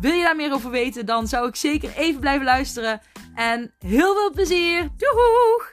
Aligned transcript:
Wil 0.00 0.12
je 0.12 0.22
daar 0.22 0.36
meer 0.36 0.52
over 0.52 0.70
weten, 0.70 1.06
dan 1.06 1.26
zou 1.26 1.48
ik 1.48 1.56
zeker 1.56 1.96
even 1.96 2.20
blijven 2.20 2.44
luisteren. 2.44 3.00
En 3.34 3.74
heel 3.78 4.14
veel 4.14 4.30
plezier! 4.30 4.88
Doeg! 4.96 5.72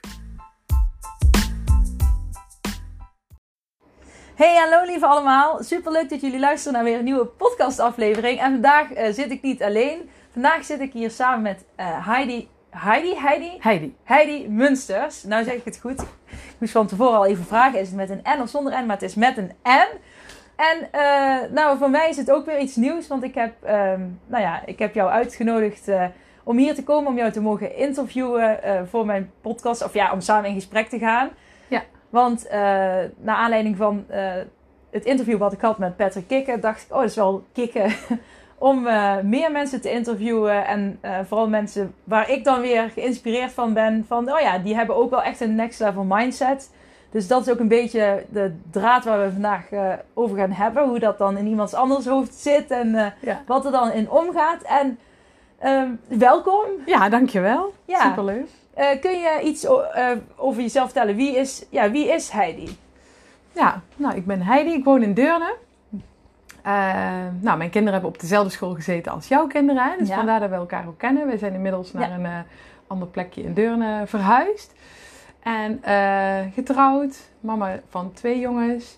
Hey, 4.36 4.56
hallo 4.56 4.86
lieve 4.86 5.06
allemaal. 5.06 5.64
Super 5.64 5.92
leuk 5.92 6.10
dat 6.10 6.22
jullie 6.22 6.40
luisteren 6.40 6.74
naar 6.74 6.84
weer 6.84 6.98
een 6.98 7.04
nieuwe 7.04 7.26
podcastaflevering. 7.26 8.40
En 8.40 8.52
vandaag 8.52 8.98
uh, 8.98 9.14
zit 9.14 9.32
ik 9.32 9.42
niet 9.42 9.64
alleen. 9.64 10.10
Vandaag 10.32 10.66
zit 10.66 10.80
ik 10.80 10.94
hier 10.94 11.12
samen 11.12 11.42
met 11.42 11.66
uh, 11.80 12.08
Heidi. 12.08 12.50
Heidi? 12.70 13.16
Heidi? 13.16 13.58
Heidi. 13.60 13.96
Heidi 14.04 14.50
Munsters. 14.50 15.24
Nou 15.24 15.44
zeg 15.44 15.54
ik 15.54 15.66
het 15.66 15.80
goed. 15.82 16.02
Ik 16.02 16.56
moest 16.58 16.72
van 16.72 16.88
tevoren 16.88 17.18
al 17.18 17.26
even 17.26 17.46
vragen: 17.46 17.80
is 17.80 17.88
het 17.88 17.98
met 17.98 18.10
een 18.10 18.22
N 18.38 18.42
of 18.42 18.50
zonder 18.50 18.82
N? 18.82 18.86
Maar 18.86 18.96
het 18.96 19.10
is 19.10 19.16
met 19.16 19.38
een 19.38 19.52
N. 19.64 19.88
En 20.62 20.88
uh, 20.96 21.52
nou, 21.52 21.78
voor 21.78 21.90
mij 21.90 22.10
is 22.10 22.18
het 22.18 22.32
ook 22.32 22.46
weer 22.46 22.60
iets 22.60 22.76
nieuws. 22.76 23.08
Want 23.08 23.24
ik 23.24 23.36
heb, 23.36 23.54
um, 23.64 24.20
nou 24.26 24.44
ja, 24.44 24.66
ik 24.66 24.80
heb 24.80 24.94
jou 24.94 25.10
uitgenodigd 25.10 25.88
uh, 25.88 26.05
om 26.44 26.58
hier 26.58 26.76
te 26.76 26.84
komen. 26.84 27.12
Om 27.12 27.18
jou 27.18 27.32
te 27.32 27.41
mogen 27.41 27.76
interviewen 27.76 28.60
uh, 28.66 28.82
voor 28.90 29.05
mijn 29.05 29.32
podcast. 29.41 29.84
Of 29.84 29.94
ja, 29.94 30.12
om 30.13 30.22
samen 30.22 30.50
in 30.50 30.55
gesprek 30.55 30.90
te 30.90 31.00
gaan. 31.00 31.30
Ja. 31.68 31.84
Want 32.10 32.48
naar 33.18 33.35
aanleiding 33.35 33.77
van 33.77 34.05
het 34.91 35.05
interview 35.05 35.38
wat 35.38 35.54
ik 35.54 35.62
had 35.62 35.77
met 35.77 35.98
Patrick 35.98 36.27
Kikken. 36.27 36.62
Dacht 36.62 36.82
ik, 36.82 36.91
oh 36.91 37.00
dat 37.00 37.10
is 37.10 37.16
wel 37.16 37.44
kicken. 37.54 37.91
om 38.57 38.82
meer 39.24 39.52
mensen 39.52 39.82
te 39.82 39.91
interviewen. 39.91 40.66
En 40.68 41.00
vooral 41.28 41.50
mensen 41.50 41.94
waar 42.04 42.30
ik 42.30 42.44
dan 42.44 42.62
weer 42.62 42.90
geïnspireerd 42.90 43.52
van 43.52 43.74
ben. 43.74 44.05
Van, 44.07 44.32
oh 44.32 44.40
ja, 44.40 44.57
die 44.57 44.76
hebben 44.76 44.96
ook 44.96 45.10
wel 45.10 45.24
echt 45.24 45.41
een 45.41 45.55
next 45.55 45.80
level 45.80 46.04
mindset. 46.04 46.70
Dus 47.12 47.27
dat 47.27 47.45
is 47.45 47.54
ook 47.54 47.59
een 47.59 47.67
beetje 47.67 48.26
de 48.29 48.55
draad 48.71 49.04
waar 49.04 49.26
we 49.26 49.31
vandaag 49.31 49.71
uh, 49.71 49.93
over 50.13 50.37
gaan 50.37 50.51
hebben. 50.51 50.87
Hoe 50.87 50.99
dat 50.99 51.17
dan 51.17 51.37
in 51.37 51.48
iemands 51.48 51.73
anders 51.73 52.05
hoofd 52.05 52.34
zit 52.34 52.71
en 52.71 52.87
uh, 52.87 53.05
ja. 53.21 53.41
wat 53.45 53.65
er 53.65 53.71
dan 53.71 53.91
in 53.91 54.09
omgaat. 54.09 54.62
En 54.62 54.99
uh, 55.63 55.84
welkom. 56.07 56.65
Ja, 56.85 57.09
dankjewel. 57.09 57.73
Ja. 57.85 58.01
Superleuk. 58.01 58.48
Uh, 58.77 58.85
kun 59.01 59.20
je 59.20 59.39
iets 59.43 59.67
over 60.35 60.62
jezelf 60.62 60.85
vertellen? 60.85 61.15
Wie 61.15 61.35
is, 61.35 61.65
ja, 61.70 61.91
wie 61.91 62.07
is 62.07 62.29
Heidi? 62.29 62.77
Ja, 63.51 63.82
nou, 63.95 64.16
ik 64.16 64.25
ben 64.25 64.41
Heidi. 64.41 64.72
Ik 64.72 64.84
woon 64.84 65.01
in 65.01 65.13
Deurne. 65.13 65.56
nou, 67.41 67.57
mijn 67.57 67.69
kinderen 67.69 67.94
hebben 67.94 68.09
op 68.09 68.19
dezelfde 68.19 68.51
school 68.51 68.73
gezeten 68.73 69.12
als 69.12 69.28
jouw 69.28 69.47
kinderen. 69.47 69.84
Hè? 69.84 69.97
Dus 69.97 70.07
ja. 70.07 70.16
vandaar 70.16 70.39
dat 70.39 70.50
we 70.50 70.56
elkaar 70.56 70.88
ook 70.88 70.97
kennen. 70.97 71.28
We 71.28 71.38
zijn 71.38 71.53
inmiddels 71.53 71.94
naar 71.94 72.09
ja. 72.09 72.16
een 72.16 72.44
ander 72.88 73.07
plekje 73.07 73.44
in 73.44 73.53
Deurne 73.53 74.03
verhuisd. 74.06 74.73
En 75.44 75.81
uh, 75.88 76.53
getrouwd, 76.53 77.30
mama 77.40 77.80
van 77.90 78.14
twee 78.14 78.40
jongens. 78.40 78.97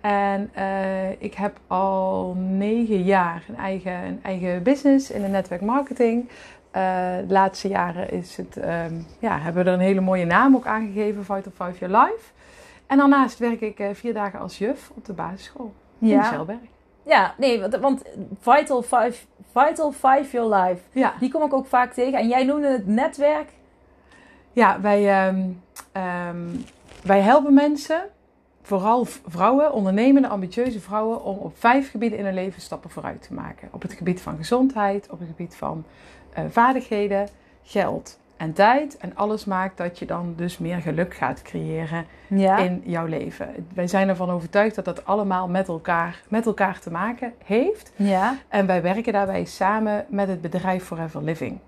En 0.00 0.50
uh, 0.58 1.10
ik 1.10 1.34
heb 1.34 1.58
al 1.66 2.34
negen 2.38 3.02
jaar 3.02 3.44
een 3.48 3.56
eigen, 3.56 3.92
een 3.92 4.20
eigen 4.22 4.62
business 4.62 5.10
in 5.10 5.22
de 5.22 5.28
netwerkmarketing. 5.28 6.28
Uh, 6.28 6.32
de 7.16 7.32
laatste 7.32 7.68
jaren 7.68 8.10
is 8.10 8.36
het, 8.36 8.56
um, 8.56 9.06
ja, 9.18 9.38
hebben 9.38 9.64
we 9.64 9.70
er 9.70 9.76
een 9.76 9.84
hele 9.84 10.00
mooie 10.00 10.24
naam 10.24 10.54
ook 10.54 10.66
aangegeven, 10.66 11.24
Vital 11.24 11.52
Five 11.66 11.86
Your 11.86 11.98
Life. 11.98 12.32
En 12.86 12.98
daarnaast 12.98 13.38
werk 13.38 13.60
ik 13.60 13.84
vier 13.92 14.14
dagen 14.14 14.40
als 14.40 14.58
juf 14.58 14.90
op 14.94 15.04
de 15.04 15.12
basisschool 15.12 15.72
ja. 15.98 16.16
in 16.16 16.24
Schelberg. 16.24 16.58
Ja, 17.02 17.34
nee, 17.38 17.60
want, 17.60 17.76
want 17.76 18.02
Vital, 18.40 18.82
Five, 18.82 19.26
Vital 19.52 19.92
Five 19.92 20.26
Your 20.30 20.54
Life, 20.54 20.82
ja. 20.92 21.14
die 21.20 21.30
kom 21.30 21.42
ik 21.42 21.52
ook 21.52 21.66
vaak 21.66 21.92
tegen. 21.92 22.18
En 22.18 22.28
jij 22.28 22.44
noemde 22.44 22.68
het 22.68 22.86
netwerk 22.86 23.48
ja, 24.56 24.80
wij, 24.80 25.28
um, 25.28 25.62
um, 26.28 26.64
wij 27.02 27.20
helpen 27.20 27.54
mensen, 27.54 28.02
vooral 28.62 29.04
vrouwen, 29.26 29.72
ondernemende, 29.72 30.28
ambitieuze 30.28 30.80
vrouwen, 30.80 31.24
om 31.24 31.36
op 31.36 31.58
vijf 31.58 31.90
gebieden 31.90 32.18
in 32.18 32.24
hun 32.24 32.34
leven 32.34 32.60
stappen 32.60 32.90
vooruit 32.90 33.22
te 33.22 33.34
maken. 33.34 33.68
Op 33.72 33.82
het 33.82 33.92
gebied 33.92 34.20
van 34.20 34.36
gezondheid, 34.36 35.10
op 35.10 35.18
het 35.18 35.28
gebied 35.28 35.56
van 35.56 35.84
uh, 36.38 36.44
vaardigheden, 36.50 37.28
geld 37.62 38.18
en 38.36 38.52
tijd. 38.52 38.96
En 38.96 39.16
alles 39.16 39.44
maakt 39.44 39.76
dat 39.76 39.98
je 39.98 40.06
dan 40.06 40.34
dus 40.36 40.58
meer 40.58 40.80
geluk 40.80 41.14
gaat 41.14 41.42
creëren 41.42 42.06
ja. 42.26 42.58
in 42.58 42.82
jouw 42.84 43.06
leven. 43.06 43.66
Wij 43.74 43.86
zijn 43.86 44.08
ervan 44.08 44.30
overtuigd 44.30 44.74
dat 44.74 44.84
dat 44.84 45.04
allemaal 45.04 45.48
met 45.48 45.68
elkaar, 45.68 46.22
met 46.28 46.46
elkaar 46.46 46.78
te 46.78 46.90
maken 46.90 47.32
heeft. 47.44 47.92
Ja. 47.96 48.36
En 48.48 48.66
wij 48.66 48.82
werken 48.82 49.12
daarbij 49.12 49.44
samen 49.44 50.04
met 50.08 50.28
het 50.28 50.40
bedrijf 50.40 50.84
Forever 50.84 51.22
Living. 51.22 51.58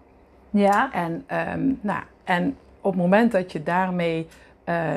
Ja. 0.50 0.92
En, 0.92 1.24
um, 1.52 1.78
nou, 1.82 2.02
en 2.24 2.56
op 2.80 2.92
het 2.92 3.00
moment 3.00 3.32
dat 3.32 3.52
je 3.52 3.62
daarmee, 3.62 4.26
uh, 4.64 4.92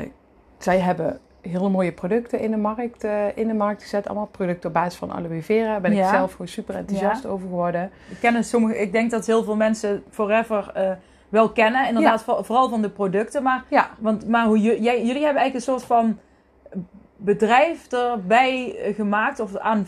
zij 0.58 0.80
hebben 0.80 1.20
hele 1.42 1.70
mooie 1.70 1.92
producten 1.92 2.40
in 2.40 2.52
de 2.52 2.58
markt, 2.58 3.04
uh, 3.04 3.38
in 3.38 3.48
de 3.48 3.54
markt 3.54 3.82
gezet. 3.82 4.08
Allemaal 4.08 4.28
producten 4.28 4.70
op 4.70 4.76
basis 4.76 5.00
van 5.00 5.12
aloe 5.12 5.42
vera. 5.42 5.72
Daar 5.72 5.82
ben 5.82 5.94
ja. 5.96 6.04
ik 6.04 6.14
zelf 6.14 6.32
gewoon 6.32 6.48
super 6.48 6.76
enthousiast 6.76 7.24
ja. 7.24 7.30
over 7.30 7.48
geworden. 7.48 7.92
Ik, 8.10 8.18
ken 8.20 8.44
sommige, 8.44 8.78
ik 8.78 8.92
denk 8.92 9.12
dat 9.12 9.26
heel 9.26 9.44
veel 9.44 9.56
mensen 9.56 10.04
Forever 10.10 10.72
uh, 10.78 10.92
wel 11.30 11.50
kennen. 11.50 11.88
Inderdaad, 11.88 12.24
ja. 12.28 12.44
vooral 12.44 12.70
van 12.70 12.82
de 12.82 12.90
producten. 12.90 13.44
Maar, 13.44 13.64
ja. 13.68 13.90
want, 14.00 14.28
maar 14.28 14.46
hoe, 14.46 14.60
jij, 14.60 15.06
jullie 15.06 15.24
hebben 15.24 15.42
eigenlijk 15.42 15.56
een 15.56 15.62
soort 15.62 15.84
van 15.84 16.20
bedrijf 17.24 17.92
erbij 17.92 18.76
gemaakt. 18.96 19.40
Of 19.40 19.58
aan, 19.58 19.88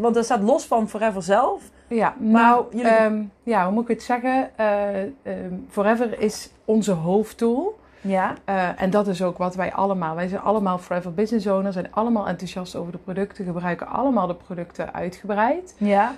want 0.00 0.14
dat 0.14 0.24
staat 0.24 0.42
los 0.42 0.64
van 0.66 0.88
Forever 0.88 1.22
zelf. 1.22 1.62
Ja, 1.88 2.14
nou, 2.18 2.64
jullie... 2.70 3.02
um, 3.02 3.32
ja, 3.42 3.64
hoe 3.64 3.72
moet 3.72 3.82
ik 3.82 3.88
het 3.88 4.02
zeggen? 4.02 4.50
Uh, 4.60 5.34
um, 5.34 5.66
Forever 5.68 6.20
is 6.20 6.50
onze 6.64 6.92
hoofdtool. 6.92 7.80
Ja. 8.00 8.34
Uh, 8.48 8.82
en 8.82 8.90
dat 8.90 9.06
is 9.06 9.22
ook 9.22 9.38
wat 9.38 9.54
wij 9.54 9.72
allemaal, 9.72 10.14
wij 10.14 10.28
zijn 10.28 10.40
allemaal 10.40 10.78
Forever 10.78 11.14
Business 11.14 11.46
Owners, 11.46 11.74
zijn 11.74 11.92
allemaal 11.92 12.26
enthousiast 12.26 12.76
over 12.76 12.92
de 12.92 12.98
producten, 12.98 13.44
gebruiken 13.44 13.86
allemaal 13.86 14.26
de 14.26 14.34
producten 14.34 14.94
uitgebreid. 14.94 15.74
Ja. 15.78 16.12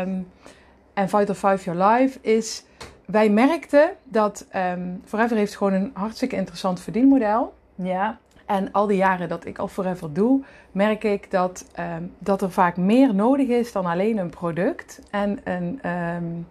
Um, 0.00 0.28
en 0.94 1.08
Vital 1.08 1.34
Five 1.34 1.70
Your 1.70 1.92
Life 1.92 2.18
is, 2.20 2.64
wij 3.06 3.30
merkten 3.30 3.90
dat 4.04 4.46
Forever 5.04 5.36
heeft 5.36 5.56
gewoon 5.56 5.72
een 5.72 5.90
hartstikke 5.94 6.36
interessant 6.36 6.80
verdienmodel. 6.80 7.54
Ja. 7.74 8.18
En 8.46 8.72
al 8.72 8.86
die 8.86 8.96
jaren 8.96 9.28
dat 9.28 9.46
ik 9.46 9.58
al 9.58 9.68
Forever 9.68 10.12
doe, 10.12 10.42
merk 10.72 11.04
ik 11.04 11.30
dat, 11.30 11.66
um, 11.78 12.12
dat 12.18 12.42
er 12.42 12.50
vaak 12.50 12.76
meer 12.76 13.14
nodig 13.14 13.48
is 13.48 13.72
dan 13.72 13.86
alleen 13.86 14.18
een 14.18 14.30
product 14.30 15.00
en 15.10 15.40
een, 15.44 15.90
um, 15.90 16.46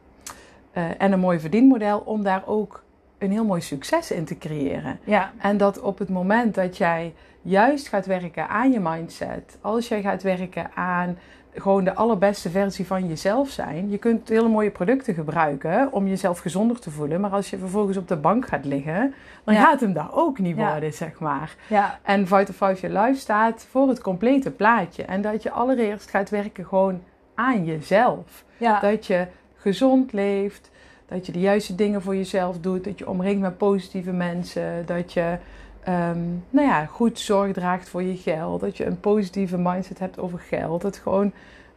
uh, 0.73 0.83
en 0.97 1.11
een 1.11 1.19
mooi 1.19 1.39
verdienmodel 1.39 1.99
om 1.99 2.23
daar 2.23 2.43
ook 2.45 2.83
een 3.17 3.31
heel 3.31 3.45
mooi 3.45 3.61
succes 3.61 4.11
in 4.11 4.25
te 4.25 4.37
creëren. 4.37 4.99
Ja. 5.03 5.31
En 5.37 5.57
dat 5.57 5.79
op 5.79 5.99
het 5.99 6.09
moment 6.09 6.55
dat 6.55 6.77
jij 6.77 7.13
juist 7.41 7.87
gaat 7.87 8.05
werken 8.05 8.49
aan 8.49 8.71
je 8.71 8.79
mindset, 8.79 9.57
als 9.61 9.87
jij 9.87 10.01
gaat 10.01 10.23
werken 10.23 10.71
aan 10.75 11.17
gewoon 11.53 11.83
de 11.83 11.93
allerbeste 11.93 12.49
versie 12.49 12.87
van 12.87 13.07
jezelf 13.07 13.49
zijn. 13.49 13.89
Je 13.89 13.97
kunt 13.97 14.29
hele 14.29 14.47
mooie 14.47 14.69
producten 14.69 15.13
gebruiken 15.13 15.91
om 15.91 16.07
jezelf 16.07 16.39
gezonder 16.39 16.79
te 16.79 16.91
voelen. 16.91 17.21
Maar 17.21 17.31
als 17.31 17.49
je 17.49 17.57
vervolgens 17.57 17.97
op 17.97 18.07
de 18.07 18.15
bank 18.15 18.47
gaat 18.47 18.65
liggen, 18.65 19.13
dan 19.43 19.53
ja. 19.53 19.61
gaat 19.61 19.79
hem 19.79 19.93
daar 19.93 20.13
ook 20.13 20.39
niet 20.39 20.57
Ja. 20.57 20.71
worden, 20.71 20.93
zeg 20.93 21.19
maar. 21.19 21.55
Ja. 21.67 21.99
En 22.03 22.27
Vital 22.27 22.69
Five 22.69 22.87
Your 22.87 23.05
Life 23.05 23.19
staat 23.19 23.65
voor 23.69 23.87
het 23.87 24.01
complete 24.01 24.51
plaatje. 24.51 25.03
En 25.03 25.21
dat 25.21 25.43
je 25.43 25.51
allereerst 25.51 26.09
gaat 26.09 26.29
werken 26.29 26.65
gewoon 26.65 27.01
aan 27.35 27.65
jezelf. 27.65 28.43
Dat 28.81 29.05
je 29.05 29.27
gezond 29.55 30.13
leeft, 30.13 30.69
dat 31.07 31.25
je 31.25 31.31
de 31.31 31.39
juiste 31.39 31.75
dingen 31.75 32.01
voor 32.01 32.15
jezelf 32.15 32.59
doet, 32.59 32.83
dat 32.83 32.99
je 32.99 33.09
omringt 33.09 33.41
met 33.41 33.57
positieve 33.57 34.11
mensen, 34.11 34.85
dat 34.85 35.13
je 35.13 35.37
um, 35.87 36.43
nou 36.49 36.67
ja, 36.67 36.85
goed 36.85 37.19
zorg 37.19 37.53
draagt 37.53 37.89
voor 37.89 38.03
je 38.03 38.17
geld, 38.17 38.61
dat 38.61 38.77
je 38.77 38.85
een 38.85 38.99
positieve 38.99 39.57
mindset 39.57 39.99
hebt 39.99 40.19
over 40.19 40.39
geld, 40.39 40.81
dat 40.81 40.97
gewoon 40.97 41.31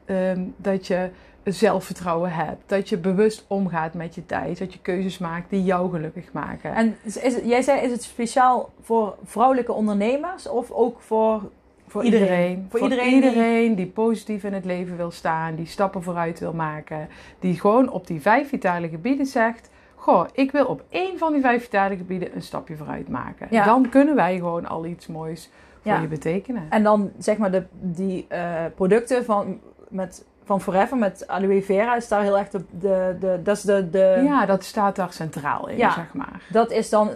um, 0.07 0.55
dat 0.57 0.87
je 0.87 1.11
zelfvertrouwen 1.45 2.33
hebt, 2.33 2.63
dat 2.67 2.89
je 2.89 2.99
bewust 2.99 3.45
omgaat 3.47 3.95
met 3.95 4.15
je 4.15 4.27
tijd, 4.27 4.59
dat 4.59 4.73
je 4.73 4.79
keuzes 4.79 5.19
maakt 5.19 5.51
die 5.51 5.65
jou 5.65 5.91
gelukkig 5.91 6.33
maken. 6.33 6.75
En 6.75 6.97
is, 7.03 7.39
jij 7.45 7.63
zei, 7.63 7.81
is 7.81 7.91
het 7.91 8.03
speciaal 8.03 8.71
voor 8.81 9.17
vrouwelijke 9.25 9.73
ondernemers 9.73 10.49
of 10.49 10.71
ook 10.71 11.01
voor 11.01 11.51
voor 11.87 12.05
iedereen. 12.05 12.29
iedereen. 12.29 12.67
Voor, 12.71 12.79
voor 12.79 12.89
iedereen, 12.89 13.15
iedereen 13.15 13.67
die... 13.67 13.77
die... 13.77 13.87
positief 13.87 14.45
in 14.45 14.53
het 14.53 14.65
leven 14.65 14.97
wil 14.97 15.11
staan, 15.11 15.55
die 15.55 15.67
stappen 15.67 16.03
vooruit 16.03 16.39
wil 16.39 16.53
maken, 16.53 17.09
die 17.39 17.61
gewoon 17.61 17.91
op 17.91 18.07
die 18.07 18.21
vijf 18.21 18.49
vitale 18.49 18.89
gebieden 18.89 19.27
zegt: 19.27 19.71
Goh, 20.05 20.25
ik 20.33 20.53
wil 20.53 20.67
op 20.67 20.83
één 20.89 21.19
van 21.19 21.33
die 21.33 21.41
vijf 21.43 21.63
vitale 21.63 21.97
gebieden 21.97 22.35
een 22.35 22.43
stapje 22.43 22.77
vooruit 22.77 23.09
maken. 23.09 23.47
Ja. 23.51 23.65
Dan 23.65 23.89
kunnen 23.89 24.15
wij 24.15 24.37
gewoon 24.37 24.67
al 24.67 24.85
iets 24.87 25.07
moois 25.07 25.51
voor 25.83 25.93
Ja. 25.93 26.01
je 26.01 26.07
betekenen. 26.07 26.67
En 26.71 26.83
dan 26.83 27.11
zeg 27.19 27.37
maar 27.37 27.51
de, 27.51 27.63
die 27.81 28.27
eh, 28.29 28.65
producten 28.75 29.25
van, 29.25 29.61
met 29.89 30.25
van 30.45 30.61
Forever 30.61 30.97
met 30.97 31.29
aloe 31.29 31.63
vera 31.63 31.97
is 31.97 32.09
daar 32.09 32.23
heel 32.23 32.39
erg 32.39 32.49
de, 32.49 32.65
de, 32.71 33.17
de 33.21 33.41
dat 33.43 33.57
is 33.57 33.63
de, 33.63 33.91
de 33.91 34.21
Ja, 34.25 34.47
dat 34.47 34.65
staat 34.65 34.97
daar 34.97 35.13
centraal 35.13 35.69
in, 35.69 35.77
Ja. 35.77 35.91
zeg 35.93 36.15
maar. 36.15 36.43
dat 36.51 36.71
is 36.71 36.91
dan 36.91 37.11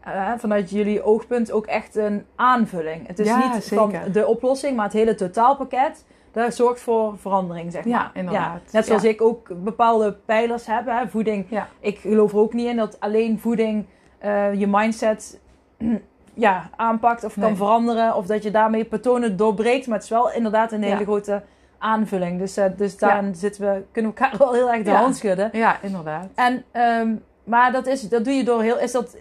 eh, 0.00 0.32
vanuit 0.36 0.70
jullie 0.70 1.02
oogpunt 1.02 1.52
ook 1.52 1.66
echt 1.66 1.96
een 1.96 2.24
aanvulling. 2.36 3.06
Het 3.06 3.18
is 3.18 3.26
niet 3.34 3.64
zeker. 3.64 3.76
van 3.76 4.12
de 4.12 4.26
oplossing, 4.26 4.76
maar 4.76 4.84
het 4.84 4.94
hele 4.94 5.14
totaalpakket. 5.14 6.04
Dat 6.32 6.54
zorgt 6.54 6.80
voor 6.80 7.18
verandering, 7.18 7.72
zeg 7.72 7.84
Ja, 7.84 7.96
maar. 7.98 8.10
inderdaad. 8.14 8.60
Net 8.72 8.86
zoals 8.86 9.02
Ja. 9.02 9.08
ik 9.08 9.22
ook 9.22 9.48
bepaalde 9.64 10.12
pijlers 10.24 10.66
heb. 10.66 10.86
Hè? 10.86 11.08
Voeding. 11.08 11.46
Ja. 11.48 11.68
Ik 11.80 11.98
geloof 11.98 12.32
er 12.32 12.38
ook 12.38 12.52
niet 12.52 12.66
in 12.66 12.76
dat 12.76 13.00
alleen 13.00 13.38
voeding 13.38 13.86
eh, 14.18 14.54
je 14.54 14.66
mindset 14.66 15.40
ja, 16.34 16.70
aanpakt 16.76 17.24
of 17.24 17.34
kan 17.40 17.56
veranderen. 17.56 18.14
Of 18.16 18.26
dat 18.26 18.42
je 18.42 18.50
daarmee 18.50 18.84
patronen 18.84 19.36
doorbreekt. 19.36 19.86
Maar 19.86 19.94
het 19.96 20.04
is 20.04 20.10
wel 20.10 20.32
inderdaad 20.32 20.72
een 20.72 20.82
hele 20.82 20.98
Ja. 20.98 21.04
grote 21.04 21.42
aanvulling. 21.78 22.38
Dus, 22.38 22.56
eh, 22.56 22.64
dus 22.76 22.96
daarin 22.98 23.34
zitten 23.34 23.62
we, 23.62 23.82
kunnen 23.92 24.10
we 24.14 24.16
elkaar 24.20 24.38
wel 24.44 24.52
heel 24.52 24.72
erg 24.72 24.82
de 24.82 24.90
Ja. 24.90 24.96
hand 25.00 25.16
schudden. 25.16 25.48
Ja, 25.52 25.76
inderdaad. 25.82 26.26
En, 26.34 26.64
ehm, 26.70 27.14
maar 27.44 27.72
dat, 27.72 27.86
is, 27.86 28.08
dat 28.08 28.24
doe 28.24 28.32
je 28.34 28.44
door 28.44 28.62
heel... 28.62 28.78
Is 28.78 28.92
dat 28.92 29.16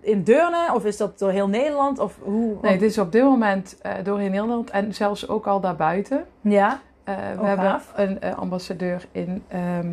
in 0.00 0.22
Deurne 0.22 0.70
of 0.74 0.84
is 0.84 0.96
dat 0.96 1.18
door 1.18 1.30
heel 1.30 1.48
Nederland? 1.48 1.98
Of 1.98 2.18
hoe? 2.22 2.56
Nee, 2.62 2.72
het 2.72 2.82
is 2.82 2.98
op 2.98 3.12
dit 3.12 3.22
moment 3.22 3.78
eh 3.82 3.92
door 4.04 4.18
heel 4.18 4.30
Nederland 4.30 4.70
en 4.70 4.94
zelfs 4.94 5.28
ook 5.28 5.46
al 5.46 5.60
daarbuiten. 5.60 6.26
Ja, 6.40 6.80
Eh, 7.04 7.14
we 7.40 7.46
hebben 7.46 7.66
gaaf. 7.66 7.92
een 7.96 8.20
eh, 8.20 8.38
ambassadeur 8.38 9.06
in, 9.12 9.42
ehm, 9.48 9.86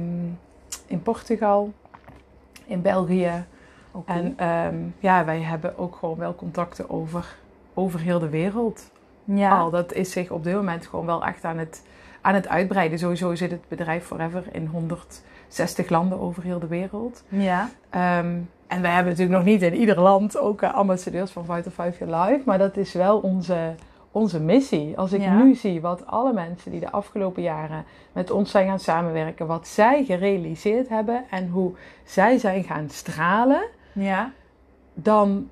in 0.87 1.01
Portugal, 1.03 1.71
in 2.65 2.81
België. 2.81 3.45
En 4.05 4.33
ehm, 4.37 4.75
ja, 4.99 5.25
wij 5.25 5.39
hebben 5.41 5.77
ook 5.77 5.95
gewoon 5.95 6.17
wel 6.17 6.35
contacten 6.35 6.89
over, 6.89 7.35
over 7.73 7.99
heel 7.99 8.19
de 8.19 8.29
wereld. 8.29 8.91
ja. 9.23 9.57
Al, 9.59 9.69
dat 9.69 9.93
is 9.93 10.11
zich 10.11 10.29
op 10.31 10.43
dit 10.43 10.55
moment 10.55 10.87
gewoon 10.87 11.05
wel 11.05 11.25
echt 11.25 11.43
aan 11.43 11.57
het, 11.57 11.83
aan 12.21 12.33
het 12.33 12.47
uitbreiden. 12.47 12.99
Sowieso 12.99 13.35
zit 13.35 13.51
het 13.51 13.67
bedrijf 13.67 14.05
Forever 14.05 14.43
in 14.51 14.67
160 15.47 15.89
landen 15.89 16.19
over 16.19 16.43
heel 16.43 16.59
de 16.59 16.67
wereld. 16.67 17.23
Ja, 17.29 17.69
Ehm, 17.89 18.37
en 18.67 18.81
wij 18.81 18.91
hebben 18.91 19.11
natuurlijk 19.11 19.37
nog 19.37 19.47
niet 19.47 19.61
in 19.61 19.75
ieder 19.75 19.99
land 19.99 20.37
ook 20.37 20.61
eh, 20.61 20.73
ambassadeurs 20.73 21.31
van 21.31 21.45
Vital 21.45 21.71
5 21.71 21.99
Year 21.99 22.21
Life. 22.21 22.41
Maar 22.45 22.57
dat 22.57 22.77
is 22.77 22.93
wel 22.93 23.17
onze, 23.19 23.73
onze 24.11 24.39
missie. 24.39 24.97
Als 24.97 25.13
ik 25.13 25.21
Ja. 25.21 25.33
nu 25.43 25.55
zie 25.55 25.81
wat 25.81 26.05
alle 26.07 26.33
mensen 26.33 26.71
die 26.71 26.79
de 26.79 26.91
afgelopen 26.91 27.41
jaren 27.41 27.85
met 28.11 28.31
ons 28.31 28.51
zijn 28.51 28.67
gaan 28.67 28.79
samenwerken, 28.79 29.47
wat 29.47 29.67
zij 29.67 30.03
gerealiseerd 30.05 30.89
hebben 30.89 31.23
en 31.29 31.47
hoe 31.49 31.71
zij 32.03 32.37
zijn 32.37 32.63
gaan 32.63 32.89
stralen, 32.89 33.61
ja, 33.93 34.31
dan, 34.93 35.49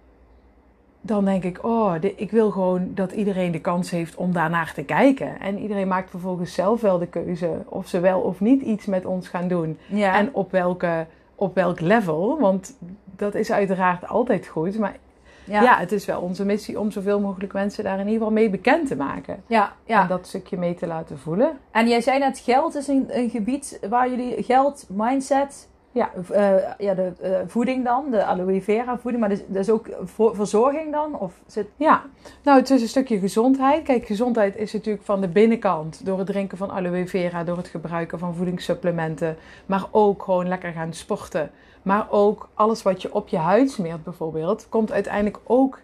dan 1.05 1.25
denk 1.25 1.43
ik, 1.43 1.65
oh, 1.65 1.93
ik 2.15 2.31
wil 2.31 2.51
gewoon 2.51 2.91
dat 2.93 3.11
iedereen 3.11 3.51
de 3.51 3.61
kans 3.61 3.89
heeft 3.89 4.15
om 4.15 4.33
daarnaar 4.33 4.73
te 4.73 4.83
kijken. 4.83 5.39
En 5.39 5.59
iedereen 5.59 5.87
maakt 5.87 6.09
vervolgens 6.09 6.53
zelf 6.53 6.81
wel 6.81 6.97
de 6.97 7.07
keuze 7.07 7.49
of 7.65 7.87
ze 7.87 7.99
wel 7.99 8.19
of 8.19 8.39
niet 8.39 8.61
iets 8.61 8.85
met 8.85 9.05
ons 9.05 9.27
gaan 9.27 9.47
doen. 9.47 9.77
ja. 9.85 10.15
En 10.15 10.29
op, 10.33 10.51
welke, 10.51 11.05
op 11.35 11.55
welk 11.55 11.79
level, 11.79 12.39
want 12.39 12.77
dat 13.15 13.35
is 13.35 13.51
uiteraard 13.51 14.07
altijd 14.07 14.47
goed. 14.47 14.79
Maar 14.79 14.95
ja. 15.43 15.77
het 15.77 15.91
is 15.91 16.05
wel 16.05 16.21
onze 16.21 16.45
missie 16.45 16.79
om 16.79 16.91
zoveel 16.91 17.19
mogelijk 17.19 17.53
mensen 17.53 17.83
daar 17.83 17.99
in 17.99 18.05
ieder 18.05 18.17
geval 18.17 18.33
mee 18.33 18.49
bekend 18.49 18.87
te 18.87 18.95
maken. 18.95 19.43
ja, 19.47 19.73
ja. 19.85 20.01
En 20.01 20.07
dat 20.07 20.27
stukje 20.27 20.57
mee 20.57 20.75
te 20.75 20.87
laten 20.87 21.19
voelen. 21.19 21.57
En 21.71 21.87
jij 21.87 22.01
zei 22.01 22.19
net, 22.19 22.39
geld 22.39 22.75
is 22.75 22.87
een, 22.87 23.05
een 23.09 23.29
gebied 23.29 23.79
waar 23.89 24.09
jullie 24.09 24.43
geld, 24.43 24.85
mindset, 24.89 25.67
Ja. 25.95 26.11
eh, 26.31 26.55
ja, 26.77 26.93
de 26.93 27.13
eh, 27.21 27.39
voeding 27.47 27.83
dan, 27.83 28.11
de 28.11 28.25
aloe 28.25 28.61
vera 28.61 28.97
voeding, 28.97 29.19
maar 29.19 29.29
dus, 29.29 29.41
dus 29.47 29.69
ook 29.69 29.87
verzorging 30.33 30.91
dan? 30.91 31.19
Of 31.19 31.33
zit, 31.47 31.67
Ja, 31.75 32.03
nou 32.43 32.59
het 32.59 32.69
is 32.69 32.81
een 32.81 32.87
stukje 32.87 33.19
gezondheid. 33.19 33.83
Kijk, 33.83 34.05
gezondheid 34.05 34.55
is 34.55 34.73
natuurlijk 34.73 35.05
van 35.05 35.21
de 35.21 35.27
binnenkant. 35.27 36.05
Door 36.05 36.17
het 36.17 36.27
drinken 36.27 36.57
van 36.57 36.71
aloe 36.71 37.07
vera, 37.07 37.43
door 37.43 37.57
het 37.57 37.67
gebruiken 37.67 38.19
van 38.19 38.35
voedingssupplementen. 38.35 39.37
Maar 39.65 39.85
ook 39.91 40.23
gewoon 40.23 40.47
lekker 40.47 40.71
gaan 40.71 40.93
sporten. 40.93 41.51
Maar 41.81 42.07
ook 42.09 42.49
alles 42.53 42.83
wat 42.83 43.01
je 43.01 43.13
op 43.13 43.27
je 43.27 43.37
huid 43.37 43.71
smeert 43.71 44.03
bijvoorbeeld, 44.03 44.69
komt 44.69 44.91
uiteindelijk 44.91 45.39
ook 45.43 45.79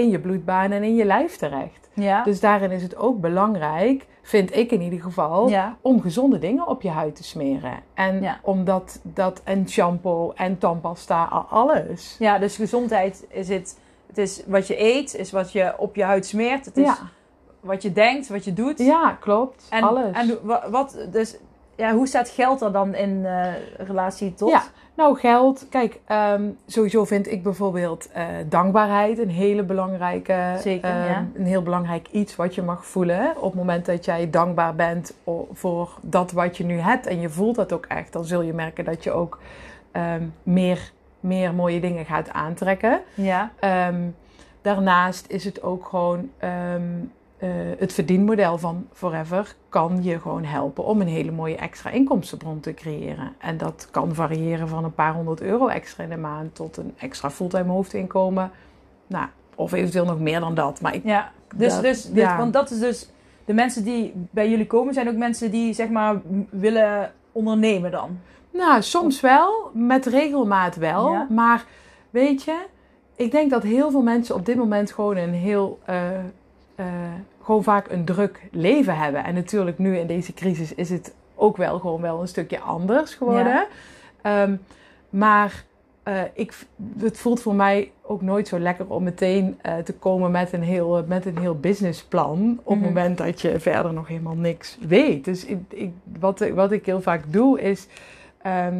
in 0.00 0.10
je 0.10 0.18
bloedbaan 0.18 0.70
en 0.70 0.82
in 0.82 0.94
je 0.94 1.04
lijf 1.04 1.36
terecht. 1.36 1.88
ja, 1.94 2.22
Dus 2.24 2.40
daarin 2.40 2.70
is 2.70 2.82
het 2.82 2.96
ook 2.96 3.20
belangrijk, 3.20 4.06
vind 4.22 4.56
ik 4.56 4.70
in 4.72 4.80
ieder 4.80 5.00
geval, 5.00 5.48
ja, 5.48 5.76
om 5.80 6.00
gezonde 6.00 6.38
dingen 6.38 6.66
op 6.66 6.82
je 6.82 6.88
huid 6.88 7.16
te 7.16 7.24
smeren. 7.24 7.72
En 7.94 8.22
Ja. 8.22 8.38
omdat 8.42 9.00
dat 9.02 9.40
en 9.44 9.68
shampoo 9.68 10.32
en 10.36 10.58
tandpasta, 10.58 11.24
alles. 11.50 12.16
ja, 12.18 12.38
dus 12.38 12.56
gezondheid 12.56 13.26
is 13.28 13.48
het, 13.48 13.78
het 14.06 14.18
is 14.18 14.42
wat 14.46 14.66
je 14.66 14.80
eet, 14.82 15.14
is 15.14 15.30
wat 15.30 15.52
je 15.52 15.74
op 15.78 15.94
je 15.96 16.02
huid 16.04 16.26
smeert, 16.26 16.64
het 16.64 16.76
is 16.76 16.90
wat 17.60 17.82
je 17.82 17.92
denkt, 17.92 18.28
wat 18.28 18.44
je 18.44 18.52
doet. 18.52 18.78
ja 18.78 19.16
klopt. 19.20 19.66
En, 19.70 19.82
alles. 19.82 20.12
en 20.16 20.38
wa- 20.42 20.70
wat, 20.70 20.96
dus, 21.10 21.36
ja, 21.76 21.94
hoe 21.94 22.06
staat 22.06 22.28
geld 22.28 22.60
er 22.60 22.72
dan 22.72 22.94
in 22.94 23.26
eh, 23.26 23.52
relatie 23.76 24.34
tot? 24.34 24.70
Nou 25.00 25.18
geld. 25.18 25.66
Kijk, 25.70 26.00
ehm, 26.04 26.42
sowieso 26.66 27.04
vind 27.04 27.30
ik 27.30 27.42
bijvoorbeeld 27.42 28.10
eh, 28.12 28.26
dankbaarheid 28.48 29.18
een 29.18 29.30
hele 29.30 29.62
belangrijke, 29.62 30.56
Zeker, 30.58 30.90
ehm, 30.90 31.04
ja. 31.04 31.26
een 31.34 31.46
heel 31.46 31.62
belangrijk 31.62 32.08
iets 32.10 32.36
wat 32.36 32.54
je 32.54 32.62
mag 32.62 32.86
voelen. 32.86 33.36
Op 33.36 33.42
het 33.42 33.54
moment 33.54 33.86
dat 33.86 34.04
jij 34.04 34.30
dankbaar 34.30 34.74
bent 34.74 35.14
voor 35.52 35.98
dat 36.00 36.32
wat 36.32 36.56
je 36.56 36.64
nu 36.64 36.78
hebt 36.78 37.06
en 37.06 37.20
je 37.20 37.28
voelt 37.28 37.56
dat 37.56 37.72
ook 37.72 37.86
echt, 37.86 38.12
dan 38.12 38.24
zul 38.24 38.42
je 38.42 38.52
merken 38.52 38.84
dat 38.84 39.04
je 39.04 39.12
ook 39.12 39.38
ehm, 39.92 40.22
meer, 40.42 40.92
meer 41.20 41.54
mooie 41.54 41.80
dingen 41.80 42.04
gaat 42.04 42.30
aantrekken. 42.30 43.00
Ja, 43.14 43.50
daarnaast 44.62 45.24
is 45.28 45.44
het 45.44 45.62
ook 45.62 45.86
gewoon 45.86 46.30
eh, 47.40 47.48
het 47.78 47.92
verdienmodel 47.92 48.58
van 48.58 48.86
Forever 48.92 49.54
kan 49.68 50.02
je 50.02 50.20
gewoon 50.20 50.44
helpen 50.44 50.84
om 50.84 51.00
een 51.00 51.06
hele 51.08 51.30
mooie 51.30 51.56
extra 51.56 51.90
inkomstenbron 51.90 52.60
te 52.60 52.74
creëren. 52.74 53.32
En 53.38 53.56
dat 53.56 53.88
kan 53.90 54.14
variëren 54.14 54.68
van 54.68 54.84
een 54.84 54.94
paar 54.94 55.14
honderd 55.14 55.40
euro 55.40 55.66
extra 55.68 56.02
in 56.04 56.10
de 56.10 56.16
maand 56.16 56.54
tot 56.54 56.76
een 56.76 56.94
extra 56.98 57.30
fulltime 57.30 57.72
hoofdinkomen. 57.72 58.50
Nou, 59.06 59.26
of 59.54 59.72
eventueel 59.72 60.04
nog 60.04 60.18
meer 60.20 60.40
dan 60.40 60.54
dat. 60.54 60.80
Maar 60.80 60.94
ik, 60.94 61.04
ja. 61.04 61.32
Dus, 61.56 61.72
Dat- 61.72 61.82
dus, 61.82 62.02
dus 62.04 62.22
ja. 62.22 62.36
want 62.36 62.52
dat 62.52 62.70
is 62.70 62.78
dus, 62.78 63.08
de 63.44 63.52
mensen 63.52 63.84
die 63.84 64.12
bij 64.30 64.50
jullie 64.50 64.66
komen 64.66 64.94
zijn 64.94 65.08
ook 65.08 65.16
mensen 65.16 65.50
die 65.50 65.72
zeg 65.74 65.88
maar 65.88 66.20
willen 66.50 67.12
ondernemen 67.32 67.90
dan. 67.90 68.18
nou, 68.52 68.82
soms 68.82 69.20
wel, 69.20 69.70
met 69.74 70.06
regelmaat 70.06 70.76
wel. 70.76 71.12
Ja. 71.12 71.26
Maar 71.30 71.64
weet 72.10 72.42
je, 72.42 72.56
ik 73.16 73.30
denk 73.30 73.50
dat 73.50 73.62
heel 73.62 73.90
veel 73.90 74.02
mensen 74.02 74.34
op 74.34 74.46
dit 74.46 74.56
moment 74.56 74.92
gewoon 74.92 75.16
een 75.16 75.32
heel, 75.34 75.78
eh, 75.84 75.96
eh, 76.80 76.86
gewoon 77.42 77.62
vaak 77.62 77.90
een 77.90 78.04
druk 78.04 78.48
leven 78.50 78.96
hebben. 78.96 79.24
En 79.24 79.34
natuurlijk 79.34 79.78
nu 79.78 79.96
in 79.98 80.06
deze 80.06 80.32
crisis 80.34 80.74
is 80.74 80.90
het 80.90 81.14
ook 81.34 81.56
wel 81.56 81.78
gewoon 81.78 82.00
wel 82.00 82.20
een 82.20 82.28
stukje 82.28 82.58
anders 82.60 83.14
geworden. 83.14 83.52
Ja. 83.52 83.66
Ehm, 84.22 84.56
maar 85.10 85.64
eh, 86.02 86.20
ik, 86.34 86.54
het 86.98 87.18
voelt 87.18 87.42
voor 87.42 87.54
mij 87.54 87.90
ook 88.02 88.22
nooit 88.22 88.48
zo 88.48 88.58
lekker 88.58 88.86
om 88.88 89.02
meteen 89.02 89.58
eh, 89.62 89.76
te 89.76 89.92
komen 89.94 90.30
met 90.30 90.52
een 90.52 90.62
heel, 90.62 91.04
met 91.06 91.26
een 91.26 91.38
heel 91.38 91.54
businessplan. 91.58 92.60
Op 92.62 92.74
Mhm. 92.74 92.84
het 92.84 92.94
moment 92.94 93.18
dat 93.18 93.40
je 93.40 93.60
verder 93.60 93.92
nog 93.92 94.08
helemaal 94.08 94.36
niks 94.36 94.78
weet. 94.80 95.24
Dus 95.24 95.44
ik, 95.44 95.58
ik, 95.68 95.90
wat, 96.20 96.48
wat 96.54 96.72
ik 96.72 96.86
heel 96.86 97.00
vaak 97.02 97.22
doe 97.32 97.60
is. 97.60 97.86
ehm, 98.42 98.74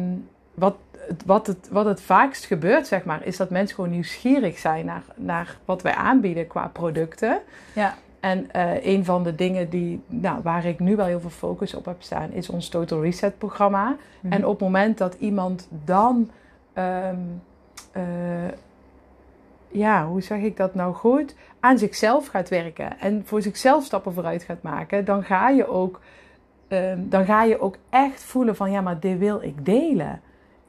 wat, 0.53 0.75
wat, 1.25 1.47
het, 1.47 1.67
wat 1.71 1.85
het 1.85 2.01
vaakst 2.01 2.45
gebeurt, 2.45 2.87
zeg 2.87 3.03
maar, 3.03 3.25
is 3.25 3.37
dat 3.37 3.49
mensen 3.49 3.75
gewoon 3.75 3.89
nieuwsgierig 3.89 4.57
zijn 4.57 4.85
naar, 4.85 5.03
naar 5.15 5.57
wat 5.65 5.81
wij 5.81 5.93
aanbieden 5.93 6.47
qua 6.47 6.67
producten. 6.67 7.41
Ja. 7.73 7.95
En 8.21 8.51
eh, 8.51 8.85
een 8.85 9.05
van 9.05 9.23
de 9.23 9.35
dingen 9.35 9.69
die, 9.69 10.01
nou, 10.07 10.41
waar 10.41 10.65
ik 10.65 10.79
nu 10.79 10.95
wel 10.95 11.05
heel 11.05 11.19
veel 11.19 11.29
focus 11.29 11.73
op 11.73 11.85
heb 11.85 12.01
staan, 12.01 12.31
is 12.31 12.49
ons 12.49 12.69
Total 12.69 13.01
Reset 13.01 13.37
programma. 13.37 13.95
Mhm. 14.19 14.33
En 14.33 14.45
op 14.45 14.51
het 14.51 14.61
moment 14.61 14.97
dat 14.97 15.15
iemand 15.19 15.67
dan, 15.69 16.29
ehm, 16.73 17.15
eh, 17.91 18.03
ja, 19.67 20.07
hoe 20.07 20.21
zeg 20.21 20.41
ik 20.41 20.57
dat 20.57 20.75
nou 20.75 20.93
goed, 20.93 21.35
aan 21.59 21.77
zichzelf 21.77 22.27
gaat 22.27 22.49
werken 22.49 22.99
en 22.99 23.21
voor 23.25 23.41
zichzelf 23.41 23.83
stappen 23.83 24.13
vooruit 24.13 24.43
gaat 24.43 24.61
maken, 24.61 25.05
dan 25.05 25.23
ga 25.23 25.49
je 25.49 25.67
ook, 25.67 26.01
ehm, 26.67 26.99
dan 26.99 27.25
ga 27.25 27.43
je 27.43 27.61
ook 27.61 27.75
echt 27.89 28.23
voelen 28.23 28.55
van, 28.55 28.71
ja, 28.71 28.81
maar 28.81 28.99
dit 28.99 29.17
wil 29.17 29.41
ik 29.41 29.65
delen. 29.65 30.21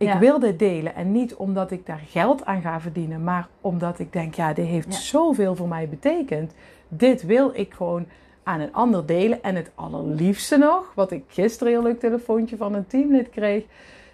Ik 0.03 0.09
Ja. 0.09 0.19
wil 0.19 0.39
dit 0.39 0.59
delen 0.59 0.95
en 0.95 1.13
niet 1.13 1.35
omdat 1.35 1.71
ik 1.71 1.87
daar 1.87 2.03
geld 2.07 2.45
aan 2.45 2.61
ga 2.61 2.81
verdienen, 2.81 3.25
maar 3.25 3.49
omdat 3.61 3.99
ik 3.99 4.13
denk, 4.13 4.35
ja, 4.35 4.53
dit 4.53 4.67
heeft 4.67 4.93
Ja. 4.95 5.01
zoveel 5.01 5.57
voor 5.57 5.69
mij 5.69 5.89
betekend. 5.89 6.53
Dit 6.89 7.23
wil 7.23 7.51
ik 7.55 7.73
gewoon 7.75 8.07
aan 8.43 8.61
een 8.61 8.73
ander 8.75 9.07
delen. 9.07 9.43
En 9.43 9.55
het 9.57 9.71
allerliefste 9.75 10.57
nog, 10.57 10.93
wat 10.95 11.11
ik 11.11 11.23
gisteren 11.29 11.73
heel 11.73 11.83
leuk 11.83 12.01
telefoontje 12.01 12.57
van 12.57 12.75
een 12.75 12.87
teamlid 12.87 13.31
kreeg, 13.31 13.65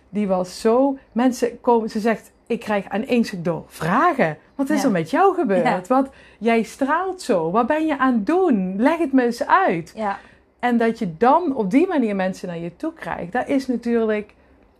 die 0.09 0.27
was 0.29 0.61
zo. 0.61 0.97
Mensen 1.13 1.61
komen, 1.61 1.91
ze 1.91 2.01
zegt: 2.01 2.33
Ik 2.47 2.61
krijg 2.61 2.89
aan 2.89 3.05
één 3.05 3.25
stuk 3.25 3.45
door 3.45 3.63
vragen. 3.67 4.37
Wat 4.55 4.71
is 4.71 4.81
Ja. 4.81 4.87
er 4.87 4.93
met 4.93 5.11
jou 5.11 5.35
gebeurd? 5.35 5.89
Wat, 5.89 6.11
jij 6.39 6.63
straalt 6.63 7.23
zo. 7.23 7.51
Wat 7.51 7.67
ben 7.67 7.87
je 7.87 7.99
aan 7.99 8.15
het 8.15 8.27
doen? 8.27 8.75
Leg 8.77 8.99
het 8.99 9.13
me 9.13 9.25
eens 9.25 9.47
uit. 9.47 9.93
Ja, 9.97 10.19
En 10.59 10.77
dat 10.77 10.99
je 10.99 11.17
dan 11.17 11.57
op 11.57 11.71
die 11.71 11.87
manier 11.87 12.17
mensen 12.17 12.49
naar 12.49 12.59
je 12.59 12.77
toe 12.77 12.93
krijgt, 12.93 13.33
dat 13.33 13.49
is 13.49 13.67
natuurlijk 13.67 14.35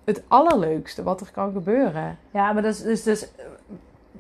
het 0.09 0.23
allerleukste 0.29 1.03
wat 1.03 1.21
er 1.21 1.31
kan 1.33 1.53
gebeuren. 1.53 2.19
ja, 2.31 2.53
maar 2.53 2.63
dus, 2.63 2.83
dus, 2.83 3.03
dus 3.03 3.29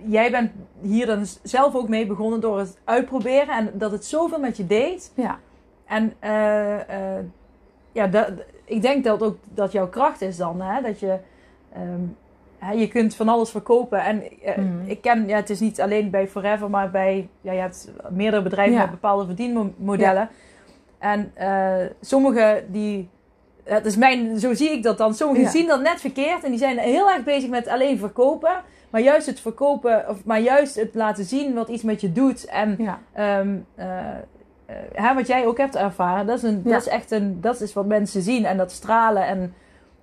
jij 0.03 0.31
bent 0.31 0.51
hier 0.81 1.07
dan 1.07 1.25
zelf 1.43 1.75
ook 1.75 1.89
mee 1.89 2.07
begonnen 2.07 2.41
door 2.41 2.59
het 2.59 2.79
uitproberen 2.85 3.55
en 3.55 3.71
dat 3.75 3.91
het 3.93 4.05
zoveel 4.05 4.39
met 4.41 4.57
je 4.57 4.67
deed. 4.67 5.13
Ja, 5.15 5.39
En 5.85 6.13
eh, 6.19 7.17
eh, 7.19 7.25
ja, 7.93 8.07
dat, 8.07 8.31
ik 8.65 8.83
denk 8.83 9.05
dat 9.05 9.23
ook 9.23 9.37
dat 9.55 9.73
jouw 9.73 9.89
kracht 9.89 10.21
is 10.21 10.37
dan. 10.37 10.61
Hè? 10.61 10.83
Dat 10.83 11.01
je, 11.01 11.19
ehm, 11.73 12.01
hè, 12.59 12.73
je 12.73 12.89
kunt 12.89 13.15
van 13.15 13.29
alles 13.29 13.51
verkopen. 13.51 14.01
En 14.05 14.23
eh, 14.43 14.57
Mhm. 14.57 14.87
ik 14.87 15.01
ken, 15.01 15.27
ja, 15.29 15.37
het 15.37 15.51
is 15.51 15.61
niet 15.61 15.81
alleen 15.81 16.11
bij 16.11 16.29
Forever, 16.29 16.71
maar 16.71 16.91
bij, 16.91 17.29
ja, 17.41 17.53
je 17.53 17.61
hebt 17.61 17.91
meerdere 18.11 18.43
bedrijven 18.43 18.75
Ja. 18.75 18.81
met 18.81 18.91
bepaalde 18.91 19.27
verdienmodellen. 19.27 20.29
En 20.99 21.31
eh 21.35 21.87
sommige 22.01 22.65
die, 22.69 23.09
het 23.69 23.87
is 23.87 23.97
mijn, 23.97 24.39
zo 24.39 24.55
zie 24.55 24.71
ik 24.71 24.83
dat 24.83 24.99
dan. 24.99 25.15
Sommigen 25.15 25.45
Ja. 25.45 25.51
zien 25.51 25.67
dat 25.67 25.81
net 25.83 26.01
verkeerd 26.01 26.45
en 26.45 26.51
die 26.51 26.59
zijn 26.59 26.79
heel 26.79 27.11
erg 27.11 27.25
bezig 27.25 27.51
met 27.51 27.69
alleen 27.69 27.99
verkopen. 27.99 28.53
Maar 28.91 29.01
juist 29.01 29.27
het 29.27 29.41
verkopen, 29.41 30.05
of 30.09 30.25
maar 30.25 30.41
juist 30.41 30.75
het 30.75 30.95
laten 30.95 31.25
zien 31.25 31.55
wat 31.55 31.69
iets 31.69 31.83
met 31.83 32.01
je 32.01 32.13
doet. 32.13 32.45
En 32.45 32.75
Ja. 32.79 32.99
Ehm, 33.13 33.49
eh, 33.75 33.87
eh, 34.67 34.77
hè, 34.95 35.15
wat 35.15 35.27
jij 35.27 35.47
ook 35.47 35.59
hebt 35.59 35.77
ervaren, 35.77 36.27
dat 36.27 36.37
is, 36.37 36.43
een, 36.43 36.61
Ja. 36.65 36.71
dat 36.71 36.81
is 36.81 36.89
echt 36.89 37.11
een, 37.11 37.39
dat 37.41 37.61
is 37.61 37.73
wat 37.73 37.87
mensen 37.87 38.23
zien 38.23 38.45
en 38.45 38.57
dat 38.57 38.73
stralen. 38.73 39.27
En, 39.27 39.55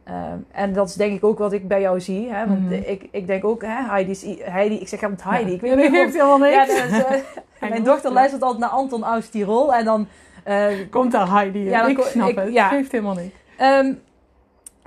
ehm, 0.03 0.37
en 0.51 0.73
dat 0.73 0.87
is 0.89 0.93
denk 0.95 1.13
ik 1.15 1.23
ook 1.23 1.37
wat 1.37 1.53
ik 1.53 1.67
bij 1.67 1.81
jou 1.81 2.01
zie. 2.01 2.29
Hè? 2.31 2.47
Want 2.47 2.59
Mhm. 2.61 2.73
ik, 2.73 3.07
ik 3.11 3.27
denk 3.27 3.45
ook, 3.45 3.61
hè, 3.61 3.83
Heidi, 3.89 4.79
ik 4.79 4.87
zeg 4.87 5.03
altijd 5.03 5.23
Heidi. 5.23 5.51
Ik 5.53 5.61
weet 5.61 5.75
niet 5.75 5.83
dat 5.85 5.93
geeft 5.95 6.13
helemaal 6.13 6.37
niks. 6.37 6.67
dat 6.91 7.05
eh, 7.59 7.69
mijn 7.69 7.83
dochter 7.83 8.11
luistert 8.11 8.41
altijd 8.41 8.61
naar 8.61 8.69
Anton 8.69 9.03
aus 9.03 9.29
Tirol. 9.29 9.73
En 9.73 9.85
dan, 9.85 10.07
eh, 10.43 10.65
Komt 10.89 11.11
daar 11.11 11.31
Heidi 11.31 11.59
in. 11.59 11.65
Ja, 11.65 11.85
ik 11.87 11.99
snap 12.01 12.29
ik- 12.29 12.35
het. 12.35 12.53
ja. 12.53 12.67
geeft 12.67 12.91
helemaal 12.91 13.13
niks. 13.15 13.33
Ehm, 13.57 13.93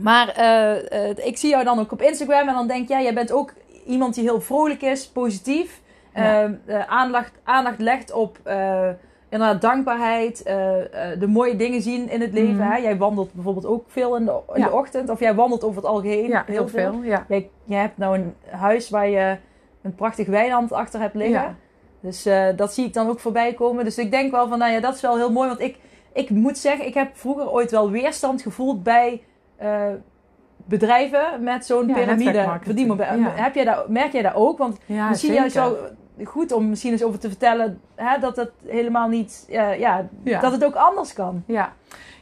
maar 0.03 0.29
eh, 0.29 1.11
eh, 1.11 1.17
ik 1.27 1.37
zie 1.37 1.51
jou 1.51 1.65
dan 1.65 1.79
ook 1.79 1.93
op 1.93 2.03
Instagram 2.03 2.49
en 2.49 2.55
dan 2.55 2.67
denk 2.67 2.89
jij, 2.89 3.03
jij 3.03 3.15
bent 3.15 3.33
ook 3.33 3.53
iemand 3.87 4.15
die 4.15 4.25
heel 4.25 4.41
vrolijk 4.41 4.83
is, 4.83 5.09
positief. 5.09 5.81
Ja. 6.15 6.43
Ehm, 6.43 6.53
eh, 6.67 6.89
aandacht, 6.89 7.33
aandacht 7.45 7.79
legt 7.79 8.13
op 8.13 8.39
eh, 8.43 8.89
inderdaad 9.29 9.61
dankbaarheid, 9.61 10.43
de 11.19 11.27
mooie 11.27 11.57
dingen 11.57 11.83
zien 11.83 12.11
in 12.11 12.21
het 12.21 12.33
leven. 12.33 12.55
Mhm. 12.57 12.71
Hè? 12.71 12.77
Jij 12.77 12.97
wandelt 12.97 13.33
bijvoorbeeld 13.33 13.67
ook 13.67 13.85
veel 13.89 14.17
in 14.17 14.25
de, 14.25 14.39
in 14.55 14.61
Ja. 14.61 14.67
de 14.67 14.73
ochtend, 14.73 15.09
of 15.09 15.21
jij 15.21 15.35
wandelt 15.35 15.65
over 15.65 15.77
het 15.77 15.91
algeheen 15.91 16.29
Ja, 16.29 16.45
heel 16.47 16.69
veel. 16.69 17.03
Ja. 17.03 17.25
Jij, 17.29 17.51
jij 17.65 17.81
hebt 17.81 17.99
nou 17.99 18.19
een 18.19 18.35
huis 18.51 18.91
waar 18.91 19.09
je 19.09 19.37
een 19.83 19.95
prachtig 19.95 20.27
weiland 20.27 20.73
achter 20.73 21.01
hebt 21.01 21.15
liggen. 21.15 21.57
Dus 22.01 22.29
dat 22.57 22.75
zie 22.75 22.87
ik 22.87 22.93
dan 22.93 23.09
ook 23.09 23.21
voorbij 23.21 23.55
komen. 23.55 23.85
Dus 23.85 23.99
ik 23.99 24.11
denk 24.11 24.31
wel 24.31 24.49
van, 24.49 24.59
nou 24.59 24.73
ja, 24.73 24.81
dat 24.81 24.95
is 24.95 25.01
wel 25.01 25.17
heel 25.17 25.33
mooi. 25.33 25.49
Want 25.49 25.61
ik, 25.61 25.79
ik 26.19 26.31
moet 26.31 26.59
zeggen, 26.59 26.87
ik 26.87 26.95
heb 26.95 27.17
vroeger 27.17 27.51
ooit 27.51 27.71
wel 27.71 27.91
weerstand 27.91 28.43
gevoeld 28.43 28.83
bij 28.83 29.23
eh, 29.57 29.83
bedrijven 30.57 31.43
met 31.43 31.67
zo'n 31.67 31.89
Ja, 31.89 31.95
piramide. 31.95 32.59
verdienmodel. 32.63 33.15
Ja. 33.17 33.31
Heb 33.35 33.55
jij 33.55 33.65
dat, 33.65 33.89
merk 33.89 34.13
jij 34.13 34.23
dat 34.23 34.35
ook? 34.35 34.59
Want 34.59 34.79
Ja, 34.87 35.09
misschien 35.09 35.33
zeker. 35.33 35.51
juist 35.53 35.55
wel 35.55 35.77
goed 36.25 36.53
om 36.53 36.69
misschien 36.69 36.93
eens 36.93 37.03
over 37.05 37.19
te 37.19 37.29
vertellen 37.29 37.81
hè, 37.95 38.19
dat 38.19 38.37
het 38.37 38.51
helemaal 38.67 39.09
niet, 39.09 39.47
eh, 39.51 39.79
ja, 39.79 40.09
Ja. 40.23 40.41
dat 40.41 40.53
het 40.53 40.65
ook 40.65 40.75
anders 40.75 41.13
kan. 41.13 41.43
Ja. 41.47 41.73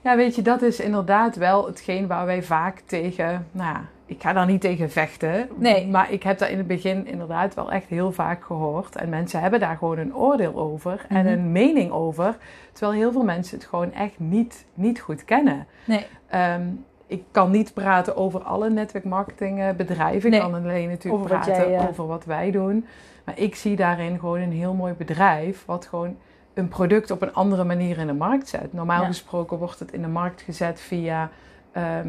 ja, 0.03 0.17
weet 0.17 0.35
je, 0.35 0.43
dat 0.43 0.63
is 0.63 0.81
inderdaad 0.81 1.37
wel 1.37 1.67
hetgeen 1.67 2.07
waar 2.07 2.27
wij 2.27 2.43
vaak 2.43 2.83
tegen, 2.87 3.47
nou 3.53 3.73
ja, 3.75 3.85
ik 4.07 4.23
ga 4.23 4.33
daar 4.33 4.47
niet 4.47 4.61
tegen 4.61 4.91
vechten. 4.91 5.49
Nee. 5.57 5.87
Maar 5.87 6.13
ik 6.13 6.23
heb 6.23 6.39
dat 6.39 6.49
in 6.49 6.59
het 6.59 6.67
begin 6.67 7.07
inderdaad 7.07 7.55
wel 7.55 7.73
echt 7.73 7.87
heel 7.89 8.13
vaak 8.13 8.45
gehoord. 8.45 8.97
En 8.97 9.09
mensen 9.09 9.41
hebben 9.41 9.61
daar 9.61 9.77
gewoon 9.77 9.99
een 9.99 10.15
oordeel 10.17 10.55
over 10.57 11.05
en 11.09 11.25
Mhm. 11.25 11.33
een 11.33 11.53
mening 11.53 11.91
over. 11.91 12.37
Terwijl 12.73 12.99
heel 12.99 13.13
veel 13.13 13.25
mensen 13.25 13.59
het 13.59 13.67
gewoon 13.67 13.93
echt 13.93 14.19
niet, 14.19 14.65
niet 14.75 15.01
goed 15.01 15.25
kennen. 15.25 15.67
Nee. 15.85 16.07
Ehm, 16.29 16.63
ik 17.07 17.23
kan 17.31 17.51
niet 17.51 17.75
praten 17.75 18.17
over 18.17 18.43
alle 18.43 18.71
netwerkmarketingbedrijven. 18.71 20.31
Nee. 20.31 20.41
Ik 20.41 20.51
kan 20.51 20.63
alleen 20.63 20.89
natuurlijk 20.89 21.25
Over 21.25 21.37
wat 21.37 21.45
praten 21.47 21.71
jij, 21.71 21.79
eh, 21.81 21.89
over 21.89 22.07
wat 22.07 22.25
wij 22.25 22.51
doen. 22.51 22.87
Maar 23.25 23.39
ik 23.39 23.55
zie 23.55 23.77
daarin 23.77 24.19
gewoon 24.19 24.41
een 24.41 24.53
heel 24.53 24.75
mooi 24.75 24.93
bedrijf... 24.93 25.65
wat 25.65 25.87
gewoon 25.87 26.17
een 26.55 26.69
product 26.69 27.11
op 27.11 27.23
een 27.23 27.35
andere 27.35 27.65
manier 27.65 27.99
in 27.99 28.07
de 28.07 28.13
markt 28.13 28.49
zet. 28.49 28.73
Normaal 28.73 29.01
Ja. 29.01 29.07
gesproken 29.07 29.59
wordt 29.59 29.79
het 29.79 29.93
in 29.93 30.03
de 30.03 30.09
markt 30.09 30.41
gezet 30.43 30.81
via, 30.81 31.31
ehm, 31.73 32.09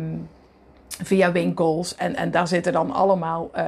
via 1.03 1.31
winkels. 1.31 1.95
En, 1.95 2.15
en 2.15 2.31
daar 2.31 2.47
zitten 2.47 2.73
dan 2.73 2.91
allemaal, 2.91 3.49
eh, 3.53 3.65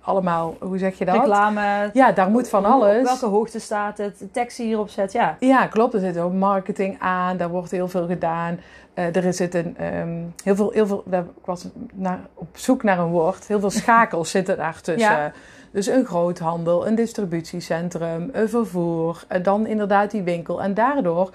allemaal, 0.00 0.56
hoe 0.60 0.78
zeg 0.78 0.98
je 0.98 1.04
dat? 1.04 1.14
Reclame. 1.14 1.90
Ja, 1.92 2.12
daar 2.12 2.30
moet 2.30 2.48
van 2.48 2.64
hoe- 2.64 2.74
op 2.74 2.80
alles. 2.82 3.02
welke 3.02 3.26
hoogte 3.36 3.60
staat 3.60 3.98
het? 3.98 4.18
De 4.18 4.30
tekst 4.30 4.56
die 4.56 4.66
hierop 4.66 4.88
zet, 4.88 5.12
ja. 5.12 5.36
Ja, 5.40 5.66
klopt. 5.66 5.94
Er 5.94 6.00
zit 6.00 6.18
ook 6.18 6.32
marketing 6.32 6.96
aan. 6.98 7.36
Daar 7.36 7.48
wordt 7.48 7.70
heel 7.70 7.88
veel 7.88 8.06
gedaan. 8.06 8.60
Eh, 8.94 9.16
er 9.16 9.32
zit 9.34 9.54
een, 9.54 9.76
ehm, 9.76 10.18
heel 10.44 10.54
veel, 10.56 10.70
heel 10.70 10.86
veel, 10.86 11.04
ik 11.10 11.44
was 11.44 11.66
naar, 11.94 12.20
op 12.34 12.48
zoek 12.52 12.82
naar 12.82 12.98
een 12.98 13.10
woord. 13.10 13.46
Heel 13.46 13.60
veel 13.60 13.70
schakels 13.70 14.30
zitten 14.36 14.56
daartussen. 14.56 15.12
Ja. 15.12 15.32
Dus 15.72 15.86
een 15.86 16.04
groothandel, 16.06 16.86
een 16.86 16.94
distributiecentrum, 16.94 18.28
een 18.32 18.48
vervoer. 18.48 19.24
En 19.28 19.42
dan 19.42 19.66
inderdaad 19.66 20.10
die 20.10 20.22
winkel. 20.22 20.62
En 20.62 20.74
daardoor 20.74 21.30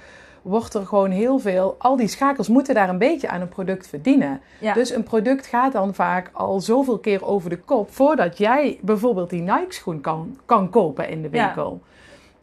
wordt 0.45 0.73
er 0.73 0.85
gewoon 0.85 1.11
heel 1.11 1.39
veel... 1.39 1.75
Al 1.77 1.95
die 1.95 2.07
schakels 2.07 2.47
moeten 2.47 2.73
daar 2.75 2.89
een 2.89 2.97
beetje 2.97 3.27
aan 3.29 3.41
een 3.41 3.49
product 3.49 3.87
verdienen. 3.87 4.41
ja. 4.59 4.73
Dus 4.73 4.89
een 4.89 5.03
product 5.03 5.45
gaat 5.47 5.71
dan 5.73 5.93
vaak 5.93 6.29
al 6.33 6.59
zoveel 6.59 6.97
keer 6.97 7.25
over 7.25 7.49
de 7.49 7.57
kop 7.57 7.91
voordat 7.93 8.37
jij 8.37 8.79
bijvoorbeeld 8.81 9.29
die 9.29 9.41
Nike-schoen 9.41 10.01
kan, 10.01 10.37
kan 10.45 10.69
kopen 10.69 11.09
in 11.09 11.21
de 11.21 11.29
Ja. 11.31 11.45
winkel. 11.45 11.81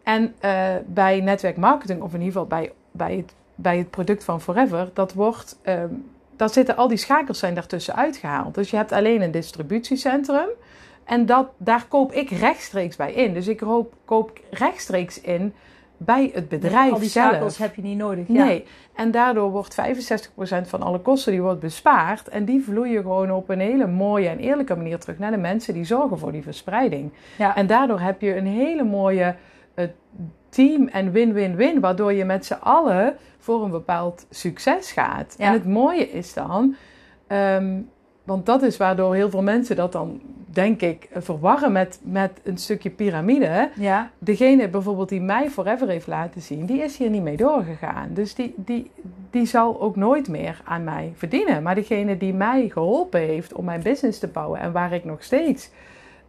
En 0.03 0.35
eh, 0.41 0.69
bij 0.87 1.21
netwerkmarketing, 1.21 2.03
of 2.03 2.15
in 2.15 2.19
ieder 2.21 2.33
geval 2.33 2.47
bij, 2.47 2.73
bij, 2.91 3.17
het, 3.17 3.35
bij 3.55 3.79
het 3.79 3.91
product 3.91 4.25
van 4.25 4.41
Forever, 4.41 4.91
dat 4.95 5.13
wordt, 5.13 5.59
ehm 5.63 5.89
daar 6.37 6.51
zitten 6.51 6.77
al 6.77 6.89
die 6.89 6.97
schakels 6.97 7.39
zijn 7.39 7.55
daartussen 7.55 7.97
uitgehaald. 7.97 8.55
Dus 8.55 8.71
je 8.71 8.77
hebt 8.77 8.93
alleen 8.93 9.23
een 9.23 9.31
distributiecentrum 9.31 10.49
en 11.05 11.27
dat, 11.27 11.47
daar 11.57 11.85
koop 11.89 12.13
ik 12.13 12.31
rechtstreeks 12.31 12.97
bij 12.97 13.13
in. 13.13 13.35
Dus 13.35 13.49
ik 13.49 13.57
koop, 13.57 13.93
koop 14.05 14.39
rechtstreeks 14.51 15.21
in 15.21 15.55
bij 16.05 16.31
het 16.35 16.49
bedrijf 16.49 16.93
Al 16.93 16.99
die 16.99 17.09
zelf. 17.09 17.59
heb 17.59 17.75
je 17.75 17.83
niet 17.83 17.99
nodig. 17.99 18.25
Ja. 18.29 18.45
Nee, 18.45 18.65
en 18.95 19.11
daardoor 19.11 19.51
wordt 19.51 19.75
65% 19.75 20.69
van 20.69 20.83
alle 20.83 20.99
kosten 20.99 21.33
die 21.33 21.43
wordt 21.43 21.61
bespaard. 21.61 22.29
En 22.29 22.45
die 22.45 22.63
vloeien 22.63 23.03
gewoon 23.03 23.31
op 23.31 23.49
een 23.49 23.61
hele 23.61 23.87
mooie 23.87 24.29
en 24.29 24.39
eerlijke 24.39 24.77
manier 24.77 24.99
terug 24.99 25.19
naar 25.19 25.31
de 25.31 25.37
mensen 25.37 25.75
die 25.75 25.85
zorgen 25.85 26.19
voor 26.19 26.33
die 26.33 26.43
verspreiding. 26.43 27.13
Ja. 27.39 27.57
En 27.57 27.67
daardoor 27.67 28.01
heb 28.01 28.21
je 28.21 28.37
een 28.37 28.47
hele 28.47 28.85
mooie 28.85 29.35
eh, 29.75 29.87
team 30.49 30.89
en 30.89 31.13
win-win-win, 31.13 31.81
waardoor 31.81 32.13
je 32.13 32.25
met 32.25 32.47
z'n 32.47 32.59
allen 32.61 33.17
voor 33.39 33.65
een 33.65 33.71
bepaald 33.71 34.27
succes 34.31 34.93
gaat. 34.93 35.35
Ja. 35.39 35.47
En 35.47 35.53
het 35.53 35.67
mooie 35.67 36.11
is 36.11 36.35
dan, 36.35 36.77
ehm, 37.27 37.81
want 38.25 38.47
dat 38.47 38.63
is 38.63 38.77
waardoor 38.77 39.15
heel 39.15 39.31
veel 39.31 39.43
mensen 39.43 39.77
dat 39.77 39.93
dan, 39.93 40.21
denk 40.47 40.81
ik, 40.81 41.09
verwarren 41.15 41.73
met, 41.73 42.01
met 42.03 42.41
een 42.43 42.59
stukje 42.59 42.91
piramide 42.91 43.71
ja. 43.75 44.11
degene 44.19 44.69
bijvoorbeeld 44.69 45.09
die 45.09 45.21
mij 45.21 45.51
Forever 45.51 45.89
heeft 45.89 46.07
laten 46.07 46.41
zien, 46.41 46.67
die 46.67 46.83
is 46.83 46.97
hier 46.97 47.11
niet 47.11 47.23
mee 47.23 47.37
doorgegaan. 47.37 48.09
Dus 48.11 48.35
die, 48.35 48.55
die, 48.57 48.91
die 49.31 49.47
zal 49.47 49.81
ook 49.81 49.97
nooit 49.97 50.29
meer 50.29 50.61
aan 50.65 50.85
mij 50.85 51.13
verdienen. 51.17 51.63
Maar 51.63 51.75
degene 51.75 52.17
die 52.17 52.35
mij 52.35 52.69
geholpen 52.73 53.21
heeft 53.21 53.53
om 53.53 53.65
mijn 53.65 53.83
business 53.83 54.19
te 54.19 54.29
bouwen 54.29 54.61
en 54.61 54.73
waar 54.73 54.93
ik 54.93 55.05
nog 55.05 55.23
steeds, 55.23 55.71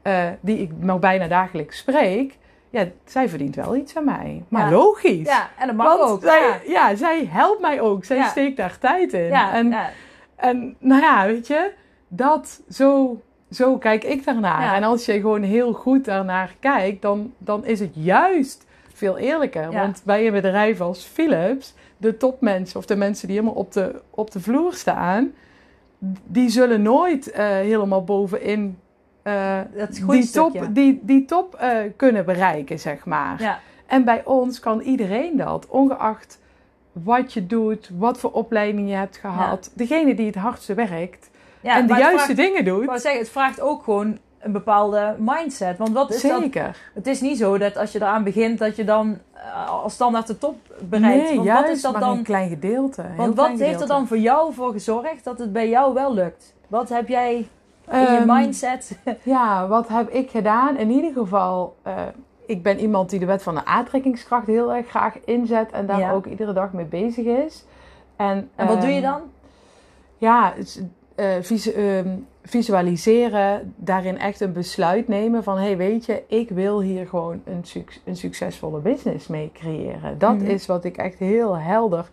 eh, 0.01 0.27
die 0.39 0.57
ik 0.57 0.71
nog 0.79 1.00
bijna 1.00 1.27
dagelijks 1.27 1.77
spreek, 1.77 2.38
ja, 2.69 2.88
zij 3.05 3.29
verdient 3.29 3.55
wel 3.55 3.75
iets 3.75 3.95
aan 3.97 4.05
mij. 4.05 4.43
Maar 4.47 4.69
Ja. 4.69 4.75
logisch. 4.75 5.27
Ja, 5.27 5.50
en 5.59 5.67
dat 5.67 5.75
mag 5.75 6.00
ook. 6.00 6.21
Zij, 6.21 6.39
ja. 6.39 6.89
ja. 6.89 6.95
zij 6.95 7.27
helpt 7.29 7.62
mij 7.62 7.81
ook. 7.81 8.05
Zij 8.05 8.23
steekt 8.23 8.57
daar 8.57 8.77
tijd 8.77 9.13
in. 9.13 9.27
Ja, 9.27 9.53
en, 9.53 9.69
ja. 9.69 9.89
en 10.35 10.75
nou 10.79 11.01
ja, 11.01 11.25
weet 11.25 11.47
je, 11.47 11.71
dat 12.15 12.62
zo, 12.70 13.22
zo 13.51 13.77
kijk 13.77 14.03
ik 14.03 14.25
daarnaar. 14.25 14.62
Ja. 14.62 14.75
En 14.75 14.84
als 14.84 15.05
je 15.05 15.13
gewoon 15.13 15.43
heel 15.43 15.74
goed 15.74 16.05
daarnaar 16.05 16.55
kijkt, 16.60 17.01
dan, 17.01 17.34
dan 17.38 17.65
is 17.65 17.79
het 17.79 17.91
juist 17.93 18.65
veel 18.93 19.17
eerlijker. 19.17 19.72
Ja. 19.72 19.79
Want 19.79 20.01
bij 20.05 20.27
een 20.27 20.34
bedrijf 20.34 20.82
als 20.82 21.03
Philips, 21.03 21.74
de 21.98 22.17
topmensen 22.17 22.79
of 22.79 22.86
de 22.86 22.96
mensen 22.96 23.27
die 23.27 23.38
helemaal 23.38 23.60
op 23.60 23.72
de, 23.72 24.01
op 24.10 24.32
de 24.32 24.39
vloer 24.39 24.74
staan, 24.74 25.32
die 26.25 26.50
zullen 26.50 26.82
nooit 26.82 27.32
eh, 27.32 27.46
helemaal 27.46 28.03
bovenin 28.03 28.77
eh, 29.22 29.60
Dat 29.77 30.01
die 30.08 30.29
top, 30.29 30.67
die, 30.70 31.00
die 31.03 31.25
top 31.25 31.55
eh, 31.55 31.77
kunnen 31.96 32.25
bereiken, 32.25 32.79
zeg 32.79 33.05
maar. 33.05 33.41
Ja. 33.41 33.60
En 33.86 34.03
bij 34.03 34.25
ons 34.25 34.60
kan 34.60 34.82
iedereen 34.82 35.38
dat, 35.38 35.67
ongeacht 35.67 36.41
wat 36.91 37.34
je 37.34 37.46
doet, 37.46 37.89
wat 37.98 38.20
voor 38.20 38.32
opleiding 38.32 38.89
je 38.89 38.96
hebt 38.96 39.17
gehad. 39.17 39.72
Degene 39.75 40.15
die 40.15 40.25
het 40.25 40.36
hardste 40.36 40.74
werkt 40.74 41.29
Ja, 41.63 41.75
en 41.75 41.82
de 41.82 41.91
maar 41.93 42.00
juiste 42.01 42.20
vraagt- 42.34 42.39
dingen 42.39 42.65
doet. 42.65 43.01
zeggen, 43.01 43.22
het 43.22 43.29
vraagt 43.29 43.62
ook 43.62 43.84
gewoon 43.84 44.17
een 44.39 44.51
bepaalde 44.51 45.15
mindset. 45.20 45.77
Want 45.77 45.93
wat 45.93 46.13
is 46.13 46.22
dat? 46.22 46.41
Zeker. 46.41 46.77
Het 46.93 47.08
is 47.08 47.22
niet 47.22 47.38
zo 47.38 47.58
dat 47.58 47.77
als 47.77 47.91
je 47.91 48.00
eraan 48.01 48.24
begint, 48.24 48.60
dat 48.60 48.75
je 48.75 48.84
dan 48.84 49.17
eh, 49.34 49.70
als 49.70 49.93
standaard 49.93 50.27
de 50.27 50.38
top 50.38 50.55
bereikt. 50.89 51.24
Nee, 51.24 51.34
want 51.36 51.48
juist, 51.48 51.62
wat 51.67 51.75
is 51.75 51.82
dat 51.82 51.91
maar 51.91 52.01
dan? 52.01 52.17
een 52.17 52.24
klein 52.24 52.50
gedeelte. 52.50 53.01
een 53.01 53.15
Want 53.15 53.36
wat 53.36 53.60
heeft 53.60 53.82
er 53.82 53.88
dan 53.88 54.08
voor 54.08 54.17
jou 54.17 54.53
voor 54.53 54.72
gezorgd 54.72 55.24
dat 55.24 55.39
het 55.39 55.53
bij 55.53 55.70
jou 55.70 55.93
wel 55.93 56.13
lukt? 56.13 56.55
Wat 56.67 56.89
heb 56.89 57.08
jij 57.08 57.36
in 57.91 58.00
je 58.00 58.05
Ehm, 58.08 58.25
mindset? 58.36 58.98
Ja, 59.24 59.67
wat 59.67 59.88
heb 59.88 60.10
ik 60.10 60.29
gedaan? 60.29 60.77
In 60.77 60.89
ieder 60.91 61.12
geval, 61.13 61.75
eh, 61.82 61.93
ik 62.46 62.63
ben 62.63 62.79
iemand 62.79 63.10
die 63.10 63.20
de 63.20 63.25
wet 63.25 63.43
van 63.43 63.55
de 63.55 63.65
aantrekkingskracht 63.65 64.48
heel 64.48 64.74
erg 64.74 64.89
graag 64.89 65.15
inzet 65.25 65.72
en 65.72 65.86
daar 65.86 66.00
Ja. 66.00 66.12
ook 66.12 66.25
iedere 66.25 66.53
dag 66.53 66.72
mee 66.74 66.86
bezig 66.86 67.25
is. 67.25 67.65
En, 68.15 68.50
En 68.55 68.67
wat 68.67 68.82
doe 68.82 68.89
je 68.89 69.01
ehm, 69.01 69.12
dan? 69.12 69.22
Ja, 70.17 70.53
het 70.55 70.84
eh, 71.15 71.98
ehm, 71.98 72.08
visualiseren, 72.43 73.74
daarin 73.75 74.20
echt 74.20 74.39
een 74.39 74.53
besluit 74.53 75.08
nemen 75.08 75.43
van... 75.43 75.58
hé, 75.58 75.63
hey, 75.65 75.77
weet 75.77 76.05
je, 76.05 76.24
ik 76.27 76.50
wil 76.50 76.82
hier 76.82 77.08
gewoon 77.08 77.41
een, 77.46 77.63
suc- 77.63 78.01
een 78.05 78.15
succesvolle 78.15 78.79
business 78.79 79.27
mee 79.27 79.51
creëren. 79.53 80.17
Dat 80.17 80.38
Mhm. 80.38 80.46
is 80.46 80.65
wat 80.65 80.84
ik 80.86 80.98
echt 80.98 81.20
heel 81.20 81.58
helder 81.58 82.10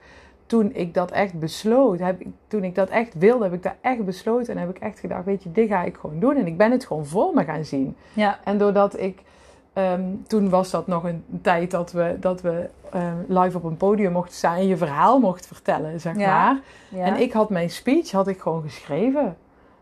toen 0.46 0.70
ik 0.74 0.94
dat 0.94 1.10
echt 1.10 1.38
besloot, 1.38 1.98
heb 1.98 2.20
ik, 2.20 2.26
toen 2.46 2.64
ik 2.64 2.74
dat 2.74 2.88
echt 2.88 3.14
wilde, 3.18 3.44
heb 3.44 3.52
ik 3.52 3.62
dat 3.62 3.74
echt 3.80 4.04
besloten. 4.04 4.54
En 4.54 4.60
heb 4.60 4.70
ik 4.76 4.78
echt 4.82 4.98
gedacht, 4.98 5.24
weet 5.24 5.42
je, 5.42 5.52
dit 5.52 5.68
ga 5.68 5.82
ik 5.82 5.96
gewoon 5.96 6.20
doen. 6.20 6.36
En 6.36 6.46
ik 6.46 6.56
ben 6.56 6.70
het 6.70 6.84
gewoon 6.86 7.06
voor 7.06 7.34
me 7.34 7.44
gaan 7.44 7.64
zien. 7.64 7.96
Ja. 8.12 8.38
En 8.44 8.58
doordat 8.58 9.00
ik, 9.00 9.22
ehm, 9.72 10.02
toen 10.26 10.48
was 10.48 10.70
dat 10.70 10.86
nog 10.86 11.04
een 11.04 11.24
tijd 11.42 11.70
dat 11.70 11.92
we, 11.92 12.16
dat 12.20 12.40
we 12.40 12.68
ehm, 12.92 13.16
live 13.28 13.56
op 13.56 13.64
een 13.64 13.76
podium 13.76 14.12
mochten 14.12 14.34
staan 14.34 14.56
en 14.56 14.66
je 14.66 14.76
verhaal 14.76 15.18
mocht 15.18 15.46
vertellen, 15.46 16.00
zeg 16.00 16.16
Ja. 16.18 16.44
maar. 16.44 16.60
Ja. 16.88 17.04
En 17.04 17.16
ik 17.20 17.32
had 17.32 17.50
mijn 17.50 17.70
speech, 17.70 18.10
had 18.10 18.28
ik 18.28 18.40
gewoon 18.40 18.62
geschreven. 18.62 19.36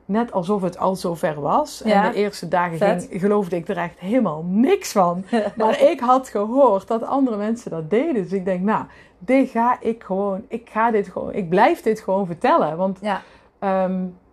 Net 0.04 0.33
alsof 0.33 0.62
het 0.62 0.78
al 0.78 0.97
zover 0.97 1.40
was. 1.40 1.83
Ja. 1.85 2.04
En 2.04 2.11
de 2.12 2.16
eerste 2.16 2.49
dagen 2.49 2.78
ging, 2.78 3.21
geloofde 3.21 3.57
ik 3.57 3.68
er 3.68 3.76
echt 3.76 3.99
helemaal 3.99 4.45
niks 4.47 4.92
van. 4.92 5.25
Maar 5.57 5.80
ik 5.80 6.00
had 6.00 6.28
gehoord 6.28 6.87
dat 6.88 7.02
andere 7.02 7.37
mensen 7.37 7.71
dat 7.71 7.90
deden. 7.90 8.23
Dus 8.23 8.33
ik 8.33 8.45
denk, 8.45 8.62
nou, 8.62 8.85
dit 9.18 9.50
ga 9.50 9.76
ik 9.80 10.02
gewoon, 10.02 10.45
ik 10.49 10.68
ga 10.73 10.90
dit 10.90 11.09
gewoon, 11.09 11.33
ik 11.35 11.49
blijf 11.49 11.83
dit 11.83 12.00
gewoon 12.00 12.26
vertellen. 12.26 12.76
Want 12.76 12.99
ja. 13.00 13.23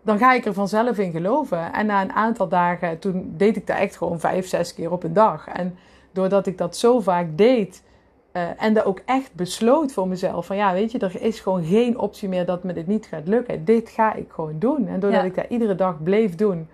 Dan 0.05 0.17
ga 0.17 0.33
ik 0.33 0.45
er 0.45 0.53
vanzelf 0.53 0.97
in 0.97 1.11
geloven. 1.11 1.73
En 1.73 1.85
na 1.85 2.01
een 2.01 2.11
aantal 2.13 2.47
dagen, 2.47 2.99
toen 2.99 3.33
deed 3.37 3.55
ik 3.55 3.67
dat 3.67 3.77
echt 3.77 3.97
gewoon 3.97 4.19
vijf, 4.19 4.47
zes 4.47 4.73
keer 4.73 4.91
op 4.91 5.03
een 5.03 5.13
dag. 5.13 5.47
En 5.47 5.77
doordat 6.11 6.47
ik 6.47 6.57
dat 6.57 6.77
zo 6.77 6.99
vaak 6.99 7.27
deed 7.35 7.83
eh, 8.31 8.43
en 8.63 8.73
dat 8.73 8.85
ook 8.85 9.01
echt 9.05 9.33
besloot 9.33 9.93
voor 9.93 10.07
mezelf: 10.07 10.45
van 10.45 10.55
ja, 10.55 10.73
weet 10.73 10.91
je, 10.91 10.99
er 10.99 11.21
is 11.21 11.39
gewoon 11.39 11.63
geen 11.65 11.97
optie 11.97 12.29
meer 12.29 12.45
dat 12.45 12.63
me 12.63 12.73
dit 12.73 12.87
niet 12.87 13.05
gaat 13.05 13.27
lukken. 13.27 13.65
Dit 13.65 13.89
ga 13.89 14.13
ik 14.13 14.31
gewoon 14.31 14.55
doen. 14.59 14.87
En 14.87 14.99
doordat 14.99 15.21
Ja. 15.21 15.25
ik 15.27 15.35
dat 15.35 15.45
iedere 15.49 15.75
dag 15.75 16.03
bleef 16.03 16.35
doen, 16.35 16.67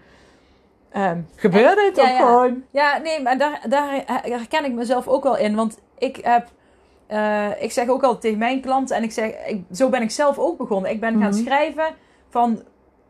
ehm, 0.89 1.19
gebeurde 1.35 1.85
het 1.85 1.95
Ja, 1.95 2.03
ook 2.03 2.09
ja. 2.09 2.17
gewoon. 2.17 2.63
Ja, 2.71 2.97
nee, 2.97 3.21
maar 3.21 3.37
daar, 3.37 3.65
daar 3.69 4.03
herken 4.21 4.65
ik 4.65 4.73
mezelf 4.73 5.07
ook 5.07 5.23
wel 5.23 5.37
in. 5.37 5.55
Want 5.55 5.79
ik 5.97 6.15
heb... 6.21 6.47
eh, 7.07 7.47
ik 7.63 7.71
zeg 7.71 7.87
ook 7.89 8.03
altijd 8.03 8.21
tegen 8.21 8.37
mijn 8.37 8.61
klanten... 8.61 8.95
En 8.95 9.03
ik 9.03 9.11
zeg, 9.11 9.45
ik, 9.47 9.63
zo 9.71 9.89
ben 9.89 10.01
ik 10.01 10.11
zelf 10.11 10.37
ook 10.39 10.57
begonnen. 10.57 10.91
Ik 10.91 10.99
ben 10.99 11.11
gaan 11.19 11.29
Mhm. 11.29 11.43
schrijven 11.43 11.85
van... 12.29 12.61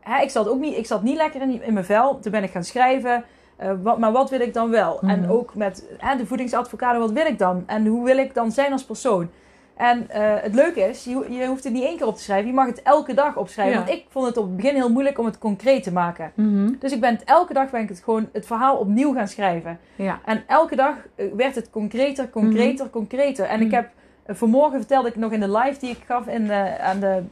Hè, 0.02 0.22
ik, 0.22 0.30
zat 0.30 0.48
ook 0.48 0.60
niet, 0.60 0.76
ik 0.76 0.86
zat 0.86 1.02
niet 1.02 1.16
lekker 1.16 1.40
in, 1.42 1.62
in 1.62 1.72
mijn 1.72 1.84
vel. 1.84 2.18
Toen 2.20 2.32
ben 2.32 2.42
ik 2.42 2.50
gaan 2.50 2.64
schrijven. 2.64 3.24
eh, 3.56 3.70
wat, 3.82 3.98
maar 3.98 4.12
wat 4.12 4.30
wil 4.30 4.40
ik 4.40 4.54
dan 4.54 4.70
wel? 4.70 5.00
En 5.00 5.20
Mhm. 5.20 5.30
ook 5.30 5.54
met 5.54 5.84
hè, 5.98 6.16
de 6.16 6.26
voedingsadvocado, 6.26 6.98
wat 6.98 7.10
wil 7.12 7.26
ik 7.26 7.38
dan? 7.38 7.62
En 7.66 7.86
hoe 7.86 8.04
wil 8.04 8.18
ik 8.18 8.34
dan 8.34 8.52
zijn 8.52 8.72
als 8.72 8.84
persoon? 8.84 9.30
En 9.76 10.10
eh, 10.10 10.22
het 10.42 10.54
leuke 10.54 10.80
is, 10.80 11.04
je, 11.04 11.26
je 11.30 11.46
hoeft 11.46 11.64
het 11.64 11.72
niet 11.72 11.84
één 11.84 11.96
keer 11.96 12.06
op 12.06 12.16
te 12.16 12.22
schrijven. 12.22 12.46
Je 12.46 12.54
mag 12.54 12.66
het 12.66 12.82
elke 12.82 13.14
dag 13.14 13.36
opschrijven. 13.36 13.78
Ja. 13.78 13.84
Want 13.84 13.96
ik 13.98 14.04
vond 14.08 14.26
het 14.26 14.36
op 14.36 14.44
het 14.44 14.56
begin 14.56 14.74
heel 14.74 14.90
moeilijk 14.90 15.18
om 15.18 15.24
het 15.24 15.38
concreet 15.38 15.82
te 15.82 15.92
maken. 15.92 16.32
Mhm. 16.34 16.72
Dus 16.78 16.92
ik 16.92 17.00
ben 17.00 17.14
het, 17.14 17.24
elke 17.24 17.52
dag 17.52 17.70
ben 17.70 17.80
ik 17.80 17.88
het 17.88 18.00
gewoon 18.04 18.28
het 18.32 18.46
verhaal 18.46 18.76
opnieuw 18.76 19.12
gaan 19.14 19.28
schrijven. 19.28 19.78
Ja. 19.96 20.20
En 20.24 20.42
elke 20.46 20.76
dag 20.76 20.94
eh, 21.14 21.26
werd 21.36 21.54
het 21.54 21.70
concreter, 21.70 22.30
concreter, 22.30 22.90
concreter. 22.90 23.44
En 23.44 23.60
ik 23.60 23.66
Mhm. 23.66 23.74
heb 23.74 23.88
vanmorgen 24.26 24.78
vertelde 24.78 25.08
ik 25.08 25.16
nog 25.16 25.32
in 25.32 25.40
de 25.40 25.50
live 25.58 25.78
die 25.80 25.90
ik 25.90 26.00
gaf 26.06 26.26
in, 26.26 26.52
aan 26.80 27.00
de 27.00 27.22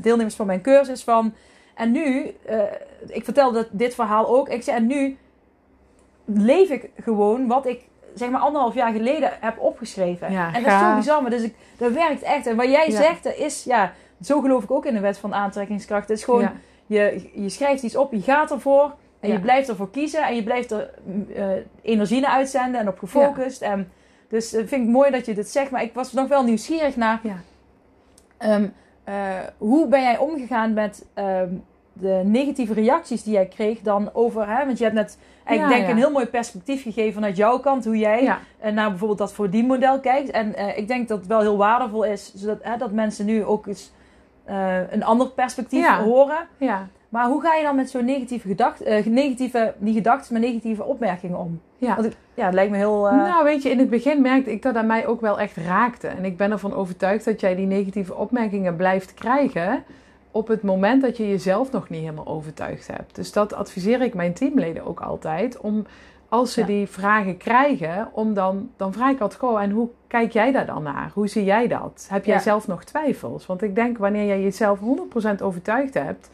deelnemers 0.00 0.34
van 0.34 0.46
mijn 0.46 0.60
cursus 0.60 1.04
van. 1.04 1.32
En 1.74 1.90
nu, 1.90 2.34
eh, 2.46 2.62
ik 3.06 3.24
vertelde 3.24 3.58
dat, 3.58 3.68
dit 3.70 3.94
verhaal 3.94 4.28
ook. 4.28 4.48
Ik 4.48 4.62
zei, 4.62 4.76
en 4.76 4.86
nu 4.86 5.18
leef 6.24 6.68
ik 6.70 6.90
gewoon 7.00 7.46
wat 7.46 7.66
ik 7.66 7.88
zeg 8.14 8.30
maar 8.30 8.40
anderhalf 8.40 8.74
jaar 8.74 8.92
geleden 8.92 9.30
heb 9.40 9.58
opgeschreven. 9.58 10.32
Ja, 10.32 10.54
en 10.54 10.62
dat 10.62 10.72
is 10.72 10.78
zo 10.78 10.94
bizar, 10.94 11.22
maar 11.22 11.30
dus 11.30 11.42
ik, 11.42 11.54
dat 11.78 11.92
werkt 11.92 12.22
echt. 12.22 12.46
En 12.46 12.56
wat 12.56 12.70
jij 12.70 12.88
Ja. 12.88 12.96
zegt, 12.96 13.22
dat 13.22 13.36
is, 13.36 13.64
ja, 13.64 13.92
zo 14.22 14.40
geloof 14.40 14.62
ik 14.62 14.70
ook 14.70 14.86
in 14.86 14.94
de 14.94 15.00
wet 15.00 15.18
van 15.18 15.34
aantrekkingskracht. 15.34 16.08
Het 16.08 16.18
is 16.18 16.24
gewoon, 16.24 16.42
Ja. 16.42 16.52
je, 16.86 17.30
je 17.34 17.48
schrijft 17.48 17.82
iets 17.82 17.96
op, 17.96 18.12
je 18.12 18.22
gaat 18.22 18.50
ervoor. 18.50 18.94
En 19.20 19.30
je 19.32 19.40
blijft 19.40 19.68
ervoor 19.68 19.90
kiezen. 19.90 20.22
En 20.26 20.34
je 20.34 20.42
blijft 20.42 20.70
er 20.70 20.90
mm, 21.04 21.26
eh, 21.34 21.48
energie 21.82 22.20
naar 22.20 22.30
uitzenden 22.30 22.80
en 22.80 22.88
op 22.88 22.98
gefocust. 22.98 23.62
En, 23.62 23.92
dus 24.28 24.52
eh, 24.52 24.66
vind 24.66 24.82
ik 24.86 24.88
mooi 24.88 25.10
dat 25.10 25.26
je 25.26 25.34
dit 25.34 25.48
zegt. 25.48 25.70
Maar 25.70 25.82
ik 25.82 25.94
was 25.94 26.12
nog 26.12 26.28
wel 26.28 26.44
nieuwsgierig 26.44 26.96
naar... 26.96 27.20
Ja. 27.22 27.36
Eh, 29.04 29.14
hoe 29.58 29.88
ben 29.88 30.02
jij 30.02 30.18
omgegaan 30.18 30.72
met 30.72 31.06
ehm, 31.14 31.48
de 31.92 32.20
negatieve 32.24 32.72
reacties 32.74 33.22
die 33.22 33.32
jij 33.32 33.46
kreeg 33.46 33.80
dan 33.80 34.10
over... 34.12 34.48
Hè, 34.48 34.66
want 34.66 34.78
je 34.78 34.84
hebt 34.84 34.96
net 34.96 35.18
Ja, 35.46 35.68
denk 35.68 35.80
ik 35.80 35.86
ja. 35.86 35.90
een 35.90 35.96
heel 35.96 36.10
mooi 36.10 36.26
perspectief 36.26 36.82
gegeven 36.82 37.12
vanuit 37.12 37.36
jouw 37.36 37.58
kant. 37.58 37.84
Hoe 37.84 37.98
jij 37.98 38.22
Ja. 38.22 38.38
eh, 38.58 38.72
naar 38.72 38.88
bijvoorbeeld 38.88 39.18
dat 39.18 39.32
voordienmodel 39.32 40.00
kijkt. 40.00 40.30
En 40.30 40.54
eh, 40.54 40.78
ik 40.78 40.88
denk 40.88 41.08
dat 41.08 41.18
het 41.18 41.26
wel 41.26 41.40
heel 41.40 41.56
waardevol 41.56 42.04
is. 42.04 42.34
Zodat 42.34 42.58
dat 42.78 42.92
mensen 42.92 43.26
nu 43.26 43.44
ook 43.44 43.66
eens 43.66 43.92
een 44.90 45.04
ander 45.04 45.28
perspectief 45.30 45.80
Ja. 45.84 46.02
horen. 46.02 46.46
Ja. 46.56 46.88
Maar 47.10 47.26
hoe 47.26 47.40
ga 47.42 47.54
je 47.54 47.62
dan 47.62 47.76
met 47.76 47.90
zo'n 47.90 48.04
negatieve 48.04 48.48
gedachte, 48.48 48.84
eh, 48.84 49.06
negatieve, 49.06 49.74
niet 49.78 49.94
gedachten, 49.94 50.32
maar 50.32 50.42
negatieve 50.42 50.84
opmerkingen 50.84 51.38
om? 51.38 51.60
Ja. 51.78 51.94
Want 51.94 52.06
ik, 52.06 52.16
ja, 52.34 52.44
het 52.44 52.54
lijkt 52.54 52.70
me 52.70 52.76
heel... 52.76 53.08
eh, 53.08 53.16
Nou, 53.16 53.44
weet 53.44 53.62
je, 53.62 53.70
in 53.70 53.78
het 53.78 53.90
begin 53.90 54.20
merkte 54.22 54.52
ik 54.52 54.62
dat 54.62 54.74
aan 54.74 54.86
mij 54.86 55.06
ook 55.06 55.20
wel 55.20 55.40
echt 55.40 55.56
raakte. 55.56 56.08
En 56.08 56.24
ik 56.24 56.36
ben 56.36 56.50
ervan 56.50 56.74
overtuigd 56.74 57.24
dat 57.24 57.40
jij 57.40 57.54
die 57.54 57.66
negatieve 57.66 58.14
opmerkingen 58.14 58.76
blijft 58.76 59.14
krijgen 59.14 59.82
op 60.30 60.48
het 60.48 60.62
moment 60.62 61.02
dat 61.02 61.16
je 61.16 61.28
jezelf 61.28 61.72
nog 61.72 61.88
niet 61.88 62.00
helemaal 62.00 62.26
overtuigd 62.26 62.86
hebt. 62.86 63.14
Dus 63.14 63.32
dat 63.32 63.52
adviseer 63.54 64.02
ik 64.02 64.14
mijn 64.14 64.32
teamleden 64.32 64.86
ook 64.86 65.00
altijd. 65.00 65.58
Om 65.60 65.86
als 66.28 66.52
ze 66.52 66.60
Ja. 66.60 66.66
die 66.66 66.86
vragen 66.86 67.36
krijgen, 67.36 68.08
om 68.12 68.34
dan, 68.34 68.70
dan 68.76 68.92
vraag 68.92 69.10
ik 69.10 69.20
altijd 69.20 69.40
goh, 69.40 69.62
en 69.62 69.70
hoe 69.70 69.88
kijk 70.06 70.32
jij 70.32 70.52
daar 70.52 70.66
dan 70.66 70.82
naar? 70.82 71.10
Hoe 71.14 71.28
zie 71.28 71.44
jij 71.44 71.66
dat? 71.68 72.06
Heb 72.10 72.24
jij 72.24 72.34
Ja. 72.34 72.40
zelf 72.40 72.66
nog 72.66 72.84
twijfels? 72.84 73.46
Want 73.46 73.62
ik 73.62 73.74
denk 73.74 73.98
wanneer 73.98 74.26
jij 74.26 74.42
jezelf 74.42 74.78
100% 74.78 75.42
overtuigd 75.42 75.94
hebt 75.94 76.30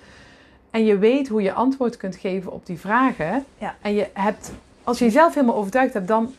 en 0.76 0.84
je 0.84 0.98
weet 0.98 1.28
hoe 1.28 1.42
je 1.42 1.52
antwoord 1.52 1.96
kunt 1.96 2.16
geven 2.16 2.52
op 2.52 2.66
die 2.66 2.78
vragen, 2.78 3.44
Ja. 3.58 3.74
en 3.82 3.94
je 3.94 4.06
hebt, 4.12 4.52
als 4.84 4.98
je 4.98 5.04
jezelf 5.04 5.34
helemaal 5.34 5.56
overtuigd 5.56 5.94
hebt, 5.94 6.08
dan, 6.08 6.32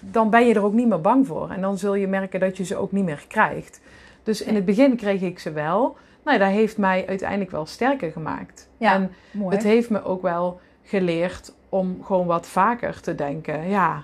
dan 0.00 0.30
ben 0.30 0.46
je 0.46 0.54
er 0.54 0.64
ook 0.64 0.72
niet 0.72 0.88
meer 0.88 1.00
bang 1.00 1.26
voor. 1.26 1.50
En 1.50 1.60
dan 1.60 1.78
zul 1.78 1.94
je 1.94 2.06
merken 2.06 2.40
dat 2.40 2.56
je 2.56 2.64
ze 2.64 2.76
ook 2.76 2.92
niet 2.92 3.04
meer 3.04 3.24
krijgt. 3.28 3.80
Dus 4.22 4.42
in 4.42 4.54
het 4.54 4.64
begin 4.64 4.96
kreeg 4.96 5.20
ik 5.20 5.38
ze 5.38 5.52
wel. 5.52 5.96
Nou, 6.24 6.38
dat 6.38 6.48
heeft 6.48 6.78
mij 6.78 7.04
uiteindelijk 7.08 7.50
wel 7.50 7.66
sterker 7.66 8.12
gemaakt. 8.12 8.68
Ja, 8.76 8.94
En 8.94 9.12
mooi. 9.30 9.54
het 9.56 9.64
heeft 9.64 9.90
me 9.90 10.04
ook 10.04 10.22
wel 10.22 10.60
geleerd 10.84 11.52
om 11.68 11.98
gewoon 12.04 12.26
wat 12.26 12.46
vaker 12.46 13.00
te 13.00 13.14
denken. 13.14 13.68
Ja, 13.68 14.02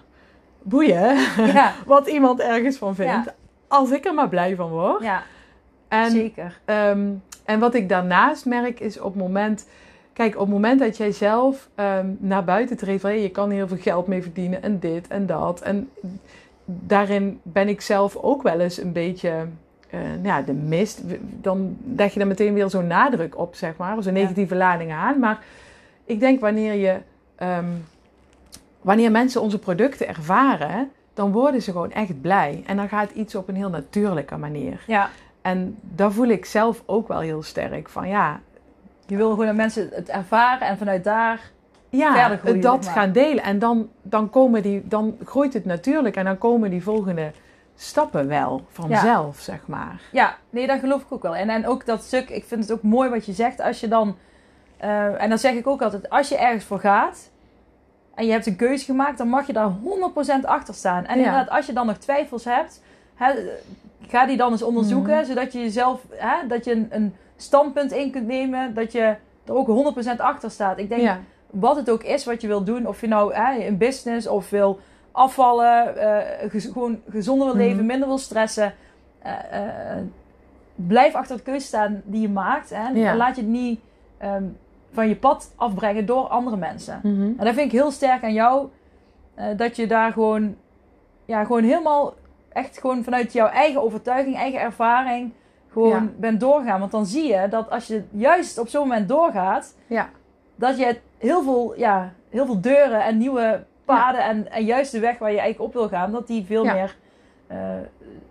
boeien. 0.62 1.16
ja, 1.36 1.72
wat 1.86 2.06
iemand 2.06 2.40
ergens 2.40 2.76
van 2.76 2.94
vindt. 2.94 3.24
Ja. 3.24 3.34
Als 3.68 3.90
ik 3.90 4.04
er 4.04 4.14
maar 4.14 4.28
blij 4.28 4.56
van 4.56 4.70
word. 4.70 5.02
ja, 5.02 5.22
En 5.88 6.10
zeker. 6.10 6.58
Ehm, 6.64 7.08
en 7.48 7.58
wat 7.58 7.74
ik 7.74 7.88
daarnaast 7.88 8.46
merk 8.46 8.80
is 8.80 9.00
op 9.00 9.12
het 9.14 9.22
moment. 9.22 9.66
Kijk, 10.12 10.34
op 10.34 10.40
het 10.40 10.48
moment 10.50 10.80
dat 10.80 10.96
jij 10.96 11.12
zelf 11.12 11.68
ehm, 11.74 12.06
naar 12.18 12.44
buiten 12.44 12.76
treedt 12.76 13.00
van 13.00 13.10
hey, 13.10 13.22
je 13.22 13.30
kan 13.30 13.50
heel 13.50 13.68
veel 13.68 13.76
geld 13.76 14.06
mee 14.06 14.22
verdienen 14.22 14.62
en 14.62 14.78
dit 14.78 15.08
en 15.08 15.26
dat. 15.26 15.60
En 15.60 15.88
daarin 16.64 17.40
ben 17.42 17.68
ik 17.68 17.80
zelf 17.80 18.16
ook 18.16 18.42
wel 18.42 18.60
eens 18.60 18.78
een 18.78 18.92
beetje 18.92 19.46
eh, 19.90 20.00
nou 20.00 20.22
ja, 20.26 20.42
de 20.42 20.52
mist. 20.52 21.02
Dan 21.40 21.76
leg 21.96 22.14
je 22.14 22.20
er 22.20 22.26
meteen 22.26 22.54
weer 22.54 22.70
zo'n 22.70 22.86
nadruk 22.86 23.38
op, 23.38 23.54
zeg 23.54 23.76
maar, 23.76 24.02
zo'n 24.02 24.14
Ja. 24.14 24.20
negatieve 24.20 24.54
lading 24.54 24.92
aan. 24.92 25.18
Maar 25.18 25.42
ik 26.04 26.20
denk 26.20 26.40
wanneer 26.40 26.74
je. 26.74 26.96
ehm, 27.36 27.64
wanneer 28.80 29.10
mensen 29.10 29.40
onze 29.40 29.58
producten 29.58 30.08
ervaren, 30.08 30.90
dan 31.14 31.32
worden 31.32 31.62
ze 31.62 31.70
gewoon 31.72 31.92
echt 31.92 32.20
blij. 32.20 32.62
En 32.66 32.76
dan 32.76 32.88
gaat 32.88 33.10
iets 33.10 33.34
op 33.34 33.48
een 33.48 33.56
heel 33.56 33.70
natuurlijke 33.70 34.36
manier. 34.36 34.80
Ja, 34.86 35.10
En 35.48 35.78
dat 35.82 36.12
voel 36.12 36.26
ik 36.28 36.44
zelf 36.44 36.82
ook 36.86 37.08
wel 37.08 37.20
heel 37.20 37.42
sterk. 37.42 37.88
Van 37.88 38.08
ja, 38.08 38.40
je 39.06 39.16
wil 39.16 39.30
gewoon 39.30 39.46
dat 39.46 39.54
mensen 39.54 39.88
het 39.92 40.08
ervaren 40.08 40.68
en 40.68 40.78
vanuit 40.78 41.04
daar... 41.04 41.40
ja 41.88 42.12
Verder 42.14 42.38
groeien, 42.38 42.60
dat 42.60 42.84
maar. 42.84 42.94
gaan 42.94 43.12
delen. 43.12 43.44
En 43.44 43.58
dan, 43.58 43.88
dan, 44.02 44.30
komen 44.30 44.62
die, 44.62 44.82
dan 44.88 45.16
groeit 45.24 45.52
het 45.54 45.64
natuurlijk. 45.64 46.16
En 46.16 46.24
dan 46.24 46.38
komen 46.38 46.70
die 46.70 46.82
volgende 46.82 47.30
stappen 47.74 48.28
wel 48.28 48.64
vanzelf, 48.70 49.38
zeg 49.38 49.66
maar. 49.66 50.00
Ja, 50.12 50.36
nee, 50.50 50.66
daar 50.66 50.78
geloof 50.78 51.02
ik 51.02 51.12
ook 51.12 51.22
wel. 51.22 51.36
En, 51.36 51.48
en 51.50 51.66
ook 51.66 51.86
dat 51.86 52.02
stuk, 52.02 52.30
ik 52.30 52.44
vind 52.44 52.62
het 52.62 52.72
ook 52.72 52.82
mooi 52.82 53.10
wat 53.10 53.26
je 53.26 53.32
zegt. 53.32 53.60
Als 53.60 53.80
je 53.80 53.88
dan, 53.88 54.16
eh, 54.76 55.22
en 55.22 55.28
dan 55.28 55.38
zeg 55.38 55.54
ik 55.54 55.66
ook 55.66 55.82
altijd, 55.82 56.10
als 56.10 56.28
je 56.28 56.36
ergens 56.36 56.64
voor 56.64 56.80
gaat 56.80 57.30
en 58.14 58.26
je 58.26 58.32
hebt 58.32 58.46
een 58.46 58.56
keuze 58.56 58.84
gemaakt, 58.84 59.18
dan 59.18 59.28
mag 59.28 59.46
je 59.46 59.52
daar 59.52 59.70
100% 59.70 60.44
achter 60.46 60.74
staan. 60.74 61.04
En 61.06 61.18
Ja. 61.18 61.24
inderdaad, 61.24 61.50
als 61.50 61.66
je 61.66 61.72
dan 61.72 61.86
nog 61.86 61.96
twijfels 61.96 62.44
hebt, 62.44 62.82
ga 64.08 64.26
die 64.26 64.36
dan 64.36 64.52
eens 64.52 64.62
onderzoeken, 64.62 65.16
Mhm. 65.16 65.24
zodat 65.24 65.52
je 65.52 65.58
jezelf, 65.58 66.00
hè, 66.10 66.46
dat 66.46 66.64
je 66.64 66.72
een, 66.72 66.86
een 66.90 67.14
standpunt 67.36 67.92
in 67.92 68.10
kunt 68.10 68.26
nemen, 68.26 68.74
dat 68.74 68.92
je 68.92 69.00
er 69.44 69.54
ook 69.54 69.66
100% 69.66 70.20
achter 70.20 70.50
staat. 70.50 70.78
Ik 70.78 70.88
denk, 70.88 71.00
Ja, 71.00 71.20
wat 71.50 71.76
het 71.76 71.90
ook 71.90 72.02
is 72.02 72.24
wat 72.24 72.40
je 72.40 72.46
wil 72.46 72.64
doen, 72.64 72.86
of 72.86 73.00
je 73.00 73.06
nou 73.08 73.34
hè, 73.34 73.66
een 73.66 73.76
business 73.78 74.26
of 74.26 74.50
wil 74.50 74.78
afvallen, 75.12 75.96
eh, 75.96 76.50
gez- 76.50 76.72
gewoon 76.72 77.00
gezonder 77.10 77.46
wil 77.46 77.56
leven, 77.56 77.76
Mhm. 77.76 77.86
minder 77.86 78.08
wil 78.08 78.18
stressen, 78.18 78.74
eh, 79.22 79.32
eh, 79.96 80.02
blijf 80.74 81.14
achter 81.14 81.36
de 81.36 81.42
keuze 81.42 81.66
staan 81.66 82.02
die 82.04 82.20
je 82.20 82.28
maakt. 82.28 82.70
Hè? 82.70 82.88
Ja. 82.88 83.10
En 83.10 83.16
laat 83.16 83.36
je 83.36 83.42
het 83.42 83.50
niet 83.50 83.80
ehm, 84.18 84.42
van 84.92 85.08
je 85.08 85.16
pad 85.16 85.52
afbrengen 85.56 86.06
door 86.06 86.26
andere 86.28 86.56
mensen. 86.56 87.00
Mhm. 87.02 87.22
En 87.22 87.44
dat 87.44 87.54
vind 87.54 87.66
ik 87.66 87.72
heel 87.72 87.90
sterk 87.90 88.22
aan 88.24 88.32
jou, 88.32 88.68
dat 89.56 89.76
je 89.76 89.86
daar 89.86 90.12
gewoon, 90.12 90.56
ja, 91.24 91.44
gewoon 91.44 91.62
helemaal, 91.62 92.14
echt 92.52 92.78
gewoon 92.80 93.04
vanuit 93.04 93.32
jouw 93.32 93.46
eigen 93.46 93.82
overtuiging, 93.82 94.36
eigen 94.36 94.60
ervaring, 94.60 95.32
gewoon 95.72 95.88
Ja. 95.90 96.08
bent 96.16 96.40
doorgaan. 96.40 96.80
Want 96.80 96.92
dan 96.92 97.06
zie 97.06 97.32
je 97.32 97.48
dat 97.48 97.70
als 97.70 97.86
je 97.86 98.02
juist 98.10 98.58
op 98.58 98.68
zo'n 98.68 98.88
moment 98.88 99.08
doorgaat, 99.08 99.74
ja. 99.86 100.08
dat 100.54 100.78
je 100.78 100.98
heel 101.18 101.42
veel, 101.42 101.74
ja, 101.76 102.12
heel 102.30 102.46
veel 102.46 102.60
deuren 102.60 103.04
en 103.04 103.18
nieuwe 103.18 103.64
paden 103.84 104.24
en, 104.24 104.50
en 104.50 104.64
juist 104.64 104.92
de 104.92 105.00
weg 105.00 105.18
waar 105.18 105.32
je 105.32 105.38
eigenlijk 105.38 105.68
op 105.68 105.80
wil 105.80 105.88
gaan, 105.98 106.12
dat 106.12 106.26
die 106.26 106.44
veel 106.44 106.64
meer, 106.64 106.96
eh, 107.46 107.58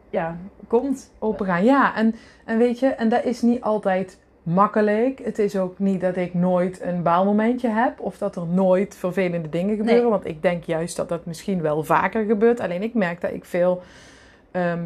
ja, 0.09 0.37
komt. 0.67 1.11
Open 1.19 1.45
gaan, 1.45 1.63
ja. 1.63 1.95
En, 1.95 2.15
en 2.45 2.57
weet 2.57 2.79
je, 2.79 2.87
en 2.87 3.09
dat 3.09 3.23
is 3.23 3.41
niet 3.41 3.61
altijd 3.61 4.19
makkelijk. 4.43 5.19
Het 5.23 5.39
is 5.39 5.57
ook 5.57 5.79
niet 5.79 6.01
dat 6.01 6.15
ik 6.15 6.33
nooit 6.33 6.81
een 6.81 7.03
baalmomentje 7.03 7.69
heb 7.69 7.99
of 7.99 8.17
dat 8.17 8.35
er 8.35 8.45
nooit 8.45 8.95
vervelende 8.95 9.49
dingen 9.49 9.75
gebeuren. 9.75 10.01
Nee. 10.01 10.11
Want 10.11 10.25
ik 10.25 10.41
denk 10.41 10.63
juist 10.63 10.95
dat 10.95 11.09
dat 11.09 11.25
misschien 11.25 11.61
wel 11.61 11.83
vaker 11.83 12.25
gebeurt. 12.25 12.59
Alleen 12.59 12.83
ik 12.83 12.93
merk 12.93 13.21
dat 13.21 13.31
ik 13.31 13.45
veel, 13.45 13.81
ehm, 14.51 14.79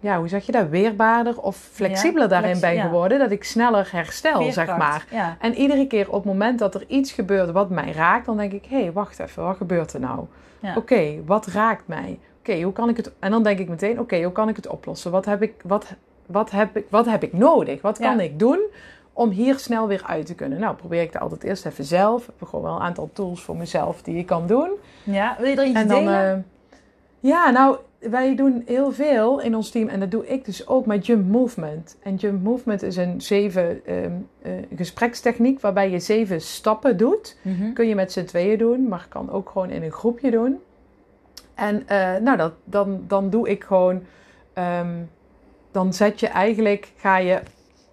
ja, 0.00 0.18
hoe 0.18 0.28
zeg 0.28 0.46
je 0.46 0.52
dat, 0.52 0.68
weerbaarder 0.68 1.40
of 1.40 1.56
flexibeler 1.72 2.22
Ja, 2.22 2.28
daarin 2.28 2.56
flex- 2.56 2.60
ben 2.60 2.74
ja. 2.74 2.82
geworden. 2.82 3.18
Dat 3.18 3.30
ik 3.30 3.44
sneller 3.44 3.88
herstel, 3.92 4.52
zeg 4.52 4.76
maar. 4.76 5.06
Ja. 5.10 5.36
En 5.40 5.54
iedere 5.54 5.86
keer 5.86 6.06
op 6.08 6.14
het 6.14 6.24
moment 6.24 6.58
dat 6.58 6.74
er 6.74 6.84
iets 6.86 7.12
gebeurt 7.12 7.50
wat 7.50 7.70
mij 7.70 7.92
raakt, 7.92 8.26
dan 8.26 8.36
denk 8.36 8.52
ik: 8.52 8.64
hé, 8.68 8.80
hey, 8.82 8.92
wacht 8.92 9.18
even, 9.18 9.44
wat 9.44 9.56
gebeurt 9.56 9.92
er 9.92 10.00
nou? 10.00 10.26
Oké, 10.76 11.14
wat 11.26 11.46
raakt 11.46 11.86
mij? 11.86 12.18
Oké, 12.38 12.60
hoe 12.62 12.72
kan 12.72 12.88
ik 12.88 12.96
het. 12.96 13.12
En 13.18 13.30
dan 13.30 13.42
denk 13.42 13.58
ik 13.58 13.68
meteen: 13.68 14.00
oké, 14.00 14.22
hoe 14.22 14.32
kan 14.32 14.48
ik 14.48 14.56
het 14.56 14.66
oplossen? 14.68 15.10
Wat 15.10 15.24
heb 15.24 15.42
ik, 15.42 15.54
wat, 15.64 15.86
wat 16.26 16.50
heb 16.50 16.76
ik, 16.76 16.86
wat 16.90 17.06
heb 17.06 17.22
ik 17.22 17.32
nodig? 17.32 17.82
Wat 17.82 17.98
kan 17.98 18.20
ik 18.20 18.38
doen 18.38 18.60
om 19.12 19.30
hier 19.30 19.58
snel 19.58 19.86
weer 19.86 20.02
uit 20.06 20.26
te 20.26 20.34
kunnen? 20.34 20.60
Nou, 20.60 20.74
probeer 20.76 21.02
ik 21.02 21.12
dat 21.12 21.22
altijd 21.22 21.44
eerst 21.44 21.66
even 21.66 21.84
zelf. 21.84 22.22
Ik 22.28 22.32
heb 22.38 22.48
gewoon 22.48 22.64
wel 22.64 22.74
een 22.74 22.82
aantal 22.82 23.10
tools 23.12 23.42
voor 23.42 23.56
mezelf 23.56 24.02
die 24.02 24.16
ik 24.18 24.26
kan 24.26 24.46
doen. 24.46 24.70
ja, 25.02 25.36
wil 25.38 25.50
je 25.50 25.56
er 25.56 25.66
iets 25.66 25.80
En 25.80 25.88
dan, 25.88 25.98
delen? 26.04 26.32
eh, 26.70 26.78
ja, 27.20 27.50
nou, 27.50 27.76
wij 27.98 28.36
doen 28.36 28.62
heel 28.66 28.92
veel 28.92 29.40
in 29.40 29.54
ons 29.54 29.70
team. 29.70 29.88
En 29.88 30.00
dat 30.00 30.10
doe 30.10 30.26
ik 30.26 30.44
dus 30.44 30.66
ook 30.66 30.86
met 30.86 31.06
Jump 31.06 31.28
Movement. 31.28 31.96
En 32.02 32.14
Jump 32.14 32.42
Movement 32.42 32.82
is 32.82 32.96
een 32.96 33.20
zeven 33.20 33.86
ehm, 33.86 34.12
eh, 34.42 34.52
gesprekstechniek 34.76 35.60
waarbij 35.60 35.90
je 35.90 35.98
zeven 35.98 36.40
stappen 36.40 36.96
doet. 36.96 37.36
Mhm. 37.42 37.72
Kun 37.72 37.88
je 37.88 37.94
met 37.94 38.12
z'n 38.12 38.24
tweeën 38.24 38.58
doen, 38.58 38.88
maar 38.88 39.06
kan 39.08 39.30
ook 39.30 39.50
gewoon 39.50 39.70
in 39.70 39.82
een 39.82 39.92
groepje 39.92 40.30
doen. 40.30 40.58
En 41.54 41.88
eh, 41.88 42.16
nou, 42.16 42.36
dat, 42.36 42.52
dan, 42.64 43.04
dan 43.06 43.30
doe 43.30 43.48
ik 43.48 43.64
gewoon. 43.64 44.02
ehm, 44.52 44.96
dan 45.70 45.92
zet 45.92 46.20
je 46.20 46.26
eigenlijk, 46.26 46.92
ga 46.96 47.18
je, 47.18 47.40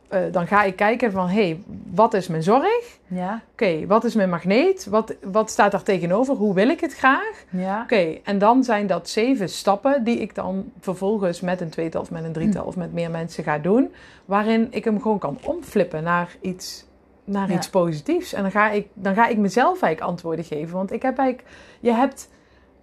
eh, 0.08 0.20
dan 0.32 0.48
ga 0.48 0.64
ik 0.64 0.76
kijken 0.76 1.12
van 1.12 1.28
hé, 1.28 1.34
hey, 1.48 1.60
wat 1.94 2.14
is 2.14 2.28
mijn 2.28 2.44
zorg? 2.44 2.98
Ja, 3.08 3.42
Oké, 3.52 3.86
wat 3.88 4.04
is 4.04 4.16
mijn 4.16 4.30
magneet? 4.30 4.86
Wat, 4.86 5.16
wat 5.24 5.50
staat 5.50 5.72
daar 5.72 5.84
tegenover? 5.84 6.36
Hoe 6.36 6.54
wil 6.54 6.70
ik 6.70 6.80
het 6.80 6.94
graag? 6.96 7.44
ja. 7.50 7.82
Oké, 7.84 8.18
en 8.24 8.38
dan 8.38 8.64
zijn 8.64 8.88
dat 8.88 9.10
zeven 9.10 9.50
stappen 9.50 10.04
die 10.04 10.18
ik 10.20 10.36
dan 10.36 10.72
vervolgens 10.80 11.42
met 11.42 11.62
een 11.62 11.70
tweetal 11.70 12.02
of 12.02 12.12
met 12.12 12.24
een 12.24 12.34
drietal 12.34 12.62
Hm. 12.62 12.68
of 12.68 12.76
met 12.76 12.94
meer 12.94 13.12
mensen 13.12 13.44
ga 13.44 13.58
doen. 13.58 13.94
Waarin 14.26 14.68
ik 14.70 14.84
hem 14.84 15.02
gewoon 15.02 15.20
kan 15.20 15.38
omflippen 15.44 16.04
naar 16.04 16.36
iets, 16.42 16.86
naar 17.24 17.50
Ja. 17.50 17.56
iets 17.56 17.70
positiefs. 17.70 18.34
En 18.34 18.42
dan 18.42 18.52
ga, 18.52 18.70
ik, 18.70 18.88
dan 18.94 19.14
ga 19.16 19.28
ik 19.28 19.38
mezelf 19.38 19.82
eigenlijk 19.82 20.02
antwoorden 20.12 20.46
geven. 20.46 20.76
Want 20.76 20.92
ik 20.92 21.02
heb 21.02 21.18
eigenlijk, 21.18 21.50
je 21.80 21.92
hebt 21.94 22.30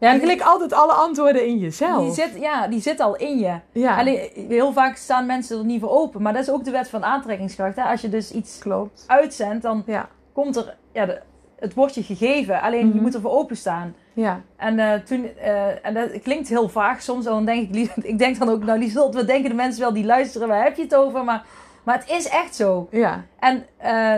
Ja, 0.03 0.09
eigenlijk 0.09 0.41
altijd 0.43 0.73
alle 0.73 0.93
antwoorden 0.93 1.47
in 1.47 1.59
jezelf. 1.59 2.05
die 2.05 2.13
zit, 2.13 2.41
ja, 2.41 2.69
die 2.69 2.81
zit 2.81 3.01
al 3.01 3.17
in 3.17 3.39
je. 3.39 3.55
ja, 3.73 3.99
Alleen, 3.99 4.31
heel 4.49 4.73
vaak 4.73 4.97
staan 4.97 5.27
mensen 5.27 5.59
er 5.59 5.65
niet 5.65 5.81
voor 5.81 5.91
open. 5.91 6.23
Maar 6.23 6.33
dat 6.33 6.43
is 6.43 6.51
ook 6.51 6.65
de 6.65 6.71
wet 6.71 6.89
van 6.89 7.05
aantrekkingskracht. 7.05 7.77
Hè? 7.77 7.83
Als 7.83 8.01
je 8.01 8.09
dus 8.09 8.31
iets 8.33 8.59
klopt. 8.59 9.05
uitzendt, 9.07 9.63
dan 9.63 9.83
Ja, 9.87 10.09
komt 10.33 10.57
er... 10.57 10.77
Ja, 10.93 11.07
de- 11.07 11.21
het 11.59 11.75
wordt 11.75 11.95
je 11.95 12.03
gegeven. 12.03 12.61
Alleen, 12.61 12.87
Mhm. 12.87 12.95
je 12.97 13.01
moet 13.03 13.15
er 13.15 13.21
voor 13.21 13.31
openstaan. 13.31 13.95
ja, 14.13 14.41
En, 14.57 14.79
eh, 14.79 14.93
toen, 15.01 15.29
eh, 15.37 15.87
en 15.87 15.95
dat 15.95 16.23
klinkt 16.23 16.49
heel 16.49 16.69
vaag 16.69 17.03
soms. 17.03 17.27
En 17.27 17.33
dan 17.33 17.45
denk 17.45 17.75
ik, 17.75 17.91
ik 18.13 18.19
denk 18.19 18.39
dan 18.39 18.49
ook, 18.49 18.65
nou 18.65 18.79
Lieslot, 18.79 19.15
wat 19.15 19.27
denken 19.27 19.51
de 19.51 19.57
mensen 19.57 19.81
wel 19.83 19.93
die 19.93 20.05
luisteren? 20.05 20.49
Waar 20.49 20.65
heb 20.65 20.77
je 20.77 20.83
het 20.83 20.95
over? 20.95 21.25
Maar, 21.25 21.45
maar 21.83 21.99
het 21.99 22.11
is 22.11 22.29
echt 22.29 22.55
zo. 22.55 22.89
ja, 22.91 23.25
En 23.39 23.67
eh, 23.77 24.15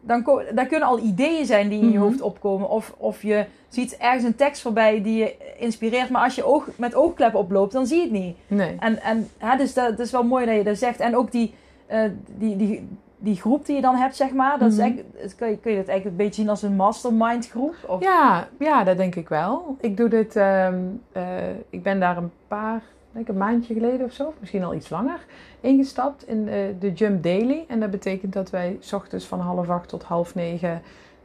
dan, 0.00 0.42
daar 0.54 0.66
kunnen 0.66 0.88
al 0.88 0.98
ideeën 0.98 1.46
zijn 1.46 1.68
die 1.68 1.80
in 1.80 1.90
je 1.90 1.98
Mhm. 1.98 2.02
hoofd 2.06 2.20
opkomen. 2.20 2.68
Of, 2.68 2.94
of 2.98 3.22
je 3.22 3.44
ziet 3.68 3.96
ergens 3.96 4.24
een 4.24 4.34
tekst 4.36 4.62
voorbij 4.62 5.02
die 5.02 5.18
je 5.18 5.34
inspireert. 5.58 6.10
Maar 6.10 6.22
als 6.24 6.34
je 6.34 6.44
oog, 6.44 6.68
met 6.76 6.94
oogkleppen 6.94 7.40
oploopt, 7.40 7.72
dan 7.72 7.86
zie 7.86 7.96
je 7.96 8.02
het 8.02 8.12
niet. 8.12 8.36
nee. 8.46 8.76
En, 8.80 9.02
en 9.02 9.28
hè, 9.38 9.56
dus 9.56 9.74
dat, 9.74 9.88
dat 9.96 10.06
is 10.06 10.12
wel 10.12 10.24
mooi 10.24 10.46
dat 10.46 10.54
je 10.54 10.64
dat 10.64 10.78
zegt. 10.78 11.00
En 11.00 11.16
ook 11.16 11.32
die, 11.32 11.54
eh, 11.86 12.02
die, 12.38 12.56
die, 12.56 12.88
die 13.18 13.36
groep 13.36 13.66
die 13.66 13.76
je 13.76 13.82
dan 13.82 13.94
hebt, 13.96 14.16
zeg 14.16 14.32
maar. 14.32 14.58
Dat 14.58 14.72
is 14.72 14.76
Mhm. 14.78 14.94
kun, 15.36 15.48
je, 15.50 15.56
kun 15.58 15.70
je 15.70 15.76
dat 15.78 15.88
eigenlijk 15.88 16.04
een 16.04 16.16
beetje 16.16 16.40
zien 16.40 16.48
als 16.50 16.62
een 16.62 16.76
mastermind 16.76 17.48
groep? 17.48 17.74
Of, 17.86 18.02
Ja, 18.02 18.48
ja, 18.58 18.84
dat 18.84 18.96
denk 18.96 19.14
ik 19.14 19.28
wel. 19.28 19.76
Ik 19.80 19.96
doe 19.96 20.08
dit, 20.08 20.36
ehm, 20.36 20.74
eh, 21.12 21.22
ik 21.70 21.82
ben 21.82 22.00
daar 22.00 22.16
een 22.16 22.30
paar, 22.48 22.82
denk 23.12 23.28
een 23.28 23.36
maandje 23.36 23.74
geleden 23.74 24.06
of 24.06 24.12
zo, 24.12 24.34
misschien 24.38 24.64
al 24.64 24.74
iets 24.74 24.88
langer, 24.90 25.18
ingestapt 25.60 26.28
in 26.28 26.48
eh, 26.48 26.54
de 26.78 26.92
Jump 26.92 27.22
Daily. 27.22 27.64
En 27.68 27.80
dat 27.80 27.90
betekent 27.90 28.32
dat 28.32 28.50
wij 28.50 28.76
's 28.80 28.92
ochtends 28.92 29.24
van 29.26 29.40
half 29.40 29.68
acht 29.70 29.88
tot 29.88 30.02
half 30.02 30.34
negen 30.34 30.82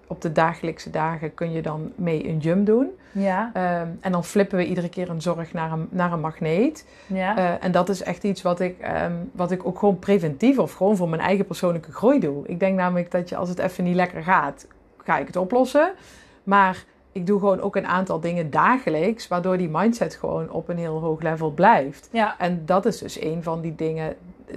op 0.07 0.21
de 0.21 0.31
dagelijkse 0.31 0.89
dagen 0.89 1.33
kun 1.33 1.51
je 1.51 1.61
dan 1.61 1.91
mee 1.95 2.27
een 2.29 2.37
jump 2.37 2.65
doen. 2.65 2.89
Ja, 3.11 3.49
Ehm, 3.53 3.87
en 3.99 4.11
dan 4.11 4.23
flippen 4.23 4.57
we 4.57 4.65
iedere 4.65 4.89
keer 4.89 5.09
een 5.09 5.21
zorg 5.21 5.53
naar 5.53 5.71
een, 5.71 5.87
naar 5.89 6.11
een 6.11 6.19
magneet. 6.19 6.85
ja. 7.07 7.37
Eh, 7.37 7.63
en 7.65 7.71
dat 7.71 7.89
is 7.89 8.03
echt 8.03 8.23
iets 8.23 8.41
wat 8.41 8.59
ik, 8.59 8.79
ehm, 8.79 9.13
wat 9.31 9.51
ik 9.51 9.65
ook 9.65 9.79
gewoon 9.79 9.99
preventief 9.99 10.57
of 10.57 10.73
gewoon 10.73 10.95
voor 10.95 11.09
mijn 11.09 11.21
eigen 11.21 11.45
persoonlijke 11.45 11.91
groei 11.91 12.19
doe. 12.19 12.47
Ik 12.47 12.59
denk 12.59 12.77
namelijk 12.77 13.11
dat 13.11 13.29
je 13.29 13.35
als 13.35 13.49
het 13.49 13.59
even 13.59 13.83
niet 13.83 13.95
lekker 13.95 14.23
gaat, 14.23 14.67
ga 15.03 15.17
ik 15.17 15.27
het 15.27 15.35
oplossen. 15.35 15.91
Maar 16.43 16.83
ik 17.15 17.25
doe 17.27 17.39
gewoon 17.39 17.61
ook 17.61 17.75
een 17.75 17.87
aantal 17.87 18.19
dingen 18.19 18.49
dagelijks, 18.49 19.27
waardoor 19.27 19.57
die 19.57 19.69
mindset 19.69 20.15
gewoon 20.15 20.49
op 20.49 20.69
een 20.69 20.77
heel 20.77 20.99
hoog 20.99 21.21
level 21.21 21.51
blijft. 21.51 22.09
ja. 22.11 22.39
En 22.39 22.61
dat 22.65 22.85
is 22.85 22.97
dus 22.97 23.21
een 23.21 23.43
van 23.43 23.61
die 23.61 23.75
dingen, 23.75 24.15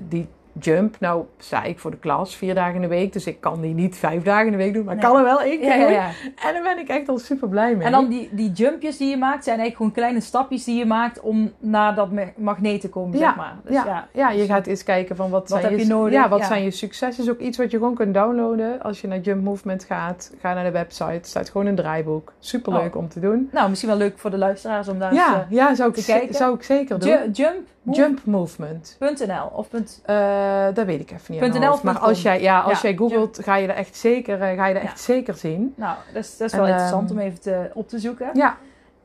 die 0.09 0.27
jump. 0.61 0.97
Nou 1.01 1.25
sta 1.39 1.63
ik 1.63 1.79
voor 1.79 1.91
de 1.91 1.97
klas 1.97 2.37
vier 2.37 2.55
dagen 2.55 2.75
in 2.75 2.81
de 2.81 2.87
week, 2.89 3.13
dus 3.13 3.27
ik 3.27 3.41
kan 3.41 3.61
die 3.61 3.75
niet 3.75 3.97
vijf 3.97 4.23
dagen 4.23 4.45
in 4.47 4.53
de 4.53 4.57
week 4.59 4.75
doen, 4.75 4.85
maar 4.85 4.95
ik 4.95 5.01
kan 5.01 5.17
er 5.17 5.25
wel 5.25 5.41
één 5.41 5.61
keer 5.61 5.69
Ja, 5.79 5.89
ja. 5.89 6.07
En 6.47 6.53
daar 6.55 6.63
ben 6.63 6.79
ik 6.79 6.89
echt 6.89 7.09
al 7.09 7.19
super 7.19 7.49
blij 7.49 7.77
mee. 7.77 7.87
En 7.87 7.93
dan 7.93 8.09
die, 8.09 8.29
die 8.33 8.51
jumpjes 8.53 8.97
die 8.97 9.09
je 9.11 9.17
maakt, 9.17 9.45
zijn 9.45 9.59
eigenlijk 9.59 9.77
gewoon 9.77 9.93
kleine 9.93 10.21
stapjes 10.21 10.65
die 10.65 10.79
je 10.79 10.87
maakt 10.87 11.21
om 11.21 11.53
naar 11.59 11.95
dat 11.95 12.13
ma- 12.13 12.33
magneet 12.37 12.81
te 12.81 12.89
komen, 12.89 13.19
Ja, 13.19 13.25
zeg 13.27 13.37
maar. 13.37 13.55
Dus 13.65 13.75
ja, 13.75 13.85
ja, 13.87 14.09
ja, 14.13 14.31
je 14.31 14.45
gaat 14.47 14.67
eens 14.67 14.83
kijken 14.85 15.17
van 15.17 15.31
wat, 15.31 15.49
Wat 15.49 15.61
zijn 15.61 15.73
heb 15.73 15.81
je 15.81 15.87
nodig? 15.87 16.13
Ja, 16.13 16.29
wat 16.29 16.45
zijn 16.45 16.63
je 16.65 16.71
successen? 16.71 17.25
is 17.25 17.31
ook 17.31 17.39
iets 17.39 17.59
wat 17.59 17.71
je 17.71 17.77
gewoon 17.77 17.95
kunt 17.95 18.15
downloaden. 18.15 18.83
Als 18.83 19.01
je 19.01 19.07
naar 19.07 19.19
Jump 19.21 19.45
Movement 19.45 19.85
gaat, 19.85 20.33
ga 20.41 20.55
naar 20.55 20.65
de 20.65 20.71
website. 20.71 21.19
Staat 21.29 21.51
gewoon 21.51 21.67
een 21.67 21.75
draaiboek. 21.77 22.33
Superleuk 22.39 22.97
om 22.97 23.09
te 23.09 23.21
doen. 23.21 23.49
Nou, 23.53 23.69
misschien 23.69 23.89
wel 23.91 23.99
leuk 23.99 24.19
voor 24.19 24.31
de 24.31 24.39
luisteraars 24.39 24.89
om 24.89 24.99
daar 24.99 25.15
Ja, 25.15 25.35
eens... 25.51 25.59
ja 25.59 25.75
zou, 25.75 25.89
ik 25.89 25.95
te 25.95 26.01
ze- 26.01 26.13
kijken. 26.13 26.35
zou 26.35 26.55
ik 26.55 26.63
zeker 26.63 26.99
doen. 26.99 27.09
ju- 27.09 27.31
jump? 27.33 27.67
Jump 27.95 28.25
Movement. 28.25 28.97
Move.nl 29.01 29.51
of 29.53 29.69
punt... 29.69 30.03
Eh, 30.05 30.67
dat 30.75 30.87
weet 30.87 31.01
ik 31.01 31.11
even 31.11 31.35
niet. 31.51 31.59
.nl 31.61 31.73
of. 31.73 31.83
Maar 31.83 31.99
als 31.99 32.23
jij, 32.23 32.41
ja, 32.41 32.61
als 32.61 32.81
Ja, 32.81 32.89
jij 32.89 32.97
googelt, 32.99 33.39
ga 33.43 33.57
je 33.57 33.69
er 33.69 33.75
echt 33.75 33.97
zeker, 33.97 34.43
eh, 34.43 34.57
ga 34.57 34.67
je 34.67 34.75
er 34.75 34.83
Ja. 34.83 34.89
echt 34.89 35.01
zeker 35.01 35.35
zien. 35.35 35.75
Nou, 35.77 35.97
dat 36.13 36.25
is, 36.25 36.37
dat 36.37 36.47
is 36.47 36.53
En, 36.53 36.59
wel 36.59 36.69
interessant 36.69 37.11
ehm, 37.11 37.19
om 37.19 37.25
even 37.25 37.41
te, 37.41 37.71
op 37.75 37.89
te 37.89 37.99
zoeken. 37.99 38.31
Ja, 38.33 38.57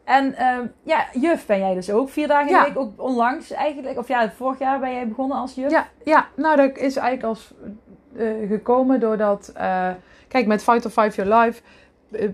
En 0.03 0.35
ehm, 0.35 0.65
ja, 0.83 1.05
juf 1.13 1.45
ben 1.45 1.59
jij 1.59 1.73
dus 1.73 1.91
ook. 1.91 2.09
Vier 2.09 2.27
dagen 2.27 2.47
in 2.47 2.53
Ja. 2.53 2.61
de 2.63 2.67
week, 2.67 2.77
ook 2.79 3.01
onlangs 3.01 3.51
eigenlijk. 3.51 3.97
Of 3.97 4.07
ja, 4.07 4.31
vorig 4.31 4.59
jaar 4.59 4.79
ben 4.79 4.93
jij 4.93 5.07
begonnen 5.07 5.37
als 5.37 5.55
juf. 5.55 5.71
ja, 5.71 5.87
ja, 6.03 6.27
nou 6.35 6.55
dat 6.55 6.77
is 6.77 6.95
eigenlijk 6.95 7.23
als 7.23 7.53
eh, 8.17 8.27
gekomen 8.47 8.99
doordat, 8.99 9.51
kijk, 10.27 10.45
met 10.45 10.63
Fight 10.63 10.85
or 10.85 10.91
Five 10.91 11.23
Your 11.23 11.41
Life 11.43 11.61
eh, 12.11 12.29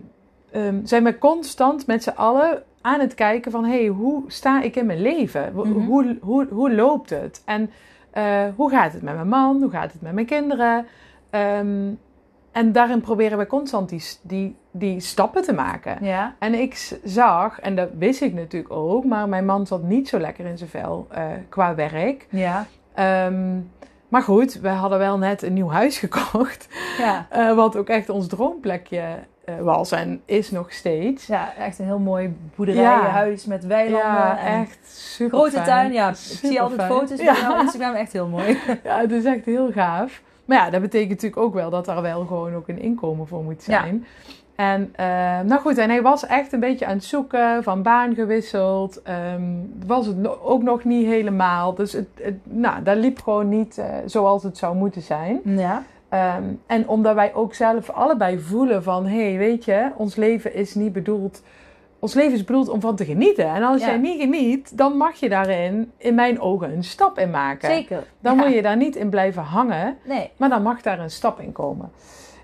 ehm, 0.51 0.85
zijn 0.85 1.03
we 1.03 1.17
constant 1.17 1.87
met 1.87 2.03
z'n 2.03 2.09
allen 2.09 2.63
aan 2.81 2.99
het 2.99 3.13
kijken 3.15 3.51
van, 3.51 3.65
hey, 3.65 3.87
hoe 3.87 4.23
sta 4.27 4.61
ik 4.61 4.75
in 4.75 4.85
mijn 4.85 5.01
leven? 5.01 5.51
Hoe, 5.53 5.67
Mhm. 5.67 5.85
hoe, 5.85 6.17
hoe, 6.21 6.47
hoe 6.49 6.73
loopt 6.73 7.09
het? 7.09 7.41
En 7.45 7.69
eh, 8.11 8.43
hoe 8.55 8.69
gaat 8.69 8.93
het 8.93 9.01
met 9.01 9.15
mijn 9.15 9.27
man? 9.27 9.61
Hoe 9.61 9.71
gaat 9.71 9.91
het 9.91 10.01
met 10.01 10.13
mijn 10.13 10.25
kinderen? 10.25 10.85
Ehm, 11.29 11.87
en 12.51 12.71
daarin 12.71 13.01
proberen 13.01 13.37
we 13.37 13.47
constant 13.47 13.89
die, 13.89 14.03
die, 14.21 14.55
die 14.71 14.99
stappen 14.99 15.41
te 15.43 15.53
maken. 15.53 15.97
Ja. 16.05 16.35
En 16.39 16.53
ik 16.53 16.97
zag, 17.03 17.59
en 17.59 17.75
dat 17.75 17.89
wist 17.97 18.21
ik 18.21 18.33
natuurlijk 18.33 18.73
ook, 18.73 19.05
maar 19.05 19.29
mijn 19.29 19.45
man 19.45 19.67
zat 19.67 19.83
niet 19.83 20.09
zo 20.09 20.19
lekker 20.19 20.45
in 20.45 20.57
zijn 20.57 20.69
vel 20.69 21.07
eh, 21.09 21.23
qua 21.49 21.75
werk. 21.75 22.27
Ja. 22.29 22.65
Ehm, 22.93 23.57
maar 24.07 24.21
goed, 24.21 24.53
we 24.53 24.69
hadden 24.69 24.99
wel 24.99 25.17
net 25.17 25.41
een 25.41 25.53
nieuw 25.53 25.69
huis 25.69 25.97
gekocht. 26.05 26.67
Ja. 26.97 27.27
eh, 27.29 27.55
wat 27.55 27.75
ook 27.77 27.87
echt 27.87 28.09
ons 28.09 28.27
droomplekje 28.27 29.03
was 29.61 29.91
en 29.91 30.21
is 30.25 30.51
nog 30.51 30.71
steeds. 30.73 31.27
Ja, 31.27 31.53
echt 31.57 31.79
een 31.79 31.85
heel 31.85 31.99
mooi 31.99 32.35
boerderijenhuis 32.55 33.45
met 33.45 33.65
weilanden. 33.65 34.09
Ja, 34.11 34.37
en 34.39 34.61
echt 34.61 34.79
super 34.97 35.37
Grote 35.37 35.51
fijn. 35.51 35.65
tuin, 35.65 35.91
ja. 35.93 36.09
Ik 36.09 36.15
zie 36.15 36.61
altijd 36.61 36.79
fijn. 36.81 36.91
foto's 36.91 37.19
Ja. 37.21 37.35
van 37.35 37.51
op 37.53 37.61
Instagram. 37.61 37.93
Echt 37.93 38.13
heel 38.13 38.27
mooi. 38.27 38.57
Ja, 38.83 38.99
het 38.99 39.11
is 39.11 39.23
echt 39.25 39.45
heel 39.45 39.71
gaaf. 39.71 40.21
Maar 40.45 40.57
ja, 40.57 40.69
dat 40.69 40.81
betekent 40.81 41.09
natuurlijk 41.09 41.41
ook 41.41 41.53
wel 41.53 41.69
dat 41.69 41.85
daar 41.85 42.01
wel 42.01 42.25
gewoon 42.25 42.53
ook 42.55 42.67
een 42.67 42.79
inkomen 42.81 43.27
voor 43.27 43.43
moet 43.43 43.63
zijn. 43.63 44.05
En 44.55 44.93
eh, 44.95 45.05
nou 45.45 45.61
goed, 45.61 45.77
en 45.77 45.89
hij 45.89 46.01
was 46.01 46.25
echt 46.25 46.53
een 46.53 46.59
beetje 46.59 46.85
aan 46.85 46.93
het 46.95 47.03
zoeken, 47.03 47.63
van 47.63 47.81
baan 47.83 48.15
gewisseld. 48.15 49.01
Ehm, 49.01 49.41
was 49.85 50.05
het 50.05 50.17
no- 50.17 50.39
ook 50.43 50.63
nog 50.63 50.83
niet 50.83 51.05
helemaal. 51.05 51.73
Dus 51.75 51.91
het, 51.93 52.07
het, 52.21 52.35
nou, 52.43 52.83
dat 52.83 52.97
liep 52.97 53.19
gewoon 53.21 53.49
niet 53.49 53.77
eh, 53.77 53.85
zoals 54.05 54.43
het 54.43 54.57
zou 54.57 54.75
moeten 54.75 55.01
zijn. 55.01 55.39
Ja. 55.43 55.83
Ehm, 56.09 56.43
en 56.67 56.87
omdat 56.87 57.15
wij 57.15 57.33
ook 57.33 57.53
zelf 57.53 57.89
allebei 57.89 58.39
voelen 58.39 58.83
van... 58.83 59.05
hé, 59.05 59.29
hey, 59.29 59.37
weet 59.37 59.65
je, 59.65 59.91
ons 59.95 60.15
leven 60.15 60.53
is 60.53 60.75
niet 60.75 60.93
bedoeld... 60.93 61.43
Ons 62.01 62.13
leven 62.13 62.33
is 62.33 62.43
bedoeld 62.43 62.69
om 62.69 62.81
van 62.81 62.95
te 62.95 63.05
genieten. 63.05 63.45
En 63.45 63.63
als 63.63 63.81
Ja. 63.81 63.87
jij 63.87 63.97
niet 63.97 64.21
geniet, 64.21 64.77
dan 64.77 64.97
mag 64.97 65.15
je 65.15 65.29
daarin, 65.29 65.91
in 65.97 66.15
mijn 66.15 66.39
ogen, 66.41 66.71
een 66.73 66.83
stap 66.83 67.17
in 67.19 67.29
maken. 67.29 67.69
Zeker. 67.69 68.03
Dan 68.19 68.35
Ja. 68.35 68.43
moet 68.43 68.53
je 68.53 68.61
daar 68.61 68.77
niet 68.77 68.95
in 68.95 69.09
blijven 69.09 69.43
hangen, 69.43 69.97
Nee. 70.05 70.31
maar 70.37 70.49
dan 70.49 70.61
mag 70.63 70.81
daar 70.81 70.99
een 70.99 71.09
stap 71.09 71.39
in 71.39 71.51
komen. 71.51 71.91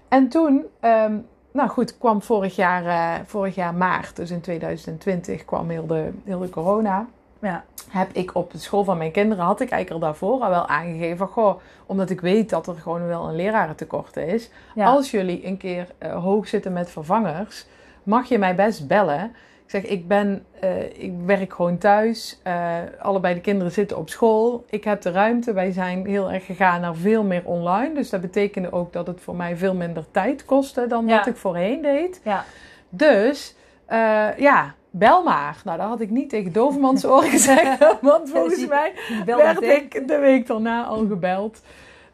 En 0.08 0.28
toen, 0.30 0.66
ehm, 0.80 1.18
nou 1.52 1.70
goed, 1.70 1.98
kwam 1.98 2.22
vorig 2.22 2.56
jaar, 2.56 2.86
eh, 2.86 3.26
vorig 3.26 3.56
jaar 3.56 3.74
maart, 3.74 4.16
dus 4.16 4.32
in 4.32 4.42
2020, 4.42 5.46
kwam 5.46 5.70
heel 5.70 5.88
de, 5.88 6.10
heel 6.24 6.40
de 6.40 6.50
corona. 6.50 7.06
Ja. 7.46 7.64
heb 7.90 8.10
ik 8.12 8.36
op 8.36 8.52
de 8.52 8.58
school 8.58 8.84
van 8.84 8.98
mijn 8.98 9.12
kinderen, 9.12 9.44
had 9.46 9.60
ik 9.62 9.70
eigenlijk 9.70 10.04
al 10.04 10.10
daarvoor 10.10 10.42
al 10.42 10.50
wel 10.50 10.68
aangegeven, 10.68 11.28
goh, 11.28 11.60
omdat 11.86 12.10
ik 12.10 12.22
weet 12.22 12.50
dat 12.50 12.68
er 12.68 12.76
gewoon 12.76 13.08
wel 13.08 13.28
een 13.28 13.36
lerarentekort 13.36 14.18
is. 14.18 14.50
Ja. 14.76 14.86
Als 14.86 15.12
jullie 15.12 15.46
een 15.48 15.58
keer 15.58 15.88
eh, 15.98 16.24
hoog 16.24 16.48
zitten 16.48 16.74
met 16.74 16.90
vervangers, 16.92 17.66
mag 18.04 18.28
je 18.30 18.38
mij 18.40 18.56
best 18.56 18.88
bellen. 18.88 19.24
Ik 19.66 19.72
zeg, 19.72 19.84
ik, 19.86 20.08
ben, 20.08 20.46
eh, 20.60 21.04
ik 21.04 21.14
werk 21.26 21.54
gewoon 21.54 21.78
thuis. 21.78 22.40
eh, 22.44 22.78
allebei 23.00 23.34
de 23.34 23.42
kinderen 23.42 23.72
zitten 23.72 23.98
op 23.98 24.10
school. 24.10 24.66
Ik 24.70 24.84
heb 24.84 25.02
de 25.02 25.12
ruimte. 25.12 25.54
Wij 25.54 25.72
zijn 25.72 26.06
heel 26.06 26.32
erg 26.32 26.46
gegaan 26.46 26.82
naar 26.82 26.96
veel 26.96 27.24
meer 27.24 27.42
online. 27.46 27.94
Dus 27.94 28.10
dat 28.10 28.22
betekende 28.22 28.72
ook 28.72 28.94
dat 28.94 29.08
het 29.08 29.22
voor 29.22 29.36
mij 29.36 29.58
veel 29.58 29.76
minder 29.76 30.06
tijd 30.12 30.46
kostte 30.46 30.88
dan 30.88 31.08
Ja. 31.08 31.18
wat 31.18 31.28
ik 31.28 31.36
voorheen 31.38 31.82
deed. 31.82 32.22
Ja. 32.24 32.44
Dus 32.90 33.56
ja, 34.38 34.74
bel 34.98 35.24
maar. 35.24 35.62
Nou, 35.64 35.78
dat 35.78 35.88
had 35.88 36.02
ik 36.02 36.10
niet 36.10 36.30
tegen 36.30 36.52
Dovermans 36.52 37.06
oren 37.16 37.30
gezegd. 37.30 37.98
Want 38.02 38.30
volgens 38.30 38.68
mij 38.68 38.94
werd 39.26 39.62
ik 39.62 40.08
de 40.08 40.18
week 40.18 40.48
daarna 40.48 40.86
al 40.86 41.08
gebeld. 41.08 41.62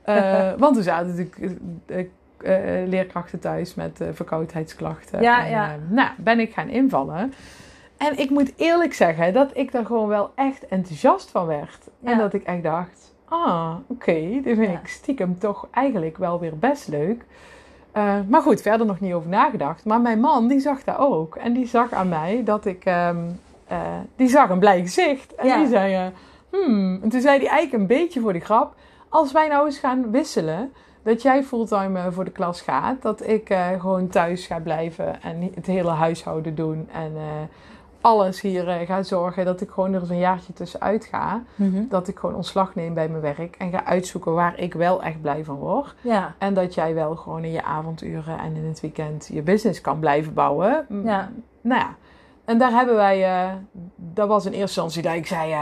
Eh, 0.02 0.52
want 0.58 0.74
toen 0.74 0.84
zaten 0.84 1.08
natuurlijk 1.08 1.60
eh, 1.86 2.00
eh, 2.82 2.88
leerkrachten 2.88 3.40
thuis 3.40 3.76
met 3.76 4.00
verkoudheidsklachten. 4.12 5.22
Ja, 5.22 5.46
en, 5.46 5.50
ja. 5.50 5.76
nou, 5.90 6.10
ben 6.18 6.40
ik 6.40 6.54
gaan 6.54 6.70
invallen. 6.70 7.34
En 7.98 8.18
ik 8.18 8.30
moet 8.30 8.54
eerlijk 8.56 8.94
zeggen 8.94 9.34
dat 9.34 9.50
ik 9.54 9.72
daar 9.72 9.86
gewoon 9.86 10.08
wel 10.08 10.32
echt 10.36 10.68
enthousiast 10.68 11.30
van 11.30 11.46
werd. 11.46 11.90
Ja. 12.00 12.12
En 12.12 12.18
dat 12.18 12.34
ik 12.34 12.44
echt 12.44 12.64
dacht, 12.64 13.14
ah, 13.26 13.76
oké, 13.88 14.40
dit 14.44 14.58
vind 14.58 14.72
Ja. 14.72 14.80
ik 14.80 14.88
stiekem 14.88 15.40
toch 15.40 15.68
eigenlijk 15.72 16.18
wel 16.18 16.40
weer 16.40 16.58
best 16.58 16.88
leuk. 16.88 17.26
Eh, 17.92 18.16
maar 18.28 18.42
goed, 18.42 18.62
verder 18.62 18.88
nog 18.88 19.00
niet 19.00 19.14
over 19.14 19.30
nagedacht. 19.30 19.86
Maar 19.86 20.02
mijn 20.02 20.20
man, 20.20 20.48
die 20.48 20.60
zag 20.60 20.84
dat 20.84 20.98
ook. 20.98 21.36
En 21.36 21.54
die 21.54 21.68
zag 21.68 21.92
aan 21.92 22.10
mij 22.10 22.42
dat 22.44 22.66
ik... 22.66 22.86
ehm, 22.86 23.18
eh, 23.68 23.80
die 24.16 24.28
zag 24.28 24.50
een 24.50 24.60
blij 24.60 24.82
gezicht. 24.82 25.36
En 25.36 25.48
Ja. 25.48 25.58
die 25.58 25.68
zei... 25.68 25.94
eh, 25.94 26.06
hmm. 26.50 27.00
En 27.04 27.10
toen 27.10 27.22
zei 27.22 27.40
hij 27.40 27.48
eigenlijk 27.48 27.82
een 27.82 27.98
beetje 27.98 28.20
voor 28.22 28.34
de 28.34 28.40
grap... 28.40 28.76
Als 29.10 29.32
wij 29.32 29.48
nou 29.48 29.66
eens 29.66 29.80
gaan 29.80 30.12
wisselen... 30.12 30.74
Dat 31.04 31.22
jij 31.22 31.44
fulltime 31.44 32.12
voor 32.12 32.26
de 32.26 32.32
klas 32.32 32.62
gaat. 32.62 33.02
Dat 33.02 33.28
ik 33.28 33.56
gewoon 33.80 34.08
thuis 34.08 34.46
ga 34.48 34.60
blijven. 34.60 35.22
En 35.22 35.52
het 35.56 35.66
hele 35.66 35.90
huishouden 35.90 36.56
doen. 36.56 36.90
En 36.94 37.12
alles 38.02 38.42
hier 38.42 38.68
eh, 38.70 38.88
ga 38.88 39.04
zorgen. 39.04 39.46
Dat 39.46 39.62
ik 39.62 39.70
gewoon 39.70 39.94
er 39.94 40.00
eens 40.00 40.10
een 40.10 40.18
jaartje 40.18 40.54
tussenuit 40.54 41.06
ga. 41.06 41.44
Mhm. 41.56 41.84
Dat 41.90 42.08
ik 42.08 42.20
gewoon 42.20 42.36
ontslag 42.36 42.76
neem 42.76 42.94
bij 42.94 43.10
mijn 43.10 43.22
werk. 43.22 43.56
En 43.58 43.72
ga 43.72 43.86
uitzoeken 43.86 44.34
waar 44.34 44.60
ik 44.60 44.74
wel 44.74 45.04
echt 45.04 45.22
blij 45.22 45.44
van 45.44 45.56
word. 45.56 45.96
Ja. 46.02 46.36
En 46.38 46.54
dat 46.54 46.74
jij 46.74 46.94
wel 46.94 47.16
gewoon 47.16 47.44
in 47.44 47.52
je 47.52 47.64
avonduren 47.64 48.40
en 48.40 48.56
in 48.56 48.66
het 48.66 48.80
weekend 48.80 49.30
je 49.34 49.42
business 49.42 49.82
kan 49.82 50.00
blijven 50.00 50.34
bouwen. 50.34 50.86
Ja. 51.04 51.32
Nou 51.62 51.80
ja, 51.82 51.96
en 52.46 52.58
daar 52.58 52.72
hebben 52.72 52.96
wij, 52.96 53.24
eh, 53.24 53.50
dat 53.96 54.28
was 54.28 54.46
in 54.46 54.52
eerste 54.52 54.82
instantie 54.82 55.02
dat 55.02 55.14
ik 55.14 55.28
zei, 55.28 55.56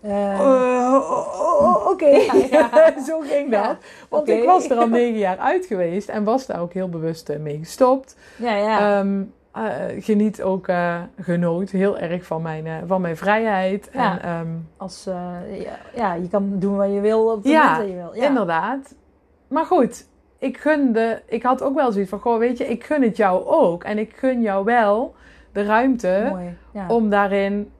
Eh, 0.00 0.36
oh, 0.40 1.10
oh, 1.10 1.60
oh, 1.60 1.86
oké, 1.90 2.06
Ja, 2.16 2.34
ja. 2.50 2.94
zo 3.08 3.20
ging 3.20 3.50
dat. 3.50 3.64
Ja, 3.64 3.78
Want 4.08 4.28
ik 4.28 4.44
was 4.44 4.70
er 4.70 4.76
al 4.76 4.88
negen 4.88 5.18
jaar 5.18 5.38
uit 5.38 5.66
geweest 5.66 6.08
en 6.08 6.24
was 6.24 6.46
daar 6.46 6.60
ook 6.60 6.72
heel 6.72 6.88
bewust 6.88 7.38
mee 7.40 7.58
gestopt. 7.58 8.16
ja, 8.36 8.54
ja. 8.54 8.98
Ehm, 8.98 9.22
eh, 9.52 9.74
geniet 9.98 10.42
ook, 10.42 10.68
eh, 10.68 11.00
genoot 11.20 11.70
heel 11.70 11.98
erg 11.98 12.24
van 12.24 12.42
mijn, 12.42 12.66
eh, 12.66 12.76
van 12.86 13.00
mijn 13.00 13.16
vrijheid. 13.16 13.90
Ja. 13.92 14.20
En, 14.20 14.22
ehm, 14.22 14.48
Als, 14.76 15.04
ja, 15.50 15.78
ja, 15.94 16.14
je 16.14 16.28
kan 16.28 16.58
doen 16.58 16.76
wat 16.76 16.92
je 16.92 17.00
wil 17.00 17.30
op 17.30 17.36
het 17.36 17.52
Ja, 17.52 17.78
dat 17.78 17.86
je 17.86 17.94
wil. 17.94 18.14
Ja. 18.14 18.26
Inderdaad. 18.26 18.94
Maar 19.48 19.64
goed, 19.64 20.06
ik 20.38 20.58
gunde, 20.58 21.22
ik 21.26 21.42
had 21.42 21.62
ook 21.62 21.74
wel 21.74 21.92
zoiets 21.92 22.10
van, 22.10 22.20
goh, 22.20 22.38
weet 22.38 22.58
je, 22.58 22.68
ik 22.68 22.84
gun 22.84 23.02
het 23.02 23.16
jou 23.16 23.46
ook. 23.46 23.84
En 23.84 23.98
ik 23.98 24.16
gun 24.16 24.42
jou 24.42 24.64
wel 24.64 25.14
de 25.52 25.64
ruimte 25.64 26.26
Mooi. 26.28 26.56
Ja. 26.72 26.88
om 26.88 27.10
daarin 27.10 27.72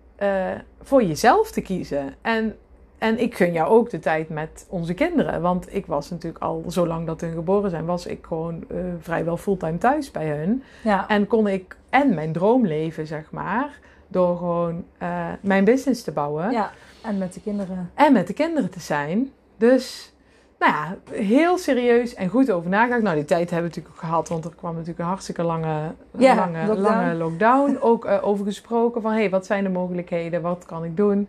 voor 0.83 1.03
jezelf 1.03 1.51
te 1.51 1.61
kiezen. 1.61 2.15
En, 2.23 2.57
en 3.01 3.19
ik 3.21 3.35
gun 3.35 3.53
jou 3.53 3.69
ook 3.69 3.91
de 3.91 3.99
tijd 3.99 4.29
met 4.29 4.67
onze 4.69 4.95
kinderen. 4.95 5.41
Want 5.41 5.75
ik 5.75 5.87
was 5.87 6.11
natuurlijk 6.11 6.45
al, 6.45 6.63
zolang 6.67 7.07
dat 7.07 7.21
hun 7.21 7.33
geboren 7.33 7.71
zijn, 7.71 7.85
was 7.85 8.07
ik 8.07 8.25
gewoon 8.27 8.65
eh, 8.69 8.77
vrijwel 9.01 9.37
fulltime 9.37 9.79
thuis 9.79 10.11
bij 10.11 10.29
hun. 10.29 10.63
ja. 10.83 11.09
En 11.09 11.27
kon 11.27 11.47
ik 11.47 11.77
en 11.91 12.15
mijn 12.15 12.33
droom 12.33 12.67
leven, 12.67 13.07
zeg 13.07 13.31
maar, 13.31 13.79
door 14.09 14.37
gewoon 14.37 14.85
eh, 14.99 15.27
mijn 15.41 15.65
business 15.65 16.03
te 16.03 16.13
bouwen 16.13 16.51
ja. 16.51 16.71
En 17.03 17.19
met 17.19 17.35
de 17.35 17.41
kinderen. 17.41 17.91
en 17.95 18.13
met 18.13 18.27
de 18.27 18.33
kinderen 18.33 18.71
te 18.71 18.81
zijn. 18.81 19.31
Dus, 19.57 20.13
nou 20.59 20.73
ja, 20.73 20.97
heel 21.17 21.59
serieus 21.59 22.15
en 22.15 22.29
goed 22.29 22.51
over 22.51 22.71
nagedacht. 22.71 23.03
Nou, 23.03 23.15
die 23.17 23.25
tijd 23.25 23.51
hebben 23.51 23.71
we 23.71 23.77
natuurlijk 23.77 23.95
ook 23.95 24.09
gehad, 24.09 24.29
want 24.29 24.45
er 24.45 24.55
kwam 24.57 24.73
natuurlijk 24.73 24.99
een 24.99 25.05
hartstikke 25.05 25.43
lange, 25.43 25.93
Ja, 26.19 26.35
lange, 26.35 26.67
lockdown. 26.67 26.81
lange 26.81 27.15
lockdown. 27.15 27.77
Ook 27.81 28.05
eh, 28.05 28.27
over 28.27 28.45
gesproken 28.45 29.03
van, 29.03 29.13
hé, 29.13 29.19
hey, 29.19 29.31
wat 29.31 29.47
zijn 29.47 29.65
de 29.65 29.71
mogelijkheden? 29.71 30.43
Wat 30.43 30.65
kan 30.67 30.85
ik 30.85 30.97
doen? 30.97 31.29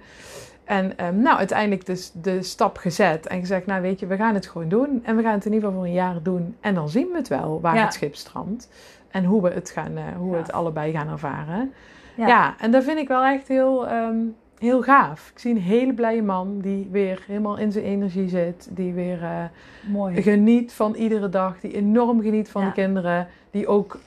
En 0.72 0.98
ehm, 0.98 1.22
nou, 1.22 1.38
uiteindelijk 1.38 1.86
dus 1.86 2.12
de 2.14 2.44
stap 2.44 2.78
gezet 2.78 3.28
en 3.28 3.40
gezegd, 3.40 3.66
nou 3.66 3.82
weet 3.82 4.00
je, 4.00 4.06
we 4.08 4.16
gaan 4.16 4.34
het 4.34 4.48
gewoon 4.48 4.70
doen. 4.70 5.02
En 5.04 5.16
we 5.16 5.22
gaan 5.22 5.34
het 5.34 5.46
in 5.46 5.54
ieder 5.54 5.68
geval 5.68 5.84
voor 5.84 5.90
een 5.90 5.96
jaar 5.98 6.22
doen. 6.24 6.56
En 6.60 6.74
dan 6.74 6.90
zien 6.90 7.08
we 7.08 7.18
het 7.18 7.28
wel, 7.28 7.62
waar 7.62 7.76
Ja. 7.76 7.84
het 7.84 7.94
schip 7.94 8.16
strandt. 8.16 8.70
En 9.10 9.24
hoe 9.26 9.42
we 9.42 9.50
het, 9.50 9.70
gaan, 9.70 9.98
eh, 9.98 10.04
hoe 10.18 10.32
we 10.32 10.38
het 10.38 10.52
allebei 10.52 10.92
gaan 10.92 11.10
ervaren. 11.10 11.74
Ja. 12.16 12.28
Ja, 12.28 12.56
en 12.60 12.72
dat 12.72 12.84
vind 12.84 12.98
ik 12.98 13.08
wel 13.08 13.24
echt 13.24 13.48
heel, 13.48 13.88
ehm, 13.88 14.16
heel 14.58 14.82
gaaf. 14.82 15.30
Ik 15.34 15.40
zie 15.40 15.52
een 15.56 15.62
hele 15.62 15.94
blije 15.94 16.22
man 16.24 16.60
die 16.60 16.88
weer 16.92 17.24
helemaal 17.28 17.58
in 17.58 17.72
zijn 17.72 17.86
energie 17.86 18.30
zit. 18.30 18.68
Die 18.72 18.94
weer 18.94 19.24
eh, 19.24 19.44
Mooi. 19.92 20.22
geniet 20.22 20.74
van 20.74 20.94
iedere 20.96 21.30
dag. 21.30 21.60
Die 21.60 21.76
enorm 21.76 22.22
geniet 22.22 22.50
van 22.50 22.66
de 22.66 22.72
kinderen. 22.72 23.28
Die 23.52 23.68
ook, 23.68 24.00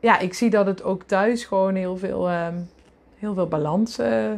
ja, 0.00 0.18
ik 0.18 0.34
zie 0.34 0.50
dat 0.50 0.66
het 0.66 0.82
ook 0.82 1.02
thuis 1.02 1.44
gewoon 1.44 1.74
heel 1.74 1.96
veel, 1.96 2.28
ehm, 2.28 2.54
heel 3.18 3.34
veel 3.34 3.48
balans 3.48 3.98
eh, 3.98 4.30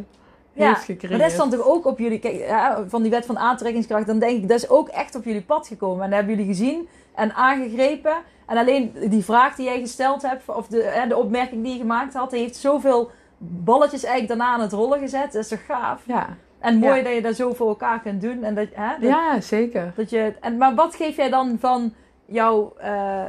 Ja, 0.57 0.75
heeft. 0.87 1.09
Maar 1.11 1.19
dat 1.19 1.31
stond 1.31 1.53
toch 1.53 1.66
ook 1.66 1.85
op 1.87 1.99
jullie, 1.99 2.19
kijk, 2.19 2.35
ja, 2.47 2.85
van 2.88 3.03
die 3.03 3.11
wet 3.11 3.27
van 3.27 3.38
aantrekkingskracht, 3.38 4.07
dan 4.07 4.19
denk 4.19 4.37
ik, 4.42 4.49
dat 4.49 4.57
is 4.59 4.69
ook 4.69 4.88
echt 4.88 5.14
op 5.14 5.25
jullie 5.25 5.42
pad 5.42 5.66
gekomen. 5.66 6.05
En 6.05 6.11
dat 6.11 6.19
hebben 6.19 6.37
jullie 6.37 6.51
gezien 6.55 6.88
en 7.14 7.35
aangegrepen. 7.35 8.14
En 8.47 8.57
alleen 8.57 8.92
die 9.09 9.25
vraag 9.25 9.55
die 9.57 9.64
jij 9.66 9.81
gesteld 9.81 10.23
hebt, 10.23 10.49
of 10.49 10.66
de, 10.66 10.83
hè, 10.83 11.07
de 11.09 11.16
opmerking 11.16 11.62
die 11.62 11.73
je 11.73 11.79
gemaakt 11.79 12.14
had, 12.14 12.31
die 12.31 12.40
heeft 12.40 12.57
zoveel 12.57 13.11
balletjes 13.38 14.05
eigenlijk 14.05 14.38
daarna 14.38 14.55
aan 14.55 14.61
het 14.61 14.73
rollen 14.73 14.99
gezet. 14.99 15.33
Dat 15.33 15.42
is 15.42 15.49
toch 15.49 15.64
gaaf? 15.66 16.03
Ja, 16.07 16.29
En 16.59 16.79
mooi 16.79 16.97
Ja. 16.97 17.03
dat 17.03 17.14
je 17.14 17.23
dat 17.23 17.35
zo 17.37 17.53
voor 17.55 17.69
elkaar 17.69 18.01
kunt 18.01 18.21
doen. 18.21 18.45
En 18.45 18.55
dat, 18.55 18.66
hè, 18.73 18.88
dat, 19.01 19.11
ja, 19.11 19.40
zeker. 19.40 19.92
dat 19.97 20.11
je, 20.11 20.35
en, 20.40 20.57
maar 20.57 20.75
wat 20.75 20.95
geef 20.95 21.16
jij 21.16 21.31
dan 21.31 21.57
van 21.61 21.95
jouw 22.27 22.73
eh, 22.79 23.21
eh, 23.23 23.29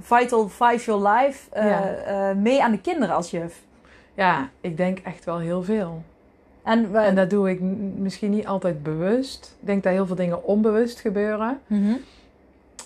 Vital 0.00 0.48
Five 0.48 0.84
Your 0.84 1.08
Life 1.08 1.48
Ja. 1.54 1.94
eh, 1.94 2.36
mee 2.36 2.62
aan 2.62 2.70
de 2.70 2.80
kinderen 2.80 3.14
als 3.14 3.30
juf? 3.30 3.60
Ja, 4.14 4.48
ik 4.60 4.76
denk 4.76 4.98
echt 4.98 5.24
wel 5.24 5.38
heel 5.38 5.62
veel. 5.62 6.02
En, 6.62 6.92
we- 6.92 6.98
En 6.98 7.14
dat 7.14 7.30
doe 7.30 7.50
ik 7.50 7.60
misschien 7.96 8.30
niet 8.30 8.46
altijd 8.46 8.82
bewust. 8.82 9.56
Ik 9.60 9.66
denk 9.66 9.82
dat 9.82 9.92
heel 9.92 10.06
veel 10.06 10.16
dingen 10.16 10.44
onbewust 10.44 11.00
gebeuren. 11.00 11.58
Mhm. 11.66 11.92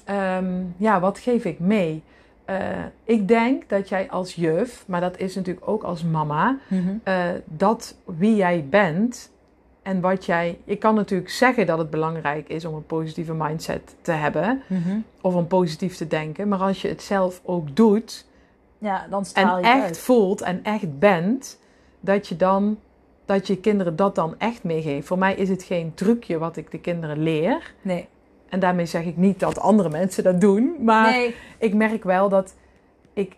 Ehm, 0.04 0.46
ja, 0.76 1.00
wat 1.00 1.18
geef 1.18 1.44
ik 1.44 1.58
mee? 1.58 2.02
Eh, 2.44 2.56
ik 3.04 3.28
denk 3.28 3.68
dat 3.68 3.88
jij 3.88 4.10
als 4.10 4.34
juf, 4.34 4.84
maar 4.86 5.00
dat 5.00 5.18
is 5.18 5.34
natuurlijk 5.34 5.68
ook 5.68 5.82
als 5.82 6.02
mama, 6.04 6.58
Mhm. 6.68 6.88
eh, 7.02 7.24
dat 7.44 7.96
wie 8.04 8.36
jij 8.36 8.66
bent 8.70 9.30
en 9.82 10.00
wat 10.00 10.24
jij. 10.24 10.58
Je 10.64 10.76
kan 10.76 10.94
natuurlijk 10.94 11.30
zeggen 11.30 11.66
dat 11.66 11.78
het 11.78 11.90
belangrijk 11.90 12.48
is 12.48 12.64
om 12.64 12.74
een 12.74 12.86
positieve 12.86 13.34
mindset 13.34 13.94
te 14.00 14.12
hebben 14.12 14.62
Mhm. 14.66 14.96
of 15.20 15.34
om 15.34 15.46
positief 15.46 15.96
te 15.96 16.06
denken, 16.06 16.48
maar 16.48 16.58
als 16.58 16.82
je 16.82 16.88
het 16.88 17.02
zelf 17.02 17.40
ook 17.44 17.76
doet 17.76 18.24
Ja, 18.78 19.06
dan 19.10 19.24
en 19.34 19.46
je 19.56 19.62
echt 19.62 19.82
uit. 19.82 19.98
voelt 19.98 20.40
en 20.40 20.60
echt 20.62 20.98
bent, 20.98 21.58
dat 22.00 22.28
je 22.28 22.36
dan 22.36 22.78
dat 23.26 23.46
je 23.46 23.56
kinderen 23.60 23.96
dat 23.96 24.14
dan 24.14 24.34
echt 24.38 24.64
meegeeft. 24.64 25.06
Voor 25.06 25.18
mij 25.18 25.34
is 25.34 25.48
het 25.48 25.62
geen 25.62 25.94
trucje 25.94 26.38
wat 26.38 26.56
ik 26.56 26.70
de 26.70 26.78
kinderen 26.80 27.18
leer. 27.18 27.74
Nee. 27.82 28.08
En 28.48 28.60
daarmee 28.60 28.86
zeg 28.86 29.04
ik 29.04 29.16
niet 29.16 29.40
dat 29.40 29.60
andere 29.60 29.88
mensen 29.88 30.24
dat 30.24 30.40
doen, 30.40 30.76
maar 30.80 31.10
nee. 31.10 31.34
ik 31.58 31.74
merk 31.74 32.04
wel 32.04 32.28
dat 32.28 32.54
ik 33.12 33.36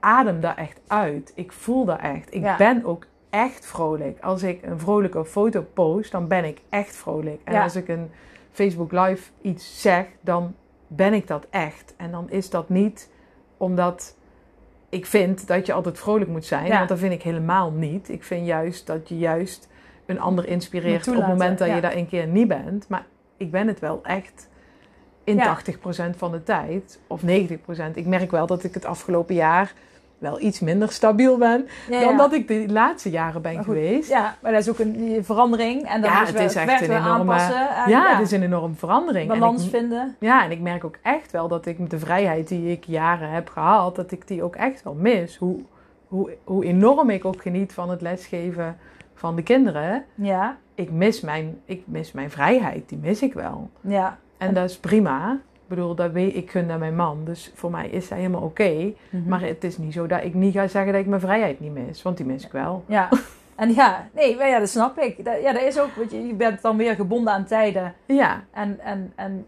adem 0.00 0.40
daar 0.40 0.56
echt 0.56 0.80
uit. 0.86 1.32
Ik 1.34 1.52
voel 1.52 1.84
dat 1.84 1.98
echt. 2.00 2.34
Ik 2.34 2.42
Ja. 2.42 2.56
ben 2.56 2.84
ook 2.84 3.06
echt 3.30 3.66
vrolijk. 3.66 4.20
Als 4.20 4.42
ik 4.42 4.62
een 4.62 4.78
vrolijke 4.80 5.24
foto 5.24 5.66
post, 5.74 6.12
dan 6.12 6.28
ben 6.28 6.44
ik 6.44 6.60
echt 6.68 6.96
vrolijk. 6.96 7.40
En 7.44 7.52
Ja. 7.52 7.62
als 7.62 7.76
ik 7.76 7.88
een 7.88 8.10
Facebook 8.50 8.92
Live 8.92 9.30
iets 9.40 9.80
zeg, 9.80 10.06
dan 10.20 10.54
ben 10.86 11.12
ik 11.12 11.26
dat 11.26 11.46
echt. 11.50 11.94
En 11.96 12.10
dan 12.10 12.30
is 12.30 12.50
dat 12.50 12.68
niet 12.68 13.10
omdat 13.56 14.16
ik 14.92 15.06
vind 15.06 15.46
dat 15.46 15.66
je 15.66 15.72
altijd 15.72 15.98
vrolijk 15.98 16.30
moet 16.30 16.44
zijn. 16.44 16.66
Ja. 16.66 16.76
Want 16.76 16.88
dat 16.88 16.98
vind 16.98 17.12
ik 17.12 17.22
helemaal 17.22 17.70
niet. 17.70 18.08
Ik 18.08 18.24
vind 18.24 18.46
juist 18.46 18.86
dat 18.86 19.08
je 19.08 19.18
juist 19.18 19.68
een 20.06 20.20
ander 20.20 20.46
inspireert 20.46 21.08
op 21.08 21.14
het 21.14 21.26
moment 21.26 21.58
dat 21.58 21.68
ja. 21.68 21.74
je 21.74 21.80
daar 21.80 21.96
een 21.96 22.08
keer 22.08 22.26
niet 22.26 22.48
bent. 22.48 22.88
Maar 22.88 23.06
ik 23.36 23.50
ben 23.50 23.66
het 23.66 23.80
wel 23.80 24.00
echt 24.02 24.48
in 25.24 25.36
Ja. 25.36 25.58
80% 26.12 26.16
van 26.16 26.32
de 26.32 26.42
tijd. 26.42 27.00
Of 27.06 27.22
90%. 27.22 27.24
Ik 27.94 28.06
merk 28.06 28.30
wel 28.30 28.46
dat 28.46 28.64
ik 28.64 28.74
het 28.74 28.84
afgelopen 28.84 29.34
jaar 29.34 29.72
wel 30.22 30.40
iets 30.40 30.60
minder 30.60 30.92
stabiel 30.92 31.38
ben. 31.38 31.68
Ja, 31.90 32.00
Dan 32.00 32.10
ja. 32.10 32.16
dat 32.16 32.32
ik 32.32 32.48
de 32.48 32.64
laatste 32.68 33.10
jaren 33.10 33.42
ben 33.42 33.54
Maar 33.54 33.64
goed, 33.64 33.74
geweest. 33.74 34.08
Ja, 34.08 34.36
maar 34.40 34.52
dat 34.52 34.60
is 34.60 34.68
ook 34.68 34.78
een 34.78 35.18
verandering. 35.22 35.88
En 35.88 36.00
dan 36.00 36.10
Ja, 36.10 36.24
het 36.24 36.38
is 36.40 36.54
echt 36.54 36.80
een 36.80 36.96
enorme-. 36.96 37.32
En, 37.32 37.90
Ja, 37.90 38.16
het 38.16 38.26
is 38.26 38.32
een 38.32 38.42
enorme 38.42 38.74
verandering. 38.74 39.30
En 39.30 39.38
balans 39.38 39.64
ik, 39.64 39.70
vinden. 39.70 40.16
ja, 40.18 40.44
en 40.44 40.50
ik 40.50 40.60
merk 40.60 40.84
ook 40.84 40.96
echt 41.02 41.32
wel 41.32 41.48
dat 41.48 41.66
ik 41.66 41.78
met 41.78 41.90
de 41.90 41.98
vrijheid 41.98 42.48
die 42.48 42.70
ik 42.70 42.84
jaren 42.84 43.30
heb 43.30 43.48
gehad, 43.48 43.96
dat 43.96 44.12
ik 44.12 44.28
die 44.28 44.42
ook 44.42 44.56
echt 44.56 44.82
wel 44.82 44.94
mis. 44.94 45.36
Hoe, 45.36 45.60
hoe, 46.08 46.30
hoe 46.44 46.64
enorm 46.64 47.10
ik 47.10 47.24
ook 47.24 47.42
geniet 47.42 47.72
van 47.72 47.90
het 47.90 48.00
lesgeven 48.00 48.76
van 49.14 49.36
de 49.36 49.42
kinderen. 49.42 50.04
Ja. 50.14 50.56
Ik 50.74 50.90
mis 50.90 51.20
mijn, 51.20 51.60
ik 51.64 51.82
mis 51.84 52.12
mijn 52.12 52.30
vrijheid, 52.30 52.88
die 52.88 52.98
mis 52.98 53.22
ik 53.22 53.32
wel. 53.32 53.70
Ja. 53.80 54.18
En 54.38 54.54
dat 54.54 54.70
is 54.70 54.78
prima. 54.78 55.40
Ik 55.72 55.78
bedoel, 55.78 55.94
dat 55.94 56.12
weet 56.12 56.34
ik 56.36 56.50
gun 56.50 56.66
naar 56.66 56.78
mijn 56.78 56.96
man. 56.96 57.24
Dus 57.24 57.52
voor 57.54 57.70
mij 57.70 57.88
is 57.88 58.08
dat 58.08 58.18
helemaal 58.18 58.42
oké. 58.42 58.92
Mhm. 59.10 59.28
Maar 59.28 59.40
het 59.40 59.64
is 59.64 59.78
niet 59.78 59.92
zo 59.92 60.06
dat 60.06 60.24
ik 60.24 60.34
niet 60.34 60.54
ga 60.54 60.66
zeggen 60.68 60.92
dat 60.92 61.00
ik 61.00 61.06
mijn 61.06 61.20
vrijheid 61.20 61.60
niet 61.60 61.72
mis. 61.72 62.02
Want 62.02 62.16
die 62.16 62.26
mis 62.26 62.44
ik 62.44 62.52
wel. 62.52 62.84
Ja. 62.86 63.08
En 63.54 63.74
ja, 63.74 64.08
nee, 64.14 64.36
maar 64.36 64.48
ja, 64.48 64.58
dat 64.58 64.68
snap 64.68 64.98
ik. 64.98 65.24
Dat, 65.24 65.42
ja, 65.42 65.52
dat 65.52 65.62
is 65.62 65.78
ook, 65.80 65.94
weet 65.94 66.10
je, 66.10 66.26
je 66.26 66.34
bent 66.34 66.62
dan 66.62 66.76
weer 66.76 66.94
gebonden 66.94 67.32
aan 67.32 67.44
tijden. 67.44 67.94
Ja, 68.06 68.44
En, 68.50 68.80
en, 68.80 69.12
en 69.14 69.46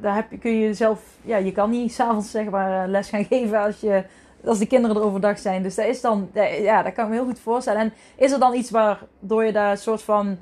daar 0.00 0.14
heb 0.14 0.26
kun 0.40 0.58
je 0.58 0.74
zelf, 0.74 1.00
ja, 1.22 1.36
je 1.36 1.52
kan 1.52 1.70
niet 1.70 1.92
s'avonds 1.92 2.30
zeg 2.30 2.50
maar 2.50 2.82
eh, 2.82 2.88
les 2.88 3.08
gaan 3.08 3.24
geven 3.34 3.60
als, 3.60 3.80
je, 3.80 4.04
als 4.44 4.58
de 4.58 4.66
kinderen 4.66 4.96
er 4.96 5.02
overdag 5.02 5.38
zijn. 5.38 5.62
Dus 5.62 5.74
dat 5.74 5.86
is 5.86 6.00
dan, 6.00 6.30
ja, 6.60 6.82
dat 6.82 6.92
kan 6.92 7.04
ik 7.04 7.10
me 7.10 7.16
heel 7.16 7.26
goed 7.26 7.40
voorstellen. 7.40 7.80
En 7.80 7.92
is 8.16 8.32
er 8.32 8.38
dan 8.38 8.54
iets 8.54 8.70
waardoor 8.70 9.44
je 9.44 9.52
daar 9.52 9.70
een 9.70 9.78
soort 9.78 10.02
van, 10.02 10.38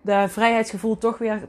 de 0.00 0.24
vrijheidsgevoel 0.28 0.98
toch 0.98 1.18
weer, 1.18 1.40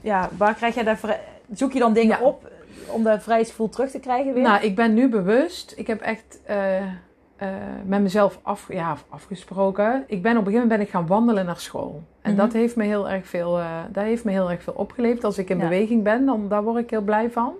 ja, 0.00 0.28
waar 0.36 0.54
krijg 0.54 0.74
je 0.74 0.84
daar, 0.84 0.98
vrij- 0.98 1.20
zoek 1.52 1.72
je 1.72 1.78
dan 1.78 1.92
dingen 1.92 2.18
Ja. 2.20 2.24
op 2.26 2.50
om 2.86 3.02
dat 3.02 3.22
vrijheidsgevoel 3.22 3.68
terug 3.68 3.90
te 3.90 4.00
krijgen 4.00 4.34
weer? 4.34 4.42
nou, 4.42 4.62
ik 4.62 4.74
ben 4.76 4.94
nu 4.94 5.08
bewust. 5.08 5.72
Ik 5.76 5.86
heb 5.86 6.00
echt 6.00 6.40
eh, 6.44 6.76
eh, 6.76 7.48
met 7.86 8.00
mezelf 8.02 8.38
af, 8.42 8.66
ja, 8.72 8.96
afgesproken. 9.08 10.04
Ik 10.06 10.22
ben 10.22 10.32
op 10.32 10.38
een 10.38 10.52
gegeven 10.52 10.52
moment 10.52 10.68
ben 10.68 10.80
ik 10.80 10.90
gaan 10.90 11.06
wandelen 11.06 11.44
naar 11.46 11.56
school. 11.60 12.02
En 12.22 12.30
Mhm. 12.32 12.40
dat 12.40 12.52
heeft 12.52 12.76
me 12.76 12.84
heel 12.84 13.08
erg 13.10 13.26
veel, 13.26 13.58
eh, 13.58 13.66
dat 13.90 14.04
heeft 14.04 14.24
me 14.24 14.30
heel 14.30 14.50
erg 14.50 14.62
veel 14.62 14.72
opgeleverd. 14.76 15.24
Als 15.24 15.38
ik 15.38 15.50
in 15.50 15.56
Ja. 15.58 15.62
beweging 15.62 16.02
ben, 16.02 16.26
dan 16.26 16.48
daar 16.48 16.62
word 16.62 16.82
ik 16.82 16.90
heel 16.90 17.00
blij 17.02 17.30
van. 17.30 17.52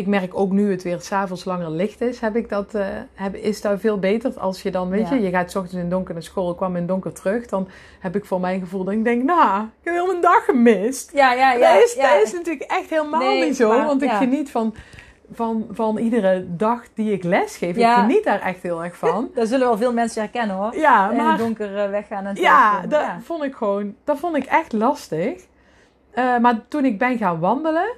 Ik 0.00 0.06
merk 0.06 0.34
ook 0.38 0.52
nu 0.52 0.70
het 0.70 0.82
weer 0.82 1.00
s'avonds 1.00 1.44
langer 1.44 1.70
licht 1.70 2.00
is, 2.00 2.20
heb 2.20 2.36
ik 2.36 2.48
dat, 2.48 2.74
eh, 2.74 2.86
heb, 3.14 3.34
is 3.34 3.60
dat 3.60 3.80
veel 3.80 3.98
beter. 3.98 4.32
Als 4.38 4.62
je 4.62 4.70
dan, 4.70 4.88
weet 4.88 5.08
Ja. 5.08 5.14
je, 5.14 5.22
je 5.22 5.30
gaat 5.30 5.50
's 5.50 5.54
ochtends 5.54 5.82
in 5.82 5.90
donker 5.90 6.14
naar 6.14 6.22
school, 6.22 6.54
kwam 6.54 6.76
in 6.76 6.86
donker 6.86 7.12
terug. 7.12 7.46
Dan 7.46 7.68
heb 7.98 8.16
ik 8.16 8.24
voor 8.24 8.40
mijn 8.40 8.60
gevoel 8.60 8.84
dat 8.84 8.94
ik 8.94 9.04
denk, 9.04 9.22
nou, 9.22 9.62
ik 9.64 9.70
heb 9.84 9.94
heel 9.94 10.06
mijn 10.06 10.20
dag 10.20 10.44
gemist. 10.44 11.10
ja, 11.14 11.32
ja, 11.32 11.52
ja. 11.52 11.72
dat, 11.74 11.82
is, 11.82 11.94
ja. 11.94 12.14
dat 12.14 12.26
is 12.26 12.32
natuurlijk 12.32 12.70
echt 12.70 12.90
helemaal 12.90 13.20
Nee, 13.20 13.44
niet 13.44 13.56
zo. 13.56 13.68
maar, 13.68 13.86
want 13.86 14.02
ik 14.02 14.10
ja. 14.10 14.16
geniet 14.16 14.50
van, 14.50 14.74
van, 15.32 15.66
van 15.70 15.98
iedere 15.98 16.46
dag 16.56 16.82
die 16.94 17.12
ik 17.12 17.24
les 17.24 17.56
geef. 17.56 17.76
Ja. 17.76 17.96
Ik 17.96 18.00
geniet 18.00 18.24
daar 18.24 18.40
echt 18.40 18.62
heel 18.62 18.84
erg 18.84 18.96
van. 18.96 19.30
Daar 19.34 19.46
zullen 19.46 19.66
wel 19.66 19.76
veel 19.76 19.92
mensen 19.92 20.22
herkennen 20.22 20.56
hoor. 20.56 20.76
Ja, 20.76 21.10
in 21.10 21.16
het 21.18 21.26
maar 21.26 21.38
donker 21.38 21.78
eh, 21.84 21.90
weggaan 21.90 22.26
en 22.26 22.34
ja, 22.34 22.80
dat 22.86 23.04
vond 23.22 23.42
ik 23.42 23.54
gewoon, 23.54 23.94
dat 24.04 24.18
vond 24.18 24.36
ik 24.36 24.44
echt 24.44 24.72
lastig. 24.72 25.42
Eh, 26.10 26.38
maar 26.38 26.60
toen 26.68 26.84
ik 26.84 26.98
ben 26.98 27.18
gaan 27.18 27.38
wandelen, 27.40 27.90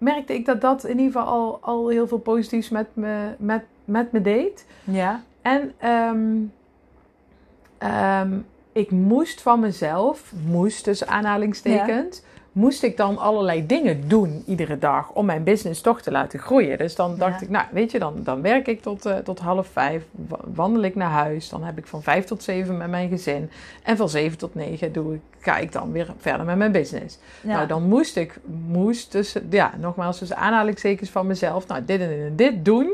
merkte 0.00 0.34
ik 0.34 0.46
dat 0.46 0.60
dat 0.60 0.84
in 0.84 0.98
ieder 0.98 1.12
geval 1.12 1.26
al, 1.26 1.58
al 1.60 1.88
heel 1.88 2.08
veel 2.08 2.18
positiefs 2.18 2.68
met 2.68 2.86
me, 2.92 3.34
met, 3.38 3.62
met 3.84 4.12
me 4.12 4.20
deed. 4.20 4.66
Ja. 4.84 5.22
En 5.42 5.72
ehm, 5.78 6.36
ehm, 7.78 8.38
ik 8.72 8.90
moest 8.90 9.42
van 9.42 9.60
mezelf, 9.60 10.32
moest 10.46 10.84
tussen 10.84 11.08
aanhalingstekens, 11.08 12.22
moest 12.52 12.82
ik 12.82 12.96
dan 12.96 13.18
allerlei 13.18 13.66
dingen 13.66 14.08
doen 14.08 14.42
iedere 14.46 14.78
dag 14.78 15.10
om 15.10 15.26
mijn 15.26 15.42
business 15.44 15.80
toch 15.80 16.00
te 16.00 16.10
laten 16.10 16.38
groeien. 16.38 16.78
Dus 16.78 16.94
dan 16.94 17.16
dacht 17.18 17.40
Ja. 17.40 17.46
ik, 17.46 17.50
nou 17.52 17.64
weet 17.72 17.90
je, 17.90 17.98
dan, 17.98 18.14
dan 18.24 18.42
werk 18.42 18.66
ik 18.68 18.82
tot, 18.82 19.06
eh, 19.06 19.16
tot 19.16 19.38
half 19.38 19.66
vijf, 19.66 20.04
wa- 20.28 20.38
wandel 20.54 20.82
ik 20.82 20.94
naar 20.94 21.10
huis. 21.10 21.48
Dan 21.48 21.64
heb 21.64 21.78
ik 21.78 21.86
van 21.86 22.02
vijf 22.02 22.24
tot 22.24 22.42
zeven 22.42 22.76
met 22.76 22.88
mijn 22.90 23.08
gezin. 23.08 23.50
En 23.82 23.96
van 23.96 24.08
zeven 24.08 24.38
tot 24.38 24.54
negen 24.54 24.92
doe 24.92 25.14
ik, 25.14 25.20
ga 25.38 25.56
ik 25.58 25.72
dan 25.72 25.92
weer 25.92 26.12
verder 26.18 26.46
met 26.46 26.56
mijn 26.56 26.72
business. 26.72 27.18
Ja. 27.40 27.54
Nou, 27.54 27.66
dan 27.66 27.82
moest 27.88 28.16
ik, 28.16 28.38
moest 28.66 29.12
dus, 29.12 29.36
ja, 29.50 29.72
nogmaals, 29.78 30.18
tussen 30.18 30.36
aanhalingstekens 30.36 31.10
van 31.10 31.26
mezelf, 31.26 31.66
nou, 31.66 31.84
dit 31.84 32.00
en 32.00 32.08
dit 32.08 32.20
en 32.20 32.36
dit 32.36 32.64
doen, 32.64 32.92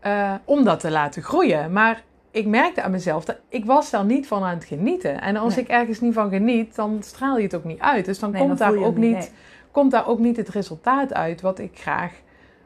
eh, 0.00 0.34
om 0.44 0.64
dat 0.64 0.80
te 0.80 0.90
laten 0.90 1.22
groeien. 1.22 1.72
Maar 1.72 2.02
ik 2.30 2.46
merkte 2.46 2.82
aan 2.82 2.90
mezelf 2.90 3.24
dat 3.24 3.36
ik 3.48 3.64
was 3.64 3.90
daar 3.90 4.04
niet 4.04 4.26
van 4.26 4.42
aan 4.42 4.54
het 4.54 4.64
genieten. 4.64 5.20
En 5.20 5.36
als 5.36 5.54
Nee. 5.54 5.64
ik 5.64 5.70
ergens 5.70 6.00
niet 6.00 6.14
van 6.14 6.30
geniet, 6.30 6.74
dan 6.74 6.98
straal 7.02 7.36
je 7.36 7.42
het 7.42 7.54
ook 7.54 7.64
niet 7.64 7.80
uit. 7.80 8.04
Dus 8.04 8.18
dan 8.18 8.30
Nee, 8.30 8.40
komt, 8.42 8.58
dan 8.58 8.74
daar 8.74 8.84
ook 8.84 8.96
niet, 8.96 9.32
komt 9.70 9.90
daar 9.90 10.06
ook 10.08 10.18
niet 10.18 10.36
het 10.36 10.48
resultaat 10.48 11.14
uit 11.14 11.40
wat 11.40 11.58
ik 11.58 11.78
graag, 11.78 12.12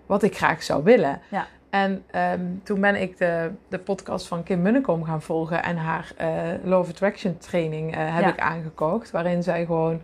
wat 0.06 0.22
ik 0.22 0.36
graag 0.36 0.62
zou 0.62 0.84
willen. 0.84 1.20
Ja. 1.30 1.46
En 1.70 2.02
ehm, 2.10 2.40
toen 2.62 2.80
ben 2.80 3.00
ik 3.02 3.18
de, 3.18 3.50
de 3.68 3.78
podcast 3.78 4.26
van 4.26 4.42
Kim 4.42 4.62
Munnekom 4.62 5.04
gaan 5.04 5.22
volgen 5.22 5.62
en 5.62 5.76
haar 5.76 6.12
eh 6.16 6.28
Law 6.64 6.78
of 6.80 6.88
Attraction 6.88 7.38
training 7.38 7.94
eh, 7.94 8.14
heb 8.14 8.22
Ja. 8.24 8.28
ik 8.32 8.40
aangekocht. 8.40 9.10
Waarin 9.10 9.42
zij 9.42 9.64
gewoon, 9.64 10.00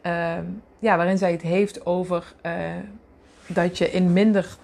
ehm, 0.00 0.44
ja, 0.78 0.96
waarin 0.96 1.18
zij 1.18 1.32
het 1.32 1.42
heeft 1.42 1.86
over 1.86 2.34
eh, 2.42 2.52
dat 3.46 3.78
je 3.78 3.90
in 3.90 4.12
minder, 4.12 4.56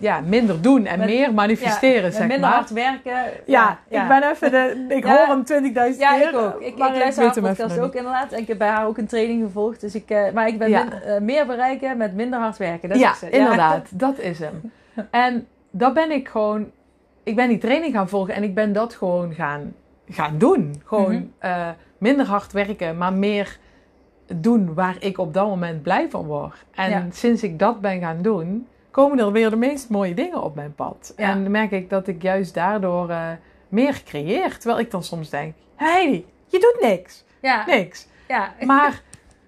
ja, 0.00 0.20
minder 0.20 0.62
doen 0.62 0.86
en 0.86 0.98
Met- 0.98 1.08
meer 1.08 1.34
manifesteren, 1.34 2.12
zeg 2.12 2.20
minder 2.20 2.40
maar. 2.40 2.50
hard 2.52 2.70
werken. 2.70 3.12
Ja, 3.46 3.78
ik 3.88 4.08
ben 4.08 4.22
even 4.30 4.50
de, 4.50 4.84
ik 4.96 5.04
Ja. 5.04 5.16
hoor 5.16 5.26
hem 5.26 5.44
20.000 5.94 5.98
Ja, 6.00 6.14
keer. 6.18 6.28
ik 6.28 6.34
ook. 6.36 6.60
Ik, 6.60 6.76
maar 6.78 6.88
ik 6.94 6.98
luister 6.98 7.24
haar 7.24 7.40
podcast 7.40 7.78
ook 7.78 7.94
inderdaad. 7.94 8.32
En 8.32 8.38
ik 8.38 8.48
heb 8.48 8.58
bij 8.58 8.68
haar 8.68 8.86
ook 8.86 8.98
een 8.98 9.06
training 9.06 9.42
gevolgd. 9.42 9.80
Dus 9.80 9.94
ik, 9.94 10.10
eh, 10.10 10.32
maar 10.34 10.48
ik 10.48 10.58
ben 10.58 10.68
Ja. 10.70 10.82
min- 10.84 10.92
eh, 11.02 11.20
meer 11.20 11.46
bereiken 11.46 11.96
met 11.96 12.14
minder 12.14 12.38
hard 12.40 12.56
werken. 12.56 12.88
Dat 12.88 12.98
ja, 12.98 13.12
is 13.12 13.20
het. 13.20 13.30
inderdaad. 13.32 13.88
Dat 13.98 14.18
is 14.18 14.38
hem. 14.38 14.72
En 15.10 15.46
dat 15.70 15.94
ben 15.94 16.10
ik 16.10 16.28
gewoon... 16.28 16.70
Ik 17.22 17.36
ben 17.36 17.48
die 17.48 17.58
training 17.58 17.94
gaan 17.94 18.08
volgen 18.08 18.34
en 18.34 18.42
ik 18.42 18.54
ben 18.54 18.72
dat 18.72 18.94
gewoon 18.94 19.34
gaan, 19.34 19.74
gaan 20.08 20.38
doen. 20.38 20.82
Gewoon 20.84 21.12
Mhm. 21.14 21.22
eh, 21.38 21.68
minder 21.98 22.26
hard 22.26 22.52
werken, 22.52 22.96
maar 22.98 23.12
meer 23.12 23.58
doen 24.34 24.74
waar 24.74 24.96
ik 24.98 25.18
op 25.18 25.34
dat 25.34 25.46
moment 25.46 25.82
blij 25.82 26.06
van 26.10 26.24
word. 26.26 26.64
En 26.74 26.90
Ja. 26.90 27.06
sinds 27.10 27.42
ik 27.42 27.58
dat 27.58 27.80
ben 27.80 28.00
gaan 28.00 28.22
doen, 28.22 28.66
komen 28.90 29.18
er 29.18 29.32
weer 29.32 29.50
de 29.50 29.56
meest 29.56 29.88
mooie 29.88 30.14
dingen 30.14 30.42
op 30.42 30.54
mijn 30.54 30.74
pad. 30.74 31.12
Ja. 31.16 31.30
En 31.30 31.42
dan 31.42 31.50
merk 31.52 31.70
ik 31.70 31.90
dat 31.90 32.06
ik 32.06 32.22
juist 32.22 32.54
daardoor 32.54 33.08
eh, 33.10 33.28
meer 33.68 34.02
creëer. 34.04 34.58
Terwijl 34.58 34.80
ik 34.80 34.90
dan 34.90 35.02
soms 35.02 35.30
denk, 35.30 35.54
Heidi, 35.74 36.26
je 36.46 36.58
doet 36.58 36.88
niks. 36.90 37.24
Ja, 37.42 37.64
Niks. 37.66 38.06
ja. 38.28 38.52
Maar 38.66 39.02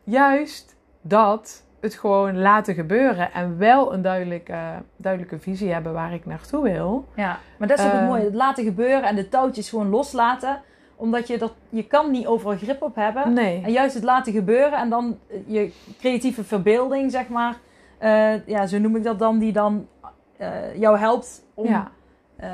juist 0.05 0.77
dat 1.01 1.63
het 1.81 1.95
gewoon 1.95 2.39
laten 2.39 2.75
gebeuren 2.75 3.33
en 3.33 3.59
wel 3.59 3.93
een 3.93 4.03
duidelijke, 4.03 4.59
duidelijke 4.97 5.39
visie 5.39 5.73
hebben 5.73 5.93
waar 5.93 6.13
ik 6.15 6.27
naartoe 6.27 6.63
wil. 6.63 7.07
ja. 7.15 7.39
Maar 7.59 7.69
dat 7.69 7.79
is 7.79 7.85
ook 7.85 7.93
het 7.93 8.01
Eh. 8.01 8.07
mooie. 8.09 8.25
Het 8.25 8.35
laten 8.35 8.65
gebeuren 8.65 9.03
en 9.03 9.17
de 9.17 9.29
touwtjes 9.29 9.69
gewoon 9.69 9.89
loslaten. 9.89 10.61
Omdat 10.97 11.27
je 11.27 11.39
dat... 11.39 11.53
Je 11.69 11.87
kan 11.87 12.11
niet 12.11 12.27
overal 12.27 12.57
grip 12.57 12.83
op 12.83 12.95
hebben. 12.97 13.33
Nee. 13.33 13.63
En 13.65 13.73
juist 13.73 13.95
het 13.95 14.05
laten 14.05 14.33
gebeuren 14.33 14.79
en 14.79 14.89
dan 14.89 15.19
eh, 15.31 15.37
je 15.47 15.73
creatieve 15.99 16.45
verbeelding, 16.45 17.11
zeg 17.11 17.29
maar. 17.29 17.57
Eh, 18.03 18.47
ja, 18.47 18.67
zo 18.67 18.79
noem 18.79 18.97
ik 18.97 19.03
dat 19.03 19.19
dan. 19.19 19.39
Die 19.39 19.53
dan 19.53 19.87
eh, 20.37 20.77
jou 20.79 20.99
helpt 20.99 21.45
om, 21.55 21.67
Ja, 21.67 21.91
eh, 22.37 22.51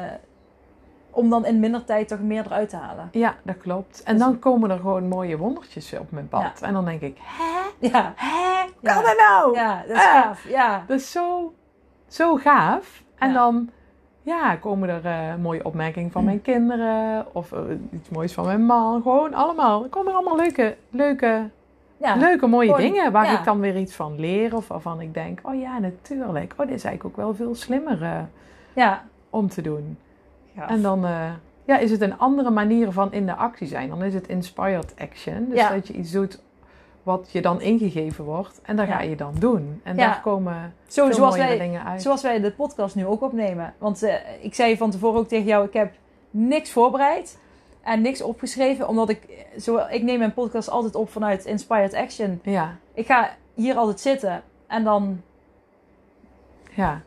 om 1.10 1.30
dan 1.30 1.46
in 1.46 1.60
minder 1.60 1.84
tijd 1.84 2.08
toch 2.08 2.20
meer 2.20 2.44
eruit 2.46 2.68
te 2.68 2.76
halen. 2.76 3.08
ja, 3.12 3.34
dat 3.42 3.56
klopt. 3.58 4.02
En 4.02 4.14
Dus- 4.14 4.22
dan 4.22 4.38
komen 4.38 4.70
er 4.70 4.76
gewoon 4.78 5.08
mooie 5.08 5.36
wondertjes 5.36 5.92
op 5.98 6.10
mijn 6.10 6.28
pad. 6.28 6.60
En 6.62 6.72
dan 6.72 6.84
denk 6.84 7.00
ik, 7.00 7.16
hè? 7.20 7.86
Ja, 7.88 8.12
Hè? 8.16 8.66
Ja. 8.80 8.92
Kan 8.94 9.02
dat 9.02 9.16
nou? 9.28 9.54
ja 9.54 9.82
dat 9.86 9.96
is 9.96 10.02
Ah. 10.02 10.12
gaaf. 10.22 10.48
Ja. 10.48 10.84
Dat 10.86 10.98
is 10.98 11.10
zo, 11.10 11.52
zo 12.06 12.36
gaaf. 12.36 13.02
En 13.18 13.28
Ja. 13.28 13.34
dan 13.34 13.70
ja, 14.22 14.56
komen 14.56 15.04
er 15.04 15.38
mooie 15.38 15.64
opmerkingen 15.64 16.10
van 16.10 16.20
Mm. 16.20 16.26
mijn 16.26 16.42
kinderen. 16.42 17.26
Of 17.34 17.52
iets 17.92 18.08
moois 18.08 18.32
van 18.32 18.44
mijn 18.46 18.66
man. 18.66 19.02
Gewoon 19.02 19.34
allemaal. 19.34 19.82
Er 19.82 19.88
komen 19.88 20.12
allemaal 20.14 20.36
leuke, 20.36 20.76
leuke 20.90 21.50
Ja. 22.00 22.14
leuke 22.14 22.46
mooie 22.46 22.66
Gewoon, 22.74 22.80
dingen 22.80 23.12
waar 23.12 23.24
ja. 23.24 23.38
ik 23.38 23.44
dan 23.44 23.60
weer 23.60 23.76
iets 23.76 23.94
van 23.94 24.20
leer 24.20 24.56
of 24.56 24.68
waarvan 24.68 25.00
ik 25.00 25.14
denk, 25.14 25.40
oh 25.42 25.60
ja, 25.60 25.78
natuurlijk. 25.78 26.52
Oh, 26.56 26.66
dit 26.66 26.74
is 26.76 26.84
eigenlijk 26.84 27.04
ook 27.04 27.16
wel 27.24 27.34
veel 27.34 27.54
slimmer 27.54 28.26
ja. 28.72 29.04
om 29.30 29.48
te 29.48 29.62
doen. 29.62 29.98
En 30.54 30.82
dan 30.82 31.04
eh, 31.04 31.30
ja, 31.64 31.78
is 31.78 31.90
het 31.90 32.00
een 32.00 32.18
andere 32.18 32.50
manier 32.50 32.92
van 32.92 33.12
in 33.12 33.26
de 33.26 33.34
actie 33.34 33.66
zijn. 33.66 33.88
Dan 33.88 34.02
is 34.02 34.14
het 34.14 34.28
inspired 34.28 34.94
action. 34.98 35.46
Dus 35.50 35.68
dat 35.68 35.86
je 35.86 35.92
iets 35.94 36.10
doet 36.10 36.40
wat 37.02 37.28
je 37.32 37.42
dan 37.42 37.60
ingegeven 37.60 38.24
wordt 38.24 38.60
en 38.62 38.76
dat 38.76 38.86
Ja. 38.86 38.94
ga 38.94 39.00
je 39.02 39.16
dan 39.16 39.34
doen. 39.38 39.80
En 39.82 39.96
daar 39.96 40.20
komen 40.20 40.74
Zo, 40.86 41.04
veel 41.06 41.14
zoals, 41.14 41.36
wij, 41.36 41.58
dingen 41.58 41.84
uit. 41.84 42.02
zoals 42.02 42.22
wij 42.22 42.40
de 42.40 42.50
podcast 42.52 42.94
nu 42.94 43.06
ook 43.06 43.22
opnemen. 43.22 43.74
Want 43.78 44.02
eh, 44.02 44.14
ik 44.40 44.54
zei 44.54 44.76
van 44.76 44.90
tevoren 44.90 45.20
ook 45.20 45.28
tegen 45.28 45.46
jou, 45.46 45.66
ik 45.66 45.72
heb 45.72 45.92
niks 46.30 46.70
voorbereid 46.70 47.38
en 47.82 48.00
niks 48.00 48.22
opgeschreven. 48.22 48.88
Omdat 48.88 49.08
ik, 49.08 49.22
eh, 49.24 49.60
zo, 49.60 49.76
ik 49.90 50.02
neem 50.02 50.18
mijn 50.18 50.34
podcast 50.34 50.70
altijd 50.70 50.94
op 50.94 51.10
vanuit 51.10 51.44
Inspired 51.44 51.94
Action. 51.94 52.40
Ja, 52.42 52.76
Ik 52.94 53.06
ga 53.06 53.30
hier 53.54 53.76
altijd 53.76 54.00
zitten 54.00 54.42
en 54.66 54.84
dan, 54.84 55.20
ja. 56.74 57.00